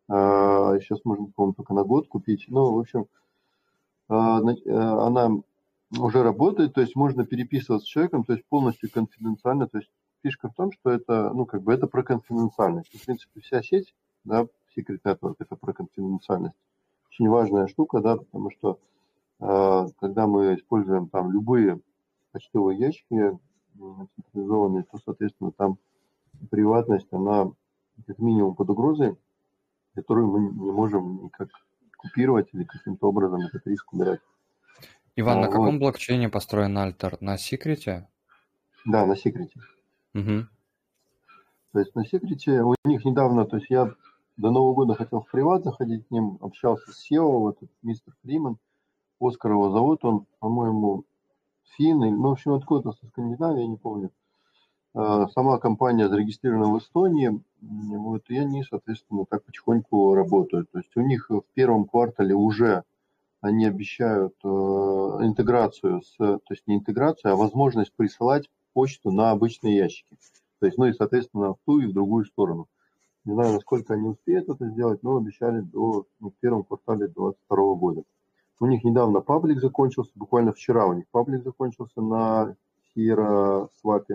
Сейчас 0.08 1.00
а, 1.00 1.02
можно, 1.04 1.26
по-моему, 1.36 1.54
только 1.54 1.74
на 1.74 1.84
год 1.84 2.08
купить. 2.08 2.46
Ну, 2.48 2.74
в 2.74 2.80
общем, 2.80 3.08
а, 4.08 4.40
э, 4.40 4.72
она 4.72 5.32
уже 5.98 6.22
работает, 6.22 6.76
то 6.76 6.82
есть 6.82 6.96
можно 6.96 7.26
переписываться 7.26 7.86
с 7.86 7.90
человеком, 7.90 8.24
то 8.24 8.34
есть 8.34 8.46
полностью 8.46 8.92
конфиденциально. 8.92 9.68
То 9.68 9.80
есть 9.80 9.90
фишка 10.22 10.50
в 10.50 10.54
том, 10.54 10.72
что 10.72 10.92
это, 10.92 11.32
ну, 11.34 11.48
как 11.48 11.64
бы 11.64 11.74
это 11.74 11.88
про 11.88 12.04
конфиденциальность. 12.04 12.94
В 12.94 13.04
принципе, 13.04 13.42
вся 13.42 13.64
сеть, 13.64 13.96
да, 14.24 14.46
Secret 14.78 15.00
Network, 15.04 15.36
это 15.40 15.56
про 15.56 15.74
конфиденциальность 15.74 16.56
очень 17.16 17.30
важная 17.30 17.68
штука, 17.68 18.02
да, 18.02 18.18
потому 18.18 18.52
что 18.52 18.80
э, 19.40 19.88
когда 20.00 20.28
мы 20.28 20.56
используем 20.56 21.08
там 21.08 21.32
любые 21.32 21.80
почтовые 22.32 22.78
ящики 22.78 23.38
централизованные, 24.16 24.84
то, 24.84 24.98
соответственно, 25.04 25.52
там 25.52 25.78
приватность, 26.50 27.08
она 27.12 27.52
как 28.06 28.20
минимум 28.20 28.56
под 28.56 28.70
угрозой, 28.70 29.18
которую 29.94 30.28
мы 30.28 30.40
не 30.40 30.72
можем 30.72 31.24
никак 31.24 31.50
купировать 31.98 32.50
или 32.54 32.64
каким-то 32.64 33.08
образом 33.08 33.42
этот 33.42 33.66
риск 33.68 33.94
убирать. 33.94 34.20
Иван, 35.16 35.38
а, 35.38 35.42
на 35.42 35.48
вот. 35.48 35.54
каком 35.54 35.80
блокчейне 35.80 36.30
построен 36.30 36.78
Альтер? 36.78 37.18
На 37.22 37.38
секрете? 37.38 38.10
Да, 38.86 39.06
на 39.06 39.16
секрете. 39.16 39.60
Угу. 40.14 40.48
То 41.72 41.80
есть 41.80 41.96
на 41.96 42.06
секрете 42.06 42.62
у 42.62 42.76
них 42.84 43.06
недавно, 43.06 43.46
то 43.46 43.58
есть 43.58 43.70
я 43.70 43.94
до 44.38 44.52
Нового 44.52 44.74
года 44.74 44.96
хотел 44.96 45.22
в 45.22 45.32
приват 45.32 45.64
заходить 45.64 46.08
к 46.08 46.12
ним, 46.12 46.38
общался 46.42 46.92
с 46.92 47.10
SEO, 47.10 47.40
вот 47.40 47.58
мистер 47.82 48.14
Фриман, 48.24 48.58
Оскар 49.20 49.52
его 49.52 49.72
зовут, 49.72 50.04
он, 50.04 50.26
по-моему, 50.40 51.06
фин, 51.78 52.00
ну, 52.00 52.30
в 52.30 52.32
общем, 52.34 52.54
откуда-то 52.54 52.98
со 52.98 53.08
Скандинавии, 53.08 53.62
я 53.62 53.68
не 53.68 53.78
помню. 53.78 54.12
А, 54.94 55.28
сама 55.30 55.58
компания 55.58 56.10
зарегистрирована 56.10 56.74
в 56.74 56.80
Эстонии, 56.80 57.42
вот, 57.62 58.24
и 58.30 58.38
они, 58.38 58.64
соответственно, 58.64 59.26
так 59.30 59.44
потихоньку 59.44 60.14
работают. 60.14 60.70
То 60.72 60.80
есть 60.80 60.96
у 60.96 61.02
них 61.02 61.30
в 61.30 61.44
первом 61.54 61.86
квартале 61.86 62.36
уже 62.36 62.84
они 63.42 63.66
обещают 63.66 64.34
э, 64.44 64.48
интеграцию, 64.48 66.02
с, 66.02 66.16
то 66.18 66.42
есть 66.50 66.64
не 66.66 66.78
интеграцию, 66.78 67.34
а 67.34 67.36
возможность 67.36 67.94
присылать 67.94 68.50
почту 68.74 69.12
на 69.12 69.32
обычные 69.32 69.78
ящики. 69.78 70.18
То 70.60 70.66
есть, 70.66 70.78
ну 70.78 70.86
и, 70.86 70.94
соответственно, 70.94 71.54
в 71.54 71.58
ту 71.66 71.80
и 71.80 71.86
в 71.86 71.94
другую 71.94 72.26
сторону. 72.26 72.68
Не 73.26 73.34
знаю, 73.34 73.54
насколько 73.54 73.96
они 73.96 74.08
успеют 74.10 74.48
это 74.50 74.70
сделать, 74.70 75.02
но 75.02 75.18
обещали 75.18 75.62
до 75.62 76.06
ну, 76.20 76.30
в 76.30 76.36
первом 76.36 76.64
квартале 76.64 77.08
2022 77.08 77.76
года. 77.76 78.04
У 78.60 78.68
них 78.68 78.84
недавно 78.84 79.20
паблик 79.22 79.60
закончился, 79.60 80.12
буквально 80.16 80.54
вчера 80.54 80.86
у 80.86 80.94
них 80.94 81.06
паблик 81.10 81.44
закончился 81.44 82.02
на 82.02 82.56
Sierra 82.96 83.68
Swap. 83.84 84.06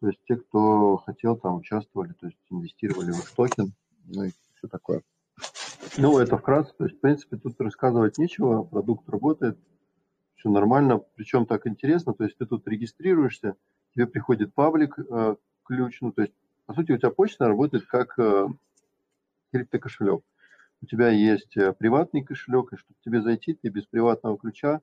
То 0.00 0.06
есть 0.06 0.20
те, 0.28 0.36
кто 0.36 0.98
хотел, 0.98 1.36
там 1.36 1.56
участвовали, 1.56 2.12
то 2.12 2.26
есть 2.26 2.38
инвестировали 2.50 3.10
в 3.10 3.20
их 3.20 3.30
токен, 3.30 3.72
ну 4.04 4.24
и 4.24 4.32
все 4.54 4.68
такое. 4.68 5.02
Ну, 5.98 6.18
это 6.18 6.36
вкратце. 6.36 6.72
То 6.76 6.84
есть, 6.84 6.98
в 6.98 7.00
принципе, 7.00 7.36
тут 7.36 7.60
рассказывать 7.60 8.18
нечего. 8.18 8.62
Продукт 8.62 9.08
работает, 9.08 9.58
все 10.36 10.48
нормально. 10.48 11.00
Причем 11.16 11.46
так 11.46 11.66
интересно. 11.66 12.14
То 12.14 12.24
есть, 12.24 12.36
ты 12.38 12.46
тут 12.46 12.66
регистрируешься, 12.66 13.56
тебе 13.94 14.06
приходит 14.06 14.54
паблик, 14.54 14.98
э, 14.98 15.36
ключ, 15.64 15.98
ну, 16.00 16.12
то 16.12 16.22
есть 16.22 16.34
по 16.66 16.74
сути, 16.74 16.92
у 16.92 16.98
тебя 16.98 17.10
почта 17.10 17.48
работает 17.48 17.86
как 17.86 18.18
э, 18.18 18.46
криптокошелек. 19.52 20.22
У 20.82 20.86
тебя 20.86 21.10
есть 21.10 21.56
э, 21.56 21.72
приватный 21.72 22.24
кошелек, 22.24 22.72
и 22.72 22.76
чтобы 22.76 22.98
тебе 23.04 23.22
зайти, 23.22 23.54
ты 23.54 23.68
без 23.68 23.84
приватного 23.84 24.36
ключа 24.36 24.80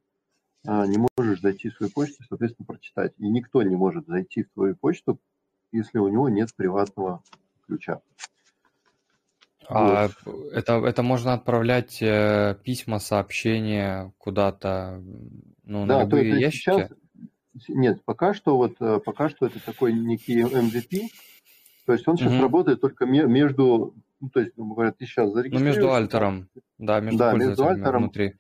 а, 0.65 0.85
не 0.85 0.97
можешь 1.17 1.41
зайти 1.41 1.69
в 1.69 1.75
свою 1.75 1.91
почту, 1.91 2.23
соответственно, 2.27 2.65
прочитать. 2.65 3.13
И 3.17 3.27
никто 3.27 3.61
не 3.63 3.75
может 3.75 4.07
зайти 4.07 4.43
в 4.43 4.49
твою 4.51 4.75
почту, 4.75 5.19
если 5.71 5.99
у 5.99 6.07
него 6.09 6.29
нет 6.29 6.53
приватного 6.55 7.21
ключа. 7.65 8.01
А 9.67 10.09
вот. 10.25 10.51
это, 10.51 10.73
это 10.85 11.03
можно 11.03 11.33
отправлять 11.33 12.01
э, 12.01 12.57
письма, 12.63 12.99
сообщения 12.99 14.11
куда-то, 14.17 15.01
ну, 15.63 15.85
да, 15.85 15.99
на 15.99 16.03
любые 16.03 16.31
то, 16.31 16.35
то 16.35 16.41
ящики? 16.41 16.63
Сейчас, 16.63 16.91
нет, 17.67 18.03
пока 18.03 18.33
что 18.33 18.57
вот 18.57 18.77
пока 19.03 19.29
что 19.29 19.45
это 19.47 19.63
такой 19.63 19.93
некий 19.93 20.41
MVP, 20.41 21.09
то 21.89 21.93
есть 21.93 22.07
он 22.07 22.17
сейчас 22.17 22.33
угу. 22.33 22.43
работает 22.43 22.81
только 22.81 23.07
между, 23.07 23.95
ну, 24.19 24.29
то 24.29 24.41
есть, 24.41 24.53
говорят, 24.55 24.99
ты 24.99 25.07
сейчас 25.07 25.31
зарегистрируешься. 25.31 25.81
Ну, 25.81 25.87
между 25.87 25.91
альтером, 25.95 26.47
да, 26.77 26.99
между 26.99 27.17
да, 27.17 27.33
между 27.33 27.67
альтером 27.67 28.03
внутри. 28.03 28.35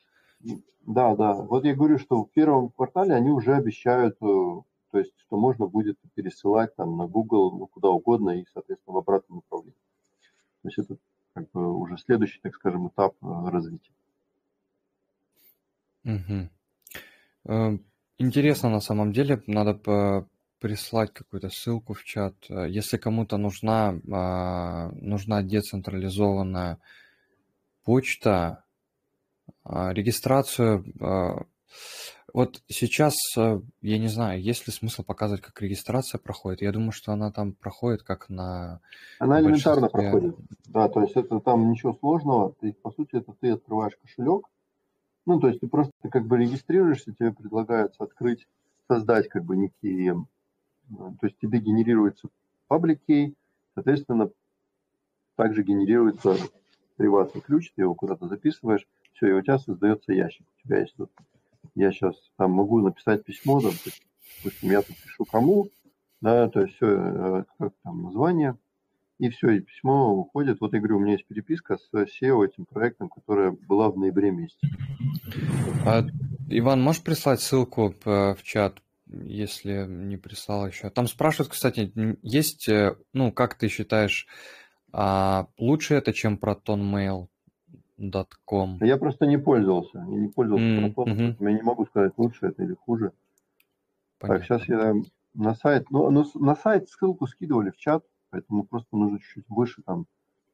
Да, 0.85 1.15
да. 1.15 1.33
Вот 1.33 1.65
я 1.65 1.73
говорю, 1.73 1.97
что 1.97 2.25
в 2.25 2.29
первом 2.29 2.69
квартале 2.69 3.15
они 3.15 3.31
уже 3.31 3.55
обещают, 3.55 4.17
э, 4.21 4.25
то 4.91 4.99
есть, 4.99 5.13
что 5.17 5.37
можно 5.37 5.65
будет 5.65 5.97
пересылать 6.13 6.75
там 6.75 6.95
на 6.95 7.07
Google, 7.07 7.57
ну, 7.57 7.65
куда 7.65 7.89
угодно 7.89 8.39
и, 8.39 8.45
соответственно, 8.53 8.93
в 8.93 8.97
обратном 8.99 9.37
направлении. 9.37 9.73
То 10.61 10.67
есть 10.67 10.77
это 10.77 10.97
как 11.33 11.49
бы 11.49 11.75
уже 11.75 11.97
следующий, 11.97 12.39
так 12.43 12.53
скажем, 12.53 12.87
этап 12.89 13.15
э, 13.23 13.49
развития. 13.49 13.93
Угу. 16.05 17.79
Интересно 18.19 18.69
на 18.69 18.79
самом 18.79 19.11
деле, 19.11 19.41
надо 19.47 20.27
прислать 20.59 21.13
какую-то 21.13 21.49
ссылку 21.49 21.93
в 21.93 22.03
чат. 22.03 22.35
Если 22.49 22.97
кому-то 22.97 23.37
нужна, 23.37 23.99
а, 24.11 24.91
нужна 24.93 25.41
децентрализованная 25.41 26.79
почта, 27.83 28.63
а, 29.63 29.93
регистрацию 29.93 30.83
а, 30.99 31.45
вот 32.33 32.61
сейчас, 32.67 33.15
э, 33.37 33.59
я 33.81 33.97
не 33.97 34.07
знаю, 34.07 34.41
есть 34.41 34.67
ли 34.67 34.73
смысл 34.73 35.03
показывать, 35.03 35.41
как 35.41 35.61
регистрация 35.61 36.19
проходит. 36.19 36.61
Я 36.61 36.71
думаю, 36.71 36.91
что 36.91 37.11
она 37.11 37.31
там 37.31 37.53
проходит 37.53 38.03
как 38.03 38.29
на 38.29 38.81
Она 39.19 39.41
элементарно 39.41 39.87
проходит. 39.87 40.35
Да, 40.67 40.87
то 40.89 41.01
есть 41.01 41.15
это 41.15 41.39
там 41.39 41.71
ничего 41.71 41.93
сложного. 41.93 42.55
Есть, 42.61 42.81
по 42.81 42.91
сути, 42.91 43.15
это 43.15 43.33
ты 43.39 43.51
открываешь 43.51 43.97
кошелек. 44.01 44.47
Ну, 45.25 45.39
то 45.39 45.47
есть 45.47 45.59
ты 45.59 45.67
просто 45.67 45.91
как 46.11 46.25
бы 46.25 46.37
регистрируешься, 46.37 47.13
тебе 47.13 47.31
предлагается 47.31 48.03
открыть, 48.03 48.47
создать 48.87 49.27
как 49.27 49.43
бы 49.43 49.55
некий, 49.57 50.11
э, 50.11 50.15
то 50.89 51.25
есть 51.25 51.37
тебе 51.39 51.59
генерируется 51.59 52.29
public 52.69 53.33
соответственно, 53.73 54.29
также 55.35 55.63
генерируется 55.63 56.35
приватный 56.97 57.41
ключ, 57.41 57.71
ты 57.75 57.83
его 57.83 57.95
куда-то 57.95 58.27
записываешь, 58.27 58.85
все, 59.13 59.27
и 59.27 59.31
у 59.31 59.41
тебя 59.41 59.57
создается 59.57 60.11
ящик. 60.13 60.45
У 60.57 60.67
тебя 60.67 60.79
есть 60.79 60.95
вот 60.97 61.09
я 61.75 61.91
сейчас 61.91 62.15
там 62.37 62.51
могу 62.51 62.81
написать 62.81 63.23
письмо, 63.23 63.61
там, 63.61 63.71
допустим, 64.37 64.71
я 64.71 64.81
тут 64.81 64.97
пишу 64.97 65.25
кому, 65.25 65.69
да, 66.21 66.49
то 66.49 66.61
есть 66.61 66.75
все, 66.75 66.87
э, 66.87 67.43
как 67.57 67.73
там 67.83 68.03
название, 68.03 68.57
и 69.17 69.29
все, 69.29 69.51
и 69.51 69.59
письмо 69.59 70.13
уходит. 70.13 70.59
Вот 70.59 70.73
я 70.73 70.79
говорю, 70.79 70.97
у 70.97 70.99
меня 70.99 71.13
есть 71.13 71.27
переписка 71.27 71.77
с 71.77 71.89
SEO 71.93 72.45
этим 72.45 72.65
проектом, 72.65 73.09
которая 73.09 73.51
была 73.51 73.89
в 73.89 73.97
ноябре 73.97 74.31
месяце. 74.31 74.67
А, 75.85 76.05
Иван, 76.49 76.81
можешь 76.81 77.03
прислать 77.03 77.41
ссылку 77.41 77.93
в 78.03 78.37
чат, 78.43 78.81
если 79.09 79.85
не 79.87 80.17
прислал 80.17 80.67
еще? 80.67 80.89
Там 80.89 81.07
спрашивают, 81.07 81.51
кстати, 81.51 81.91
есть, 82.21 82.69
э, 82.69 82.95
ну, 83.13 83.31
как 83.31 83.55
ты 83.55 83.67
считаешь, 83.67 84.27
а 84.91 85.47
лучше 85.57 85.95
это, 85.95 86.13
чем 86.13 86.37
Proton 86.37 86.81
Mail? 86.81 87.27
Com. 88.47 88.77
Я 88.79 88.95
просто 88.95 89.25
не 89.25 89.37
пользовался. 89.37 89.97
Я 89.97 90.05
не 90.05 90.29
пользовался 90.29 90.65
mm, 90.65 90.93
-hmm. 90.95 91.35
Я 91.39 91.51
не 91.51 91.61
могу 91.61 91.85
сказать, 91.85 92.13
лучше 92.15 92.47
это 92.47 92.63
или 92.63 92.73
хуже. 92.73 93.11
Понятно. 94.19 94.39
Так, 94.39 94.45
сейчас 94.45 94.69
я 94.69 94.93
на 95.33 95.53
сайт. 95.53 95.91
Ну, 95.91 96.09
ну, 96.09 96.25
на 96.35 96.55
сайт 96.55 96.89
ссылку 96.89 97.27
скидывали 97.27 97.71
в 97.71 97.77
чат, 97.77 98.03
поэтому 98.29 98.63
просто 98.63 98.95
нужно 98.95 99.19
чуть-чуть 99.19 99.49
выше 99.49 99.81
там. 99.85 100.05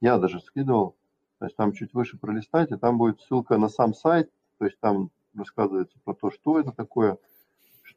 Я 0.02 0.18
даже 0.18 0.40
скидывал. 0.40 0.96
То 1.38 1.46
есть 1.46 1.56
там 1.56 1.74
чуть 1.74 1.94
выше 1.94 2.18
пролистать, 2.18 2.72
и 2.72 2.78
там 2.78 2.98
будет 2.98 3.22
ссылка 3.22 3.58
на 3.58 3.70
сам 3.70 3.94
сайт. 3.94 4.32
То 4.58 4.66
есть 4.66 4.80
там 4.80 5.12
рассказывается 5.36 5.98
про 6.04 6.14
то, 6.14 6.32
что 6.32 6.60
это 6.60 6.72
такое, 6.72 7.18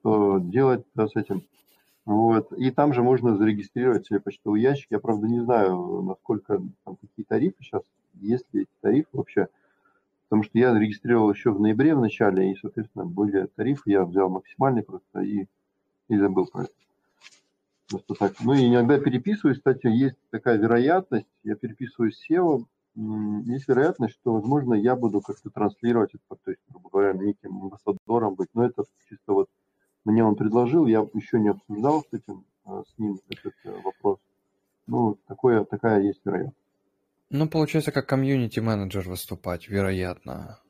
что 0.00 0.38
делать 0.38 0.84
да, 0.94 1.08
с 1.08 1.16
этим. 1.16 1.42
Вот. 2.04 2.52
И 2.52 2.70
там 2.70 2.94
же 2.94 3.02
можно 3.02 3.36
зарегистрировать 3.36 4.06
себе 4.06 4.20
почтовый 4.20 4.62
ящик. 4.62 4.86
Я, 4.90 4.98
правда, 4.98 5.26
не 5.26 5.40
знаю, 5.40 6.02
насколько 6.02 6.62
там 6.84 6.96
какие 6.96 7.24
тарифы 7.24 7.56
сейчас 7.60 7.82
есть 8.14 8.46
ли 8.52 8.62
эти 8.62 8.70
тарифы 8.80 9.08
вообще. 9.12 9.48
Потому 10.28 10.42
что 10.42 10.58
я 10.58 10.78
регистрировал 10.78 11.30
еще 11.32 11.50
в 11.50 11.60
ноябре 11.60 11.94
в 11.94 12.00
начале, 12.00 12.52
и, 12.52 12.56
соответственно, 12.56 13.06
были 13.06 13.46
тарифы, 13.56 13.90
я 13.90 14.04
взял 14.04 14.28
максимальный 14.28 14.82
просто 14.82 15.20
и, 15.20 15.46
и 16.08 16.18
забыл 16.18 16.46
про 16.46 16.64
это. 16.64 16.72
Просто 17.88 18.14
так. 18.14 18.34
Ну 18.40 18.52
и 18.52 18.68
иногда 18.68 18.98
переписываюсь, 18.98 19.58
кстати, 19.58 19.86
есть 19.86 20.16
такая 20.30 20.58
вероятность, 20.58 21.26
я 21.44 21.56
переписываюсь 21.56 22.18
с 22.18 22.30
SEO, 22.30 22.64
есть 23.46 23.68
вероятность, 23.68 24.14
что, 24.14 24.34
возможно, 24.34 24.74
я 24.74 24.96
буду 24.96 25.20
как-то 25.20 25.50
транслировать 25.50 26.14
это, 26.14 26.40
то 26.42 26.50
есть, 26.50 26.60
грубо 26.68 26.90
говоря, 26.90 27.12
неким 27.12 27.62
амбассадором 27.62 28.34
быть, 28.34 28.48
но 28.54 28.64
это 28.64 28.84
чисто 29.08 29.32
вот 29.32 29.48
мне 30.04 30.24
он 30.24 30.36
предложил, 30.36 30.86
я 30.86 31.06
еще 31.14 31.38
не 31.38 31.48
обсуждал 31.48 32.02
с 32.02 32.12
этим, 32.12 32.44
э, 32.66 32.82
с 32.86 32.98
ним 32.98 33.20
этот 33.28 33.54
э, 33.64 33.80
вопрос. 33.82 34.18
Ну, 34.86 35.18
такое, 35.26 35.64
такая 35.64 36.00
есть 36.00 36.20
вероятность. 36.24 36.56
Ну, 37.30 37.48
получается, 37.48 37.92
как 37.92 38.06
комьюнити-менеджер 38.06 39.06
выступать, 39.08 39.68
вероятно. 39.68 40.60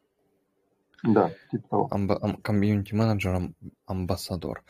Да, 1.05 1.31
типа 1.51 1.69
того. 1.69 1.89
Амба- 1.93 2.19
ам- 2.21 2.37
комьюнити-менеджер, 2.37 3.53
амбассадор. 3.87 4.65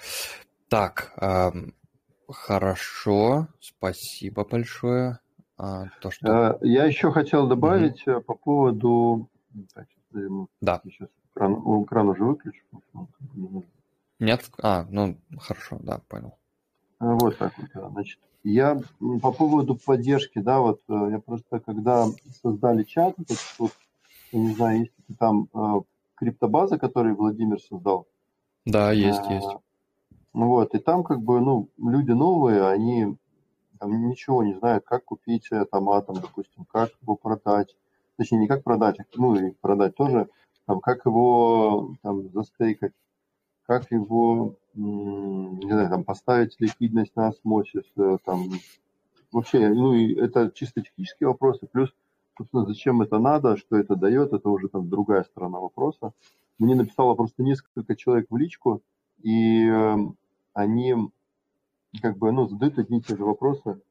Так, 0.69 1.15
эм, 1.17 1.75
хорошо, 2.29 3.49
спасибо 3.61 4.45
большое. 4.45 5.21
А, 5.57 5.87
то, 6.03 6.11
что... 6.11 6.29
Э, 6.29 6.59
я 6.61 6.85
еще 6.85 7.11
хотел 7.11 7.49
добавить 7.49 8.07
угу. 8.07 8.21
по 8.21 8.35
поводу... 8.35 9.31
Так, 9.75 9.87
да. 10.61 10.81
Сейчас 10.85 11.09
экран, 11.35 11.85
экран 11.85 12.09
уже 12.09 12.25
выключу. 12.25 12.63
Нет? 14.19 14.51
А, 14.61 14.87
ну, 14.91 15.17
хорошо, 15.39 15.79
да, 15.81 16.01
понял. 16.09 16.37
А, 16.99 17.15
вот 17.15 17.39
так 17.39 17.57
вот, 17.59 17.69
да. 17.75 17.89
Значит, 17.91 18.19
я 18.43 18.81
по 19.23 19.33
поводу 19.33 19.77
поддержки, 19.77 20.39
да, 20.39 20.61
вот 20.61 20.81
э, 20.89 21.09
я 21.11 21.19
просто, 21.21 21.61
когда 21.61 22.07
создали 22.43 22.83
чат, 22.83 23.19
этот, 23.19 23.39
вот, 23.59 23.73
я 24.33 24.41
не 24.41 24.55
знаю, 24.55 24.81
есть 24.81 24.93
ли 25.09 25.15
там 25.15 25.49
э, 25.55 25.81
криптобаза, 26.15 26.79
которую 26.79 27.17
Владимир 27.17 27.61
создал. 27.61 28.07
Да, 28.65 28.93
есть, 28.93 29.21
а, 29.25 29.33
есть. 29.33 29.49
Вот, 30.33 30.75
и 30.75 30.79
там 30.79 31.05
как 31.05 31.21
бы, 31.21 31.41
ну, 31.41 31.69
люди 31.79 32.11
новые, 32.11 32.69
они 32.69 33.17
там 33.79 34.09
ничего 34.09 34.43
не 34.43 34.55
знают, 34.55 34.85
как 34.85 35.05
купить 35.05 35.49
там 35.71 35.89
атом, 35.91 36.17
допустим, 36.17 36.65
как 36.65 36.91
его 37.01 37.17
продать. 37.17 37.77
Точнее, 38.17 38.39
не 38.39 38.49
как 38.49 38.65
продать, 38.65 38.99
ну 39.15 39.37
и 39.37 39.53
продать 39.53 39.95
тоже, 39.95 40.29
там, 40.67 40.81
как 40.81 41.07
его 41.07 41.95
там 42.03 42.29
застейкать, 42.33 42.93
как 43.69 43.93
его, 43.93 44.57
не 44.73 45.71
знаю, 45.71 45.91
там, 45.91 46.03
поставить 46.03 46.57
ликвидность 46.59 47.15
на 47.15 47.29
осмосис, 47.29 47.85
там, 48.25 48.49
вообще, 49.31 49.69
ну, 49.69 49.93
и 49.93 50.15
это 50.15 50.51
чисто 50.55 50.81
технические 50.81 51.29
вопросы, 51.29 51.67
плюс, 51.71 51.93
собственно, 52.39 52.65
зачем 52.65 53.03
это 53.03 53.19
надо, 53.19 53.59
что 53.59 53.77
это 53.77 53.95
дает, 53.95 54.33
это 54.33 54.49
уже 54.49 54.69
там 54.69 54.89
другая 54.89 55.23
сторона 55.25 55.61
вопроса. 55.61 56.15
Мне 56.59 56.75
написало 56.75 57.15
просто 57.15 57.43
несколько 57.43 57.95
человек 57.95 58.29
в 58.31 58.39
личку, 58.39 58.81
и 59.23 59.69
э, 59.69 59.97
они 60.55 60.95
как 62.01 62.17
бы, 62.17 62.33
ну, 62.33 62.49
задают 62.49 62.79
одни 62.79 63.01
и 63.01 63.03
те 63.03 63.19
же 63.19 63.25
вопросы, 63.27 63.83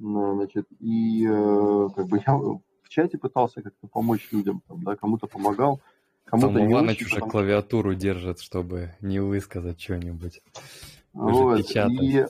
значит, 0.00 0.66
и 0.80 1.24
э, 1.24 1.88
как 1.94 2.08
бы 2.08 2.20
я 2.26 2.34
в 2.34 2.88
чате 2.88 3.16
пытался 3.16 3.62
как-то 3.62 3.86
помочь 3.86 4.28
людям, 4.32 4.60
там, 4.66 4.82
да, 4.82 4.96
кому-то 4.96 5.28
помогал, 5.28 5.80
Кому-то 6.26 6.54
Там 6.54 6.72
Иваныч 6.72 7.02
уже 7.02 7.14
потому... 7.14 7.30
клавиатуру 7.30 7.94
держит, 7.94 8.40
чтобы 8.40 8.94
не 9.00 9.20
высказать 9.20 9.80
что-нибудь. 9.80 10.42
Вот, 11.12 11.60
и 11.70 12.26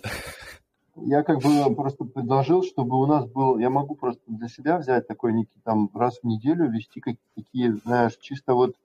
я 0.96 1.22
как 1.22 1.40
бы 1.40 1.74
просто 1.74 2.04
предложил, 2.04 2.62
чтобы 2.62 3.00
у 3.00 3.06
нас 3.06 3.26
был, 3.26 3.58
я 3.58 3.68
могу 3.68 3.94
просто 3.94 4.22
для 4.26 4.48
себя 4.48 4.78
взять 4.78 5.08
такой 5.08 5.32
некий 5.32 5.60
там 5.64 5.90
раз 5.94 6.20
в 6.22 6.24
неделю 6.24 6.70
вести 6.70 7.00
какие, 7.00 7.70
знаешь, 7.84 8.16
чисто 8.18 8.54
вот 8.54 8.76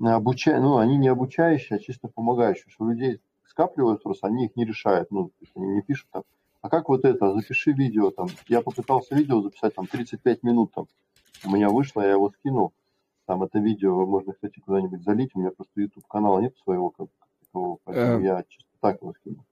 обучая, 0.00 0.60
ну, 0.60 0.78
они 0.78 0.96
не 0.96 1.08
обучающие, 1.08 1.78
а 1.78 1.82
чисто 1.82 2.08
помогающие, 2.08 2.70
что 2.70 2.88
людей 2.88 3.20
скапливают 3.44 4.02
просто, 4.02 4.28
они 4.28 4.46
их 4.46 4.56
не 4.56 4.64
решают, 4.64 5.10
ну, 5.10 5.30
они 5.54 5.66
не 5.66 5.82
пишут 5.82 6.08
там, 6.10 6.22
а 6.62 6.68
как 6.68 6.88
вот 6.88 7.04
это, 7.04 7.34
запиши 7.34 7.72
видео 7.72 8.10
там, 8.10 8.28
я 8.48 8.60
попытался 8.62 9.14
видео 9.14 9.42
записать 9.42 9.74
там 9.74 9.86
35 9.86 10.42
минут 10.42 10.72
там, 10.72 10.86
у 11.44 11.50
меня 11.50 11.68
вышло, 11.68 12.00
я 12.00 12.12
его 12.12 12.30
скинул, 12.30 12.72
там 13.30 13.44
это 13.44 13.60
видео 13.60 14.04
можно, 14.06 14.32
кстати, 14.32 14.58
куда-нибудь 14.58 15.04
залить. 15.04 15.30
У 15.34 15.38
меня 15.38 15.52
просто 15.52 15.80
YouTube 15.80 16.04
канала 16.08 16.40
нет 16.40 16.52
своего, 16.64 16.90
как 16.90 17.06
такового, 17.44 17.78
поэтому 17.84 18.18
э, 18.18 18.24
я 18.24 18.42
чисто 18.48 18.68
так 18.80 19.00
его 19.00 19.14
скину. 19.20 19.46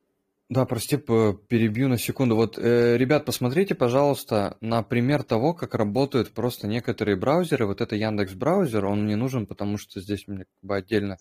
Да, 0.48 0.66
прости, 0.66 0.96
перебью 0.96 1.86
на 1.86 1.96
секунду. 1.96 2.34
Вот, 2.34 2.58
э, 2.58 2.96
ребят, 2.96 3.24
посмотрите, 3.24 3.76
пожалуйста, 3.76 4.56
на 4.60 4.82
пример 4.82 5.22
того, 5.22 5.54
как 5.54 5.76
работают 5.76 6.32
просто 6.32 6.66
некоторые 6.66 7.16
браузеры. 7.16 7.66
Вот 7.66 7.80
это 7.80 7.94
Яндекс 7.94 8.34
браузер, 8.34 8.84
он 8.84 9.04
мне 9.04 9.14
нужен, 9.14 9.46
потому 9.46 9.78
что 9.78 10.00
здесь 10.00 10.26
у 10.26 10.32
меня 10.32 10.46
как 10.46 10.68
бы 10.68 10.74
отдельно 10.74 11.18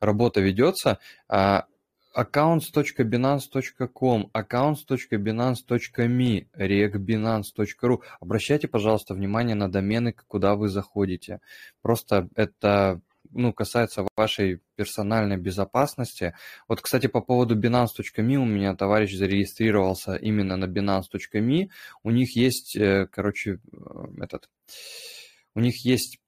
работа 0.00 0.40
ведется. 0.40 0.98
А, 1.28 1.66
accounts.binance.com, 2.14 4.30
accounts.binance.me, 4.32 6.46
regbinance.ru. 6.54 8.02
Обращайте, 8.20 8.68
пожалуйста, 8.68 9.14
внимание 9.14 9.54
на 9.54 9.70
домены, 9.70 10.14
куда 10.26 10.56
вы 10.56 10.68
заходите. 10.68 11.40
Просто 11.82 12.28
это 12.34 13.00
ну, 13.32 13.52
касается 13.52 14.06
вашей 14.16 14.60
персональной 14.76 15.36
безопасности. 15.36 16.34
Вот, 16.68 16.80
кстати, 16.80 17.06
по 17.06 17.20
поводу 17.20 17.56
binance.me 17.56 18.36
у 18.36 18.44
меня 18.44 18.74
товарищ 18.74 19.14
зарегистрировался 19.14 20.16
именно 20.16 20.56
на 20.56 20.64
binance.me. 20.64 21.70
У 22.02 22.10
них 22.10 22.36
есть, 22.36 22.76
э, 22.76 23.06
короче, 23.10 23.60
э, 23.72 23.78
этот, 24.20 24.48
у 25.54 25.60
них 25.60 25.84
есть 25.84 26.18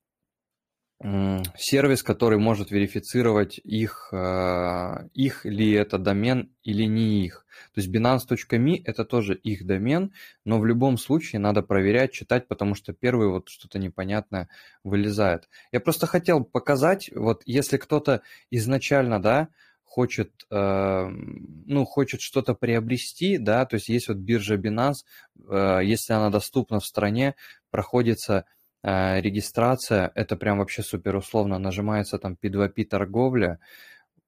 сервис, 1.57 2.03
который 2.03 2.39
может 2.39 2.71
верифицировать 2.71 3.59
их, 3.59 4.11
а, 4.13 5.07
их 5.15 5.45
ли 5.45 5.73
это 5.73 5.99
домен 5.99 6.53
или 6.63 6.85
не 6.85 7.25
их. 7.25 7.45
То 7.75 7.81
есть 7.81 7.93
binance.me 7.93 8.83
это 8.85 9.05
тоже 9.05 9.35
их 9.35 9.67
домен, 9.67 10.13
но 10.45 10.61
в 10.61 10.67
любом 10.67 10.99
случае 10.99 11.41
надо 11.41 11.63
проверять, 11.63 12.13
читать, 12.13 12.47
потому 12.47 12.75
что 12.75 12.93
первый 12.93 13.29
вот 13.29 13.49
что-то 13.49 13.79
непонятное 13.79 14.49
вылезает. 14.85 15.49
Я 15.73 15.81
просто 15.81 16.07
хотел 16.07 16.45
показать, 16.45 17.11
вот 17.15 17.43
если 17.47 17.79
кто-то 17.79 18.23
изначально, 18.51 19.21
да, 19.21 19.49
хочет, 19.85 20.33
э, 20.51 21.07
ну, 21.09 21.85
хочет 21.85 22.23
что-то 22.23 22.55
приобрести, 22.55 23.37
да, 23.37 23.67
то 23.67 23.75
есть 23.77 23.89
есть 23.91 24.09
вот 24.09 24.17
биржа 24.17 24.57
Binance, 24.57 25.05
э, 25.49 25.81
если 25.85 26.15
она 26.15 26.31
доступна 26.31 26.81
в 26.81 26.87
стране, 26.87 27.35
проходится 27.71 28.39
э, 28.39 28.62
регистрация, 28.83 30.11
это 30.15 30.37
прям 30.37 30.59
вообще 30.59 30.83
супер 30.83 31.17
условно, 31.17 31.59
нажимается 31.59 32.19
там 32.19 32.37
P2P 32.41 32.85
торговля, 32.85 33.61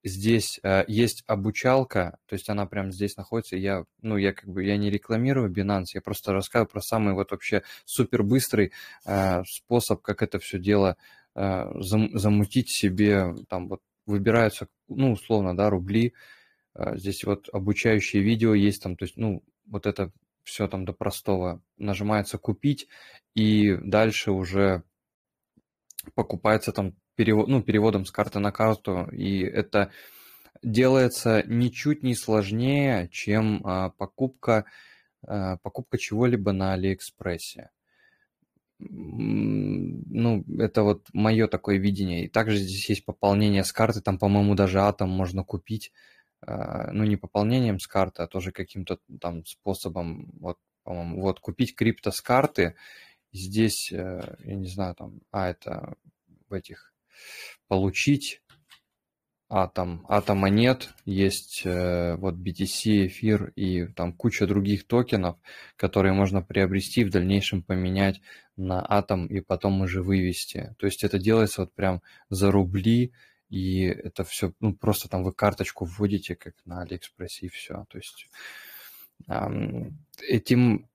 здесь 0.04 0.60
э, 0.62 0.84
есть 0.86 1.24
обучалка, 1.26 2.18
то 2.26 2.34
есть 2.34 2.48
она 2.50 2.66
прям 2.66 2.92
здесь 2.92 3.16
находится. 3.16 3.56
Я, 3.56 3.84
ну, 4.02 4.16
я 4.16 4.32
как 4.32 4.48
бы 4.48 4.62
я 4.62 4.76
не 4.76 4.90
рекламирую 4.90 5.50
Binance, 5.50 5.94
я 5.94 6.02
просто 6.02 6.32
рассказываю 6.32 6.70
про 6.70 6.80
самый 6.80 7.14
вот 7.14 7.30
вообще 7.30 7.62
супер 7.86 8.22
быстрый 8.22 8.72
э, 9.06 9.42
способ, 9.44 10.02
как 10.02 10.22
это 10.22 10.38
все 10.38 10.58
дело 10.58 10.96
э, 11.34 11.72
зам, 11.80 12.16
замутить 12.16 12.70
себе. 12.70 13.34
Там 13.48 13.68
вот 13.68 13.80
выбираются, 14.06 14.68
ну, 14.88 15.12
условно, 15.12 15.56
да, 15.56 15.70
рубли. 15.70 16.12
Здесь 16.76 17.24
вот 17.24 17.48
обучающие 17.52 18.20
видео 18.20 18.52
есть 18.52 18.82
там, 18.82 18.96
то 18.96 19.04
есть, 19.04 19.16
ну, 19.16 19.42
вот 19.66 19.86
это 19.86 20.10
все 20.44 20.68
там 20.68 20.84
до 20.84 20.92
простого. 20.92 21.62
Нажимается 21.76 22.38
купить, 22.38 22.86
и 23.34 23.76
дальше 23.76 24.30
уже 24.30 24.84
покупается 26.14 26.72
там 26.72 26.94
перевод, 27.16 27.48
ну, 27.48 27.62
переводом 27.62 28.04
с 28.04 28.10
карты 28.10 28.38
на 28.38 28.52
карту, 28.52 29.08
и 29.10 29.40
это 29.40 29.90
делается 30.62 31.42
ничуть 31.46 32.02
не 32.02 32.14
сложнее, 32.14 33.08
чем 33.10 33.62
а, 33.64 33.90
покупка, 33.90 34.64
а, 35.26 35.56
покупка 35.58 35.98
чего-либо 35.98 36.52
на 36.52 36.72
Алиэкспрессе. 36.74 37.70
Ну, 38.78 40.44
это 40.58 40.82
вот 40.82 41.08
мое 41.12 41.46
такое 41.46 41.78
видение. 41.78 42.24
И 42.24 42.28
также 42.28 42.56
здесь 42.56 42.88
есть 42.88 43.04
пополнение 43.04 43.64
с 43.64 43.72
карты, 43.72 44.00
там, 44.00 44.18
по-моему, 44.18 44.54
даже 44.54 44.80
атом 44.80 45.10
можно 45.10 45.44
купить, 45.44 45.92
ну, 46.46 47.04
не 47.04 47.16
пополнением 47.16 47.78
с 47.78 47.86
карты, 47.86 48.22
а 48.22 48.26
тоже 48.26 48.52
каким-то 48.52 48.98
там 49.20 49.44
способом, 49.46 50.30
вот, 50.40 50.58
по-моему, 50.82 51.20
вот, 51.20 51.40
купить 51.40 51.74
крипто 51.74 52.10
с 52.10 52.20
карты, 52.20 52.74
здесь, 53.32 53.90
э, 53.92 54.36
я 54.44 54.54
не 54.54 54.68
знаю, 54.68 54.94
там, 54.94 55.20
а, 55.30 55.48
это 55.48 55.96
в 56.48 56.52
этих 56.52 56.92
получить 57.68 58.42
атом. 59.48 60.04
Атома 60.08 60.48
нет, 60.48 60.90
есть 61.04 61.62
э, 61.64 62.16
вот 62.16 62.34
BTC, 62.34 63.06
эфир 63.06 63.52
и 63.56 63.86
там 63.86 64.12
куча 64.12 64.46
других 64.46 64.86
токенов, 64.86 65.36
которые 65.76 66.12
можно 66.12 66.42
приобрести, 66.42 67.04
в 67.04 67.10
дальнейшем 67.10 67.62
поменять 67.62 68.20
на 68.56 68.84
атом 68.86 69.26
и 69.26 69.40
потом 69.40 69.82
уже 69.82 70.02
вывести. 70.02 70.74
То 70.78 70.86
есть 70.86 71.04
это 71.04 71.18
делается 71.18 71.62
вот 71.62 71.74
прям 71.74 72.02
за 72.30 72.50
рубли, 72.50 73.12
и 73.54 73.84
это 73.84 74.24
все, 74.24 74.52
ну, 74.58 74.74
просто 74.74 75.08
там 75.08 75.22
вы 75.22 75.32
карточку 75.32 75.84
вводите, 75.84 76.34
как 76.34 76.54
на 76.64 76.82
Алиэкспрессе, 76.82 77.46
и 77.46 77.48
все. 77.48 77.84
То 77.88 77.98
есть 77.98 78.28
этим, 80.28 80.88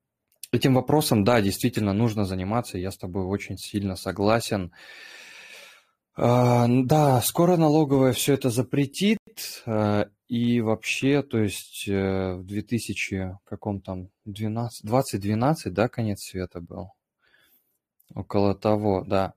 этим 0.52 0.74
вопросом, 0.74 1.24
да, 1.24 1.40
действительно 1.40 1.94
нужно 1.94 2.26
заниматься, 2.26 2.78
я 2.78 2.92
с 2.92 2.98
тобой 2.98 3.24
очень 3.24 3.58
сильно 3.58 3.96
согласен. 3.96 4.74
А, 6.18 6.68
да, 6.68 7.22
скоро 7.22 7.56
налоговая 7.56 8.12
все 8.12 8.34
это 8.34 8.50
запретит, 8.50 9.20
а, 9.66 10.10
и 10.28 10.60
вообще, 10.60 11.24
то 11.24 11.38
есть 11.40 11.88
э, 11.88 12.34
в 12.34 12.46
2000 12.46 13.40
каком 13.46 13.80
там 13.80 14.10
12, 14.26 14.86
2012, 14.86 15.74
да, 15.74 15.88
конец 15.88 16.24
света 16.24 16.60
был? 16.60 16.92
Около 18.14 18.54
того, 18.54 19.06
да. 19.08 19.34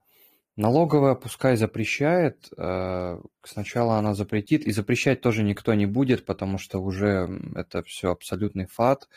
Налоговая 0.57 1.15
пускай 1.15 1.57
запрещает, 1.57 2.51
а, 2.59 3.20
сначала 3.43 3.97
она 3.97 4.15
запретит, 4.15 4.66
и 4.66 4.73
запрещать 4.73 5.23
тоже 5.23 5.43
никто 5.43 5.73
не 5.73 5.87
будет, 5.87 6.27
потому 6.27 6.59
что 6.59 6.79
уже 6.79 7.41
это 7.55 7.83
все 7.85 8.11
абсолютный 8.11 8.66
фат, 8.66 9.09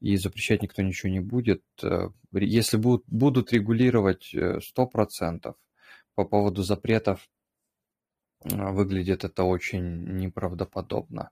и 0.00 0.16
запрещать 0.16 0.62
никто 0.62 0.82
ничего 0.82 1.10
не 1.10 1.20
будет. 1.20 1.62
Э, 1.82 2.10
если 2.32 2.76
будут, 2.76 3.04
будут 3.06 3.52
регулировать 3.54 4.34
100%, 4.34 5.54
по 6.14 6.24
поводу 6.24 6.62
запретов 6.62 7.26
выглядит 8.48 9.24
это 9.24 9.44
очень 9.44 10.16
неправдоподобно, 10.16 11.30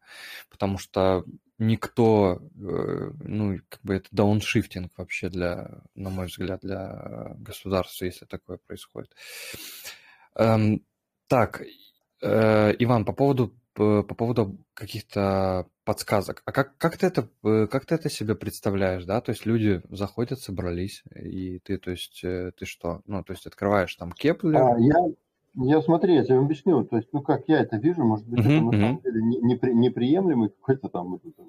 потому 0.51 0.79
что 0.79 1.25
никто, 1.59 2.41
э, 2.57 3.11
ну, 3.23 3.59
как 3.69 3.81
бы 3.83 3.95
это 3.95 4.09
дауншифтинг 4.11 4.93
вообще 4.97 5.29
для, 5.29 5.83
на 5.95 6.11
мой 6.11 6.27
взгляд, 6.27 6.61
для 6.63 7.35
государства, 7.39 8.05
если 8.05 8.25
такое 8.25 8.59
происходит. 8.59 9.15
Эм, 10.35 10.85
так, 11.29 11.63
э, 12.23 12.75
Иван, 12.79 13.05
по 13.05 13.13
поводу 13.13 13.55
по 13.77 14.05
поводу 14.05 14.57
каких-то 14.73 15.67
подсказок. 15.83 16.43
А 16.45 16.53
как, 16.53 16.79
как, 16.79 16.97
ты 16.97 17.09
это, 17.09 17.29
э, 17.43 17.67
как 17.67 17.87
ты 17.87 17.97
это 17.97 18.09
себе 18.09 18.37
представляешь, 18.37 19.05
да? 19.05 19.21
То 19.21 19.33
есть 19.33 19.47
люди 19.47 19.83
заходят, 19.91 20.39
собрались, 20.39 21.03
и 21.13 21.59
ты, 21.59 21.79
то 21.79 21.91
есть, 21.91 22.21
ты 22.21 22.67
что? 22.67 23.03
Ну, 23.07 23.25
то 23.25 23.33
есть 23.33 23.49
открываешь 23.49 23.97
там 23.97 24.13
Keplr. 24.13 24.63
А, 24.63 24.79
я, 24.79 24.95
я 25.57 25.81
смотри, 25.83 26.15
я 26.15 26.25
тебе 26.25 26.39
объясню. 26.39 26.85
То 26.85 26.97
есть, 26.97 27.09
ну, 27.13 27.23
как 27.23 27.49
я 27.49 27.61
это 27.61 27.77
вижу, 27.77 28.05
может 28.05 28.27
быть, 28.27 28.41
uh-huh, 28.41 28.57
это 28.57 28.65
на 28.65 28.71
uh-huh. 28.71 28.81
самом 28.81 29.01
деле 29.01 29.23
не, 29.23 29.39
неприемлемый 29.39 30.49
какой-то 30.49 30.89
там, 30.89 31.19
там 31.19 31.47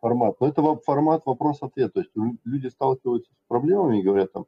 формат. 0.00 0.36
Но 0.40 0.48
это 0.48 0.76
формат 0.76 1.22
вопрос-ответ. 1.26 1.92
То 1.92 2.00
есть 2.00 2.12
люди 2.44 2.68
сталкиваются 2.68 3.30
с 3.30 3.48
проблемами 3.48 4.00
и 4.00 4.02
говорят 4.02 4.32
там, 4.32 4.46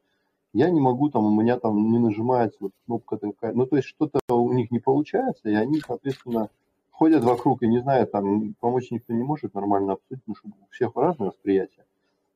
я 0.52 0.70
не 0.70 0.80
могу, 0.80 1.10
там, 1.10 1.24
у 1.26 1.40
меня 1.40 1.58
там 1.58 1.90
не 1.90 1.98
нажимается 1.98 2.58
вот 2.60 2.72
кнопка 2.86 3.16
такая. 3.16 3.52
Ну, 3.52 3.66
то 3.66 3.76
есть 3.76 3.88
что-то 3.88 4.20
у 4.28 4.52
них 4.52 4.70
не 4.70 4.78
получается, 4.78 5.48
и 5.48 5.54
они, 5.54 5.80
соответственно, 5.80 6.48
ходят 6.90 7.24
вокруг 7.24 7.62
и 7.62 7.66
не 7.66 7.80
знают, 7.80 8.12
там 8.12 8.54
помочь 8.60 8.90
никто 8.90 9.12
не 9.12 9.24
может 9.24 9.54
нормально 9.54 9.94
обсудить, 9.94 10.22
потому 10.24 10.36
что 10.36 10.48
у 10.48 10.70
всех 10.70 10.92
разное 10.94 11.28
восприятие. 11.28 11.84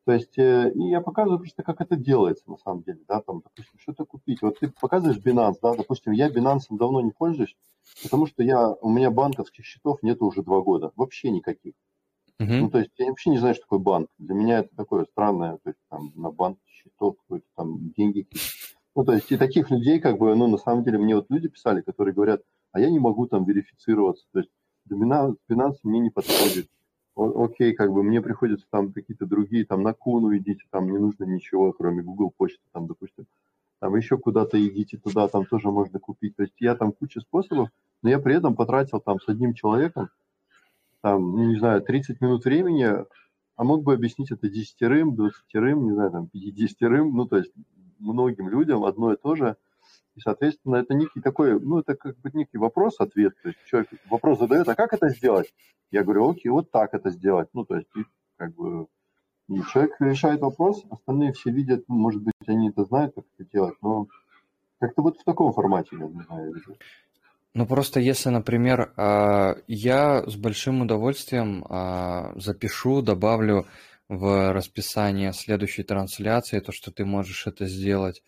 То 0.08 0.14
есть, 0.14 0.38
э, 0.38 0.72
и 0.74 0.88
я 0.88 1.02
показываю 1.02 1.38
просто, 1.38 1.62
как 1.62 1.82
это 1.82 1.94
делается 1.94 2.50
на 2.50 2.56
самом 2.56 2.82
деле, 2.82 3.00
да, 3.06 3.20
там, 3.20 3.42
допустим, 3.42 3.78
что-то 3.78 4.06
купить. 4.06 4.40
Вот 4.40 4.58
ты 4.58 4.72
показываешь 4.80 5.20
Binance, 5.22 5.56
да, 5.60 5.74
допустим, 5.74 6.12
я 6.12 6.30
Binance 6.30 6.62
давно 6.70 7.02
не 7.02 7.10
пользуюсь, 7.10 7.54
потому 8.02 8.24
что 8.24 8.42
я, 8.42 8.70
у 8.70 8.88
меня 8.88 9.10
банковских 9.10 9.66
счетов 9.66 10.02
нету 10.02 10.24
уже 10.24 10.42
два 10.42 10.62
года, 10.62 10.92
вообще 10.96 11.28
никаких. 11.28 11.74
Uh-huh. 12.40 12.46
Ну, 12.58 12.70
то 12.70 12.78
есть, 12.78 12.92
я 12.96 13.08
вообще 13.08 13.28
не 13.28 13.36
знаю, 13.36 13.54
что 13.54 13.64
такое 13.64 13.80
банк. 13.80 14.08
Для 14.16 14.34
меня 14.34 14.60
это 14.60 14.74
такое 14.74 15.04
странное, 15.04 15.58
то 15.58 15.68
есть, 15.68 15.80
там, 15.90 16.10
на 16.14 16.30
банк 16.30 16.58
счетов 16.66 17.16
какой-то 17.18 17.46
там 17.54 17.90
деньги. 17.90 18.28
Ну, 18.96 19.04
то 19.04 19.12
есть, 19.12 19.30
и 19.30 19.36
таких 19.36 19.70
людей, 19.70 20.00
как 20.00 20.16
бы, 20.16 20.34
ну, 20.34 20.46
на 20.46 20.56
самом 20.56 20.84
деле, 20.84 20.96
мне 20.96 21.16
вот 21.16 21.26
люди 21.28 21.48
писали, 21.48 21.82
которые 21.82 22.14
говорят, 22.14 22.40
а 22.72 22.80
я 22.80 22.88
не 22.88 22.98
могу 22.98 23.26
там 23.26 23.44
верифицироваться. 23.44 24.24
То 24.32 24.38
есть 24.38 24.50
финансы 24.88 25.80
мне 25.82 26.00
не 26.00 26.08
подходит. 26.08 26.70
Окей, 27.18 27.74
как 27.74 27.92
бы 27.92 28.04
мне 28.04 28.22
приходится 28.22 28.66
там 28.70 28.92
какие-то 28.92 29.26
другие, 29.26 29.64
там 29.64 29.82
на 29.82 29.92
Куну 29.92 30.36
идите, 30.36 30.62
там 30.70 30.90
не 30.90 30.98
нужно 30.98 31.24
ничего, 31.24 31.72
кроме 31.72 32.02
Google 32.02 32.32
почты, 32.36 32.60
там, 32.72 32.86
допустим, 32.86 33.26
там 33.80 33.96
еще 33.96 34.18
куда-то 34.18 34.64
идите 34.64 34.98
туда, 34.98 35.26
там 35.26 35.44
тоже 35.44 35.70
можно 35.70 35.98
купить. 35.98 36.36
То 36.36 36.42
есть 36.42 36.54
я 36.60 36.76
там 36.76 36.92
куча 36.92 37.20
способов, 37.20 37.70
но 38.02 38.10
я 38.10 38.20
при 38.20 38.36
этом 38.36 38.54
потратил 38.54 39.00
там 39.00 39.18
с 39.20 39.28
одним 39.28 39.54
человеком, 39.54 40.10
там, 41.00 41.32
ну, 41.32 41.50
не 41.50 41.58
знаю, 41.58 41.82
30 41.82 42.20
минут 42.20 42.44
времени, 42.44 42.86
а 43.56 43.64
мог 43.64 43.82
бы 43.82 43.94
объяснить 43.94 44.30
это 44.30 44.48
десятерым, 44.48 45.16
двадцатерым, 45.16 45.86
не 45.86 45.92
знаю, 45.94 46.12
там, 46.12 46.28
пятидесятерым, 46.28 47.16
ну, 47.16 47.26
то 47.26 47.38
есть 47.38 47.52
многим 47.98 48.48
людям 48.48 48.84
одно 48.84 49.12
и 49.12 49.16
то 49.16 49.34
же– 49.34 49.56
и, 50.18 50.20
соответственно, 50.20 50.76
это 50.76 50.94
некий 50.94 51.20
такой, 51.20 51.60
ну, 51.60 51.78
это 51.78 51.94
как 51.94 52.18
бы 52.18 52.30
некий 52.34 52.58
вопрос-ответ. 52.58 53.34
То 53.42 53.48
есть 53.48 53.58
человек 53.66 53.88
вопрос 54.10 54.40
задает, 54.40 54.68
а 54.68 54.74
как 54.74 54.92
это 54.92 55.08
сделать? 55.10 55.54
Я 55.90 56.02
говорю, 56.02 56.30
окей, 56.30 56.50
вот 56.50 56.70
так 56.70 56.92
это 56.92 57.10
сделать. 57.10 57.48
Ну, 57.52 57.64
то 57.64 57.76
есть, 57.76 57.88
как 58.36 58.54
бы, 58.54 58.88
и 59.48 59.62
человек 59.72 59.94
решает 60.00 60.40
вопрос, 60.40 60.84
остальные 60.90 61.32
все 61.32 61.50
видят, 61.50 61.84
ну, 61.88 61.94
может 61.96 62.22
быть, 62.22 62.34
они 62.46 62.70
это 62.70 62.84
знают, 62.84 63.14
как 63.14 63.24
это 63.38 63.48
делать, 63.50 63.76
но 63.80 64.08
как-то 64.80 65.02
вот 65.02 65.18
в 65.18 65.24
таком 65.24 65.52
формате, 65.52 65.90
я 65.92 66.06
не 66.06 66.22
знаю, 66.22 66.52
вижу. 66.52 66.76
Ну, 67.54 67.66
просто 67.66 68.00
если, 68.00 68.28
например, 68.30 68.92
а, 68.96 69.56
я 69.68 70.24
с 70.26 70.36
большим 70.36 70.82
удовольствием 70.82 71.64
а, 71.68 72.32
запишу, 72.36 73.02
добавлю 73.02 73.66
в 74.08 74.52
расписание 74.52 75.32
следующей 75.32 75.84
трансляции 75.84 76.60
то, 76.60 76.72
что 76.72 76.90
ты 76.90 77.04
можешь 77.04 77.46
это 77.46 77.66
сделать. 77.66 78.22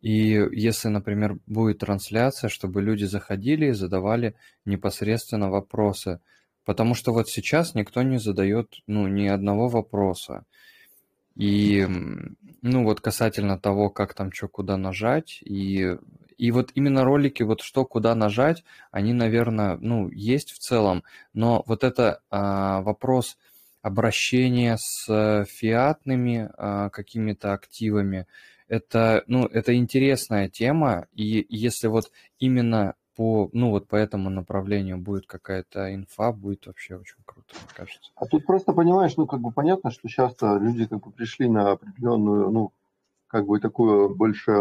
И 0.00 0.46
если, 0.52 0.88
например, 0.88 1.38
будет 1.46 1.78
трансляция, 1.78 2.48
чтобы 2.48 2.82
люди 2.82 3.04
заходили 3.04 3.66
и 3.66 3.72
задавали 3.72 4.34
непосредственно 4.64 5.50
вопросы. 5.50 6.20
Потому 6.64 6.94
что 6.94 7.12
вот 7.12 7.28
сейчас 7.28 7.74
никто 7.74 8.02
не 8.02 8.18
задает 8.18 8.74
ну, 8.86 9.06
ни 9.08 9.26
одного 9.26 9.68
вопроса. 9.68 10.44
И 11.36 11.86
ну 12.62 12.84
вот 12.84 13.00
касательно 13.00 13.58
того, 13.58 13.90
как 13.90 14.14
там 14.14 14.32
что 14.32 14.48
куда 14.48 14.76
нажать, 14.76 15.40
и, 15.42 15.96
и 16.38 16.50
вот 16.50 16.70
именно 16.74 17.04
ролики, 17.04 17.42
вот 17.42 17.60
что 17.60 17.84
куда 17.84 18.14
нажать, 18.14 18.64
они, 18.90 19.12
наверное, 19.12 19.76
ну, 19.80 20.10
есть 20.10 20.50
в 20.50 20.58
целом, 20.58 21.04
но 21.34 21.62
вот 21.66 21.84
это 21.84 22.20
а, 22.30 22.80
вопрос 22.80 23.36
обращения 23.82 24.76
с 24.80 25.44
фиатными 25.46 26.50
а, 26.56 26.88
какими-то 26.88 27.52
активами, 27.52 28.26
это, 28.68 29.24
ну, 29.26 29.46
это 29.46 29.74
интересная 29.76 30.48
тема, 30.48 31.06
и 31.12 31.46
если 31.48 31.88
вот 31.88 32.10
именно 32.38 32.94
по, 33.16 33.48
ну 33.52 33.70
вот 33.70 33.88
по 33.88 33.96
этому 33.96 34.28
направлению 34.28 34.98
будет 34.98 35.26
какая-то 35.26 35.94
инфа, 35.94 36.32
будет 36.32 36.66
вообще 36.66 36.96
очень 36.96 37.16
круто, 37.24 37.54
мне 37.54 37.68
кажется. 37.74 38.10
А 38.14 38.26
тут 38.26 38.44
просто 38.44 38.72
понимаешь, 38.72 39.16
ну 39.16 39.26
как 39.26 39.40
бы 39.40 39.50
понятно, 39.50 39.90
что 39.90 40.08
часто 40.08 40.58
люди 40.58 40.86
как 40.86 41.02
бы 41.02 41.10
пришли 41.10 41.48
на 41.48 41.72
определенную, 41.72 42.50
ну 42.50 42.72
как 43.26 43.46
бы 43.46 43.58
такую 43.58 44.14
больше 44.14 44.52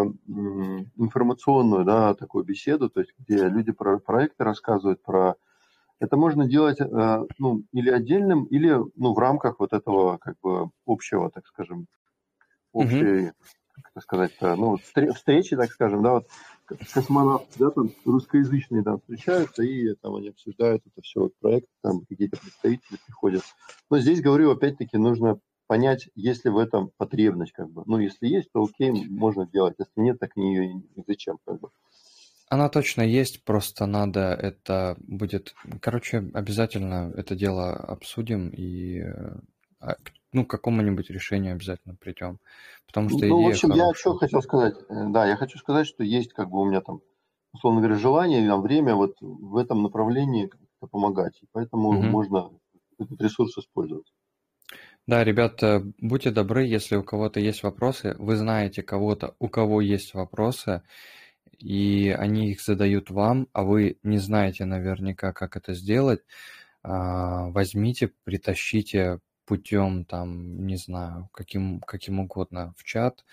информационную, 0.96 1.84
да, 1.84 2.14
такую 2.16 2.46
беседу, 2.46 2.90
то 2.90 3.02
есть 3.02 3.14
где 3.20 3.48
люди 3.50 3.72
про 3.72 4.00
проекты 4.00 4.44
рассказывают, 4.46 5.04
про 5.04 5.36
это 6.00 6.18
можно 6.18 6.48
делать 6.48 6.80
э, 6.80 7.26
ну, 7.38 7.64
или 7.72 7.90
отдельным, 7.90 8.46
или 8.46 8.78
ну, 8.96 9.14
в 9.14 9.20
рамках 9.20 9.60
вот 9.60 9.74
этого 9.74 10.18
как 10.18 10.36
бы 10.42 10.70
общего, 10.86 11.30
так 11.30 11.46
скажем, 11.48 11.88
общей, 12.74 13.28
mm 13.28 13.34
как 13.82 14.04
сказать, 14.04 14.32
ну, 14.42 14.78
встречи, 14.78 15.56
так 15.56 15.72
скажем, 15.72 16.04
да, 16.04 16.14
вот 16.14 16.28
космонавты, 16.94 17.60
да, 17.60 17.72
там 17.72 17.92
русскоязычные 18.06 18.84
там 18.84 19.00
встречаются, 19.00 19.64
и 19.64 19.94
там 19.96 20.16
они 20.16 20.30
обсуждают 20.30 20.84
это 20.86 21.02
все, 21.02 21.22
вот 21.22 21.34
проект, 21.40 21.68
там 21.82 22.02
какие-то 22.06 22.38
представители 22.38 22.98
приходят. 23.06 23.44
Но 23.90 24.00
здесь, 24.00 24.22
говорю, 24.22 24.52
опять-таки, 24.52 24.98
нужно 24.98 25.40
понять, 25.68 26.10
есть 26.16 26.46
ли 26.46 26.52
в 26.52 26.58
этом 26.58 26.92
потребность, 26.98 27.52
как 27.52 27.70
бы. 27.72 27.84
Ну, 27.86 28.00
если 28.00 28.28
есть, 28.28 28.52
то 28.52 28.64
окей, 28.64 28.92
можно 29.10 29.48
делать. 29.48 29.76
Если 29.80 30.00
нет, 30.00 30.20
так 30.20 30.36
не, 30.36 30.84
зачем, 31.08 31.40
как 31.46 31.60
бы. 31.60 31.70
Она 32.50 32.70
точно 32.70 33.02
есть, 33.02 33.44
просто 33.44 33.88
надо 33.88 34.20
это 34.34 34.96
будет... 35.00 35.56
Короче, 35.82 36.30
обязательно 36.34 37.12
это 37.16 37.36
дело 37.36 37.74
обсудим 37.74 38.50
и 38.50 39.02
а, 39.80 39.96
ну, 40.36 40.46
к 40.46 40.50
какому-нибудь 40.50 41.10
решению 41.10 41.54
обязательно 41.54 41.96
придем. 41.96 42.40
Потому 42.86 43.10
что 43.10 43.26
ну, 43.26 43.44
в 43.44 43.48
общем, 43.48 43.70
хорошая. 43.70 43.88
я 43.88 43.94
что 43.96 44.18
хотел 44.18 44.42
сказать. 44.42 44.76
Э, 44.90 45.10
да, 45.10 45.26
я 45.26 45.38
хочу 45.38 45.58
сказать, 45.58 45.88
что 45.88 46.04
есть 46.04 46.34
как 46.34 46.50
бы 46.50 46.60
у 46.60 46.66
меня 46.66 46.82
там, 46.82 47.02
условно 47.54 47.82
говоря, 47.82 47.98
желание 47.98 48.42
или 48.42 48.62
время 48.62 48.96
вот 48.96 49.16
в 49.22 49.58
этом 49.58 49.82
направлении 49.82 50.52
помогать. 50.92 51.42
И 51.42 51.48
поэтому 51.52 51.90
угу. 51.90 52.04
можно 52.04 52.52
этот 53.00 53.20
ресурс 53.22 53.58
использовать. 53.58 54.06
Да, 55.08 55.24
ребята, 55.24 55.84
будьте 56.00 56.32
добры, 56.32 56.66
если 56.66 56.96
у 56.96 57.04
кого-то 57.04 57.40
есть 57.40 57.64
вопросы, 57.64 58.16
вы 58.18 58.36
знаете 58.36 58.82
кого-то, 58.82 59.36
у 59.40 59.48
кого 59.48 59.80
есть 59.80 60.16
вопросы, 60.16 60.82
и 61.60 62.10
они 62.10 62.50
их 62.50 62.62
задают 62.62 63.12
вам, 63.12 63.48
а 63.54 63.64
вы 63.64 64.00
не 64.04 64.18
знаете 64.18 64.66
наверняка, 64.66 65.32
как 65.32 65.58
это 65.58 65.74
сделать, 65.74 66.22
а, 66.82 67.50
возьмите, 67.50 68.12
притащите 68.24 69.20
путем, 69.46 70.06
там, 70.06 70.66
не 70.66 70.78
знаю, 70.78 71.30
каким, 71.34 71.80
каким 71.82 72.20
угодно 72.20 72.74
в 72.78 72.84
чат, 72.84 73.24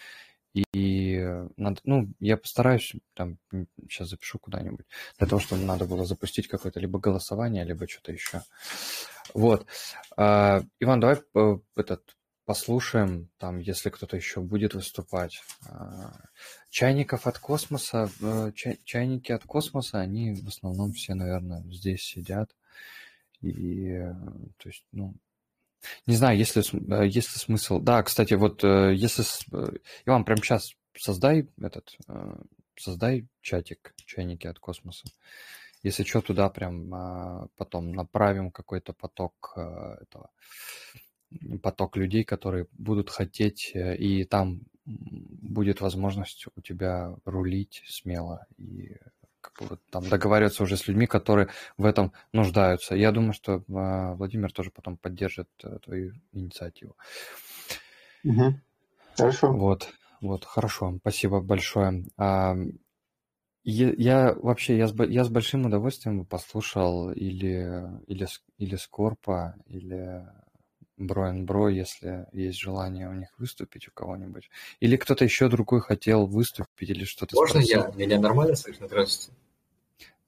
и 0.55 1.47
надо, 1.57 1.81
ну, 1.85 2.13
я 2.21 2.37
постараюсь, 2.37 2.93
там, 3.15 3.39
сейчас 3.89 4.11
запишу 4.11 4.39
куда-нибудь, 4.39 4.87
для 5.19 5.27
того, 5.27 5.41
чтобы 5.41 5.65
надо 5.65 5.87
было 5.87 6.05
запустить 6.05 6.49
какое-то 6.49 6.79
либо 6.79 6.99
голосование, 6.99 7.65
либо 7.65 7.89
что-то 7.89 8.13
еще. 8.13 8.43
Вот. 9.35 9.67
А, 10.17 10.63
Иван, 10.79 11.01
давай 11.01 11.23
э, 11.35 11.59
этот 11.77 12.17
послушаем, 12.45 13.31
там, 13.39 13.61
если 13.61 13.89
кто-то 13.89 14.17
еще 14.17 14.41
будет 14.41 14.75
выступать. 14.75 15.43
А, 15.67 16.13
чайников 16.69 17.27
от 17.27 17.39
космоса, 17.39 18.11
э, 18.21 18.53
чай, 18.55 18.79
чайники 18.85 19.33
от 19.33 19.45
космоса, 19.45 20.01
они 20.01 20.35
в 20.35 20.49
основном 20.49 20.93
все, 20.93 21.15
наверное, 21.15 21.63
здесь 21.71 22.03
сидят. 22.03 22.55
И, 23.41 23.89
э, 23.89 24.13
то 24.59 24.69
есть, 24.69 24.85
ну, 24.93 25.15
не 26.07 26.17
знаю, 26.17 26.39
есть 26.39 26.57
ли, 26.57 26.63
есть 27.09 27.35
ли 27.35 27.39
смысл. 27.39 27.79
Да, 27.81 28.03
кстати, 28.03 28.35
вот 28.35 28.63
если... 28.63 29.25
Иван, 30.07 30.25
прямо 30.25 30.43
сейчас 30.43 30.73
создай 30.97 31.49
этот... 31.61 31.97
Создай 32.75 33.29
чатик, 33.43 33.95
чайники 34.07 34.47
от 34.47 34.59
космоса. 34.59 35.05
Если 35.83 36.05
что, 36.05 36.23
туда 36.23 36.49
прям 36.49 36.95
а, 36.95 37.49
потом 37.57 37.93
направим 37.93 38.51
какой-то 38.51 38.95
поток 38.95 39.53
этого 39.57 40.31
поток 41.63 41.97
людей, 41.97 42.25
которые 42.25 42.67
будут 42.73 43.11
хотеть, 43.11 43.73
э, 43.75 43.97
и 43.97 44.25
там 44.25 44.63
будет 44.85 45.81
возможность 45.81 46.47
у 46.57 46.61
тебя 46.61 47.15
рулить 47.25 47.83
смело 47.87 48.47
и 48.59 48.97
там 49.91 50.09
договариваться 50.09 50.63
уже 50.63 50.77
с 50.77 50.89
людьми, 50.89 51.07
которые 51.07 51.49
в 51.77 51.85
этом 51.85 52.13
нуждаются. 52.33 52.95
Я 52.95 53.13
думаю, 53.13 53.33
что 53.33 53.63
а, 53.73 54.15
Владимир 54.15 54.53
тоже 54.53 54.71
потом 54.71 54.97
поддержит 54.97 55.49
э, 55.63 55.79
твою 55.85 56.13
инициативу. 56.33 56.97
Угу. 58.25 58.55
Хорошо. 59.17 59.53
Вот, 59.53 59.89
вот, 60.21 60.45
хорошо, 60.45 60.97
спасибо 61.01 61.41
большое. 61.41 62.05
Я, 63.65 64.35
вообще, 64.35 64.77
я 64.77 64.89
с, 64.89 64.95
я 65.09 65.25
с 65.25 65.29
большим 65.29 65.67
удовольствием 65.67 66.27
послушал 66.27 67.13
или, 67.13 67.87
или, 68.09 68.27
или 68.59 68.75
Скорпа, 68.75 69.55
или 69.67 70.27
Броен 70.97 71.47
Бро, 71.47 71.69
если 71.69 72.27
есть 72.33 72.59
желание 72.59 73.09
у 73.09 73.13
них 73.13 73.29
выступить 73.39 73.89
у 73.89 73.91
кого-нибудь. 73.93 74.51
Или 74.81 74.97
кто-то 74.97 75.25
еще 75.25 75.49
другой 75.49 75.81
хотел 75.81 76.27
выступить 76.27 76.91
или 76.91 77.05
что-то 77.05 77.35
Можно 77.37 77.63
спросил. 77.63 77.81
я? 77.81 77.93
Меня 77.97 78.21
нормально 78.21 78.55
слышно? 78.55 78.87
Здравствуйте. 78.87 79.37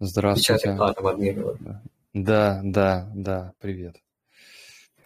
Здравствуйте. 0.00 0.76
Да, 2.14 2.60
да, 2.64 3.10
да, 3.14 3.52
привет. 3.60 3.96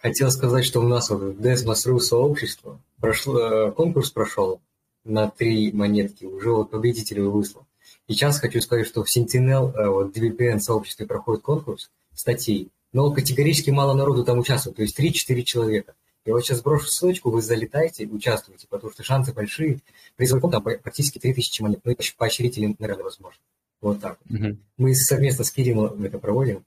Хотел 0.01 0.31
сказать, 0.31 0.63
что 0.63 0.79
у 0.79 0.87
нас 0.87 1.09
вот 1.09 1.21
в 1.21 1.41
Desmos.ru 1.41 1.99
сообщество 1.99 2.79
прошло, 2.99 3.39
э, 3.39 3.71
конкурс 3.71 4.11
прошел 4.11 4.61
на 5.03 5.29
три 5.29 5.71
монетки, 5.73 6.25
уже 6.25 6.51
вот 6.51 6.71
победителя 6.71 7.23
выслал. 7.23 7.65
Сейчас 8.07 8.39
хочу 8.39 8.61
сказать, 8.61 8.87
что 8.87 9.03
в 9.03 9.07
Sentinel, 9.07 9.73
э, 9.73 9.89
вот 9.89 10.15
DVPN 10.15 10.59
сообществе 10.59 11.05
проходит 11.05 11.41
конкурс 11.43 11.91
статей, 12.13 12.69
но 12.91 13.11
категорически 13.11 13.69
мало 13.69 13.93
народу 13.93 14.23
там 14.23 14.39
участвует, 14.39 14.77
то 14.77 14.81
есть 14.81 14.99
3-4 14.99 15.43
человека. 15.43 15.95
Я 16.25 16.33
вот 16.33 16.45
сейчас 16.45 16.61
брошу 16.61 16.87
ссылочку, 16.87 17.31
вы 17.31 17.41
залетаете, 17.41 18.05
участвуете, 18.05 18.67
потому 18.67 18.91
что 18.91 19.03
шансы 19.03 19.33
большие. 19.33 19.79
Фонд 20.17 20.51
там 20.51 20.63
практически 20.63 21.17
3000 21.17 21.61
монет, 21.61 21.79
ну 21.83 21.91
и 21.91 21.97
поощрители, 22.17 22.75
наверное, 22.77 23.05
возможно. 23.05 23.41
Вот 23.81 24.01
так. 24.01 24.19
Угу. 24.29 24.57
Мы 24.77 24.95
совместно 24.95 25.43
с 25.43 25.51
Кириллом 25.51 26.03
это 26.03 26.19
проводим. 26.19 26.65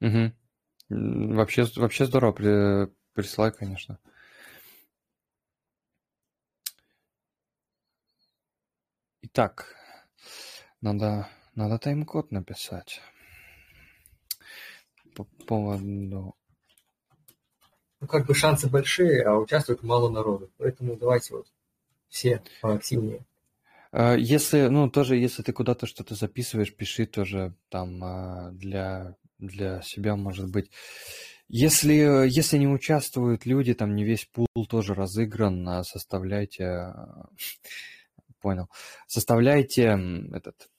Угу. 0.00 0.32
Вообще, 0.90 1.66
вообще 1.76 2.06
здорово, 2.06 2.32
при, 2.32 2.92
присылай, 3.14 3.52
конечно. 3.52 3.98
Итак, 9.22 9.74
надо, 10.80 11.28
надо 11.54 11.78
тайм-код 11.78 12.32
написать. 12.32 13.00
По 15.14 15.24
поводу... 15.46 16.34
Ну, 18.00 18.06
как 18.06 18.26
бы 18.26 18.34
шансы 18.34 18.68
большие, 18.68 19.22
а 19.24 19.36
участвует 19.36 19.82
мало 19.82 20.08
народу. 20.08 20.50
Поэтому 20.56 20.96
давайте 20.96 21.34
вот 21.34 21.46
все 22.08 22.42
поактивнее. 22.62 23.24
А, 23.92 24.14
если, 24.14 24.68
ну, 24.68 24.88
тоже, 24.90 25.16
если 25.16 25.42
ты 25.42 25.52
куда-то 25.52 25.86
что-то 25.86 26.14
записываешь, 26.14 26.74
пиши 26.74 27.06
тоже 27.06 27.54
там 27.68 28.02
а, 28.02 28.50
для, 28.52 29.16
для 29.38 29.82
себя, 29.82 30.16
может 30.16 30.50
быть. 30.50 30.70
Если, 31.48 32.28
если 32.28 32.58
не 32.58 32.68
участвуют 32.68 33.44
люди, 33.44 33.74
там 33.74 33.96
не 33.96 34.04
весь 34.04 34.24
пул 34.24 34.46
тоже 34.68 34.94
разыгран, 34.94 35.68
а 35.68 35.82
составляйте 35.82 36.94
понял. 38.40 38.68
Составляйте 39.06 39.98
этот... 40.32 40.70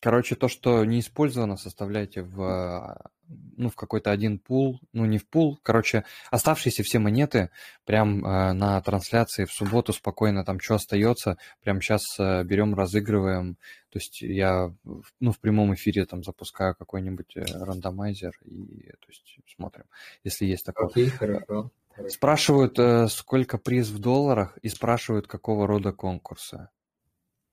Короче, 0.00 0.34
то, 0.34 0.48
что 0.48 0.84
не 0.84 1.00
использовано, 1.00 1.56
составляйте 1.56 2.22
в, 2.22 3.12
ну, 3.28 3.68
в 3.68 3.76
какой-то 3.76 4.10
один 4.10 4.38
пул, 4.38 4.80
ну, 4.92 5.04
не 5.04 5.18
в 5.18 5.28
пул, 5.28 5.60
короче, 5.62 6.04
оставшиеся 6.30 6.82
все 6.82 6.98
монеты 6.98 7.50
прям 7.84 8.24
э, 8.24 8.52
на 8.54 8.80
трансляции 8.80 9.44
в 9.44 9.52
субботу 9.52 9.92
спокойно, 9.92 10.44
там, 10.44 10.58
что 10.58 10.76
остается, 10.76 11.36
прям 11.62 11.82
сейчас 11.82 12.18
э, 12.18 12.42
берем, 12.44 12.74
разыгрываем, 12.74 13.56
то 13.90 13.98
есть 13.98 14.22
я, 14.22 14.74
ну, 15.20 15.32
в 15.32 15.38
прямом 15.38 15.74
эфире 15.74 16.06
там 16.06 16.24
запускаю 16.24 16.74
какой-нибудь 16.74 17.36
э, 17.36 17.44
рандомайзер 17.44 18.32
и, 18.46 18.92
то 19.00 19.08
есть, 19.08 19.38
смотрим, 19.54 19.84
если 20.24 20.46
есть 20.46 20.64
такое. 20.64 20.86
Окей, 20.86 21.08
okay, 21.08 21.10
хорошо. 21.10 21.70
Спрашивают, 22.08 22.78
э, 22.78 23.08
сколько 23.08 23.58
приз 23.58 23.88
в 23.88 23.98
долларах, 23.98 24.56
и 24.62 24.68
спрашивают, 24.68 25.26
какого 25.26 25.66
рода 25.66 25.92
конкурсы. 25.92 26.68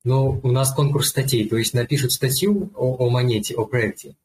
Ну, 0.07 0.39
у 0.41 0.51
нас 0.53 0.73
конкурс 0.73 1.09
статей, 1.09 1.49
то 1.49 1.57
есть 1.57 1.73
напишут 1.73 2.13
статью 2.13 2.71
о, 2.75 2.95
о 2.95 3.09
монете, 3.09 3.55
о 3.55 3.65
проекте, 3.65 4.15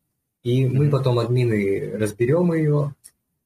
и 0.44 0.64
мы 0.64 0.88
потом, 0.88 1.18
админы, 1.18 1.98
разберем 1.98 2.52
ее 2.52 2.94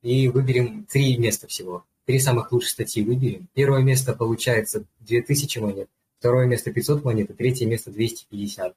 и 0.03 0.29
выберем 0.29 0.85
три 0.85 1.17
места 1.17 1.47
всего. 1.47 1.87
Три 2.05 2.19
самых 2.19 2.53
лучших 2.53 2.73
статьи 2.73 3.03
выберем. 3.03 3.49
Первое 3.55 3.81
место 3.81 4.13
получается 4.13 4.85
2000 5.01 5.61
монет, 5.61 5.89
второе 6.19 6.45
место 6.45 6.71
500 6.75 7.05
монет, 7.05 7.31
и 7.31 7.33
третье 7.33 7.65
место 7.65 7.91
250. 7.91 8.77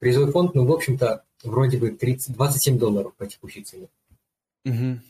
Призовой 0.00 0.32
фонд, 0.32 0.56
ну, 0.56 0.66
в 0.66 0.72
общем-то, 0.72 1.22
вроде 1.44 1.78
бы 1.78 1.90
30, 1.90 2.34
27 2.34 2.76
долларов 2.76 3.14
по 3.14 3.26
текущей 3.28 3.62
цене. 3.62 3.86
Угу. 4.64 5.00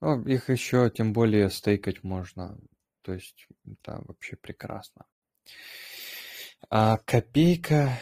Ну, 0.00 0.22
их 0.22 0.48
еще 0.48 0.88
тем 0.88 1.12
более 1.12 1.50
стейкать 1.50 2.02
можно. 2.02 2.56
То 3.02 3.12
есть 3.12 3.48
это 3.70 4.02
вообще 4.06 4.36
прекрасно. 4.36 5.04
А 6.70 6.98
копейка, 6.98 7.98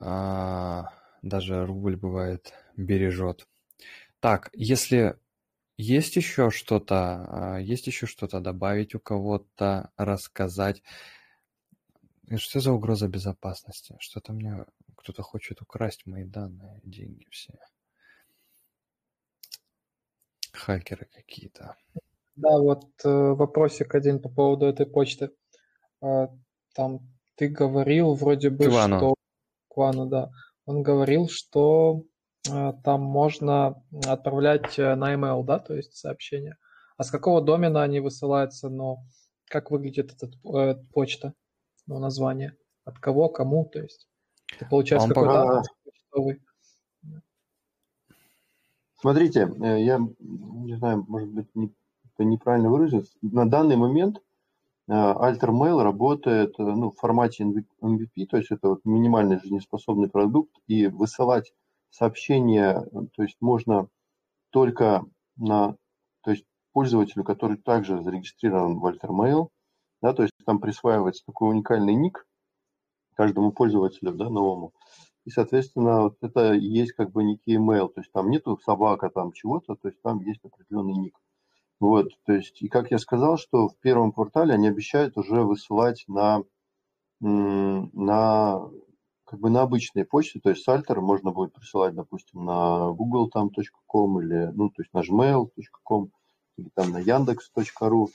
а, 0.00 0.88
даже 1.22 1.66
рубль 1.66 1.96
бывает 1.96 2.52
бережет. 2.76 3.46
Так, 4.20 4.50
если 4.52 5.18
есть 5.76 6.16
еще 6.16 6.50
что-то, 6.50 7.54
а, 7.56 7.58
есть 7.58 7.86
еще 7.86 8.06
что-то 8.06 8.40
добавить 8.40 8.94
у 8.94 9.00
кого-то, 9.00 9.90
рассказать? 9.96 10.82
Что 12.36 12.60
за 12.60 12.72
угроза 12.72 13.08
безопасности? 13.08 13.96
Что-то 13.98 14.32
мне 14.32 14.64
кто-то 14.96 15.22
хочет 15.22 15.60
украсть 15.60 16.06
мои 16.06 16.24
данные, 16.24 16.80
деньги 16.82 17.26
все. 17.30 17.52
Хакеры 20.52 21.06
какие-то. 21.12 21.76
Да, 22.36 22.58
вот 22.58 22.86
э, 23.04 23.08
вопросик 23.08 23.94
один 23.94 24.20
по 24.20 24.28
поводу 24.28 24.66
этой 24.66 24.86
почты. 24.86 25.30
Э, 26.00 26.28
там 26.74 27.13
ты 27.36 27.48
говорил 27.48 28.14
вроде 28.14 28.50
бы, 28.50 28.66
Ивану. 28.66 28.96
что... 28.98 29.14
Квану, 29.68 30.06
да. 30.06 30.30
Он 30.66 30.82
говорил, 30.82 31.28
что 31.28 32.02
э, 32.48 32.72
там 32.84 33.02
можно 33.02 33.82
отправлять 34.06 34.78
э, 34.78 34.94
на 34.94 35.14
email, 35.14 35.42
да, 35.44 35.58
то 35.58 35.74
есть 35.74 35.96
сообщения. 35.96 36.56
А 36.96 37.02
с 37.02 37.10
какого 37.10 37.42
домена 37.42 37.82
они 37.82 37.98
высылаются, 38.00 38.68
но 38.68 38.98
как 39.46 39.70
выглядит 39.70 40.12
эта 40.12 40.30
э, 40.56 40.76
почта, 40.92 41.34
ну, 41.86 41.98
название? 41.98 42.56
От 42.84 42.98
кого, 42.98 43.28
кому, 43.28 43.64
то 43.64 43.80
есть? 43.80 44.08
Это 44.54 44.66
получается 44.66 45.08
Он 45.08 45.14
какой 45.14 45.26
пока- 45.28 45.58
адрес 45.58 45.68
почтовый? 45.84 46.40
Смотрите, 49.00 49.52
э, 49.60 49.82
я 49.82 49.98
не 50.20 50.76
знаю, 50.76 51.04
может 51.08 51.28
быть, 51.30 51.54
не- 51.54 51.74
это 52.14 52.24
неправильно 52.24 52.70
выразился. 52.70 53.12
На 53.22 53.48
данный 53.48 53.76
момент 53.76 54.22
Altermail 54.92 55.82
работает 55.82 56.54
э, 56.58 56.62
ну, 56.62 56.90
в 56.90 56.96
формате 56.96 57.44
MVP, 57.44 58.26
то 58.26 58.36
есть 58.36 58.50
это 58.50 58.68
вот 58.68 58.84
минимально 58.84 59.40
жизнеспособный 59.40 60.10
продукт, 60.10 60.54
и 60.66 60.86
высылать 60.88 61.52
сообщения, 61.90 62.84
э, 62.92 63.06
то 63.14 63.22
есть 63.22 63.36
можно 63.40 63.88
только 64.50 65.04
на, 65.36 65.76
то 66.22 66.30
есть 66.32 66.44
пользователю, 66.72 67.24
который 67.24 67.56
также 67.56 68.02
зарегистрирован 68.02 68.78
в 68.78 68.86
Altermail, 68.86 69.48
да, 70.02 70.12
то 70.12 70.22
есть 70.22 70.34
там 70.44 70.58
присваивается 70.60 71.24
такой 71.24 71.50
уникальный 71.50 71.94
ник 71.94 72.26
каждому 73.14 73.52
пользователю, 73.52 74.12
да, 74.12 74.28
новому. 74.28 74.74
И, 75.24 75.30
соответственно, 75.30 76.02
вот 76.02 76.16
это 76.20 76.52
есть 76.52 76.92
как 76.92 77.10
бы 77.12 77.24
некий 77.24 77.56
email, 77.56 77.88
то 77.88 78.00
есть 78.00 78.12
там 78.12 78.28
нету 78.28 78.58
собака 78.62 79.08
там 79.08 79.32
чего-то, 79.32 79.76
то 79.76 79.88
есть 79.88 80.02
там 80.02 80.20
есть 80.20 80.44
определенный 80.44 80.94
ник. 80.94 81.16
Вот, 81.84 82.08
то 82.24 82.32
есть, 82.32 82.62
и 82.62 82.68
как 82.68 82.90
я 82.90 82.98
сказал, 82.98 83.36
что 83.36 83.68
в 83.68 83.76
первом 83.76 84.10
квартале 84.10 84.54
они 84.54 84.68
обещают 84.68 85.18
уже 85.18 85.42
высылать 85.42 86.02
на, 86.08 86.42
на 87.20 88.70
как 89.26 89.38
бы 89.38 89.50
на 89.50 89.60
обычные 89.60 90.06
почты, 90.06 90.40
то 90.40 90.48
есть 90.48 90.64
с 90.64 90.68
Alter 90.68 91.00
можно 91.00 91.30
будет 91.30 91.52
присылать, 91.52 91.94
допустим, 91.94 92.46
на 92.46 92.88
google 92.88 93.28
там 93.28 93.50
.com 93.86 94.18
или, 94.18 94.50
ну, 94.54 94.70
то 94.70 94.80
есть 94.80 94.94
на 94.94 95.00
gmail.com 95.00 96.08
или 96.56 96.70
там 96.74 96.90
на 96.90 97.02
yandex.ru. 97.02 98.06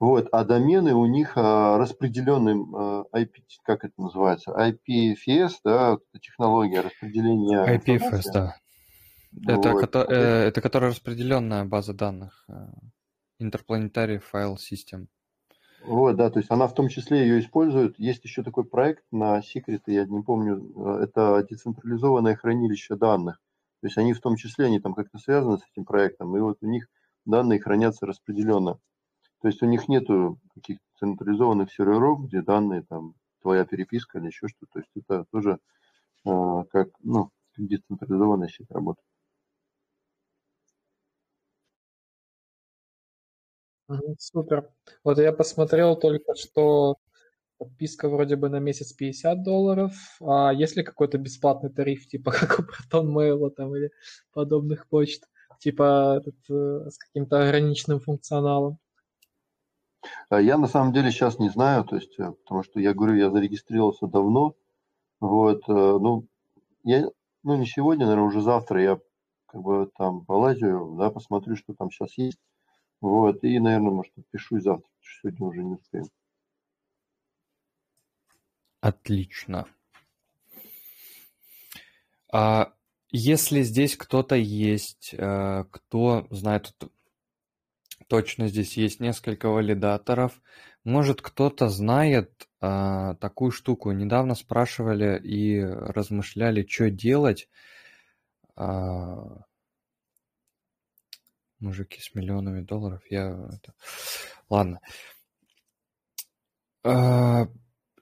Вот, 0.00 0.28
а 0.32 0.44
домены 0.44 0.94
у 0.94 1.04
них 1.04 1.34
а, 1.36 1.76
распределенным 1.76 2.74
а, 2.74 3.04
IP, 3.14 3.42
как 3.64 3.84
это 3.84 4.00
называется, 4.00 4.52
IPFS, 4.52 5.56
да, 5.62 5.98
технология 6.22 6.80
распределения 6.80 7.66
IPFS, 7.76 8.22
да. 8.32 8.56
Это, 9.46 9.70
Вот. 9.70 9.82
кото- 9.82 10.06
э, 10.10 10.48
это 10.48 10.60
которая 10.60 10.90
распределенная 10.90 11.64
база 11.64 11.94
данных. 11.94 12.44
э, 12.48 12.52
Interplanetary 13.40 14.22
File 14.32 14.56
System. 14.56 15.06
Вот, 15.84 16.16
да, 16.16 16.30
то 16.30 16.38
есть 16.38 16.50
она 16.50 16.68
в 16.68 16.74
том 16.74 16.88
числе 16.88 17.22
ее 17.22 17.40
использует. 17.40 17.98
Есть 17.98 18.24
еще 18.24 18.42
такой 18.42 18.64
проект 18.64 19.04
на 19.10 19.40
Secret, 19.40 19.80
я 19.86 20.04
не 20.04 20.22
помню, 20.22 20.72
э, 20.76 21.04
это 21.04 21.44
децентрализованное 21.48 22.36
хранилище 22.36 22.94
данных. 22.94 23.40
То 23.80 23.88
есть 23.88 23.98
они 23.98 24.12
в 24.12 24.20
том 24.20 24.36
числе, 24.36 24.66
они 24.66 24.78
там 24.78 24.94
как-то 24.94 25.18
связаны 25.18 25.58
с 25.58 25.62
этим 25.72 25.84
проектом, 25.84 26.36
и 26.36 26.40
вот 26.40 26.58
у 26.60 26.66
них 26.66 26.86
данные 27.24 27.60
хранятся 27.60 28.06
распределенно. 28.06 28.78
То 29.40 29.48
есть 29.48 29.62
у 29.62 29.66
них 29.66 29.88
нету 29.88 30.38
каких-то 30.54 30.84
централизованных 31.00 31.72
серверов, 31.72 32.26
где 32.26 32.42
данные 32.42 32.84
там 32.88 33.14
твоя 33.42 33.64
переписка 33.64 34.18
или 34.18 34.26
еще 34.26 34.46
что-то. 34.48 34.74
То 34.74 34.78
есть 34.80 34.90
это 34.94 35.24
тоже 35.32 35.58
э, 36.26 36.64
как, 36.70 36.88
ну, 37.00 37.30
децентрализованная 37.56 38.48
сеть 38.48 38.70
работает. 38.70 39.06
Супер. 44.18 44.70
Вот 45.04 45.18
я 45.18 45.32
посмотрел 45.32 45.96
только, 45.96 46.34
что 46.34 46.96
подписка 47.58 48.08
вроде 48.08 48.36
бы 48.36 48.48
на 48.48 48.58
месяц 48.58 48.92
50 48.92 49.42
долларов. 49.42 49.92
А 50.20 50.52
есть 50.52 50.76
ли 50.76 50.82
какой-то 50.82 51.18
бесплатный 51.18 51.70
тариф, 51.70 52.06
типа 52.06 52.32
как 52.40 52.58
у 52.58 52.62
ProtonMail 52.62 53.50
там 53.50 53.74
или 53.76 53.90
подобных 54.32 54.88
почт? 54.88 55.28
Типа 55.60 56.18
этот, 56.20 56.34
э, 56.50 56.90
с 56.90 56.98
каким-то 56.98 57.40
ограниченным 57.40 58.00
функционалом? 58.00 58.78
А 60.28 60.40
Я 60.40 60.58
на 60.58 60.66
самом 60.66 60.92
деле 60.92 61.12
сейчас 61.12 61.38
не 61.38 61.50
знаю, 61.50 61.84
то 61.84 61.96
есть, 61.96 62.18
э, 62.18 62.32
потому 62.32 62.64
что 62.64 62.80
я 62.80 62.94
говорю, 62.94 63.14
я 63.14 63.30
зарегистрировался 63.30 64.08
давно, 64.08 64.56
вот, 65.20 65.62
э, 65.68 65.72
ну, 65.72 66.26
я, 66.82 67.08
ну, 67.44 67.56
не 67.56 67.66
сегодня, 67.66 68.06
наверное, 68.06 68.26
уже 68.26 68.40
завтра 68.40 68.82
я 68.82 68.98
как 69.46 69.62
бы 69.62 69.88
там 69.96 70.24
полазю, 70.24 70.96
да, 70.98 71.10
посмотрю, 71.10 71.54
что 71.54 71.74
там 71.74 71.92
сейчас 71.92 72.18
есть, 72.18 72.38
вот, 73.02 73.44
и, 73.44 73.58
наверное, 73.58 73.90
может, 73.90 74.16
отпишусь 74.16 74.62
завтра, 74.62 74.88
сегодня 75.00 75.46
уже 75.46 75.62
не 75.62 75.74
успею. 75.74 76.08
Отлично. 78.80 79.66
А 82.32 82.72
если 83.10 83.62
здесь 83.62 83.96
кто-то 83.96 84.36
есть, 84.36 85.14
э, 85.18 85.64
кто 85.70 86.26
знает, 86.30 86.74
точно 88.06 88.48
здесь 88.48 88.76
есть 88.76 89.00
несколько 89.00 89.48
валидаторов, 89.48 90.40
может 90.84 91.22
кто-то 91.22 91.68
знает 91.68 92.48
а, 92.60 93.14
такую 93.16 93.52
штуку. 93.52 93.92
Недавно 93.92 94.34
спрашивали 94.34 95.20
и 95.22 95.60
размышляли, 95.60 96.66
что 96.68 96.90
делать. 96.90 97.48
А, 98.56 99.44
мужики 101.62 102.00
с 102.00 102.14
миллионами 102.14 102.62
долларов, 102.62 103.02
я 103.10 103.28
это... 103.52 103.74
Ладно. 104.50 104.80
А, 106.84 107.46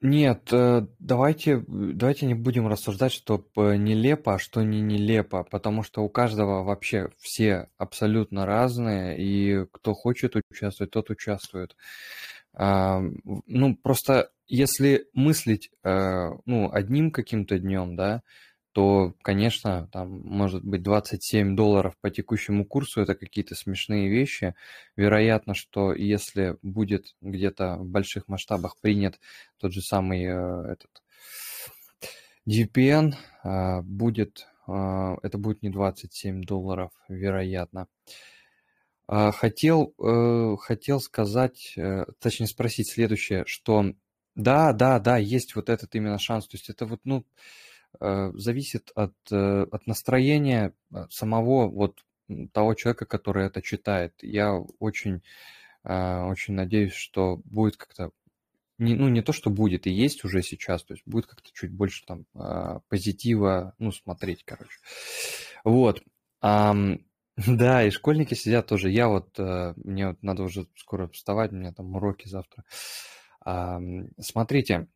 Нет, 0.02 0.48
э, 0.52 0.86
давайте, 0.98 1.64
давайте 1.68 2.26
не 2.26 2.34
будем 2.34 2.68
рассуждать, 2.68 3.12
что 3.12 3.38
п- 3.38 3.78
нелепо, 3.78 4.34
а 4.34 4.38
что 4.40 4.62
не 4.64 4.80
нелепо, 4.82 5.44
потому 5.44 5.84
что 5.84 6.02
у 6.04 6.08
каждого 6.10 6.64
вообще 6.64 7.10
все 7.18 7.68
абсолютно 7.78 8.46
разные, 8.46 9.18
и 9.20 9.66
кто 9.72 9.94
хочет 9.94 10.36
участвовать, 10.50 10.92
тот 10.92 11.10
участвует. 11.10 11.76
А, 12.54 13.00
Ну, 13.46 13.76
просто 13.76 14.30
если 14.48 15.08
мыслить, 15.14 15.70
э, 15.84 16.30
ну, 16.46 16.70
одним 16.72 17.10
каким-то 17.12 17.58
днем, 17.58 17.96
да, 17.96 18.22
то, 18.80 19.12
конечно, 19.20 19.90
там 19.92 20.22
может 20.24 20.64
быть 20.64 20.82
27 20.82 21.54
долларов 21.54 21.98
по 22.00 22.08
текущему 22.08 22.64
курсу, 22.64 23.02
это 23.02 23.14
какие-то 23.14 23.54
смешные 23.54 24.08
вещи. 24.08 24.54
Вероятно, 24.96 25.52
что 25.52 25.92
если 25.92 26.56
будет 26.62 27.14
где-то 27.20 27.76
в 27.76 27.84
больших 27.84 28.26
масштабах 28.26 28.80
принят 28.80 29.20
тот 29.58 29.74
же 29.74 29.82
самый 29.82 30.24
э, 30.24 30.72
этот 30.72 31.02
VPN, 32.48 33.16
э, 33.44 33.82
будет, 33.82 34.46
э, 34.66 35.16
это 35.22 35.36
будет 35.36 35.62
не 35.62 35.68
27 35.68 36.40
долларов, 36.40 36.90
вероятно. 37.10 37.86
А, 39.06 39.30
Хотел, 39.30 39.92
э, 40.02 40.56
хотел 40.58 41.02
сказать, 41.02 41.74
э, 41.76 42.06
точнее 42.18 42.46
спросить 42.46 42.90
следующее, 42.90 43.44
что 43.46 43.92
да, 44.36 44.72
да, 44.72 44.98
да, 45.00 45.18
есть 45.18 45.54
вот 45.54 45.68
этот 45.68 45.94
именно 45.94 46.18
шанс, 46.18 46.48
то 46.48 46.56
есть 46.56 46.70
это 46.70 46.86
вот, 46.86 47.00
ну, 47.04 47.26
зависит 48.00 48.90
от, 48.94 49.14
э, 49.30 49.66
от 49.70 49.86
настроения 49.86 50.72
э, 50.94 51.06
самого 51.10 51.68
вот 51.68 52.04
того 52.52 52.74
человека, 52.74 53.06
который 53.06 53.46
это 53.46 53.62
читает. 53.62 54.14
Я 54.22 54.54
очень, 54.78 55.22
э, 55.84 56.22
очень 56.22 56.54
надеюсь, 56.54 56.92
что 56.92 57.40
будет 57.44 57.76
как-то, 57.76 58.10
не, 58.78 58.94
ну, 58.94 59.08
не 59.08 59.22
то, 59.22 59.32
что 59.32 59.50
будет, 59.50 59.86
и 59.86 59.90
есть 59.90 60.24
уже 60.24 60.42
сейчас, 60.42 60.84
то 60.84 60.94
есть 60.94 61.02
будет 61.06 61.26
как-то 61.26 61.50
чуть 61.52 61.72
больше 61.72 62.04
там 62.06 62.26
э, 62.34 62.80
позитива, 62.88 63.74
ну, 63.78 63.92
смотреть, 63.92 64.44
короче. 64.44 64.78
Вот. 65.64 66.02
Да, 67.46 67.84
и 67.84 67.90
школьники 67.90 68.34
сидят 68.34 68.66
тоже. 68.66 68.90
Я 68.90 69.08
вот, 69.08 69.38
э, 69.38 69.72
мне 69.76 70.08
вот 70.08 70.22
надо 70.22 70.42
уже 70.42 70.66
скоро 70.76 71.08
вставать, 71.08 71.52
у 71.52 71.54
меня 71.54 71.72
там 71.72 71.94
уроки 71.96 72.28
завтра. 72.28 72.64
Смотрите, 74.18 74.88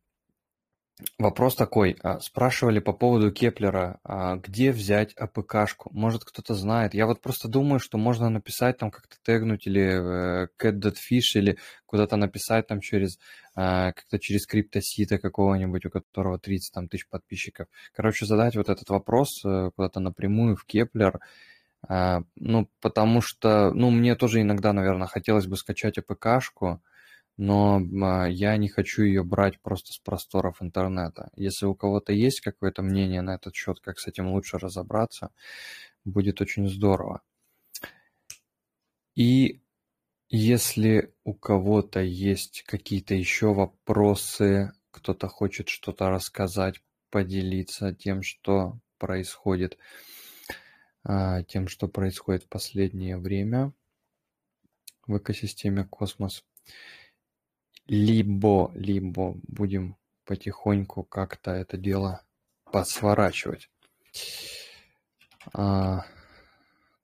Вопрос 1.17 1.55
такой. 1.55 1.97
а, 2.03 2.21
Спрашивали 2.21 2.79
по 2.79 2.93
поводу 2.93 3.29
Кеплера, 3.29 3.99
а, 4.05 4.37
где 4.37 4.71
взять 4.71 5.13
АПКшку? 5.15 5.89
Может, 5.93 6.23
кто-то 6.23 6.53
знает. 6.55 6.93
Я 6.93 7.05
вот 7.05 7.21
просто 7.21 7.49
думаю, 7.49 7.79
что 7.79 7.97
можно 7.97 8.29
написать 8.29 8.77
там 8.77 8.91
как-то 8.91 9.17
тегнуть 9.21 9.67
или 9.67 9.81
э, 9.81 10.47
cat.fish 10.57 11.35
или 11.35 11.57
куда-то 11.85 12.15
написать 12.15 12.67
там 12.67 12.79
через 12.79 13.19
а, 13.55 13.91
как-то 13.91 14.19
через 14.19 14.47
криптосита 14.47 15.17
какого-нибудь, 15.17 15.85
у 15.85 15.89
которого 15.89 16.39
30 16.39 16.73
там, 16.73 16.87
тысяч 16.87 17.09
подписчиков. 17.09 17.67
Короче, 17.93 18.25
задать 18.25 18.55
вот 18.55 18.69
этот 18.69 18.89
вопрос 18.89 19.43
э, 19.43 19.71
куда-то 19.75 19.99
напрямую 19.99 20.55
в 20.55 20.65
Keplr. 20.65 21.19
Ну, 21.87 22.67
потому 22.81 23.21
что, 23.21 23.71
ну, 23.71 23.91
мне 23.91 24.15
тоже 24.15 24.41
иногда, 24.41 24.73
наверное, 24.73 25.05
хотелось 25.05 25.45
бы 25.45 25.55
скачать 25.55 25.99
APK 25.99 26.30
шку, 26.30 26.81
но 27.37 27.81
а, 28.03 28.27
я 28.27 28.55
не 28.57 28.69
хочу 28.69 29.03
ее 29.03 29.23
брать 29.23 29.59
просто 29.61 29.93
с 29.93 29.97
просторов 29.97 30.61
интернета. 30.61 31.31
Если 31.35 31.65
у 31.65 31.75
кого-то 31.75 32.13
есть 32.13 32.41
какое-то 32.41 32.81
мнение 32.81 33.21
на 33.21 33.35
этот 33.35 33.55
счет, 33.55 33.79
как 33.79 33.99
с 33.99 34.07
этим 34.07 34.27
лучше 34.29 34.57
разобраться, 34.57 35.31
будет 36.05 36.41
очень 36.41 36.67
здорово. 36.69 37.21
И 39.15 39.61
если 40.29 41.13
у 41.23 41.33
кого-то 41.33 42.01
есть 42.01 42.63
какие-то 42.63 43.15
еще 43.15 43.53
вопросы, 43.53 44.71
кто-то 44.91 45.27
хочет 45.27 45.69
что-то 45.69 46.09
рассказать, 46.09 46.81
поделиться 47.09 47.93
тем, 47.93 48.21
что 48.23 48.79
происходит, 48.97 49.77
а, 51.03 51.43
тем, 51.43 51.67
что 51.67 51.87
происходит 51.87 52.43
в 52.43 52.49
последнее 52.49 53.17
время 53.17 53.73
в 55.07 55.17
экосистеме 55.17 55.83
космос, 55.85 56.43
либо, 57.87 58.71
либо 58.75 59.35
будем 59.47 59.95
потихоньку 60.25 61.03
как-то 61.03 61.51
это 61.51 61.77
дело 61.77 62.23
подсворачивать. 62.71 63.69
А, 65.53 66.03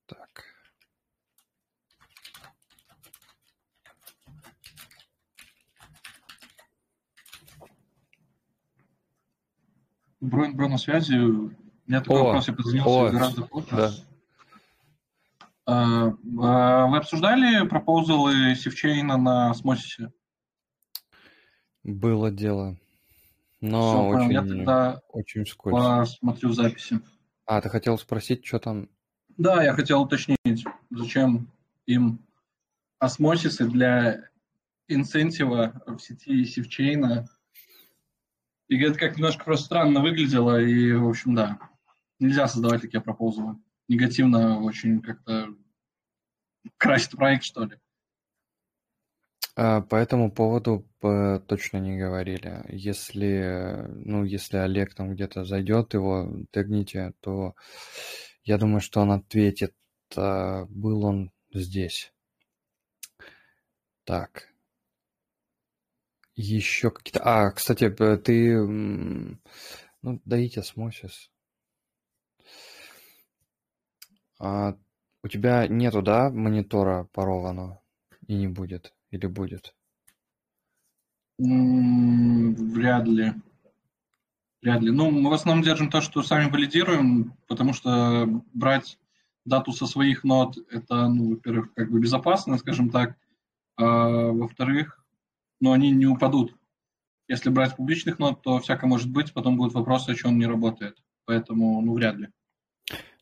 так. 0.07 0.43
Бронь, 10.19 10.53
Бронь 10.53 10.71
на 10.71 10.77
связи. 10.77 11.15
У 11.15 11.51
меня 11.87 12.01
такой 12.01 12.21
О, 12.21 12.23
вопрос, 12.25 12.47
я 12.47 12.53
позвонился 12.53 12.89
о, 12.89 13.09
гораздо 13.11 13.41
позже. 13.43 13.67
да. 13.71 13.91
А, 15.65 16.07
а, 16.41 16.87
Вы 16.87 16.97
обсуждали 16.97 17.67
пропозалы 17.67 18.55
сивчейна 18.55 19.17
на 19.17 19.53
Смосисе? 19.53 20.11
Было 21.83 22.29
дело, 22.31 22.77
Все, 23.59 23.67
но. 23.69 24.29
Я 24.29 24.41
очень, 24.41 24.47
тогда 24.49 25.01
очень 25.09 25.45
вскользь. 25.45 25.75
посмотрю 25.75 26.51
записи. 26.51 26.99
А, 27.45 27.59
ты 27.61 27.69
хотел 27.69 27.97
спросить, 27.97 28.45
что 28.45 28.59
там? 28.59 28.89
Да, 29.37 29.63
я 29.63 29.73
хотел 29.73 30.01
уточнить, 30.01 30.65
зачем 30.91 31.51
им 31.87 32.19
осмосисы 32.99 33.67
для 33.67 34.29
инцентива 34.87 35.81
в 35.87 35.99
сети 35.99 36.45
сивчейна. 36.45 37.27
И 38.67 38.79
это 38.79 38.97
как 38.97 39.17
немножко 39.17 39.43
просто 39.43 39.65
странно 39.65 40.01
выглядело, 40.01 40.61
и, 40.61 40.93
в 40.93 41.09
общем, 41.09 41.35
да, 41.35 41.59
нельзя 42.19 42.47
создавать 42.47 42.81
такие 42.81 43.01
пропозалы. 43.01 43.57
Негативно 43.87 44.61
очень 44.61 45.01
как-то 45.01 45.49
красит 46.77 47.11
проект, 47.11 47.43
что 47.43 47.65
ли. 47.65 47.77
А, 49.63 49.81
По 49.81 49.95
этому 49.97 50.31
поводу 50.31 50.87
точно 51.47 51.77
не 51.77 51.95
говорили. 51.95 52.63
Если, 52.69 53.85
ну, 53.89 54.23
если 54.23 54.57
Олег 54.57 54.95
там 54.95 55.13
где-то 55.13 55.43
зайдет, 55.45 55.93
его 55.93 56.27
тегните, 56.49 57.13
то 57.19 57.53
я 58.43 58.57
думаю, 58.57 58.81
что 58.81 59.01
он 59.01 59.11
ответит, 59.11 59.75
а, 60.15 60.65
был 60.65 61.05
он 61.05 61.31
здесь. 61.53 62.11
Так, 64.03 64.49
еще 66.35 66.89
какие-то... 66.89 67.21
А, 67.23 67.51
кстати, 67.51 67.87
ты... 67.91 68.57
Ну, 68.57 70.21
даите 70.25 70.61
осмосис. 70.61 71.29
А, 74.39 74.75
у 75.23 75.27
тебя 75.27 75.67
нету, 75.67 76.01
да, 76.01 76.31
монитора 76.31 77.03
порвано? 77.13 77.79
И 78.25 78.33
не 78.33 78.47
будет? 78.47 78.91
Или 79.11 79.27
будет? 79.27 79.75
Вряд 81.37 83.07
ли. 83.07 83.33
Вряд 84.61 84.81
ли. 84.81 84.91
Ну, 84.91 85.11
мы 85.11 85.29
в 85.29 85.33
основном 85.33 85.63
держим 85.63 85.89
то, 85.89 86.01
что 86.01 86.23
сами 86.23 86.49
валидируем, 86.49 87.33
потому 87.47 87.73
что 87.73 88.43
брать 88.53 88.99
дату 89.43 89.71
со 89.71 89.87
своих 89.87 90.23
нот, 90.23 90.57
это, 90.69 91.07
ну, 91.07 91.31
во-первых, 91.31 91.73
как 91.73 91.91
бы 91.91 91.99
безопасно, 91.99 92.57
скажем 92.57 92.89
так, 92.89 93.17
а 93.75 94.31
во-вторых, 94.31 95.03
ну, 95.59 95.71
они 95.71 95.91
не 95.91 96.05
упадут. 96.05 96.55
Если 97.27 97.49
брать 97.49 97.75
публичных 97.75 98.19
нот, 98.19 98.41
то 98.43 98.59
всякое 98.59 98.87
может 98.87 99.09
быть, 99.09 99.33
потом 99.33 99.57
будут 99.57 99.73
вопросы, 99.73 100.15
что 100.15 100.27
он 100.27 100.37
не 100.37 100.45
работает. 100.45 101.01
Поэтому, 101.25 101.81
ну, 101.81 101.93
вряд 101.93 102.17
ли. 102.17 102.29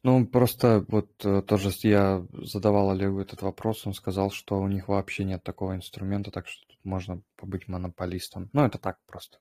Ну, 0.02 0.26
просто 0.26 0.86
вот 0.88 1.26
э, 1.26 1.42
тоже 1.42 1.72
я 1.84 2.26
задавал 2.32 2.92
Олегу 2.92 3.20
этот 3.20 3.42
вопрос, 3.42 3.86
он 3.86 3.94
сказал, 3.94 4.32
что 4.32 4.58
у 4.58 4.68
них 4.68 4.88
вообще 4.88 5.26
нет 5.26 5.44
такого 5.44 5.76
инструмента, 5.76 6.32
так 6.32 6.48
что 6.48 6.66
тут 6.68 6.80
можно 6.86 7.22
побыть 7.36 7.68
монополистом. 7.68 8.50
Ну, 8.54 8.64
это 8.64 8.78
так 8.78 8.98
просто. 9.06 9.40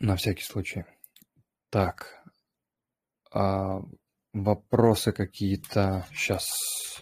На 0.00 0.16
всякий 0.16 0.44
случай. 0.44 0.84
Так, 1.70 2.22
а, 3.32 3.80
вопросы 4.34 5.12
какие-то 5.12 6.06
сейчас. 6.12 7.00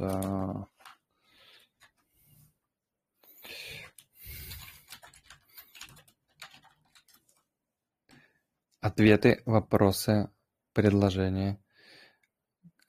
Ответы, 8.81 9.43
вопросы, 9.44 10.31
предложения. 10.72 11.59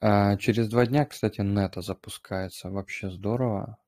А, 0.00 0.36
через 0.36 0.68
два 0.68 0.86
дня, 0.86 1.04
кстати, 1.06 1.40
нета 1.40 1.80
запускается. 1.80 2.70
Вообще 2.70 3.10
здорово. 3.10 3.78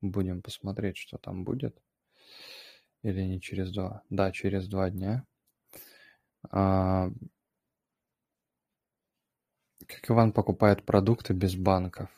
Будем 0.00 0.42
посмотреть, 0.42 0.96
что 0.96 1.18
там 1.18 1.44
будет. 1.44 1.76
Или 3.02 3.22
не 3.22 3.40
через 3.40 3.70
два. 3.70 4.02
Да, 4.10 4.32
через 4.32 4.68
два 4.68 4.90
дня. 4.90 5.24
А, 6.50 7.10
как 9.86 10.10
Иван 10.10 10.32
покупает 10.32 10.84
продукты 10.84 11.34
без 11.34 11.54
банков? 11.54 12.10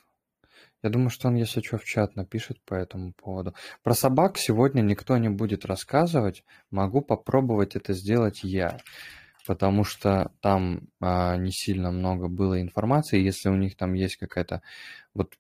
Я 0.83 0.89
думаю, 0.89 1.11
что 1.11 1.29
он, 1.29 1.35
если 1.35 1.61
что, 1.61 1.77
в 1.79 1.85
чат 1.85 2.17
напишет 2.17 2.61
по 2.65 2.75
этому 2.75 3.13
поводу. 3.13 3.55
Про 3.83 3.95
собак 3.95 4.39
сегодня 4.39 4.81
никто 4.81 5.19
не 5.19 5.29
будет 5.29 5.67
рассказывать. 5.67 6.43
Могу 6.71 7.03
попробовать 7.03 7.77
это 7.77 7.93
сделать 7.93 8.43
я. 8.43 8.79
Потому 9.47 9.85
что 9.85 10.33
там 10.41 10.89
а, 11.01 11.37
не 11.37 11.53
сильно 11.53 11.91
много 11.91 12.29
было 12.29 12.61
информации. 12.61 13.21
Если 13.21 13.49
у 13.49 13.57
них 13.57 13.77
там 13.77 13.95
есть 13.95 14.17
какая-то... 14.17 14.63
Вот 15.15 15.37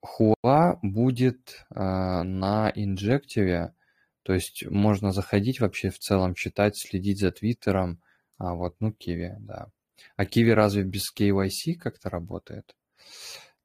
Хуа 0.00 0.78
будет 0.82 1.66
а, 1.70 2.22
на 2.22 2.72
инжективе. 2.74 3.74
То 4.22 4.34
есть 4.34 4.64
можно 4.70 5.12
заходить 5.12 5.60
вообще 5.60 5.90
в 5.90 5.98
целом, 5.98 6.34
читать, 6.34 6.76
следить 6.76 7.18
за 7.18 7.32
Твиттером. 7.32 8.00
А 8.38 8.54
вот, 8.54 8.76
ну, 8.80 8.92
Киви, 8.92 9.34
да. 9.40 9.68
А 10.16 10.24
Киви 10.24 10.50
разве 10.50 10.84
без 10.84 11.12
KYC 11.12 11.74
как-то 11.74 12.10
работает? 12.10 12.76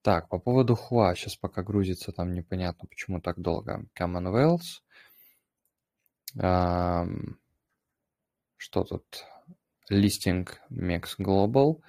Так, 0.01 0.29
по 0.29 0.39
поводу 0.39 0.75
Хуа, 0.75 1.15
сейчас 1.15 1.35
пока 1.35 1.63
грузится, 1.63 2.11
там 2.11 2.33
непонятно, 2.33 2.87
почему 2.89 3.21
так 3.21 3.39
долго. 3.39 3.85
Commonwealth. 3.97 4.81
Ам, 6.39 7.37
Что 8.63 8.85
тут? 8.85 9.25
Листинг 9.89 10.61
Mex 10.71 11.17
Global. 11.19 11.81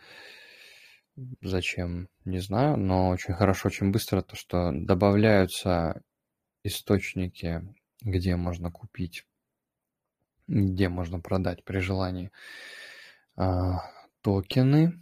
Зачем? 1.41 2.09
Не 2.25 2.41
знаю, 2.41 2.77
но 2.77 3.11
очень 3.11 3.33
хорошо, 3.33 3.69
очень 3.69 3.93
быстро 3.93 4.23
то, 4.23 4.35
что 4.35 4.73
добавляются 4.75 6.03
источники, 6.65 7.63
где 8.01 8.35
можно 8.35 8.73
купить, 8.73 9.25
где 10.49 10.89
можно 10.89 11.21
продать 11.21 11.63
при 11.63 11.79
желании 11.79 12.33
а, 13.37 13.89
токены. 14.21 15.01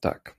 Так. 0.00 0.36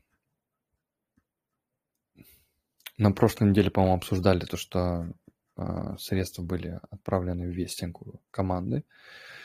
На 2.99 3.11
прошлой 3.11 3.49
неделе, 3.49 3.71
по-моему, 3.71 3.95
обсуждали 3.95 4.45
то, 4.45 4.57
что 4.57 5.11
а, 5.55 5.97
средства 5.97 6.43
были 6.43 6.79
отправлены 6.91 7.47
в 7.47 7.51
вестинг 7.51 7.97
команды. 8.29 8.83
Ахахахахахаха. 8.83 9.36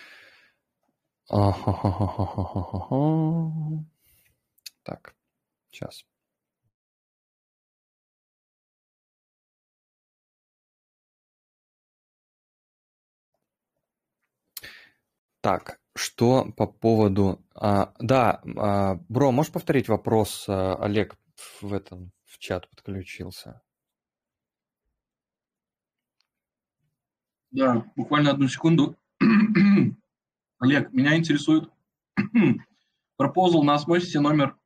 Так, 4.83 5.15
сейчас. 5.71 6.05
Так, 15.41 15.81
что 15.97 16.53
по 16.57 16.67
поводу... 16.67 17.45
А, 17.55 17.95
да, 17.99 18.43
а, 18.57 18.95
Бро, 19.09 19.33
можешь 19.33 19.53
повторить 19.53 19.89
вопрос? 19.89 20.47
А, 20.49 20.77
Олег 20.77 21.17
в 21.61 21.73
этом 21.73 22.13
в 22.25 22.39
чат 22.39 22.69
подключился. 22.71 23.61
Да, 27.51 27.85
буквально 27.97 28.31
одну 28.31 28.49
секунду. 28.49 28.97
Олег, 30.63 30.93
меня 30.93 31.17
интересует 31.17 31.69
proposal 33.17 33.65
на 33.65 33.75
Osmosis 33.75 34.15
е 34.15 34.21
номер 34.21 34.57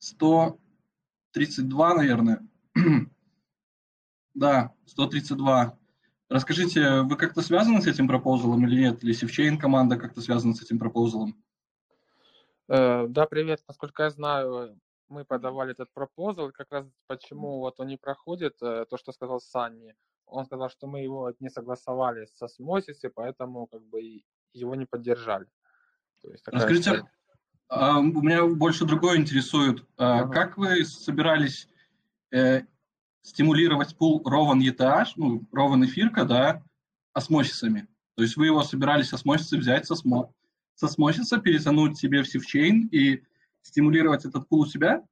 132, 0.00 1.94
наверное. 1.94 2.46
да, 4.34 4.74
132. 4.84 5.78
Расскажите, 6.28 7.00
вы 7.00 7.16
как-то 7.16 7.40
связаны 7.40 7.80
с 7.80 7.86
этим 7.86 8.06
proposal 8.06 8.54
ом 8.54 8.66
или 8.66 8.82
нет? 8.82 9.02
Или 9.02 9.14
Sifchain 9.14 9.58
команда 9.58 9.96
как-то 9.96 10.20
связана 10.20 10.52
с 10.52 10.60
этим 10.60 10.78
proposal 10.78 11.24
ом? 11.24 11.42
Э, 12.68 13.06
да, 13.08 13.24
привет. 13.24 13.64
Насколько 13.66 14.02
я 14.02 14.10
знаю, 14.10 14.78
мы 15.08 15.24
подавали 15.24 15.72
этот 15.72 15.90
proposal, 15.94 16.52
как 16.52 16.70
раз 16.70 16.86
почему 17.06 17.60
вот 17.60 17.80
он 17.80 17.86
не 17.86 17.96
проходит, 17.96 18.60
э, 18.60 18.84
то, 18.90 18.98
что 18.98 19.10
сказал 19.12 19.40
Санни. 19.40 19.96
Он 20.32 20.44
сказал, 20.44 20.70
что 20.70 20.86
мы 20.86 21.00
его 21.00 21.32
не 21.40 21.50
согласовали 21.50 22.26
со 22.34 22.48
Смосиси, 22.48 23.08
поэтому 23.08 23.66
как 23.66 23.82
бы 23.82 24.22
его 24.52 24.74
не 24.74 24.86
поддержали. 24.86 25.46
То 26.22 26.30
есть 26.30 26.42
Расскажите, 26.46 27.04
а, 27.68 27.98
у 27.98 28.22
меня 28.22 28.46
больше 28.46 28.84
другое 28.84 29.18
интересует. 29.18 29.84
А, 29.96 30.20
ага. 30.20 30.32
Как 30.32 30.56
вы 30.56 30.84
собирались 30.84 31.68
э, 32.30 32.62
стимулировать 33.22 33.96
пул 33.96 34.22
Rowan 34.22 34.60
ETH, 34.60 35.12
ну, 35.16 35.42
Rowan 35.54 35.84
эфирка, 35.84 36.24
да, 36.24 36.62
осмосисами. 37.12 37.88
То 38.14 38.22
есть 38.22 38.36
вы 38.36 38.46
его 38.46 38.62
собирались 38.62 39.12
осмосисы 39.12 39.56
взять 39.56 39.86
со, 39.86 39.94
смо, 39.94 40.32
со 40.74 40.86
осмосиса, 40.86 41.38
перетянуть 41.38 41.98
себе 41.98 42.22
в 42.22 42.28
сивчейн 42.28 42.88
и 42.88 43.22
стимулировать 43.62 44.24
этот 44.24 44.48
пул 44.48 44.60
у 44.60 44.66
себя? 44.66 45.02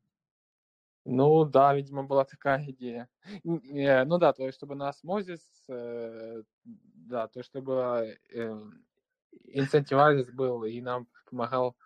Ну 1.13 1.45
да, 1.45 1.75
видимо, 1.75 2.05
была 2.05 2.25
такая 2.25 2.65
идея. 2.71 3.09
Э, 3.45 4.05
ну 4.05 4.19
да, 4.19 4.33
то 4.33 4.45
есть 4.45 4.57
чтобы 4.57 4.75
на 4.75 4.89
осмозис, 4.89 5.41
э, 5.69 6.43
да, 6.65 7.29
то 7.29 7.41
есть 7.41 7.49
чтобы 7.49 8.19
э, 8.33 8.63
инцентивайз 9.45 10.31
был 10.31 10.65
и 10.65 10.81
нам 10.81 11.07
помогал 11.29 11.77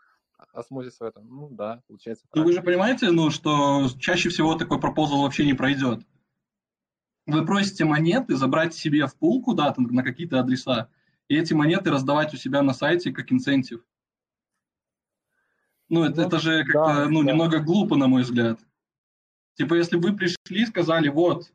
осмозис 0.53 1.01
в 1.01 1.03
этом. 1.03 1.27
Ну 1.29 1.49
да, 1.51 1.83
получается. 1.87 2.27
Ну 2.35 2.45
вы 2.45 2.53
же 2.53 2.63
понимаете, 2.63 3.11
ну, 3.11 3.31
что 3.31 3.89
чаще 3.99 4.29
всего 4.29 4.55
такой 4.57 4.81
пропозал 4.81 5.23
вообще 5.23 5.47
не 5.47 5.55
пройдет 5.55 6.05
вы 7.27 7.45
просите 7.45 7.85
монеты 7.85 8.37
забрать 8.37 8.75
себе 8.75 9.07
в 9.07 9.17
пул 9.17 9.43
куда-то 9.43 9.81
на 9.81 10.03
какие-то 10.03 10.41
адреса, 10.41 10.89
и 11.29 11.37
эти 11.37 11.55
монеты 11.55 11.91
раздавать 11.91 12.35
у 12.35 12.37
себя 12.37 12.63
на 12.63 12.75
сайте 12.75 13.13
как 13.13 13.33
инцентив. 13.33 13.81
Ну, 15.89 16.05
это, 16.05 16.23
ну, 16.23 16.27
это 16.27 16.39
же 16.39 16.65
как-то, 16.65 17.05
да, 17.05 17.09
ну, 17.09 17.23
да. 17.23 17.31
немного 17.33 17.61
глупо, 17.61 17.97
на 17.97 18.09
мой 18.09 18.23
взгляд. 18.23 18.59
Типа, 19.55 19.75
если 19.75 19.97
вы 19.97 20.17
пришли 20.17 20.63
и 20.63 20.67
сказали, 20.67 21.09
вот, 21.09 21.53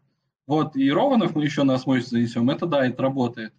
вот, 0.47 0.75
и 0.75 0.91
Рованов 0.91 1.35
мы 1.35 1.43
еще 1.43 1.63
на 1.63 1.75
осмосис 1.75 2.09
занесем, 2.09 2.49
это 2.49 2.65
да, 2.65 2.85
это 2.85 3.03
работает. 3.03 3.53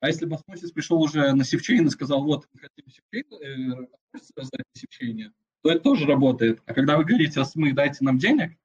А 0.00 0.08
если 0.08 0.24
бы 0.26 0.36
осмосис 0.36 0.72
пришел 0.72 1.00
уже 1.00 1.32
на 1.34 1.44
севчейн 1.44 1.86
и 1.86 1.90
сказал, 1.90 2.24
вот, 2.24 2.48
мы 2.52 2.60
хотим 2.60 2.88
севчейн, 2.88 3.86
э, 4.14 4.18
создать 4.34 4.64
севчейне, 4.72 5.32
то 5.62 5.70
это 5.70 5.80
тоже 5.80 6.06
работает. 6.06 6.62
А 6.66 6.72
когда 6.72 6.96
вы 6.96 7.04
говорите, 7.04 7.40
осмы, 7.40 7.72
дайте 7.72 7.98
нам 8.04 8.18
денег, 8.18 8.56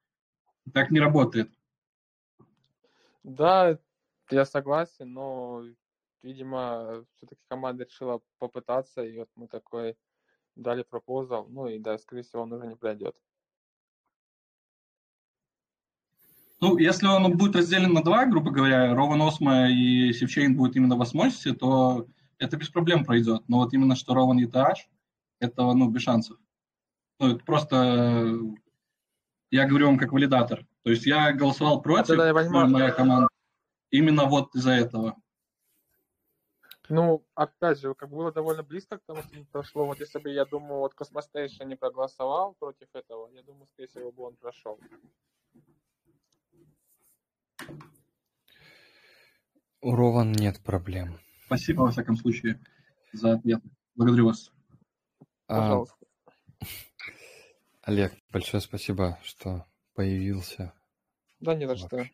так 0.72 0.90
не 0.90 1.00
работает. 1.00 1.50
Да, 3.22 3.78
я 4.30 4.44
согласен, 4.44 5.12
но, 5.12 5.64
видимо, 6.22 7.04
все-таки 7.16 7.42
команда 7.48 7.84
решила 7.84 8.22
попытаться, 8.38 9.02
и 9.02 9.18
вот 9.18 9.28
мы 9.34 9.48
такой 9.48 9.96
дали 10.54 10.82
proposal, 10.84 11.46
ну 11.48 11.66
и 11.66 11.78
да, 11.78 11.98
скорее 11.98 12.22
всего, 12.22 12.42
он 12.42 12.52
уже 12.52 12.66
не 12.66 12.76
пройдет. 12.76 13.16
Ну, 16.60 16.78
если 16.78 17.06
он 17.06 17.36
будет 17.36 17.56
разделен 17.56 17.92
на 17.92 18.02
два, 18.02 18.24
грубо 18.26 18.50
говоря, 18.50 18.94
Rowan 18.94 19.20
Osmo 19.20 19.68
и 19.70 20.12
Sifchain 20.12 20.56
будет 20.56 20.76
именно 20.76 20.96
в 20.96 21.02
Osmosis 21.02 21.41
е, 21.41 21.52
то 21.52 22.06
это 22.38 22.56
без 22.56 22.70
проблем 22.70 23.04
пройдет. 23.04 23.42
Но 23.48 23.58
вот 23.58 23.74
именно 23.74 23.94
что 23.94 24.14
Rowan 24.14 24.38
и 24.38 24.46
ETH, 24.46 24.74
это, 25.38 25.62
ну, 25.72 25.90
без 25.90 26.02
шансов. 26.02 26.38
Ну, 27.18 27.32
это 27.32 27.44
просто, 27.44 28.38
я 29.50 29.66
говорю 29.66 29.86
вам 29.86 29.98
как 29.98 30.12
валидатор. 30.12 30.66
То 30.82 30.90
есть 30.90 31.06
я 31.06 31.32
голосовал 31.32 31.82
против, 31.82 32.16
да, 32.16 32.28
я 32.28 32.32
моя 32.32 32.90
команда, 32.90 33.28
именно 33.90 34.24
вот 34.24 34.54
из-за 34.54 34.72
этого. 34.72 35.16
Ну, 36.88 37.24
опять 37.34 37.80
же, 37.80 37.94
как 37.94 38.10
было 38.10 38.32
довольно 38.32 38.62
близко 38.62 38.98
к 38.98 39.04
тому, 39.06 39.22
что 39.22 39.36
не 39.36 39.44
прошло. 39.44 39.86
Вот 39.86 39.98
если 39.98 40.20
бы, 40.20 40.30
я 40.30 40.44
думаю, 40.44 40.78
вот 40.78 40.94
Cosmos 40.94 41.26
Station 41.26 41.64
не 41.64 41.74
проголосовал 41.74 42.54
против 42.58 42.88
этого, 42.92 43.28
я 43.34 43.42
думаю, 43.42 43.66
скорее 43.72 43.88
всего, 43.88 44.12
бы 44.12 44.22
он 44.22 44.36
прошел. 44.36 44.78
У 49.80 49.94
Rowan 49.94 50.32
нет 50.32 50.60
проблем. 50.60 51.18
Спасибо, 51.46 51.82
во 51.82 51.90
всяком 51.90 52.16
случае, 52.16 52.58
за 53.12 53.34
ответ. 53.34 53.60
Благодарю 53.94 54.26
вас. 54.26 54.50
А, 55.48 55.60
Пожалуйста. 55.60 55.96
А, 56.60 56.66
Олег, 57.82 58.12
большое 58.32 58.60
спасибо, 58.60 59.18
что 59.22 59.66
появился. 59.94 60.72
Да, 61.40 61.54
не 61.54 61.66
за 61.66 61.76
что. 61.76 62.04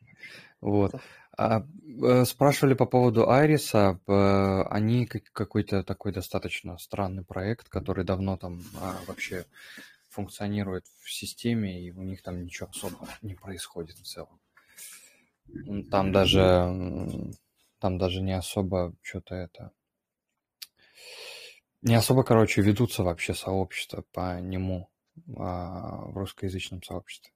Вот. 0.60 0.94
А, 1.36 1.64
э, 2.02 2.24
спрашивали 2.24 2.74
по 2.74 2.86
поводу 2.86 3.30
Айриса. 3.30 3.98
Они 4.70 5.06
какой-то 5.06 5.82
такой 5.82 6.12
достаточно 6.12 6.76
странный 6.78 7.24
проект, 7.24 7.68
который 7.68 8.04
давно 8.04 8.36
там 8.36 8.62
а, 8.80 8.98
вообще 9.06 9.46
функционирует 10.08 10.84
в 11.00 11.10
системе, 11.10 11.82
и 11.82 11.90
у 11.90 12.02
них 12.02 12.22
там 12.22 12.42
ничего 12.42 12.68
особо 12.68 13.08
не 13.22 13.34
происходит 13.34 13.96
в 13.96 14.04
целом. 14.04 14.40
Там 15.90 16.12
даже, 16.12 16.70
там 17.82 17.98
даже 17.98 18.22
не 18.22 18.32
особо 18.32 18.94
что-то 19.02 19.34
это... 19.34 19.72
Не 21.80 21.96
особо, 21.96 22.22
короче, 22.22 22.62
ведутся 22.62 23.02
вообще 23.02 23.34
сообщества 23.34 24.04
по 24.12 24.38
нему 24.38 24.88
а, 25.36 25.96
в 26.04 26.16
русскоязычном 26.16 26.84
сообществе. 26.84 27.32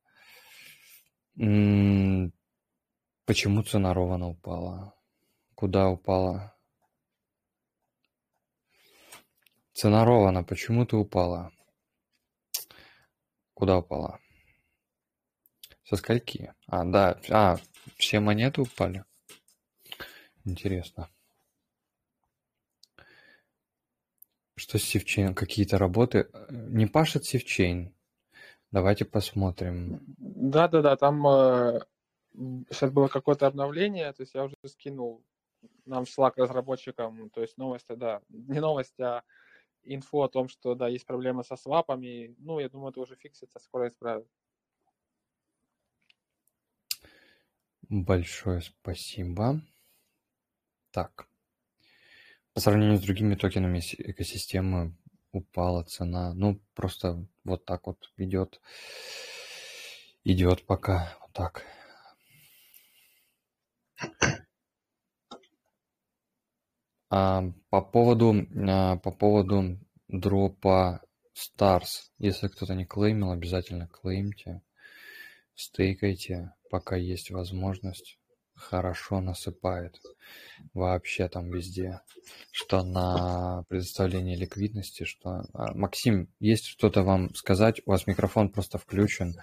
Почему 3.25 3.63
цена 3.65 3.93
Рована 3.93 4.29
упала? 4.29 4.95
Куда 5.57 5.89
упала? 5.89 6.57
Цена 9.73 10.05
Рована 10.05 10.45
почему 10.45 10.87
ты 10.87 10.95
упала? 10.95 11.51
Куда 13.53 13.79
упала? 13.79 14.21
Со 15.83 15.97
скольки? 15.97 16.55
А, 16.69 16.85
да. 16.85 17.21
А, 17.31 17.57
все 17.97 18.21
монеты 18.21 18.61
упали? 18.61 19.05
Интересно. 20.47 21.11
Что 24.55 24.79
с 24.79 24.85
Sifchain? 24.85 25.35
Какие-то 25.35 25.77
работы? 25.77 26.31
Не 26.49 26.87
пашет 26.87 27.25
Sifchain? 27.25 27.93
Давайте 28.71 29.05
посмотрим. 29.05 30.01
Да-да-да, 30.19 30.97
там 30.97 31.27
э, 31.27 31.81
сейчас 32.71 32.91
было 32.91 33.09
какое-то 33.09 33.47
обновление, 33.47 34.13
то 34.13 34.23
есть 34.23 34.35
я 34.35 34.45
уже 34.45 34.55
скинул 34.67 35.25
нам 35.85 36.05
в 36.05 36.09
Slack 36.09 36.35
разработчикам, 36.37 37.31
то 37.31 37.43
есть 37.43 37.59
новости, 37.59 37.95
да, 37.95 38.21
не 38.29 38.61
новость, 38.61 38.99
а 39.01 39.23
инфо 39.83 40.23
о 40.23 40.29
том, 40.29 40.49
что, 40.49 40.75
да, 40.75 40.89
есть 40.89 41.07
проблемы 41.07 41.45
со 41.45 41.57
свапами. 41.57 42.35
Ну, 42.39 42.59
я 42.61 42.69
думаю, 42.69 42.91
это 42.91 43.01
уже 43.01 43.17
фиксится, 43.17 43.59
скоро 43.59 43.89
исправят. 43.89 44.27
Большое 47.89 48.63
спасибо. 48.63 49.61
Так. 50.97 51.29
По 52.55 52.61
сравнению 52.61 52.97
с 52.97 53.03
другими 53.03 53.35
токенами 53.35 53.81
экосистемы 53.99 54.97
упала 55.31 55.83
цена. 55.83 56.33
Ну, 56.33 56.59
просто 56.75 57.23
вот 57.45 57.67
так 57.67 57.87
вот 57.87 58.11
идет. 58.17 58.63
Идет 60.25 60.65
пока. 60.65 61.15
Вот 61.21 61.33
так. 61.35 61.67
А, 67.11 67.43
по 67.69 67.83
поводу, 67.83 68.47
а, 68.67 68.97
по 68.97 69.11
поводу 69.11 69.79
дропа 70.09 71.03
Stars. 71.35 72.09
Если 72.17 72.49
кто-то 72.49 72.75
не 72.75 72.87
клеймил, 72.87 73.33
обязательно 73.33 73.87
клеймте. 73.87 74.63
Стейкайте, 75.55 76.55
пока 76.71 76.97
есть 76.97 77.31
возможность. 77.31 78.19
Хорошо 78.57 79.21
насыпает. 79.21 80.01
Вообще 80.73 81.29
там 81.29 81.51
везде. 81.51 82.01
Что 82.51 82.83
на 82.83 83.65
предоставление 83.69 84.37
ликвидности, 84.37 85.05
что... 85.05 85.45
А, 85.53 85.75
Максим, 85.75 86.29
есть 86.41 86.67
что-то 86.67 87.03
вам 87.03 87.35
сказать? 87.35 87.83
У 87.87 87.91
вас 87.91 88.07
микрофон 88.07 88.49
просто 88.49 88.79
включен. 88.79 89.37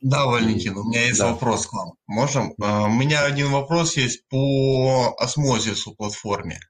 Да, 0.00 0.24
Валентин, 0.26 0.76
у 0.78 0.84
меня 0.84 1.04
есть 1.04 1.18
да. 1.18 1.32
вопрос 1.32 1.66
к 1.66 1.72
вам. 1.72 1.94
Можем? 2.06 2.54
А, 2.62 2.86
у 2.86 2.90
меня 2.90 3.24
один 3.24 3.50
вопрос 3.50 3.96
есть 3.96 4.26
по 4.28 5.14
осмозису 5.18 5.94
платформе. 5.94 6.60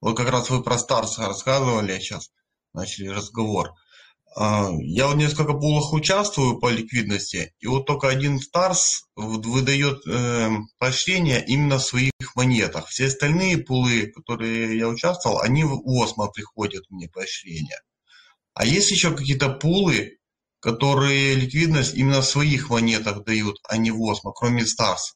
Вот 0.00 0.16
как 0.16 0.30
раз 0.30 0.50
вы 0.50 0.62
про 0.62 0.76
Stars 0.76 1.18
рассказывали, 1.18 1.98
сейчас 1.98 2.30
начали 2.72 3.08
разговор. 3.08 3.74
А, 4.36 4.68
я 4.80 5.06
вот 5.06 5.16
несколько 5.16 5.54
пулах 5.54 5.92
участвую 5.92 6.58
по 6.58 6.68
ликвидности, 6.68 7.54
и 7.60 7.66
вот 7.68 7.86
только 7.86 8.08
один 8.08 8.38
Stars 8.38 8.80
выдает 9.14 10.04
э, 10.08 10.50
поощрение 10.78 11.44
именно 11.46 11.78
в 11.78 11.84
своих 11.84 12.12
монетах. 12.34 12.88
Все 12.88 13.06
остальные 13.06 13.58
пулы, 13.58 14.08
которые 14.08 14.76
я 14.76 14.88
участвовал, 14.88 15.40
они 15.40 15.62
в 15.62 15.80
Осмо 15.86 16.28
приходят 16.28 16.84
мне 16.90 17.08
поощрение. 17.08 17.78
А 18.54 18.66
есть 18.66 18.90
еще 18.90 19.14
какие-то 19.14 19.50
пулы, 19.50 20.18
которые 20.60 21.34
ликвидность 21.34 21.94
именно 21.94 22.20
в 22.20 22.26
своих 22.26 22.70
монетах 22.70 23.24
дают, 23.24 23.58
а 23.68 23.76
не 23.76 23.92
в 23.92 24.02
Осмо, 24.02 24.32
кроме 24.32 24.62
Stars? 24.62 25.14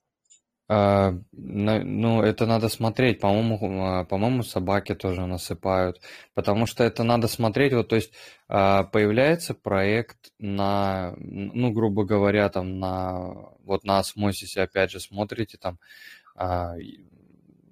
А, 0.70 1.15
ну, 1.32 2.23
это 2.23 2.47
надо 2.47 2.69
смотреть. 2.69 3.20
По-моему, 3.20 3.59
а, 3.86 4.05
по-моему, 4.05 4.43
собаки 4.43 4.95
тоже 4.95 5.24
насыпают. 5.27 6.01
Потому 6.35 6.66
что 6.66 6.85
это 6.85 7.05
надо 7.05 7.27
смотреть. 7.27 7.73
Вот, 7.73 7.89
то 7.89 7.97
есть 7.97 8.12
а, 8.49 8.85
появляется 8.85 9.55
проект 9.55 10.31
на, 10.39 11.15
ну, 11.19 11.70
грубо 11.73 12.05
говоря, 12.05 12.49
там 12.51 12.78
на 12.78 13.35
вот 13.65 13.85
на 13.85 13.99
осмосисе, 13.99 14.62
опять 14.62 14.90
же, 14.90 15.01
смотрите, 15.01 15.59
там, 15.59 15.78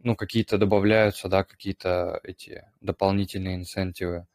ну, 0.03 0.15
какие-то 0.17 0.59
добавляются, 0.59 1.29
да, 1.29 1.43
какие-то 1.45 2.21
эти 2.23 2.65
дополнительные 2.81 3.57
инцентивы. 3.57 4.27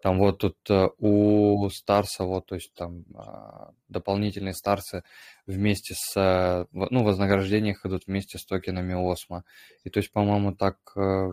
Там 0.00 0.18
вот 0.18 0.38
тут 0.38 0.56
э, 0.70 0.88
у 0.98 1.68
Старса, 1.70 2.24
вот, 2.24 2.46
то 2.46 2.54
есть 2.54 2.72
там 2.74 3.04
а, 3.16 3.72
дополнительные 3.88 4.54
Старсы 4.54 5.02
вместе 5.46 5.94
с, 5.96 6.16
э, 6.16 6.66
ну, 6.72 7.02
вознаграждения 7.02 7.72
их 7.72 7.84
идут 7.84 8.06
вместе 8.06 8.38
с 8.38 8.44
токенами 8.44 8.94
Осмо. 8.94 9.42
И 9.82 9.90
то 9.90 9.98
есть, 9.98 10.12
по-моему, 10.12 10.54
так, 10.54 10.76
э, 10.96 11.32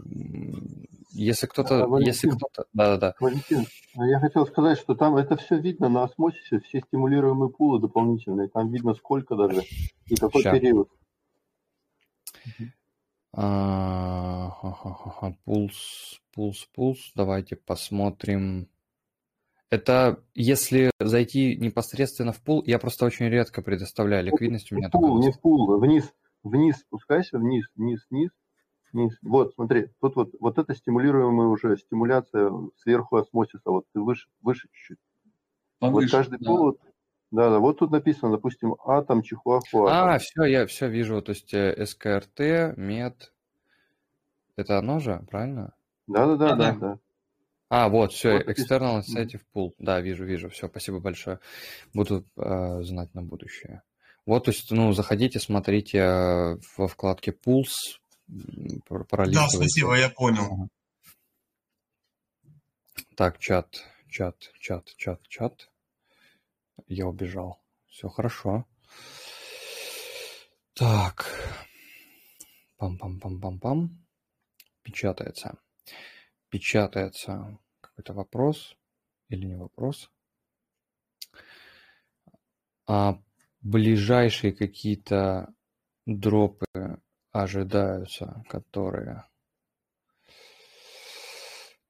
если 1.12 1.46
кто-то, 1.46 1.86
А, 1.86 2.00
если 2.00 2.28
кто-то, 2.30 2.66
да-да-да, 2.74 3.14
Валентин, 3.20 3.68
а 3.98 4.06
я 4.08 4.20
хотел 4.20 4.48
сказать, 4.48 4.80
что 4.80 4.96
там 4.96 5.16
это 5.16 5.38
все 5.38 5.60
видно 5.60 5.88
на 5.88 6.04
осмосисе, 6.04 6.60
все 6.62 6.82
стимулируемые 6.82 7.52
пулы 7.52 7.80
дополнительные, 7.80 8.48
там 8.48 8.72
видно 8.72 8.96
сколько 8.96 9.36
даже 9.36 9.62
и 10.08 10.16
какой 10.16 10.42
ща. 10.42 10.52
период. 10.54 10.90
А, 13.38 14.52
Пулс, 15.44 16.22
пулс, 16.34 16.66
пулс. 16.74 17.12
Давайте 17.16 17.58
посмотрим. 17.58 18.70
Это 19.70 20.24
если 20.34 20.92
зайти 21.00 21.58
непосредственно 21.58 22.32
в 22.32 22.42
пул, 22.42 22.64
я 22.66 22.80
просто 22.80 23.06
очень 23.06 23.28
редко 23.28 23.62
предоставляю 23.62 24.24
ликвидность, 24.24 24.72
у 24.72 24.76
меня 24.76 24.90
пул, 24.90 25.20
не 25.20 25.32
в 25.32 25.42
пул, 25.42 25.78
вниз, 25.80 26.14
вниз 26.44 26.78
спускайся, 26.78 27.38
вниз, 27.38 27.66
вниз, 27.76 28.06
вниз, 28.10 28.30
вниз. 28.94 29.18
Вот, 29.22 29.54
смотри, 29.56 29.90
тут 30.00 30.16
вот, 30.16 30.30
вот 30.40 30.58
это 30.58 30.74
стимулируемая 30.74 31.48
уже 31.48 31.76
стимуляция 31.78 32.54
сверху 32.78 33.18
осмосиса, 33.18 33.70
вот 33.70 33.86
ты 33.92 34.00
выше, 34.00 34.30
выше 34.42 34.70
чуть-чуть. 34.72 35.00
Вот 35.82 36.10
каждый 36.10 36.40
да. 36.40 36.46
пул, 36.46 36.58
вот, 36.60 36.80
да, 37.36 37.50
да, 37.50 37.60
вот 37.60 37.80
тут 37.80 37.92
написано, 37.92 38.32
допустим, 38.32 38.76
атом, 38.86 39.22
чихуахуа, 39.22 40.14
А, 40.14 40.18
все, 40.20 40.46
я 40.46 40.66
все 40.66 40.88
вижу. 40.88 41.22
То 41.22 41.34
есть 41.34 41.54
э, 41.54 41.86
СКРТ, 41.86 42.78
мед, 42.78 43.34
это 44.56 44.80
оно 44.80 45.00
же, 45.00 45.22
правильно? 45.30 45.74
да, 46.08 46.36
да, 46.36 46.56
да, 46.56 46.72
да. 46.72 47.00
А, 47.68 47.90
вот, 47.90 48.14
все, 48.14 48.38
Вот. 48.38 48.48
External. 48.48 49.02
Incentive 49.02 49.42
Pool. 49.54 49.74
Да, 49.80 50.00
вижу, 50.00 50.24
вижу. 50.24 50.50
Все, 50.50 50.68
спасибо 50.68 51.00
большое. 51.00 51.40
Буду 51.94 52.24
э, 52.38 52.84
знать 52.84 53.14
на 53.14 53.22
будущее. 53.22 53.82
Вот, 54.26 54.46
то 54.46 54.52
есть, 54.52 54.72
ну, 54.72 54.94
заходите, 54.94 55.40
смотрите 55.40 55.98
э, 55.98 56.58
во 56.78 56.88
вкладке 56.88 57.32
Pools, 57.32 58.00
Да, 58.28 59.48
спасибо, 59.50 59.96
я 59.96 60.10
понял. 60.10 60.70
Так, 63.16 63.40
чат, 63.40 63.84
чат, 64.10 64.36
чат, 64.60 64.94
чат, 64.96 65.22
чат. 65.28 65.70
Я 66.88 67.08
убежал. 67.08 67.62
Все 67.88 68.10
хорошо. 68.10 68.66
Так, 70.74 71.26
пам-пам-пам-пам-пам. 72.78 73.90
Печатается. 74.82 75.58
Печатается 76.50 77.58
какой-то 77.82 78.14
вопрос 78.14 78.76
или 79.30 79.46
не 79.46 79.56
вопрос. 79.56 80.12
А 82.88 83.20
ближайшие 83.62 84.54
какие-то 84.54 85.54
дропы 86.06 86.66
ожидаются, 87.32 88.44
которые... 88.50 89.28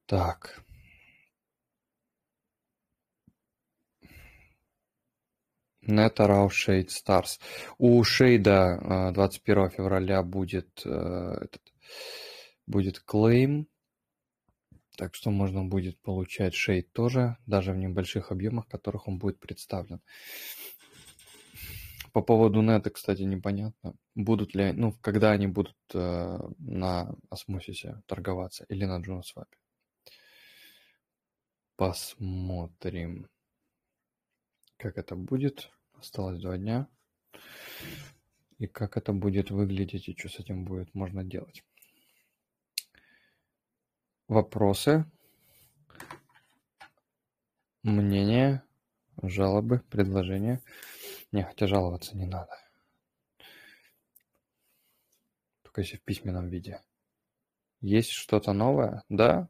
Так, 0.05 0.63
NetAround 5.87 6.49
Shade 6.49 6.87
Stars. 6.87 7.39
У 7.77 8.03
э, 8.03 9.11
21 9.13 9.69
февраля 9.69 10.23
будет 10.23 10.81
э, 10.85 10.89
этот 10.89 11.61
будет 12.67 12.99
клейм, 12.99 13.67
так 14.97 15.13
что 15.15 15.31
можно 15.31 15.63
будет 15.63 15.99
получать 16.01 16.53
шейд 16.53 16.91
тоже, 16.93 17.37
даже 17.45 17.71
в 17.73 17.77
небольших 17.77 18.31
объемах, 18.31 18.65
в 18.65 18.69
которых 18.69 19.07
он 19.07 19.17
будет 19.17 19.39
представлен. 19.39 20.01
По 22.13 22.21
поводу 22.21 22.61
нета, 22.61 22.91
кстати, 22.91 23.23
непонятно, 23.23 23.93
будут 24.15 24.55
ли, 24.55 24.71
ну, 24.71 24.93
когда 25.01 25.31
они 25.31 25.47
будут 25.47 25.75
э, 25.93 26.39
на 26.59 27.13
осмосисе 27.29 28.01
торговаться 28.05 28.65
или 28.69 28.85
на 28.85 29.01
Джунсвапе. 29.01 29.57
Посмотрим, 31.75 33.27
как 34.77 34.97
это 34.97 35.15
будет. 35.15 35.71
Осталось 35.93 36.41
два 36.41 36.57
дня. 36.57 36.87
И 38.57 38.67
как 38.67 38.97
это 38.97 39.11
будет 39.11 39.51
выглядеть, 39.51 40.07
и 40.07 40.15
что 40.17 40.29
с 40.29 40.39
этим 40.39 40.63
будет 40.63 40.93
можно 40.93 41.23
делать. 41.23 41.63
Вопросы, 44.27 45.05
мнения, 47.83 48.63
жалобы, 49.21 49.79
предложения. 49.89 50.61
Не, 51.31 51.43
хотя 51.43 51.67
жаловаться 51.67 52.17
не 52.17 52.25
надо. 52.25 52.57
Только 55.63 55.81
если 55.81 55.97
в 55.97 56.03
письменном 56.03 56.47
виде. 56.47 56.81
Есть 57.81 58.11
что-то 58.11 58.53
новое? 58.53 59.03
Да? 59.09 59.49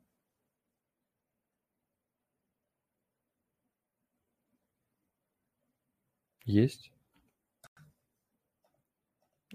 Есть? 6.46 6.92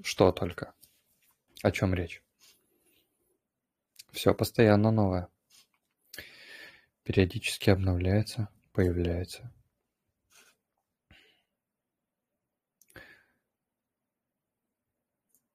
Что 0.03 0.33
только? 0.33 0.75
О 1.63 1.71
чем 1.71 1.95
речь? 1.95 2.21
Все 4.11 4.35
постоянно 4.35 4.91
новое. 4.91 5.29
Периодически 7.05 7.71
обновляется, 7.71 8.49
появляется. 8.73 9.53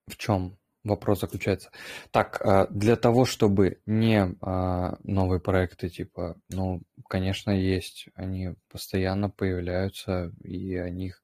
В 0.08 0.16
чем 0.16 0.58
вопрос 0.86 1.22
заключается? 1.22 1.72
Так, 2.12 2.42
а, 2.42 2.68
для 2.70 2.96
того, 2.96 3.26
чтобы 3.26 3.82
не 3.86 4.36
а, 4.42 4.98
новые 5.04 5.40
проекты, 5.40 5.90
типа, 5.90 6.40
ну, 6.50 6.82
конечно, 7.10 7.52
есть. 7.52 8.08
Они 8.16 8.56
постоянно 8.70 9.30
появляются, 9.30 10.32
и 10.44 10.76
о 10.76 10.90
них 10.90 11.22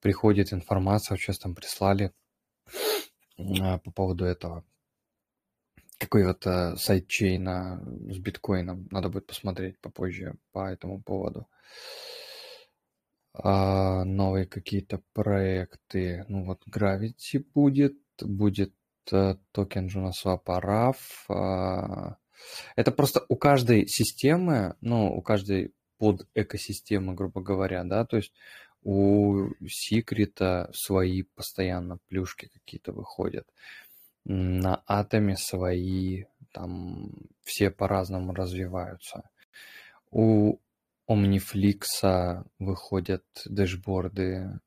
приходит 0.00 0.52
информация. 0.52 1.16
Сейчас 1.16 1.38
там 1.38 1.54
прислали 1.54 2.12
а, 3.60 3.78
по 3.78 3.90
поводу 3.90 4.24
этого. 4.24 4.64
Какой 5.98 6.26
вот 6.26 6.46
а, 6.46 6.76
сайдчейна 6.76 7.82
с 8.10 8.18
биткоином. 8.18 8.88
Надо 8.90 9.08
будет 9.08 9.26
посмотреть 9.26 9.80
попозже 9.80 10.36
по 10.52 10.70
этому 10.70 11.02
поводу. 11.02 11.48
А, 13.32 14.04
новые 14.04 14.46
какие-то 14.46 15.02
проекты. 15.12 16.24
Ну 16.28 16.44
вот 16.44 16.62
Gravity 16.68 17.44
будет, 17.54 17.96
будет 18.22 18.74
э, 19.12 19.36
токен 19.52 19.88
Junoswap 19.88 20.44
RAF. 20.46 20.96
а. 21.28 22.16
Это 22.76 22.92
просто 22.92 23.24
у 23.28 23.36
каждой 23.36 23.86
системы, 23.88 24.76
ну, 24.80 25.12
у 25.14 25.22
каждой 25.22 25.74
под 25.98 26.28
экосистемы, 26.34 27.14
грубо 27.14 27.40
говоря, 27.40 27.82
да, 27.84 28.04
то 28.04 28.16
есть 28.16 28.32
у 28.82 29.48
секрета 29.66 30.70
свои 30.72 31.22
постоянно 31.22 31.98
плюшки 32.08 32.48
какие-то 32.52 32.92
выходят. 32.92 33.48
На 34.24 34.82
атоме 34.86 35.36
свои, 35.36 36.24
там 36.52 37.12
все 37.42 37.70
по-разному 37.70 38.34
развиваются. 38.34 39.28
У 40.10 40.58
Omniflix 41.08 42.44
выходят 42.58 43.24
дэшборды 43.44 44.60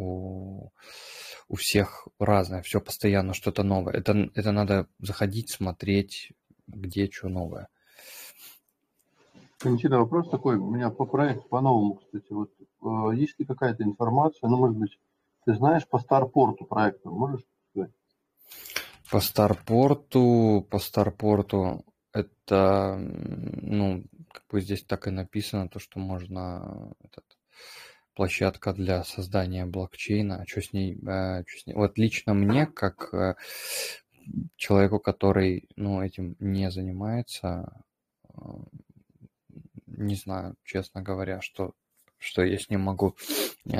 у, 0.00 0.72
у 1.48 1.56
всех 1.56 2.08
разное, 2.18 2.62
все 2.62 2.80
постоянно 2.80 3.34
что-то 3.34 3.62
новое. 3.62 3.94
Это, 3.94 4.30
это 4.34 4.52
надо 4.52 4.86
заходить, 4.98 5.50
смотреть, 5.50 6.32
где 6.66 7.10
что 7.10 7.28
новое. 7.28 7.68
Никита, 9.64 9.98
вопрос 9.98 10.30
такой 10.30 10.56
у 10.56 10.70
меня 10.70 10.90
по 10.90 11.04
проекту, 11.04 11.46
по-новому, 11.48 11.96
кстати. 11.96 12.32
Вот 12.32 12.50
э, 12.58 13.16
есть 13.16 13.38
ли 13.38 13.44
какая-то 13.44 13.82
информация, 13.82 14.48
ну, 14.48 14.56
может 14.56 14.76
быть, 14.76 14.98
ты 15.44 15.54
знаешь 15.54 15.86
по 15.86 15.98
Старпорту 15.98 16.64
проекта, 16.64 17.10
можешь 17.10 17.42
сказать? 17.70 17.90
По 19.10 19.20
Старпорту, 19.20 20.66
по 20.70 20.78
Старпорту 20.78 21.84
это, 22.12 22.96
ну, 22.98 24.04
как 24.32 24.44
бы 24.50 24.60
здесь 24.60 24.84
так 24.84 25.06
и 25.06 25.10
написано, 25.10 25.68
то, 25.68 25.78
что 25.78 25.98
можно 25.98 26.94
этот, 27.02 27.24
площадка 28.14 28.72
для 28.72 29.04
создания 29.04 29.66
блокчейна. 29.66 30.42
А 30.42 30.46
что 30.46 30.60
с 30.60 30.72
ней, 30.72 30.94
э, 30.94 31.44
что 31.46 31.60
с 31.60 31.66
ней? 31.66 31.74
Вот 31.74 31.98
лично 31.98 32.34
мне, 32.34 32.66
как 32.66 33.12
э, 33.14 33.34
человеку, 34.56 34.98
который, 34.98 35.68
ну, 35.76 36.02
этим 36.02 36.36
не 36.38 36.70
занимается, 36.70 37.82
э, 38.28 38.38
не 39.86 40.14
знаю, 40.14 40.56
честно 40.64 41.02
говоря, 41.02 41.40
что, 41.40 41.74
что 42.18 42.42
я 42.42 42.58
с 42.58 42.68
ним 42.70 42.82
могу, 42.82 43.16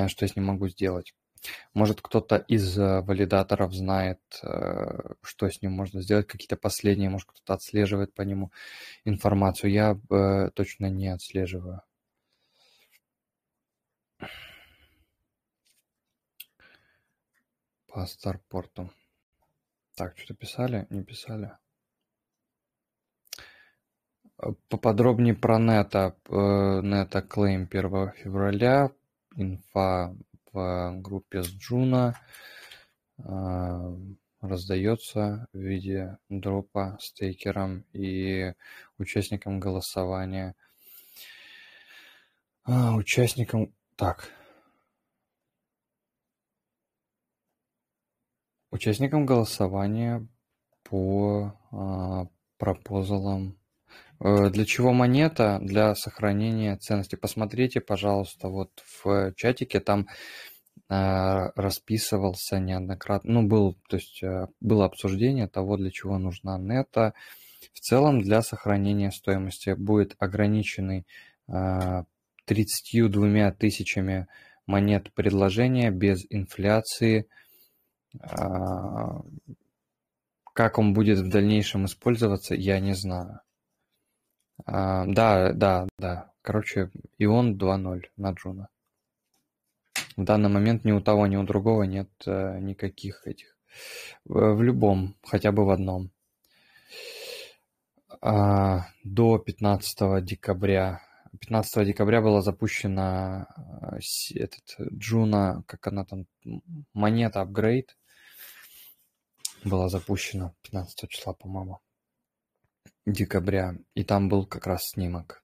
что 0.07 0.25
я 0.25 0.27
с 0.27 0.35
ним 0.35 0.45
могу 0.45 0.67
сделать. 0.67 1.13
Может, 1.73 2.01
кто-то 2.01 2.35
из 2.35 2.77
валидаторов 2.77 3.73
знает, 3.73 4.19
что 4.31 5.49
с 5.49 5.61
ним 5.63 5.71
можно 5.71 6.01
сделать, 6.01 6.27
какие-то 6.27 6.55
последние, 6.55 7.09
может, 7.09 7.29
кто-то 7.29 7.55
отслеживает 7.55 8.13
по 8.13 8.21
нему 8.21 8.51
информацию. 9.05 9.71
Я 9.71 9.99
точно 10.53 10.91
не 10.91 11.07
отслеживаю. 11.07 11.81
По 17.93 18.05
Старпорту. 18.05 18.89
Так, 19.95 20.17
что-то 20.17 20.33
писали? 20.33 20.87
Не 20.89 21.03
писали? 21.03 21.51
Поподробнее 24.69 25.35
про 25.35 25.59
Нета. 25.59 26.15
Нета 26.29 27.21
клейм 27.21 27.67
1 27.69 28.11
февраля. 28.11 28.91
Инфа 29.35 30.15
в 30.53 30.93
группе 31.01 31.43
с 31.43 31.47
Джуна 31.47 32.17
раздается 34.39 35.47
в 35.51 35.57
виде 35.57 36.17
дропа 36.29 36.97
стейкерам 37.01 37.85
и 37.91 38.53
участникам 38.97 39.59
голосования. 39.59 40.55
А, 42.63 42.95
участникам... 42.95 43.73
Так, 43.97 44.29
Участникам 48.71 49.25
голосования 49.25 50.25
по 50.83 51.53
а, 51.71 52.27
пропозалам. 52.57 53.57
Э, 54.21 54.49
для 54.49 54.63
чего 54.63 54.93
монета? 54.93 55.59
Для 55.61 55.93
сохранения 55.93 56.77
ценности. 56.77 57.17
Посмотрите, 57.17 57.81
пожалуйста, 57.81 58.47
вот 58.47 58.71
в 59.03 59.33
чатике 59.35 59.81
там 59.81 60.07
а, 60.87 61.51
расписывался 61.55 62.59
неоднократно, 62.59 63.41
ну, 63.41 63.47
был, 63.47 63.77
то 63.89 63.97
есть 63.97 64.23
а, 64.23 64.47
было 64.61 64.85
обсуждение 64.85 65.49
того, 65.49 65.75
для 65.75 65.91
чего 65.91 66.17
нужна 66.17 66.57
нета. 66.57 67.13
В 67.73 67.79
целом 67.81 68.21
для 68.21 68.41
сохранения 68.41 69.11
стоимости 69.11 69.71
будет 69.71 70.15
ограниченный 70.17 71.05
а, 71.49 72.05
32 72.45 73.51
тысячами 73.51 74.27
монет 74.65 75.13
предложения 75.13 75.91
без 75.91 76.25
инфляции– 76.29 77.27
как 80.53 80.77
он 80.77 80.93
будет 80.93 81.19
в 81.19 81.29
дальнейшем 81.29 81.85
использоваться, 81.85 82.55
я 82.55 82.79
не 82.79 82.93
знаю. 82.93 83.39
А, 84.65 85.05
да, 85.07 85.53
да, 85.53 85.87
да. 85.97 86.31
Короче, 86.41 86.91
ION 87.17 87.57
2.0 87.57 88.03
на 88.17 88.31
Juno. 88.31 88.69
В 90.17 90.23
данный 90.23 90.49
момент 90.49 90.83
ни 90.83 90.91
у 90.91 91.01
того, 91.01 91.27
ни 91.27 91.37
у 91.37 91.43
другого 91.43 91.83
нет 91.83 92.09
э, 92.25 92.59
никаких 92.59 93.25
этих. 93.25 93.55
В, 94.25 94.55
в 94.55 94.61
любом, 94.61 95.15
хотя 95.23 95.51
бы 95.51 95.65
в 95.65 95.69
одном. 95.69 96.11
А, 98.21 98.87
до 99.03 99.37
15 99.37 100.23
декабря 100.23 101.01
15 101.39 101.87
декабря 101.87 102.21
была 102.21 102.41
запущена 102.41 103.47
э, 103.91 103.99
этот 104.35 104.93
Juno, 104.93 105.63
как 105.65 105.87
она 105.87 106.03
там, 106.03 106.25
монета 106.93 107.41
апгрейд 107.41 107.95
была 109.63 109.89
запущена 109.89 110.53
15 110.63 111.09
числа, 111.09 111.33
по-моему, 111.33 111.79
декабря, 113.05 113.75
и 113.93 114.03
там 114.03 114.29
был 114.29 114.45
как 114.45 114.67
раз 114.67 114.89
снимок. 114.89 115.43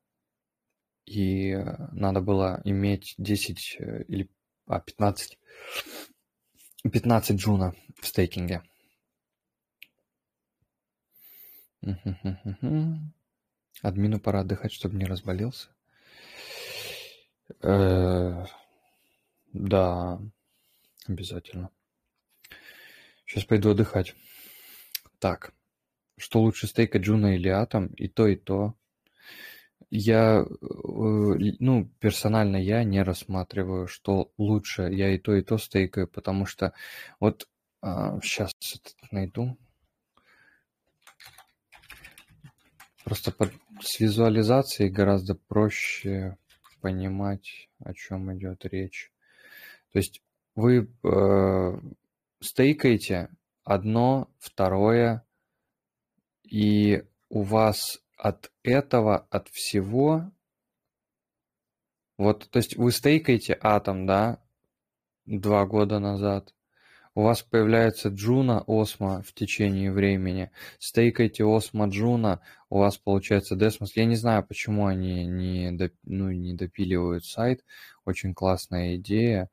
И 1.05 1.51
э, 1.51 1.63
надо 1.91 2.21
было 2.21 2.61
иметь 2.65 3.15
10 3.17 3.77
э, 3.79 4.03
или 4.03 4.29
а, 4.65 4.79
15, 4.81 5.39
15 6.91 7.37
джуна 7.37 7.73
в 8.01 8.07
стейкинге. 8.07 8.61
Админу 13.81 14.19
пора 14.19 14.41
отдыхать, 14.41 14.73
чтобы 14.73 14.97
не 14.97 15.05
разболелся. 15.05 15.69
Э, 17.61 18.45
да, 19.53 20.19
обязательно. 21.07 21.71
Сейчас 23.27 23.43
пойду 23.43 23.71
отдыхать. 23.71 24.15
Так, 25.19 25.53
что 26.17 26.41
лучше 26.41 26.65
стейка 26.65 26.97
Джуна 26.97 27.35
или 27.35 27.49
Атом? 27.49 27.87
И 27.87 28.07
то, 28.07 28.25
и 28.25 28.37
то. 28.37 28.73
Я, 29.89 30.43
э, 30.43 30.45
ну, 31.59 31.89
персонально 31.99 32.55
я 32.57 32.83
не 32.85 33.03
рассматриваю, 33.03 33.87
что 33.87 34.31
лучше. 34.37 34.83
Я 34.91 35.13
и 35.13 35.17
то, 35.17 35.35
и 35.35 35.41
то 35.41 35.57
стейкаю, 35.57 36.07
потому 36.07 36.45
что 36.45 36.73
вот 37.19 37.47
а, 37.81 38.19
сейчас 38.21 38.51
найду. 39.11 39.57
Просто 43.03 43.31
под, 43.31 43.53
с 43.81 43.99
визуализацией 43.99 44.89
гораздо 44.89 45.35
проще 45.35 46.37
понимать, 46.81 47.69
о 47.79 47.93
чем 47.93 48.33
идет 48.35 48.65
речь. 48.65 49.11
То 49.91 49.99
есть 49.99 50.21
вы 50.55 50.89
э, 51.03 51.79
стейкаете 52.41 53.29
одно, 53.63 54.29
второе, 54.39 55.25
и 56.43 57.03
у 57.29 57.43
вас 57.43 57.99
от 58.17 58.51
этого, 58.63 59.27
от 59.29 59.49
всего, 59.49 60.31
вот, 62.17 62.49
то 62.49 62.57
есть 62.57 62.77
вы 62.77 62.91
стейкаете 62.91 63.57
атом, 63.61 64.05
да, 64.05 64.41
два 65.25 65.65
года 65.65 65.99
назад, 65.99 66.53
у 67.17 67.23
вас 67.23 67.41
появляется 67.41 68.09
Juno 68.09 68.63
Osmo 68.67 69.23
в 69.23 69.33
течение 69.33 69.91
времени. 69.91 70.51
Стейкайте 70.77 71.45
Osmo 71.45 71.87
Juno, 71.87 72.41
у 72.69 72.77
вас 72.77 72.99
получается 72.99 73.55
Desmos. 73.55 73.95
Я 73.95 74.05
не 74.05 74.15
знаю, 74.15 74.45
почему 74.45 74.85
они 74.85 75.25
не, 75.25 75.71
доп, 75.71 75.93
ну, 76.03 76.29
не 76.29 76.53
допиливают 76.53 77.25
сайт. 77.25 77.65
Очень 78.05 78.35
классная 78.35 78.97
идея. 78.97 79.49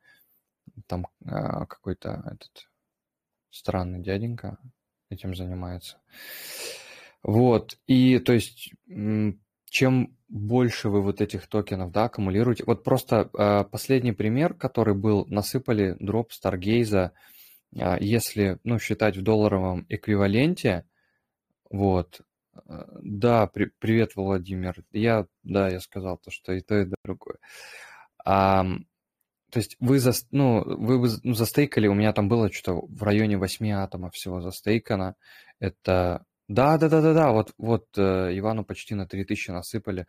Там 0.87 1.07
а, 1.25 1.65
какой-то 1.65 2.23
этот 2.27 2.69
странный 3.55 4.01
дяденька 4.01 4.59
этим 5.11 5.35
занимается. 5.35 5.99
Вот, 7.23 7.79
и 7.87 8.19
то 8.19 8.33
есть 8.33 8.73
чем 9.75 10.17
больше 10.29 10.89
вы 10.89 11.03
вот 11.03 11.21
этих 11.21 11.49
токенов, 11.49 11.91
да, 11.91 12.05
аккумулируете. 12.05 12.63
Вот 12.65 12.85
просто 12.85 13.29
э, 13.37 13.65
последний 13.65 14.13
пример, 14.13 14.55
который 14.55 14.95
был, 14.95 15.27
насыпали 15.27 15.97
дроп 15.99 16.33
Старгейза, 16.33 17.11
э, 17.75 17.97
если, 17.99 18.59
ну, 18.63 18.79
считать 18.79 19.17
в 19.17 19.23
долларовом 19.23 19.85
эквиваленте, 19.89 20.87
вот, 21.71 22.21
э, 22.55 22.85
да, 23.03 23.49
при, 23.49 23.73
привет, 23.81 24.15
Владимир, 24.15 24.77
я, 24.93 25.27
да, 25.43 25.69
я 25.69 25.81
сказал 25.81 26.19
то, 26.19 26.31
что 26.31 26.53
и 26.53 26.61
то, 26.61 26.81
и 26.81 26.91
другое. 27.05 27.39
То 29.55 29.59
есть 29.59 29.77
вы, 29.79 30.01
за, 30.01 30.13
ну, 30.33 30.65
вы 30.65 31.09
ну, 31.23 31.33
застейкали, 31.33 31.87
у 31.87 31.95
меня 31.95 32.13
там 32.13 32.29
было 32.29 32.51
что-то 32.51 32.85
в 32.89 33.05
районе 33.05 33.39
8 33.39 33.71
атомов 33.71 34.13
всего 34.15 34.41
застейкано. 34.41 35.15
Это... 35.61 36.25
Да, 36.49 36.77
да, 36.77 36.89
да, 36.89 37.01
да, 37.01 37.15
да, 37.15 37.31
вот, 37.31 37.55
вот 37.57 37.87
э, 37.97 38.37
Ивану 38.37 38.65
почти 38.65 38.97
на 38.97 39.07
3000 39.07 39.53
насыпали. 39.53 40.09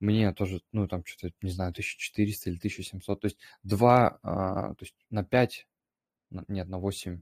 Мне 0.00 0.32
тоже, 0.32 0.62
ну, 0.72 0.88
там 0.88 1.02
что-то, 1.04 1.34
не 1.42 1.50
знаю, 1.50 1.72
1400 1.72 2.48
или 2.48 2.56
1700. 2.56 3.20
То 3.20 3.26
есть 3.26 3.36
2, 3.64 4.18
а, 4.22 4.68
то 4.74 4.82
есть 4.82 4.94
на 5.10 5.24
5, 5.24 5.66
нет, 6.48 6.66
на 6.66 6.78
8, 6.78 7.20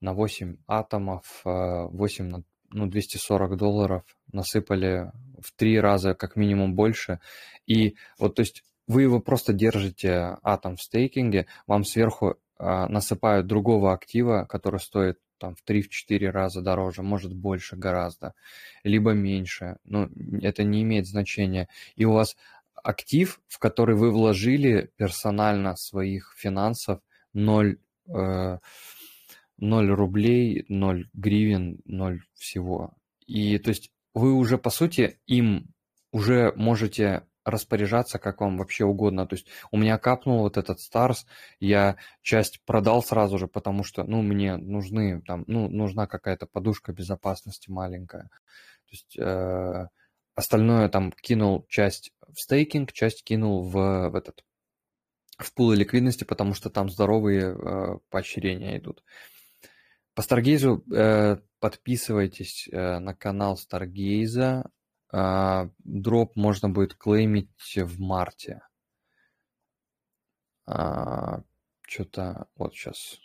на 0.00 0.14
8 0.14 0.56
атомов, 0.66 1.42
8 1.44 2.24
а, 2.24 2.28
на 2.28 2.44
ну, 2.70 2.86
240 2.88 3.56
долларов 3.56 4.02
насыпали 4.32 5.12
в 5.40 5.52
три 5.52 5.78
раза 5.78 6.14
как 6.14 6.34
минимум 6.34 6.74
больше. 6.74 7.20
И 7.68 7.94
вот, 8.18 8.34
то 8.34 8.40
есть 8.40 8.64
вы 8.88 9.02
его 9.02 9.20
просто 9.20 9.52
держите 9.52 10.38
атом 10.42 10.76
в 10.76 10.82
стейкинге, 10.82 11.46
вам 11.66 11.84
сверху 11.84 12.36
а, 12.58 12.88
насыпают 12.88 13.46
другого 13.46 13.92
актива, 13.92 14.46
который 14.48 14.80
стоит 14.80 15.18
там 15.38 15.54
в 15.54 15.62
3-4 15.68 16.30
раза 16.30 16.62
дороже, 16.62 17.02
может 17.02 17.32
больше 17.32 17.76
гораздо, 17.76 18.34
либо 18.82 19.12
меньше. 19.12 19.76
Ну, 19.84 20.08
это 20.42 20.64
не 20.64 20.82
имеет 20.82 21.06
значения. 21.06 21.68
И 21.94 22.04
у 22.04 22.12
вас 22.12 22.36
актив, 22.74 23.40
в 23.46 23.58
который 23.58 23.94
вы 23.94 24.10
вложили 24.10 24.90
персонально 24.96 25.76
своих 25.76 26.34
финансов 26.36 27.00
0, 27.34 27.78
э, 28.08 28.58
0 29.58 29.90
рублей, 29.90 30.64
0 30.68 31.08
гривен, 31.12 31.80
0 31.84 32.22
всего. 32.34 32.94
И 33.26 33.58
то 33.58 33.68
есть 33.68 33.90
вы 34.14 34.32
уже, 34.32 34.58
по 34.58 34.70
сути, 34.70 35.20
им 35.26 35.72
уже 36.10 36.52
можете 36.56 37.22
распоряжаться 37.50 38.18
как 38.18 38.40
вам 38.40 38.58
вообще 38.58 38.84
угодно. 38.84 39.26
То 39.26 39.34
есть 39.34 39.46
у 39.70 39.76
меня 39.76 39.98
капнул 39.98 40.40
вот 40.40 40.56
этот 40.56 40.80
Старс, 40.80 41.26
я 41.60 41.96
часть 42.22 42.60
продал 42.64 43.02
сразу 43.02 43.38
же, 43.38 43.46
потому 43.46 43.84
что, 43.84 44.04
ну, 44.04 44.22
мне 44.22 44.56
нужны 44.56 45.22
там, 45.22 45.44
ну, 45.46 45.68
нужна 45.68 46.06
какая-то 46.06 46.46
подушка 46.46 46.92
безопасности 46.92 47.70
маленькая. 47.70 48.24
То 48.24 48.92
есть 48.92 49.18
э, 49.18 49.88
остальное 50.34 50.88
там 50.88 51.12
кинул 51.12 51.66
часть 51.68 52.12
в 52.26 52.40
стейкинг, 52.40 52.92
часть 52.92 53.24
кинул 53.24 53.62
в, 53.62 54.08
в 54.10 54.14
этот 54.14 54.44
в 55.38 55.54
пулы 55.54 55.76
ликвидности, 55.76 56.24
потому 56.24 56.54
что 56.54 56.68
там 56.68 56.90
здоровые 56.90 57.54
э, 57.54 57.98
поощрения 58.10 58.76
идут. 58.78 59.04
По 60.14 60.22
Старгейзу 60.22 60.84
э, 60.92 61.36
подписывайтесь 61.60 62.68
э, 62.72 62.98
на 62.98 63.14
канал 63.14 63.56
Старгейза. 63.56 64.68
А, 65.10 65.70
дроп 65.78 66.36
можно 66.36 66.68
будет 66.68 66.94
клеймить 66.94 67.50
в 67.76 68.00
марте. 68.00 68.60
А, 70.66 71.42
Что-то 71.86 72.46
вот 72.56 72.74
сейчас. 72.74 73.18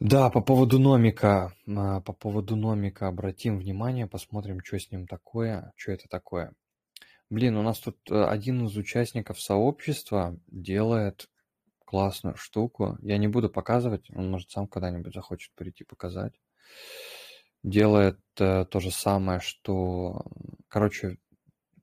Да, 0.00 0.30
по 0.30 0.40
поводу 0.40 0.80
номика, 0.80 1.54
а, 1.68 2.00
по 2.00 2.12
поводу 2.12 2.56
номика 2.56 3.06
обратим 3.06 3.58
внимание, 3.58 4.08
посмотрим, 4.08 4.60
что 4.64 4.80
с 4.80 4.90
ним 4.90 5.06
такое, 5.06 5.72
что 5.76 5.92
это 5.92 6.08
такое. 6.08 6.52
Блин, 7.30 7.56
у 7.56 7.62
нас 7.62 7.78
тут 7.78 7.96
э, 8.10 8.24
один 8.24 8.66
из 8.66 8.76
участников 8.76 9.40
сообщества 9.40 10.36
делает 10.48 11.30
классную 11.86 12.36
штуку. 12.36 12.98
Я 13.00 13.16
не 13.16 13.28
буду 13.28 13.48
показывать, 13.48 14.10
он 14.10 14.30
может 14.30 14.50
сам 14.50 14.66
когда-нибудь 14.66 15.14
захочет 15.14 15.54
прийти 15.54 15.84
показать 15.84 16.34
делает 17.62 18.18
э, 18.38 18.64
то 18.64 18.80
же 18.80 18.90
самое, 18.90 19.40
что, 19.40 20.24
короче, 20.68 21.18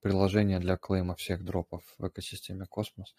приложение 0.02 0.60
для 0.60 0.78
клейма 0.78 1.16
всех 1.16 1.44
дропов 1.44 1.84
в 1.98 2.08
экосистеме 2.08 2.66
Космос. 2.66 3.16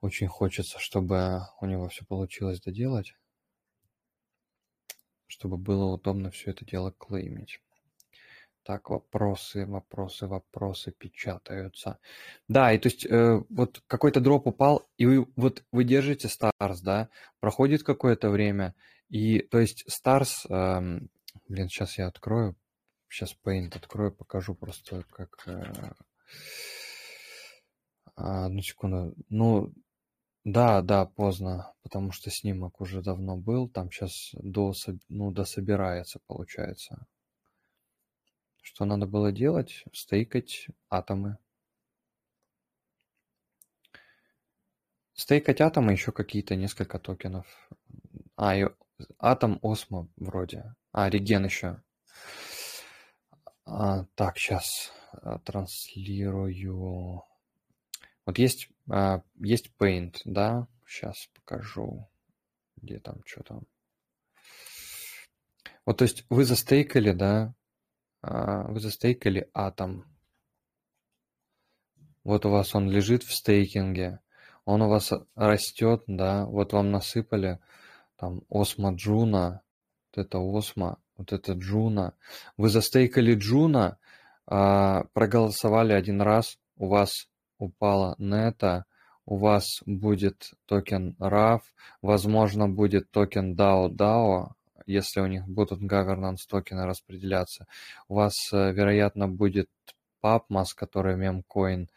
Очень 0.00 0.28
хочется, 0.28 0.78
чтобы 0.78 1.42
у 1.60 1.66
него 1.66 1.88
все 1.88 2.04
получилось 2.06 2.60
доделать, 2.60 3.14
чтобы 5.26 5.58
было 5.58 5.84
удобно 5.92 6.30
все 6.30 6.50
это 6.50 6.64
дело 6.64 6.92
клеймить. 6.92 7.60
Так, 8.62 8.90
вопросы, 8.90 9.66
вопросы, 9.66 10.26
вопросы 10.26 10.92
печатаются. 10.92 11.98
Да, 12.46 12.72
и 12.72 12.78
то 12.78 12.88
есть 12.88 13.06
э, 13.06 13.42
вот 13.48 13.82
какой-то 13.86 14.20
дроп 14.20 14.46
упал, 14.46 14.88
и 14.96 15.06
вы 15.06 15.26
вот 15.36 15.64
вы 15.72 15.84
держите 15.84 16.28
Stars, 16.28 16.80
да, 16.82 17.08
проходит 17.40 17.82
какое-то 17.82 18.30
время, 18.30 18.74
и 19.08 19.40
то 19.40 19.58
есть 19.58 19.84
Stars 19.88 20.46
э, 20.48 21.00
Блин, 21.50 21.68
сейчас 21.68 21.98
я 21.98 22.06
открою. 22.06 22.54
Сейчас 23.08 23.36
Paint 23.44 23.76
открою, 23.76 24.12
покажу 24.12 24.54
просто, 24.54 25.02
как... 25.10 25.42
Э, 25.48 25.92
а, 28.14 28.46
одну 28.46 28.62
секунду. 28.62 29.16
Ну, 29.28 29.74
да, 30.44 30.80
да, 30.80 31.06
поздно, 31.06 31.74
потому 31.82 32.12
что 32.12 32.30
снимок 32.30 32.80
уже 32.80 33.02
давно 33.02 33.36
был. 33.36 33.68
Там 33.68 33.90
сейчас 33.90 34.30
до, 34.34 34.72
ну, 35.08 35.32
дособирается, 35.32 36.20
получается. 36.28 37.04
Что 38.62 38.84
надо 38.84 39.08
было 39.08 39.32
делать? 39.32 39.82
Стейкать 39.92 40.68
атомы. 40.88 41.36
Стейкать 45.14 45.60
атомы, 45.60 45.90
еще 45.90 46.12
какие-то 46.12 46.54
несколько 46.54 47.00
токенов. 47.00 47.48
А, 48.36 48.56
и 48.56 48.68
атом 49.18 49.58
осмо 49.62 50.06
вроде. 50.14 50.76
А, 50.92 51.08
реген 51.08 51.44
еще. 51.44 51.82
А, 53.64 54.04
так, 54.16 54.36
сейчас 54.38 54.92
а, 55.12 55.38
транслирую. 55.38 57.22
Вот 58.26 58.38
есть, 58.38 58.68
а, 58.90 59.22
есть 59.36 59.70
Paint, 59.78 60.16
да? 60.24 60.66
Сейчас 60.86 61.28
покажу. 61.34 62.08
Где 62.76 62.98
там, 62.98 63.22
что 63.24 63.42
там. 63.44 63.62
Вот, 65.86 65.98
то 65.98 66.04
есть 66.04 66.24
вы 66.28 66.44
застейкали, 66.44 67.12
да? 67.12 67.54
А, 68.22 68.64
вы 68.64 68.80
застейкали 68.80 69.48
атом. 69.54 70.04
Вот 72.24 72.44
у 72.46 72.50
вас 72.50 72.74
он 72.74 72.90
лежит 72.90 73.22
в 73.22 73.32
стейкинге. 73.32 74.18
Он 74.64 74.82
у 74.82 74.88
вас 74.88 75.12
растет, 75.36 76.02
да? 76.08 76.46
Вот 76.46 76.72
вам 76.72 76.90
насыпали 76.90 77.60
там 78.16 78.42
Osmo 78.48 78.92
Juno 78.94 79.62
вот 80.14 80.26
это 80.26 80.38
Osmo, 80.38 80.98
вот 81.16 81.32
это 81.32 81.52
Juno. 81.52 82.14
Вы 82.56 82.68
застейкали 82.68 83.34
Juno, 83.34 83.98
а, 84.46 85.04
проголосовали 85.12 85.92
один 85.92 86.20
раз, 86.20 86.58
у 86.76 86.88
вас 86.88 87.28
упала 87.58 88.14
Neta, 88.18 88.84
у 89.26 89.36
вас 89.36 89.64
будет 89.86 90.52
токен 90.66 91.14
RAW, 91.20 91.60
возможно, 92.02 92.68
будет 92.68 93.10
токен 93.10 93.54
DAO 93.54 93.88
DAO, 93.88 94.52
если 94.86 95.20
у 95.20 95.26
них 95.26 95.46
будут 95.46 95.80
governance 95.80 96.46
токены 96.48 96.84
распределяться. 96.84 97.66
У 98.08 98.14
вас, 98.14 98.34
э, 98.52 98.72
вероятно, 98.72 99.28
будет 99.28 99.68
PupMos, 100.22 100.68
который 100.74 101.16
мемкоин, 101.16 101.88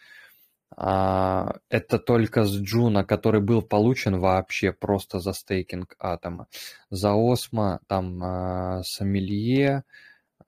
а, 0.75 1.57
это 1.69 1.99
только 1.99 2.45
с 2.45 2.55
Juno, 2.55 3.03
который 3.03 3.41
был 3.41 3.61
получен 3.61 4.19
вообще 4.19 4.71
просто 4.71 5.19
за 5.19 5.33
стейкинг 5.33 5.95
атома. 5.99 6.47
За 6.89 7.13
Osmo 7.13 7.79
там 7.87 8.23
а, 8.23 8.83
Sommelier, 8.83 9.83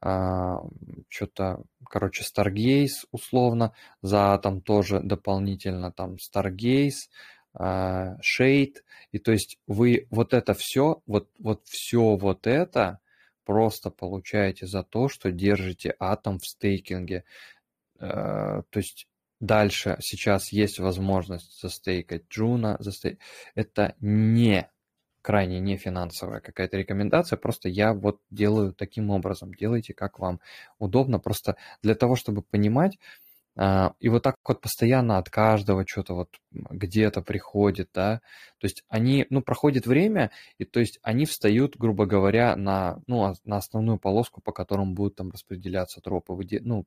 а, 0.02 0.62
что-то, 1.10 1.64
короче, 1.88 2.24
Stargaze 2.24 3.06
условно, 3.12 3.74
за 4.02 4.34
Атом 4.34 4.62
тоже 4.62 5.00
дополнительно 5.00 5.92
там 5.92 6.20
Stargaze, 6.20 7.10
Shade, 8.22 8.84
и 9.14 9.20
то 9.20 9.32
есть 9.32 9.60
вы 9.66 10.08
вот 10.10 10.34
это 10.34 10.54
все, 10.54 11.02
вот, 11.08 11.30
вот 11.40 11.62
все 11.64 12.18
вот 12.18 12.48
это 12.48 13.00
просто 13.46 13.92
получаете 13.92 14.68
за 14.68 14.84
то, 14.84 15.08
что 15.08 15.32
держите 15.32 15.96
Атом 15.98 16.40
в 16.40 16.46
стейкинге. 16.46 17.24
То 17.98 18.66
есть 18.74 19.08
Дальше 19.40 19.98
сейчас 20.00 20.52
есть 20.52 20.80
возможность 20.80 21.60
застейкать 21.62 22.24
Juno. 22.30 22.78
Застей... 22.80 23.20
Это 23.54 23.96
не 24.00 24.70
крайне 25.26 25.60
не 25.60 25.76
финансовая 25.76 26.40
какая-то 26.40 26.78
рекомендация, 26.78 27.36
просто 27.36 27.68
я 27.68 27.96
вот 27.96 28.20
делаю 28.30 28.74
таким 28.74 29.10
образом. 29.10 29.56
Делайте 29.56 29.92
как 29.96 30.20
вам 30.20 30.40
удобно, 30.78 31.20
просто 31.20 31.56
для 31.82 31.96
того, 31.96 32.16
чтобы 32.16 32.44
понимать, 32.44 33.00
а, 33.58 33.96
и 34.00 34.10
вот 34.10 34.22
так 34.22 34.36
вот 34.48 34.62
постоянно 34.62 35.18
от 35.18 35.30
каждого 35.32 35.84
что-то 35.88 36.14
вот 36.14 36.30
где-то 36.52 37.24
приходит, 37.24 37.90
да, 37.94 38.22
то 38.60 38.66
есть 38.66 38.84
они, 38.88 39.26
ну, 39.32 39.42
проходит 39.42 39.88
время, 39.88 40.30
и 40.60 40.66
то 40.66 40.80
есть 40.80 41.00
они 41.02 41.26
встают, 41.26 41.76
грубо 41.78 42.06
говоря, 42.06 42.56
на, 42.56 43.02
ну, 43.08 43.34
на 43.46 43.58
основную 43.58 43.98
полоску, 43.98 44.42
по 44.42 44.52
которым 44.52 44.94
будут 44.94 45.16
там 45.16 45.32
распределяться 45.32 46.02
тропы, 46.02 46.38
ну, 46.62 46.86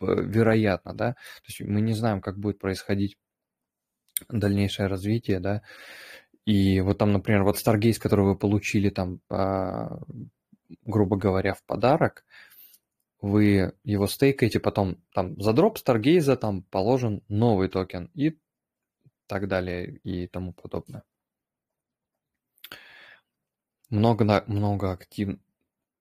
вероятно, 0.00 0.94
да, 0.94 1.12
то 1.12 1.48
есть 1.48 1.60
мы 1.60 1.80
не 1.80 1.94
знаем, 1.94 2.20
как 2.20 2.38
будет 2.38 2.58
происходить 2.58 3.16
дальнейшее 4.28 4.88
развитие, 4.88 5.40
да, 5.40 5.62
и 6.44 6.80
вот 6.80 6.98
там, 6.98 7.12
например, 7.12 7.44
вот 7.44 7.56
Stargaze, 7.56 7.98
который 7.98 8.24
вы 8.24 8.36
получили 8.36 8.90
там, 8.90 9.20
а, 9.30 9.98
грубо 10.82 11.16
говоря, 11.16 11.54
в 11.54 11.62
подарок, 11.64 12.24
вы 13.20 13.72
его 13.84 14.06
стейкаете, 14.06 14.60
потом 14.60 15.02
там 15.14 15.40
за 15.40 15.52
дроп 15.54 15.78
Stargaze 15.78 16.36
там 16.36 16.62
положен 16.64 17.22
новый 17.28 17.68
токен 17.68 18.10
и 18.14 18.38
так 19.26 19.48
далее 19.48 19.96
и 20.04 20.26
тому 20.26 20.52
подобное. 20.52 21.04
Много, 23.88 24.44
много 24.46 24.92
актив, 24.92 25.38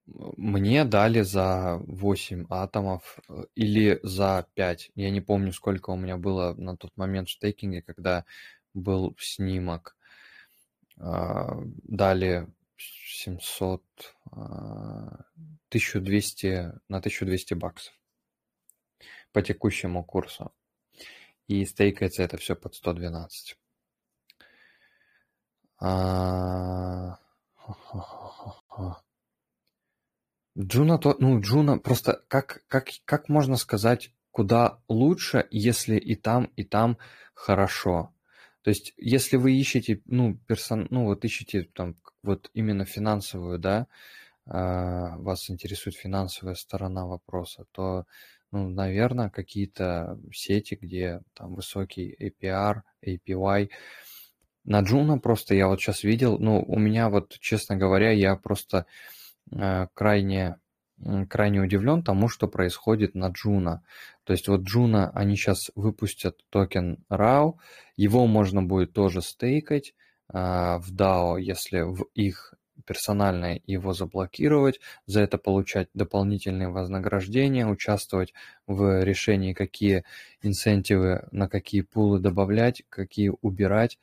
мне 0.06 0.84
дали 0.84 1.22
за 1.22 1.80
8 1.88 2.48
атомов 2.50 3.20
э, 3.30 3.46
или 3.56 4.00
за 4.04 4.46
5. 4.54 4.92
Я 4.96 5.10
не 5.10 5.22
помню, 5.22 5.54
сколько 5.54 5.92
у 5.92 5.96
меня 5.96 6.18
было 6.18 6.54
на 6.56 6.76
тот 6.76 6.92
момент 6.98 7.30
в 7.30 7.34
стейкинге, 7.34 7.82
когда 7.82 8.26
был 8.74 9.16
снимок. 9.20 9.96
А, 10.98 11.58
дали 11.84 12.48
700, 12.78 13.84
1200, 14.32 16.48
а, 16.48 16.80
на 16.88 16.98
1200 16.98 17.54
баксов 17.54 17.94
по 19.32 19.42
текущему 19.42 20.04
курсу. 20.04 20.52
И 21.48 21.66
стейкается 21.66 22.24
это 22.24 22.38
все 22.38 22.56
под 22.56 22.76
112. 22.76 23.58
А, 25.80 27.20
Juno, 30.58 31.00
то, 31.00 31.16
ну, 31.20 31.40
Juno 31.40 31.80
просто 31.80 32.22
как, 32.28 32.64
как, 32.68 32.90
как 33.06 33.30
можно 33.30 33.58
сказать, 33.58 34.12
куда 34.32 34.80
лучше, 34.88 35.48
если 35.50 35.98
и 35.98 36.16
там, 36.16 36.46
и 36.56 36.64
там 36.64 36.98
хорошо. 37.34 38.14
То 38.62 38.70
есть, 38.70 38.94
если 38.98 39.38
вы 39.38 39.54
ищете, 39.56 40.02
ну, 40.06 40.38
персон, 40.48 40.88
ну, 40.90 41.06
вот 41.06 41.26
ищете 41.26 41.64
там 41.64 41.96
вот 42.22 42.50
именно 42.54 42.86
финансовую, 42.86 43.60
да, 43.60 43.88
э, 44.46 44.52
вас 44.52 45.50
интересует 45.50 45.96
финансовая 45.96 46.56
сторона 46.56 47.06
вопроса, 47.08 47.66
то, 47.72 48.06
ну, 48.52 48.70
наверное, 48.70 49.30
какие-то 49.30 50.20
сети, 50.32 50.78
где 50.80 51.22
там 51.34 51.56
высокий 51.56 52.16
APR, 52.20 52.84
APY. 53.06 53.70
На 54.66 54.82
Juno 54.82 55.18
просто 55.18 55.56
я 55.56 55.68
вот 55.68 55.82
сейчас 55.82 56.04
видел, 56.04 56.38
ну, 56.38 56.64
у 56.66 56.80
меня 56.80 57.10
вот, 57.10 57.38
честно 57.40 57.76
говоря, 57.76 58.12
я 58.12 58.36
просто 58.36 58.86
крайне 59.94 60.58
крайне 61.30 61.60
удивлен 61.62 62.04
тому, 62.04 62.30
что 62.30 62.48
происходит 62.48 63.16
на 63.16 63.30
Juno. 63.30 63.84
То 64.24 64.34
есть 64.34 64.48
вот 64.48 64.62
Juno, 64.62 65.10
они 65.12 65.36
сейчас 65.36 65.72
выпустят 65.76 66.40
токен 66.50 67.04
RAW, 67.10 67.56
его 67.96 68.26
можно 68.28 68.64
будет 68.64 68.94
тоже 68.94 69.22
стейкать 69.22 69.94
э, 70.32 70.38
в 70.38 70.94
DAO, 70.94 71.42
если 71.42 71.82
в 71.82 72.06
их 72.14 72.54
персонально 72.86 73.60
его 73.66 73.94
заблокировать, 73.94 74.80
за 75.06 75.22
это 75.22 75.38
получать 75.38 75.90
дополнительные 75.94 76.70
вознаграждения, 76.70 77.68
участвовать 77.68 78.34
в 78.68 79.04
решении, 79.04 79.54
какие 79.54 80.04
инцентивы, 80.42 81.28
на 81.32 81.48
какие 81.48 81.82
пулы 81.82 82.20
добавлять, 82.20 82.84
какие 82.90 83.32
убирать 83.42 84.00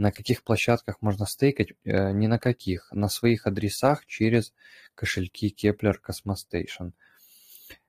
на 0.00 0.12
каких 0.12 0.42
площадках 0.42 1.02
можно 1.02 1.26
стейкать, 1.26 1.74
э, 1.84 2.12
ни 2.12 2.26
на 2.26 2.38
каких, 2.38 2.90
на 2.90 3.08
своих 3.08 3.46
адресах 3.46 4.06
через 4.06 4.54
кошельки 4.94 5.54
Kepler 5.54 5.96
Cosmostation. 6.00 6.92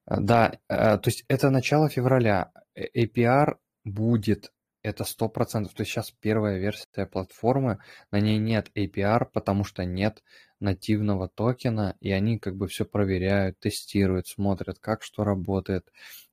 Э, 0.05 0.17
да, 0.19 0.59
э, 0.67 0.97
то 0.97 1.03
есть 1.05 1.23
это 1.29 1.49
начало 1.49 1.87
февраля. 1.87 2.51
APR 2.75 3.55
будет, 3.85 4.51
это 4.83 5.05
100%. 5.05 5.73
То 5.73 5.83
есть 5.83 5.91
сейчас 5.91 6.11
первая 6.11 6.57
версия 6.57 7.05
платформы, 7.05 7.79
на 8.11 8.19
ней 8.19 8.39
нет 8.39 8.69
APR, 8.75 9.25
потому 9.31 9.63
что 9.63 9.85
нет 9.85 10.21
нативного 10.59 11.29
токена, 11.29 11.95
и 12.01 12.11
они 12.11 12.39
как 12.39 12.57
бы 12.57 12.67
все 12.67 12.83
проверяют, 12.83 13.57
тестируют, 13.59 14.27
смотрят, 14.27 14.79
как 14.79 15.03
что 15.03 15.23
работает, 15.23 15.89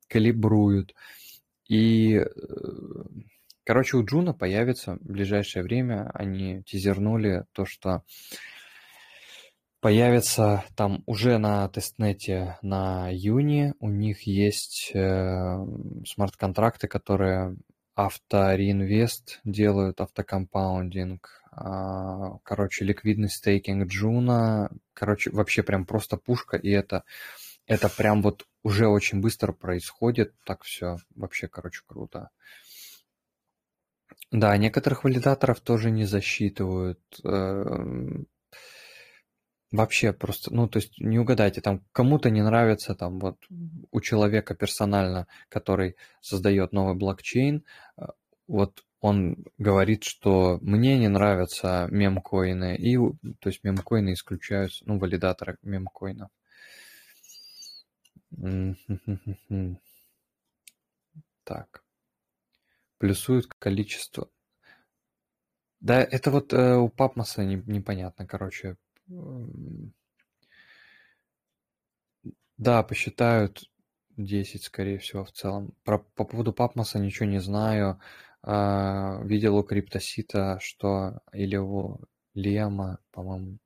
калибруют. 0.09 0.93
И 1.69 2.21
Короче, 3.69 3.97
у 3.97 4.03
Джуна 4.03 4.33
появится 4.33 4.95
в 4.95 5.11
ближайшее 5.11 5.61
время, 5.61 6.09
они 6.15 6.63
тизернули 6.63 7.45
то, 7.51 7.65
что 7.65 8.01
появится 9.79 10.63
там 10.75 11.03
уже 11.05 11.37
на 11.37 11.69
тестнете 11.69 12.57
на 12.63 13.13
Juno, 13.13 13.75
у 13.79 13.91
них 13.91 14.23
есть 14.23 14.89
э, 14.95 15.65
смарт-контракты, 16.03 16.87
которые 16.87 17.57
автореинвест 17.93 19.39
делают, 19.43 20.01
авто 20.01 20.33
compounding, 20.33 21.29
э, 21.51 22.39
короче, 22.41 22.85
ликвидный 22.85 23.29
стейкинг 23.29 23.85
Juno, 23.87 24.71
короче, 24.93 25.29
вообще 25.29 25.61
прям 25.61 25.85
просто 25.85 26.17
пушка, 26.17 26.57
и 26.57 26.71
это, 26.71 27.03
это 27.67 27.87
прям 27.87 28.23
вот 28.23 28.47
уже 28.63 28.87
очень 28.87 29.21
быстро 29.21 29.53
происходит, 29.53 30.33
так 30.43 30.63
все 30.63 30.97
вообще, 31.13 31.47
короче, 31.47 31.83
круто. 31.85 32.31
Да, 34.31 34.55
некоторых 34.57 35.03
валидаторов 35.03 35.59
тоже 35.59 35.89
не 35.89 36.05
засчитывают. 36.05 36.99
Эм, 37.23 38.27
вообще 39.71 40.13
просто, 40.13 40.53
ну, 40.53 40.67
то 40.67 40.77
есть 40.77 40.99
не 40.99 41.17
угадайте, 41.17 41.61
там 41.61 41.83
кому-то 41.91 42.29
не 42.29 42.43
нравится, 42.43 42.93
там 42.93 43.19
вот 43.19 43.37
у 43.91 44.01
человека 44.01 44.53
персонально, 44.53 45.27
который 45.49 45.95
создает 46.21 46.73
новый 46.73 46.95
блокчейн, 46.95 47.63
э, 47.97 48.05
вот 48.47 48.83
он 49.01 49.45
говорит, 49.57 50.03
что 50.03 50.59
мне 50.61 50.99
не 50.99 51.07
нравятся 51.07 51.87
мемкоины, 51.89 52.75
и, 52.75 52.97
то 53.39 53.49
есть 53.49 53.63
мемкоины 53.63 54.13
исключаются, 54.13 54.83
ну, 54.85 54.99
валидаторы 54.99 55.57
мемкоинов. 55.63 56.29
Так 61.43 61.83
плюсуют 62.99 63.47
количество. 63.47 64.29
Да, 65.79 66.01
это 66.03 66.29
вот 66.29 66.53
э, 66.53 66.75
у 66.75 66.89
Папмоса 66.89 67.43
не, 67.43 67.55
непонятно, 67.65 68.27
короче. 68.27 68.77
Да, 72.57 72.83
посчитают 72.83 73.63
10, 74.17 74.63
скорее 74.63 74.99
всего, 74.99 75.23
в 75.23 75.31
целом. 75.31 75.73
Про, 75.83 75.99
по 75.99 76.25
поводу 76.25 76.53
Папмоса 76.53 76.99
ничего 76.99 77.27
не 77.27 77.39
знаю. 77.39 77.99
А, 78.43 79.21
видел 79.23 79.57
у 79.57 79.63
Криптосита, 79.63 80.59
что 80.61 81.21
или 81.33 81.55
у 81.55 81.99
Лема, 82.33 82.99
по-моему, 83.11 83.59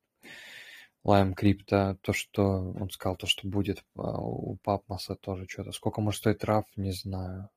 Лайм 1.03 1.33
Крипто, 1.33 1.97
то, 2.01 2.13
что 2.13 2.43
он 2.43 2.89
сказал, 2.89 3.17
то, 3.17 3.27
что 3.27 3.47
будет 3.47 3.83
а, 3.95 4.19
у 4.21 4.57
Папмоса 4.63 5.15
тоже 5.15 5.47
что-то. 5.49 5.71
Сколько 5.71 6.01
может 6.01 6.19
стоить 6.19 6.43
раф, 6.43 6.65
не 6.75 6.91
знаю. 6.91 7.49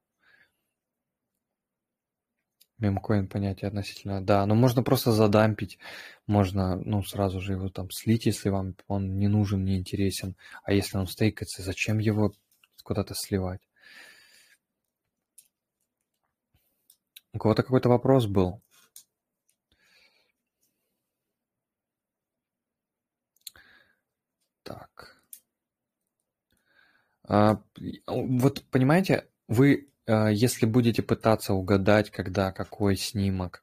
Мемкоин 2.79 3.27
понятие 3.29 3.69
относительно, 3.69 4.21
да, 4.25 4.45
но 4.45 4.55
можно 4.55 4.83
просто 4.83 5.11
задампить, 5.13 5.79
можно, 6.27 6.77
ну, 6.77 7.03
сразу 7.03 7.41
же 7.41 7.53
его 7.55 7.71
там 7.71 7.91
слить, 7.91 8.27
если 8.27 8.51
вам 8.51 8.75
он 8.87 9.19
не 9.19 9.29
нужен, 9.29 9.65
не 9.65 9.79
интересен, 9.79 10.37
а 10.63 10.73
если 10.73 10.99
он 10.99 11.07
стейкается, 11.07 11.63
зачем 11.63 11.99
его 11.99 12.33
куда-то 12.83 13.15
сливать? 13.15 13.61
У 17.33 17.39
кого-то 17.39 17.63
какой-то 17.63 17.89
вопрос 17.89 18.27
был? 18.27 18.61
Так. 24.63 25.17
А, 27.29 27.63
вот 28.07 28.65
понимаете, 28.71 29.29
вы 29.49 29.89
если 30.07 30.67
будете 30.67 31.03
пытаться 31.03 31.55
угадать, 31.55 32.11
когда 32.11 32.53
какой 32.53 32.97
снимок, 32.97 33.63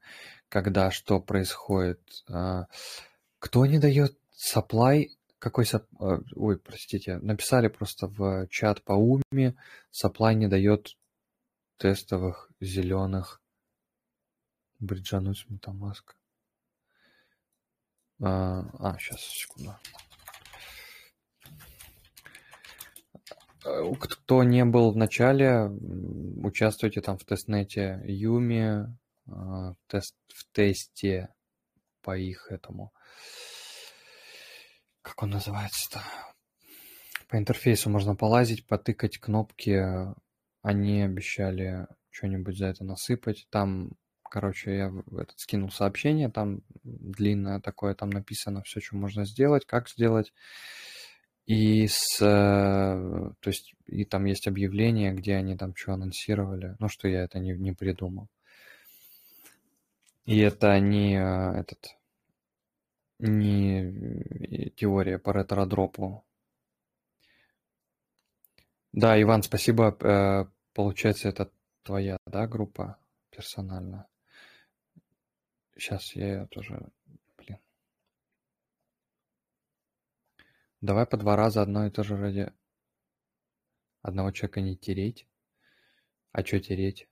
когда 0.49 0.91
что 0.91 1.19
происходит, 1.19 1.99
э, 2.29 2.65
кто 3.39 3.65
не 3.65 3.79
дает 3.79 4.17
supply, 4.33 5.07
какой 5.39 5.65
сап... 5.65 5.85
Э, 5.99 6.19
ой, 6.35 6.59
простите, 6.59 7.17
написали 7.17 7.69
просто 7.69 8.07
в 8.07 8.47
чат 8.47 8.83
по 8.83 8.93
уме, 8.93 9.55
supply 9.91 10.35
не 10.35 10.47
дает 10.47 10.95
тестовых 11.77 12.51
зеленых 12.61 13.41
бриджануть 14.79 15.45
метамаска. 15.49 16.13
А, 18.21 18.65
а, 18.79 18.97
сейчас, 18.99 19.21
секунду. 19.21 19.75
Кто 23.99 24.43
не 24.43 24.65
был 24.65 24.91
в 24.91 24.97
начале, 24.97 25.69
участвуйте 26.43 27.01
там 27.01 27.17
в 27.17 27.25
тестнете 27.25 28.01
Юми, 28.05 28.85
в, 29.25 29.75
тест, 29.87 30.15
в 30.27 30.51
тесте 30.51 31.29
по 32.01 32.17
их 32.17 32.51
этому. 32.51 32.91
Как 35.01 35.21
он 35.23 35.31
называется-то? 35.31 36.01
По 37.27 37.37
интерфейсу 37.37 37.89
можно 37.89 38.15
полазить, 38.15 38.67
потыкать 38.67 39.17
кнопки. 39.17 39.81
Они 40.61 41.01
обещали 41.01 41.87
что-нибудь 42.09 42.57
за 42.57 42.67
это 42.67 42.83
насыпать. 42.83 43.47
Там, 43.49 43.93
короче, 44.23 44.75
я 44.75 44.93
этот 45.19 45.39
скинул 45.39 45.71
сообщение, 45.71 46.29
там 46.29 46.61
длинное 46.83 47.59
такое, 47.59 47.95
там 47.95 48.09
написано 48.09 48.61
все, 48.63 48.79
что 48.79 48.95
можно 48.95 49.25
сделать, 49.25 49.65
как 49.65 49.89
сделать. 49.89 50.31
И 51.45 51.87
с, 51.87 52.21
э, 52.21 53.33
то 53.39 53.49
есть, 53.49 53.73
и 53.87 54.05
там 54.05 54.25
есть 54.25 54.47
объявление, 54.47 55.13
где 55.13 55.35
они 55.35 55.57
там 55.57 55.75
что 55.75 55.93
анонсировали, 55.93 56.75
ну, 56.79 56.87
что 56.87 57.07
я 57.09 57.23
это 57.23 57.39
не, 57.39 57.51
не 57.51 57.73
придумал. 57.73 58.29
И 60.25 60.39
это 60.39 60.79
не 60.79 61.17
э, 61.17 61.59
этот, 61.59 61.97
не 63.19 64.71
теория 64.77 65.19
по 65.19 65.33
ретро-дропу. 65.33 66.23
Да, 68.93 69.21
Иван, 69.21 69.43
спасибо. 69.43 69.97
Э, 69.99 70.45
получается, 70.73 71.27
это 71.27 71.51
твоя, 71.83 72.17
да, 72.25 72.47
группа 72.47 72.97
персональная? 73.31 74.07
Сейчас 75.75 76.15
я 76.15 76.27
ее 76.27 76.47
тоже 76.47 76.89
давай 80.83 81.05
по 81.05 81.17
два 81.17 81.35
раза 81.37 81.61
одно 81.61 81.87
и 81.87 81.89
то 81.89 82.03
же 82.03 82.17
ради 82.17 82.51
одного 84.01 84.31
человека 84.31 84.59
не 84.61 84.75
тереть. 84.75 85.25
А 86.33 86.43
что 86.45 86.59
тереть? 86.59 87.07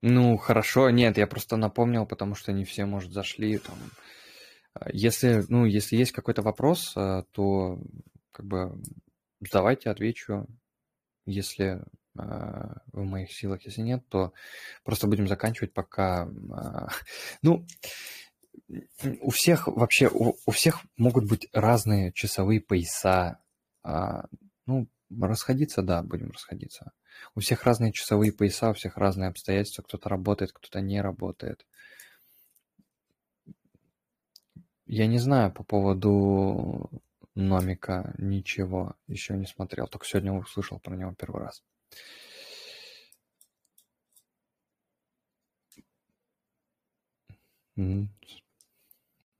Ну, 0.00 0.36
хорошо, 0.36 0.90
нет, 0.90 1.16
я 1.18 1.26
просто 1.26 1.56
напомнил, 1.56 2.06
потому 2.06 2.34
что 2.34 2.52
не 2.52 2.64
все, 2.64 2.84
может, 2.84 3.12
зашли 3.12 3.58
там. 3.58 3.78
А, 4.74 4.90
если, 4.92 5.42
ну, 5.48 5.64
если 5.64 5.96
есть 5.96 6.12
какой-то 6.12 6.42
вопрос, 6.42 6.92
а, 6.94 7.24
то 7.32 7.80
как 8.30 8.46
бы 8.46 8.80
давайте 9.40 9.90
отвечу. 9.90 10.46
Если 11.26 11.82
в 12.14 13.02
моих 13.02 13.32
силах, 13.32 13.64
если 13.64 13.82
нет, 13.82 14.04
то 14.08 14.32
просто 14.84 15.06
будем 15.06 15.28
заканчивать, 15.28 15.72
пока... 15.72 16.28
Ну, 17.42 17.66
у 19.20 19.30
всех 19.30 19.66
вообще, 19.66 20.08
у, 20.08 20.36
у 20.46 20.50
всех 20.50 20.80
могут 20.96 21.28
быть 21.28 21.48
разные 21.52 22.12
часовые 22.12 22.60
пояса. 22.60 23.40
Ну, 23.82 24.88
расходиться, 25.10 25.82
да, 25.82 26.02
будем 26.02 26.30
расходиться. 26.30 26.92
У 27.34 27.40
всех 27.40 27.64
разные 27.64 27.92
часовые 27.92 28.32
пояса, 28.32 28.70
у 28.70 28.74
всех 28.74 28.96
разные 28.96 29.28
обстоятельства. 29.28 29.82
Кто-то 29.82 30.08
работает, 30.08 30.52
кто-то 30.52 30.80
не 30.80 31.00
работает. 31.00 31.66
Я 34.86 35.06
не 35.06 35.18
знаю 35.18 35.52
по 35.52 35.64
поводу 35.64 36.90
Номика 37.34 38.14
ничего 38.18 38.94
еще 39.08 39.36
не 39.36 39.46
смотрел. 39.46 39.88
Только 39.88 40.06
сегодня 40.06 40.32
услышал 40.32 40.78
про 40.78 40.94
него 40.94 41.14
первый 41.14 41.42
раз. 41.42 41.64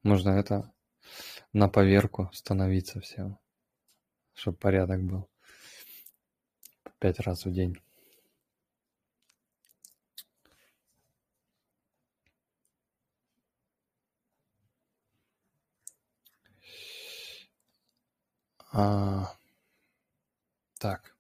Нужно 0.02 0.30
это 0.30 0.72
на 1.52 1.68
поверку 1.68 2.30
становиться 2.32 3.00
всем, 3.00 3.38
чтобы 4.34 4.56
порядок 4.58 5.02
был. 5.02 5.28
Пять 6.98 7.20
раз 7.20 7.44
в 7.44 7.52
день. 7.52 7.80
А, 18.72 19.36
так. 20.78 21.13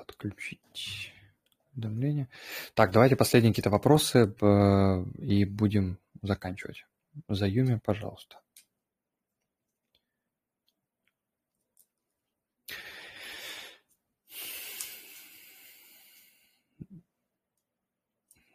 Отключить 0.00 1.12
уведомления. 1.74 2.28
Так, 2.74 2.92
давайте 2.92 3.16
последние 3.16 3.52
какие-то 3.52 3.70
вопросы 3.70 4.34
и 5.18 5.44
будем 5.44 5.98
заканчивать. 6.22 6.86
За 7.28 7.46
Юми, 7.46 7.80
пожалуйста. 7.84 8.40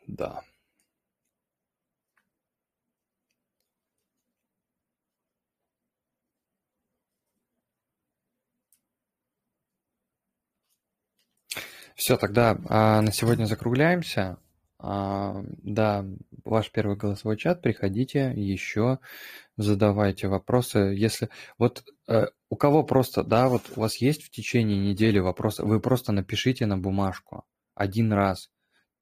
Да. 0.07 0.43
Все, 11.95 12.17
тогда 12.17 12.57
а, 12.69 13.01
на 13.01 13.11
сегодня 13.11 13.45
закругляемся. 13.45 14.38
А, 14.80 15.43
да, 15.63 16.05
ваш 16.43 16.72
первый 16.72 16.97
голосовой 16.97 17.38
чат, 17.38 17.61
приходите 17.61 18.33
еще, 18.35 18.99
задавайте 19.57 20.27
вопросы. 20.27 20.93
Если 20.97 21.30
вот 21.57 21.83
э, 22.07 22.27
у 22.49 22.55
кого 22.55 22.83
просто, 22.83 23.23
да, 23.23 23.47
вот 23.47 23.63
у 23.75 23.81
вас 23.81 23.97
есть 23.97 24.23
в 24.23 24.30
течение 24.30 24.77
недели 24.77 25.19
вопросы, 25.19 25.63
вы 25.63 25.80
просто 25.80 26.11
напишите 26.11 26.65
на 26.65 26.77
бумажку 26.77 27.45
один 27.75 28.13
раз 28.13 28.49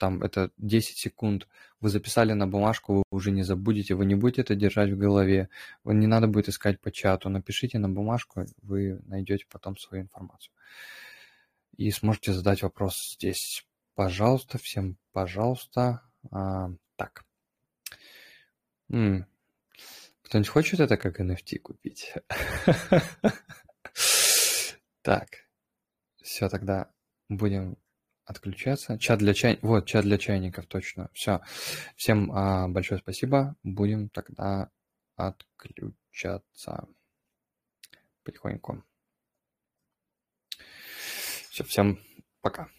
там 0.01 0.23
это 0.23 0.49
10 0.57 0.97
секунд, 0.97 1.47
вы 1.79 1.89
записали 1.89 2.33
на 2.33 2.47
бумажку, 2.47 2.95
вы 2.95 3.03
уже 3.11 3.29
не 3.29 3.43
забудете, 3.43 3.93
вы 3.93 4.05
не 4.05 4.15
будете 4.15 4.41
это 4.41 4.55
держать 4.55 4.89
в 4.89 4.97
голове, 4.97 5.49
вы 5.83 5.93
не 5.93 6.07
надо 6.07 6.27
будет 6.27 6.49
искать 6.49 6.81
по 6.81 6.91
чату, 6.91 7.29
напишите 7.29 7.77
на 7.77 7.87
бумажку, 7.87 8.45
вы 8.63 8.99
найдете 9.05 9.45
потом 9.47 9.77
свою 9.77 10.03
информацию. 10.03 10.51
И 11.77 11.91
сможете 11.91 12.33
задать 12.33 12.64
вопрос 12.64 13.14
здесь. 13.16 13.66
Пожалуйста, 13.95 14.58
всем 14.58 14.98
пожалуйста. 15.11 16.01
А, 16.32 16.69
так. 16.95 17.25
М-м. 18.90 19.25
Кто-нибудь 20.24 20.50
хочет 20.50 20.80
это 20.80 20.98
как 20.98 21.19
NFT 21.19 21.59
купить? 21.59 22.14
Так. 25.03 25.30
Все, 26.22 26.48
тогда 26.48 26.91
будем 27.27 27.77
отключаться. 28.25 28.98
Чат 29.00 29.19
для 29.19 29.33
чай... 29.33 29.58
Вот, 29.61 29.88
чат 29.88 30.03
для 30.06 30.17
чайников, 30.17 30.67
точно. 30.67 31.09
Все. 31.14 31.41
Всем 31.95 32.32
а, 32.32 32.67
большое 32.67 33.00
спасибо. 33.00 33.56
Будем 33.64 34.09
тогда 34.09 34.69
отключаться 35.16 36.88
потихоньку. 38.24 38.83
Все, 41.51 41.65
всем 41.65 41.99
пока. 42.41 42.69